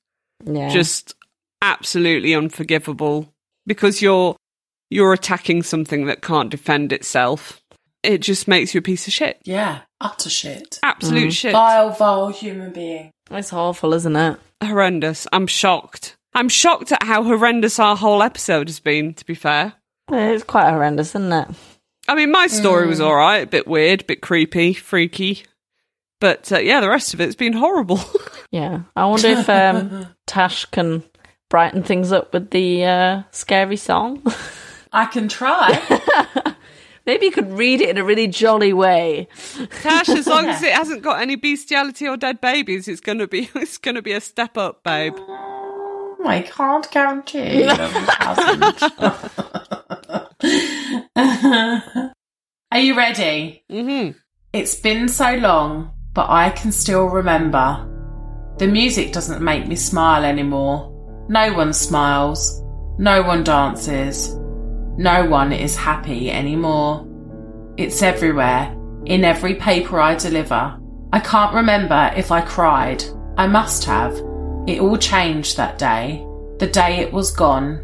Yeah. 0.45 0.69
Just 0.69 1.15
absolutely 1.63 2.35
unforgivable 2.35 3.33
because 3.67 4.03
you're 4.03 4.37
you're 4.91 5.13
attacking 5.13 5.63
something 5.63 6.07
that 6.07 6.23
can't 6.23 6.51
defend 6.51 6.93
itself. 6.93 7.61
It 8.03 8.19
just 8.19 8.47
makes 8.47 8.75
you 8.75 8.79
a 8.79 8.83
piece 8.83 9.07
of 9.07 9.13
shit. 9.13 9.41
Yeah. 9.45 9.81
Utter 10.01 10.31
shit. 10.31 10.79
Absolute 10.83 11.33
shit. 11.33 11.53
Vile, 11.53 11.91
vile 11.91 12.29
human 12.29 12.73
being. 12.73 13.11
it's 13.31 13.53
awful, 13.53 13.95
isn't 13.95 14.17
it? 14.17 14.39
Horrendous. 14.63 15.27
I'm 15.33 15.47
shocked. 15.47 16.17
I'm 16.35 16.49
shocked 16.49 16.93
at 16.93 17.03
how 17.03 17.23
horrendous 17.23 17.79
our 17.79 17.97
whole 17.97 18.23
episode 18.23 18.69
has 18.69 18.79
been, 18.81 19.15
to 19.15 19.25
be 19.25 19.35
fair. 19.35 19.73
It's 20.11 20.45
quite 20.45 20.71
horrendous, 20.71 21.11
isn't 21.15 21.33
it? 21.33 21.49
I 22.09 22.15
mean, 22.15 22.31
my 22.31 22.47
story 22.47 22.87
was 22.87 23.01
alright, 23.01 23.43
a 23.43 23.47
bit 23.51 23.67
weird, 23.67 24.03
a 24.03 24.05
bit 24.05 24.21
creepy, 24.21 24.75
freaky. 24.75 25.45
But 26.21 26.53
uh, 26.53 26.59
yeah, 26.59 26.81
the 26.81 26.89
rest 26.89 27.15
of 27.15 27.21
it's 27.21 27.35
been 27.35 27.53
horrible. 27.55 28.01
Yeah. 28.53 28.83
I 28.95 29.07
wonder 29.07 29.27
if 29.29 29.51
um, 29.51 30.07
Tash 30.27 30.67
can 30.67 31.03
brighten 31.51 31.83
things 31.83 32.13
up 32.13 32.33
with 32.33 32.51
the 32.51 32.85
uh, 32.85 33.23
scary 33.33 33.77
song. 33.77 34.23
I 34.93 35.07
can 35.07 35.27
try. 35.29 35.83
Maybe 37.07 37.27
you 37.27 37.33
could 37.33 37.53
read 37.53 37.81
it 37.81 37.89
in 37.89 37.99
a 37.99 38.05
really 38.05 38.27
jolly 38.27 38.73
way. 38.73 39.29
Tash, 39.81 40.09
as 40.09 40.27
long 40.27 40.47
as 40.47 40.63
it 40.63 40.73
hasn't 40.73 41.03
got 41.03 41.23
any 41.23 41.37
bestiality 41.37 42.09
or 42.09 42.17
dead 42.17 42.41
babies, 42.41 42.89
it's 42.89 43.01
gonna 43.01 43.29
be 43.29 43.49
it's 43.55 43.79
gonna 43.79 44.03
be 44.03 44.13
a 44.13 44.21
step 44.21 44.59
up, 44.59 44.83
babe. 44.83 45.15
I 46.25 46.43
can't 46.43 46.91
guarantee. 46.91 47.65
Are 52.73 52.81
you 52.81 52.97
ready? 52.97 53.63
hmm 53.71 54.11
It's 54.53 54.75
been 54.81 55.09
so 55.09 55.35
long, 55.37 55.93
but 56.13 56.29
I 56.29 56.51
can 56.51 56.73
still 56.73 57.07
remember. 57.07 57.87
The 58.59 58.67
music 58.67 59.13
doesn't 59.13 59.43
make 59.43 59.69
me 59.69 59.77
smile 59.77 60.25
anymore. 60.25 60.93
No 61.29 61.53
one 61.55 61.73
smiles. 61.73 62.61
No 62.99 63.23
one 63.23 63.45
dances. 63.45 64.37
No 64.99 65.27
one 65.27 65.53
is 65.53 65.77
happy 65.77 66.31
anymore. 66.31 67.07
It's 67.77 68.03
everywhere, 68.03 68.75
in 69.05 69.25
every 69.25 69.55
paper 69.55 70.01
I 70.01 70.15
deliver. 70.15 70.79
I 71.13 71.21
can't 71.21 71.55
remember 71.55 72.13
if 72.17 72.33
I 72.33 72.41
cried. 72.41 73.05
I 73.37 73.47
must 73.47 73.85
have. 73.85 74.15
It 74.67 74.81
all 74.81 74.97
changed 74.97 75.57
that 75.57 75.79
day. 75.79 76.25
The 76.59 76.67
day 76.67 76.97
it 77.01 77.13
was 77.13 77.31
gone. 77.31 77.83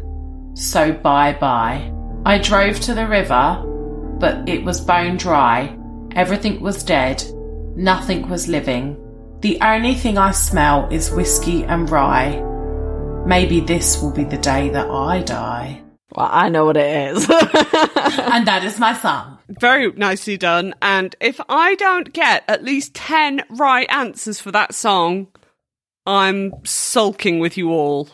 So 0.55 0.91
bye 0.91 1.33
bye. 1.33 1.91
I 2.25 2.39
drove 2.39 2.79
to 2.81 2.93
the 2.93 3.07
river, 3.07 3.63
but 4.19 4.49
it 4.49 4.63
was 4.63 4.81
bone 4.81 5.17
dry. 5.17 5.77
Everything 6.15 6.61
was 6.61 6.83
dead. 6.83 7.23
Nothing 7.75 8.27
was 8.29 8.47
living. 8.47 8.97
The 9.41 9.59
only 9.61 9.93
thing 9.93 10.17
I 10.17 10.31
smell 10.31 10.87
is 10.89 11.11
whiskey 11.11 11.63
and 11.65 11.89
rye. 11.89 12.41
maybe 13.25 13.59
this 13.59 14.01
will 14.01 14.11
be 14.11 14.23
the 14.23 14.37
day 14.37 14.69
that 14.69 14.89
I 14.89 15.21
die. 15.21 15.81
Well, 16.15 16.29
I 16.31 16.49
know 16.49 16.65
what 16.65 16.77
it 16.77 17.15
is. 17.15 17.29
and 17.29 18.47
that 18.47 18.61
is 18.63 18.77
my 18.77 18.93
song. 18.93 19.39
Very 19.49 19.91
nicely 19.93 20.37
done. 20.37 20.75
And 20.81 21.15
if 21.19 21.39
I 21.49 21.75
don't 21.75 22.13
get 22.13 22.43
at 22.47 22.63
least 22.63 22.93
10 22.93 23.43
right 23.49 23.87
answers 23.89 24.39
for 24.39 24.51
that 24.51 24.75
song, 24.75 25.27
I'm 26.05 26.53
sulking 26.63 27.39
with 27.39 27.57
you 27.57 27.71
all. 27.71 28.09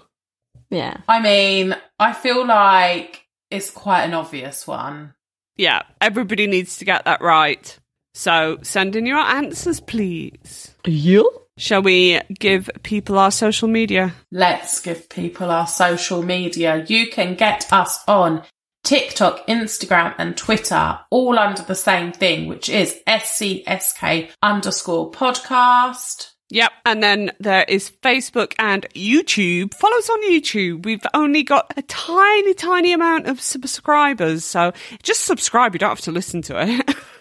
yeah. 0.70 0.98
I 1.08 1.20
mean, 1.20 1.76
I 1.98 2.14
feel 2.14 2.46
like 2.46 3.26
it's 3.52 3.70
quite 3.72 4.04
an 4.04 4.14
obvious 4.14 4.66
one. 4.66 5.14
Yeah, 5.58 5.82
everybody 6.00 6.48
needs 6.48 6.78
to 6.78 6.86
get 6.86 7.04
that 7.06 7.22
right. 7.22 7.78
So 8.14 8.60
send 8.62 8.96
in 8.96 9.06
your 9.06 9.18
answers, 9.18 9.82
please. 9.82 10.69
You? 10.86 11.30
Shall 11.58 11.82
we 11.82 12.22
give 12.40 12.70
people 12.84 13.20
our 13.20 13.32
social 13.32 13.68
media? 13.68 14.14
Let's 14.32 14.80
give 14.80 15.10
people 15.10 15.52
our 15.52 15.68
social 15.68 16.24
media. 16.24 16.86
You 16.88 17.10
can 17.10 17.36
get 17.36 17.72
us 17.72 18.00
on 18.08 18.44
TikTok, 18.84 19.46
Instagram, 19.48 20.16
and 20.18 20.38
Twitter, 20.38 21.00
all 21.12 21.38
under 21.38 21.62
the 21.62 21.76
same 21.76 22.14
thing, 22.14 22.48
which 22.48 22.70
is 22.70 23.02
SCSK 23.06 24.30
underscore 24.42 25.12
podcast. 25.12 26.32
Yep, 26.52 26.72
and 26.86 27.04
then 27.04 27.32
there 27.40 27.66
is 27.68 27.92
Facebook 28.02 28.54
and 28.58 28.88
YouTube. 28.96 29.74
Follow 29.76 29.98
us 29.98 30.10
on 30.10 30.32
YouTube. 30.32 30.86
We've 30.86 31.06
only 31.14 31.44
got 31.44 31.72
a 31.78 31.84
tiny, 31.84 32.54
tiny 32.56 32.92
amount 32.94 33.28
of 33.28 33.40
subscribers, 33.40 34.44
so 34.46 34.74
just 35.04 35.26
subscribe. 35.26 35.76
You 35.76 35.80
don't 35.80 35.90
have 35.90 36.02
to 36.02 36.12
listen 36.12 36.42
to 36.44 36.64
it. 36.68 36.96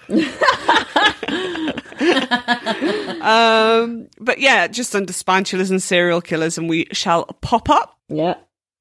um, 3.21 4.09
but 4.21 4.39
yeah, 4.39 4.67
just 4.67 4.95
under 4.95 5.13
Spine 5.13 5.45
Chillers 5.45 5.71
and 5.71 5.83
Serial 5.83 6.21
Killers, 6.21 6.59
and 6.59 6.69
we 6.69 6.87
shall 6.93 7.25
pop 7.41 7.69
up. 7.69 7.99
Yeah. 8.09 8.37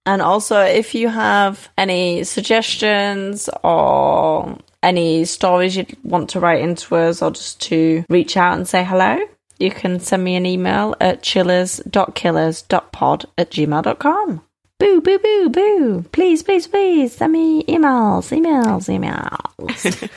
And 0.06 0.22
also, 0.22 0.62
if 0.62 0.96
you 0.96 1.10
have 1.10 1.70
any 1.78 2.24
suggestions 2.24 3.50
or 3.64 4.58
any 4.82 5.26
stories 5.26 5.76
you'd 5.76 5.98
want 6.04 6.30
to 6.30 6.40
write 6.40 6.62
into 6.62 6.96
us 6.96 7.22
or 7.22 7.32
just 7.32 7.60
to 7.64 8.06
reach 8.10 8.38
out 8.38 8.56
and 8.56 8.66
say 8.66 8.86
hello, 8.86 9.18
you 9.60 9.70
can 9.70 10.00
send 10.00 10.24
me 10.24 10.36
an 10.36 10.46
email 10.46 10.96
at 11.02 11.24
chillers.killers.pod 11.24 13.26
at 13.38 13.52
gmail.com. 13.52 14.42
Boo, 14.80 15.02
boo, 15.02 15.18
boo, 15.18 15.50
boo. 15.50 16.06
Please, 16.12 16.44
please, 16.44 16.68
please 16.68 17.16
send 17.16 17.34
me 17.34 17.64
emails, 17.64 18.30
emails, 18.32 18.88
emails. 18.88 20.10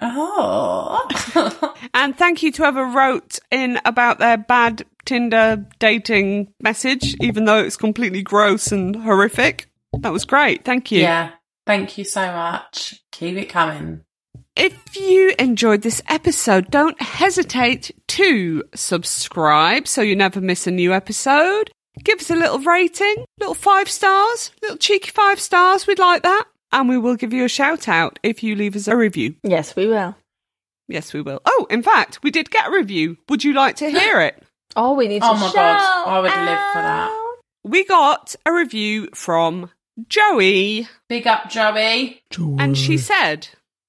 Oh. 0.00 1.74
And 1.94 2.16
thank 2.16 2.42
you 2.42 2.50
to 2.52 2.62
whoever 2.62 2.86
wrote 2.86 3.38
in 3.50 3.78
about 3.84 4.18
their 4.18 4.38
bad 4.38 4.86
Tinder 5.04 5.66
dating 5.78 6.52
message, 6.60 7.14
even 7.20 7.44
though 7.44 7.58
it's 7.58 7.76
completely 7.76 8.22
gross 8.22 8.72
and 8.72 8.96
horrific. 8.96 9.66
That 9.98 10.12
was 10.12 10.24
great. 10.24 10.64
Thank 10.64 10.90
you. 10.90 11.00
yeah. 11.00 11.32
Thank 11.66 11.98
you 11.98 12.04
so 12.04 12.32
much. 12.32 13.02
Keep 13.12 13.36
it 13.36 13.48
coming. 13.48 14.02
If 14.56 14.96
you 14.96 15.34
enjoyed 15.38 15.82
this 15.82 16.02
episode, 16.08 16.70
don't 16.70 17.00
hesitate 17.00 17.90
to 18.08 18.64
subscribe 18.74 19.86
so 19.86 20.02
you 20.02 20.16
never 20.16 20.40
miss 20.40 20.66
a 20.66 20.70
new 20.70 20.92
episode. 20.92 21.70
Give 22.02 22.18
us 22.20 22.30
a 22.30 22.36
little 22.36 22.58
rating, 22.58 23.24
little 23.38 23.54
five 23.54 23.88
stars, 23.90 24.50
little 24.62 24.78
cheeky 24.78 25.10
five 25.10 25.40
stars. 25.40 25.86
We'd 25.86 25.98
like 25.98 26.22
that. 26.22 26.44
And 26.72 26.88
we 26.88 26.96
will 26.96 27.16
give 27.16 27.32
you 27.34 27.44
a 27.44 27.48
shout 27.48 27.86
out 27.86 28.18
if 28.22 28.42
you 28.42 28.54
leave 28.56 28.74
us 28.76 28.88
a 28.88 28.96
review. 28.96 29.34
yes, 29.42 29.76
we 29.76 29.86
will. 29.86 30.16
Yes, 30.88 31.12
we 31.12 31.20
will. 31.22 31.40
Oh, 31.44 31.66
in 31.70 31.82
fact, 31.82 32.18
we 32.22 32.30
did 32.30 32.50
get 32.50 32.68
a 32.68 32.72
review. 32.72 33.16
Would 33.28 33.44
you 33.44 33.52
like 33.52 33.76
to 33.76 33.90
hear 33.90 34.20
it? 34.20 34.42
Oh, 34.74 34.94
we 34.94 35.06
need 35.06 35.20
to 35.20 35.26
Oh 35.26 35.34
my 35.34 35.40
God, 35.40 35.52
shout 35.52 36.06
I 36.08 36.18
would 36.20 36.30
live 36.30 36.58
for 36.72 36.80
that. 36.80 37.34
We 37.62 37.84
got 37.84 38.34
a 38.46 38.52
review 38.54 39.08
from 39.14 39.70
Joey. 40.08 40.88
Big 41.10 41.26
up, 41.26 41.50
Joey. 41.50 42.22
And 42.58 42.76
she 42.76 42.96
said, 42.96 43.48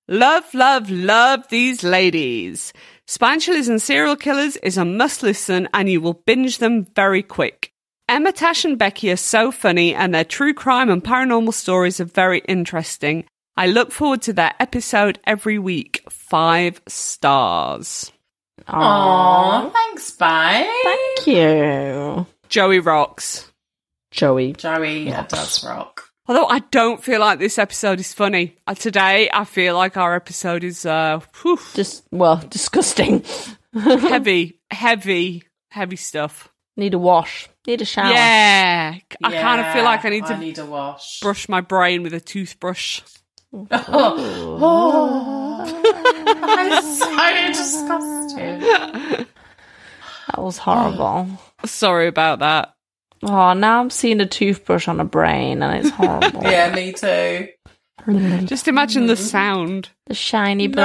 Love, 0.09 0.53
love, 0.53 0.89
love 0.89 1.47
these 1.47 1.83
ladies. 1.83 2.73
Spine 3.07 3.39
Chillers 3.39 3.69
and 3.69 3.81
Serial 3.81 4.17
Killers 4.17 4.57
is 4.57 4.77
a 4.77 4.83
must 4.83 5.23
listen 5.23 5.69
and 5.73 5.89
you 5.89 6.01
will 6.01 6.21
binge 6.25 6.57
them 6.57 6.85
very 6.95 7.23
quick. 7.23 7.71
Emma, 8.13 8.31
Tash, 8.31 8.63
and 8.63 8.77
Becky 8.77 9.11
are 9.11 9.15
so 9.15 9.51
funny 9.51 9.95
and 9.95 10.13
their 10.13 10.23
true 10.23 10.53
crime 10.53 10.91
and 10.91 11.03
paranormal 11.03 11.51
stories 11.51 11.99
are 11.99 12.05
very 12.05 12.43
interesting. 12.47 13.25
I 13.57 13.65
look 13.65 13.91
forward 13.91 14.21
to 14.23 14.33
their 14.33 14.53
episode 14.59 15.17
every 15.25 15.57
week. 15.57 16.03
Five 16.11 16.79
stars. 16.87 18.11
Aw, 18.67 19.67
thanks, 19.71 20.11
bye. 20.11 20.71
Thank 20.83 21.25
you, 21.25 22.27
Joey 22.49 22.77
rocks. 22.81 23.51
Joey. 24.11 24.53
Joey 24.53 25.05
does 25.27 25.65
rock. 25.65 26.03
Although 26.27 26.45
I 26.45 26.59
don't 26.59 27.03
feel 27.03 27.19
like 27.19 27.39
this 27.39 27.57
episode 27.57 27.99
is 27.99 28.13
funny. 28.13 28.55
Uh, 28.67 28.75
today, 28.75 29.27
I 29.33 29.43
feel 29.45 29.73
like 29.73 29.97
our 29.97 30.13
episode 30.15 30.63
is 30.63 30.85
uh, 30.85 31.19
whew, 31.41 31.57
Just, 31.73 32.03
well, 32.11 32.37
disgusting. 32.49 33.23
heavy, 33.73 34.59
heavy, 34.69 35.45
heavy 35.71 35.95
stuff. 35.95 36.52
Need 36.75 36.93
a 36.93 36.99
wash. 36.99 37.49
Need 37.67 37.81
a 37.81 37.85
shower. 37.85 38.11
Yeah, 38.11 38.95
I 39.23 39.31
kind 39.31 39.61
of 39.61 39.73
feel 39.73 39.83
like 39.83 40.03
I 40.05 40.09
need 40.09 40.25
to 40.25 40.33
I 40.33 40.39
need 40.39 40.57
a 40.57 40.65
wash. 40.65 41.19
brush 41.19 41.47
my 41.47 41.61
brain 41.61 42.01
with 42.03 42.13
a 42.13 42.19
toothbrush. 42.19 43.01
oh 43.71 45.63
i'm 46.41 46.83
so 46.83 47.47
disgusted. 47.47 48.61
That 50.27 50.37
was 50.41 50.57
horrible. 50.57 51.27
Sorry 51.65 52.07
about 52.07 52.39
that. 52.39 52.73
Oh, 53.21 53.53
now 53.53 53.79
I'm 53.79 53.89
seeing 53.91 54.19
a 54.21 54.25
toothbrush 54.25 54.87
on 54.87 54.99
a 54.99 55.05
brain 55.05 55.61
and 55.61 55.85
it's 55.85 55.95
horrible. 55.95 56.41
Yeah, 56.49 56.73
me 56.73 56.93
too. 56.93 57.49
Just 58.45 58.67
imagine 58.67 59.05
the 59.05 59.15
sound. 59.15 59.89
The 60.07 60.15
shiny 60.15 60.67
No. 60.67 60.81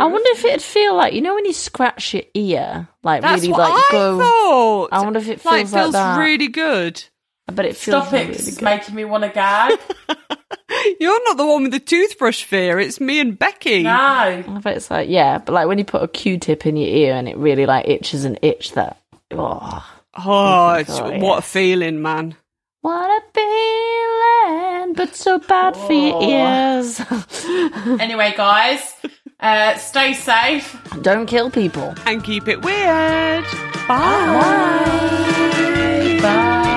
Brain. 0.00 0.10
I 0.10 0.12
wonder 0.12 0.28
if 0.32 0.44
it'd 0.44 0.62
feel 0.62 0.94
like, 0.96 1.12
you 1.14 1.20
know, 1.20 1.34
when 1.34 1.44
you 1.44 1.52
scratch 1.52 2.14
your 2.14 2.22
ear, 2.34 2.88
like 3.02 3.22
That's 3.22 3.42
really 3.42 3.52
what 3.52 3.60
like 3.60 3.72
I 3.72 3.88
go. 3.92 4.18
thought. 4.18 4.88
I 4.92 5.00
wonder 5.02 5.18
if 5.20 5.28
it 5.28 5.44
like 5.44 5.60
feels 5.66 5.72
like 5.72 5.82
feels 5.82 5.92
that. 5.92 6.18
really 6.18 6.48
good. 6.48 7.02
But 7.46 7.64
it 7.66 7.76
feels 7.76 8.04
Stop 8.04 8.12
it, 8.12 8.16
really 8.18 8.26
'cause 8.34 8.48
it's 8.48 8.58
good. 8.58 8.64
making 8.64 8.94
me 8.94 9.04
want 9.04 9.24
to 9.24 9.30
gag. 9.30 9.78
You're 11.00 11.24
not 11.24 11.36
the 11.36 11.46
one 11.46 11.64
with 11.64 11.72
the 11.72 11.80
toothbrush 11.80 12.44
fear. 12.44 12.78
It's 12.78 13.00
me 13.00 13.18
and 13.20 13.36
Becky. 13.38 13.82
no. 13.82 13.90
I 13.90 14.42
bet 14.62 14.76
it's 14.76 14.90
like, 14.90 15.08
yeah, 15.08 15.38
but 15.38 15.52
like 15.52 15.66
when 15.66 15.78
you 15.78 15.84
put 15.84 16.02
a 16.02 16.08
Q-tip 16.08 16.64
in 16.66 16.76
your 16.76 16.88
ear 16.88 17.14
and 17.14 17.28
it 17.28 17.36
really 17.36 17.66
like 17.66 17.88
itches 17.88 18.24
an 18.24 18.38
itch 18.42 18.72
that. 18.72 18.98
Oh, 19.32 19.84
Oh, 20.16 20.22
oh 20.26 20.72
it's, 20.74 20.98
God, 20.98 21.20
what 21.20 21.38
a 21.38 21.42
feeling, 21.42 22.02
man. 22.02 22.34
what 22.82 23.10
a 23.10 23.22
feeling, 23.34 24.92
but 24.94 25.14
so 25.14 25.38
bad 25.38 25.76
for 25.76 25.92
your 25.92 26.14
Oh. 26.14 26.28
ears. 26.28 27.00
Anyway, 28.00 28.32
guys, 28.36 28.92
uh, 29.40 29.76
stay 29.76 30.14
safe. 30.14 30.76
Don't 31.02 31.26
kill 31.26 31.50
people. 31.50 31.94
And 32.06 32.22
keep 32.22 32.48
it 32.48 32.62
weird. 32.62 33.44
Bye. 33.88 34.80
Bye. 36.22 36.70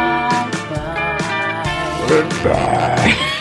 Bye. 2.44 3.34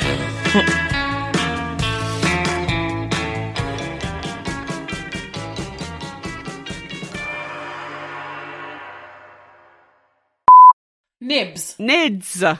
Nibs. 11.20 11.76
Nids. 11.78 12.58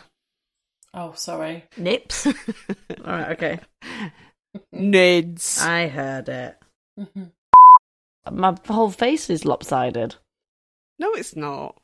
Oh, 0.95 1.13
sorry. 1.17 1.65
Nips. 1.77 2.27
All 2.27 2.35
right, 3.05 3.31
okay. 3.33 3.59
Nids. 4.75 5.61
I 5.63 5.89
heard 5.89 6.29
it. 6.29 6.57
My 8.31 8.57
whole 8.69 8.91
face 8.91 9.31
is 9.31 9.45
lopsided. 9.45 10.17
No, 10.99 11.13
it's 11.13 11.35
not. 11.37 11.81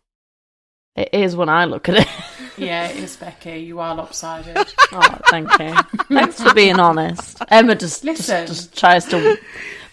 It 0.97 1.11
is 1.13 1.37
when 1.37 1.49
I 1.49 1.65
look 1.65 1.89
at 1.89 1.97
it. 1.97 2.09
Yeah, 2.59 2.89
it 2.89 2.97
is 2.97 3.17
Becky. 3.17 3.59
You 3.61 3.79
are 3.79 3.95
lopsided. 3.95 4.57
oh, 4.91 5.19
thank 5.31 5.49
you. 5.61 5.73
Thanks 6.09 6.43
for 6.43 6.53
being 6.53 6.81
honest. 6.81 7.41
Emma 7.53 7.77
just, 7.77 8.03
just 8.03 8.29
Listen. 8.29 8.47
just 8.49 8.77
tries 8.77 9.05
to 9.07 9.39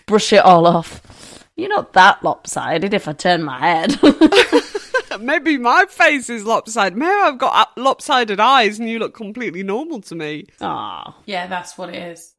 brush 0.07 0.33
it 0.33 0.43
all 0.43 0.65
off. 0.65 1.45
You're 1.55 1.69
not 1.69 1.93
that 1.93 2.23
lopsided 2.23 2.95
if 2.95 3.07
I 3.07 3.13
turn 3.13 3.43
my 3.43 3.59
head. 3.59 3.99
Maybe 5.19 5.59
my 5.59 5.85
face 5.87 6.27
is 6.27 6.43
lopsided. 6.43 6.97
Maybe 6.97 7.11
I've 7.11 7.37
got 7.37 7.67
uh, 7.77 7.79
lopsided 7.81 8.39
eyes 8.39 8.79
and 8.79 8.89
you 8.89 8.97
look 8.97 9.13
completely 9.13 9.61
normal 9.61 10.01
to 10.01 10.15
me. 10.15 10.47
Aw. 10.61 11.15
yeah, 11.25 11.45
that's 11.45 11.77
what 11.77 11.89
it 11.89 12.01
is. 12.01 12.33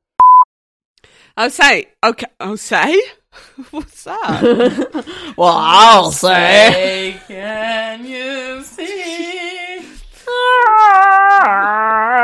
I'll 1.38 1.50
say, 1.50 1.88
okay, 2.02 2.26
I'll 2.40 2.56
say. 2.56 2.98
What's 3.70 4.06
up? 4.06 4.42
well, 5.36 5.54
I'll 5.54 6.10
say. 6.10 7.20
say. 7.20 7.22
Can 7.28 8.06
you 8.06 8.62
see? 8.62 9.82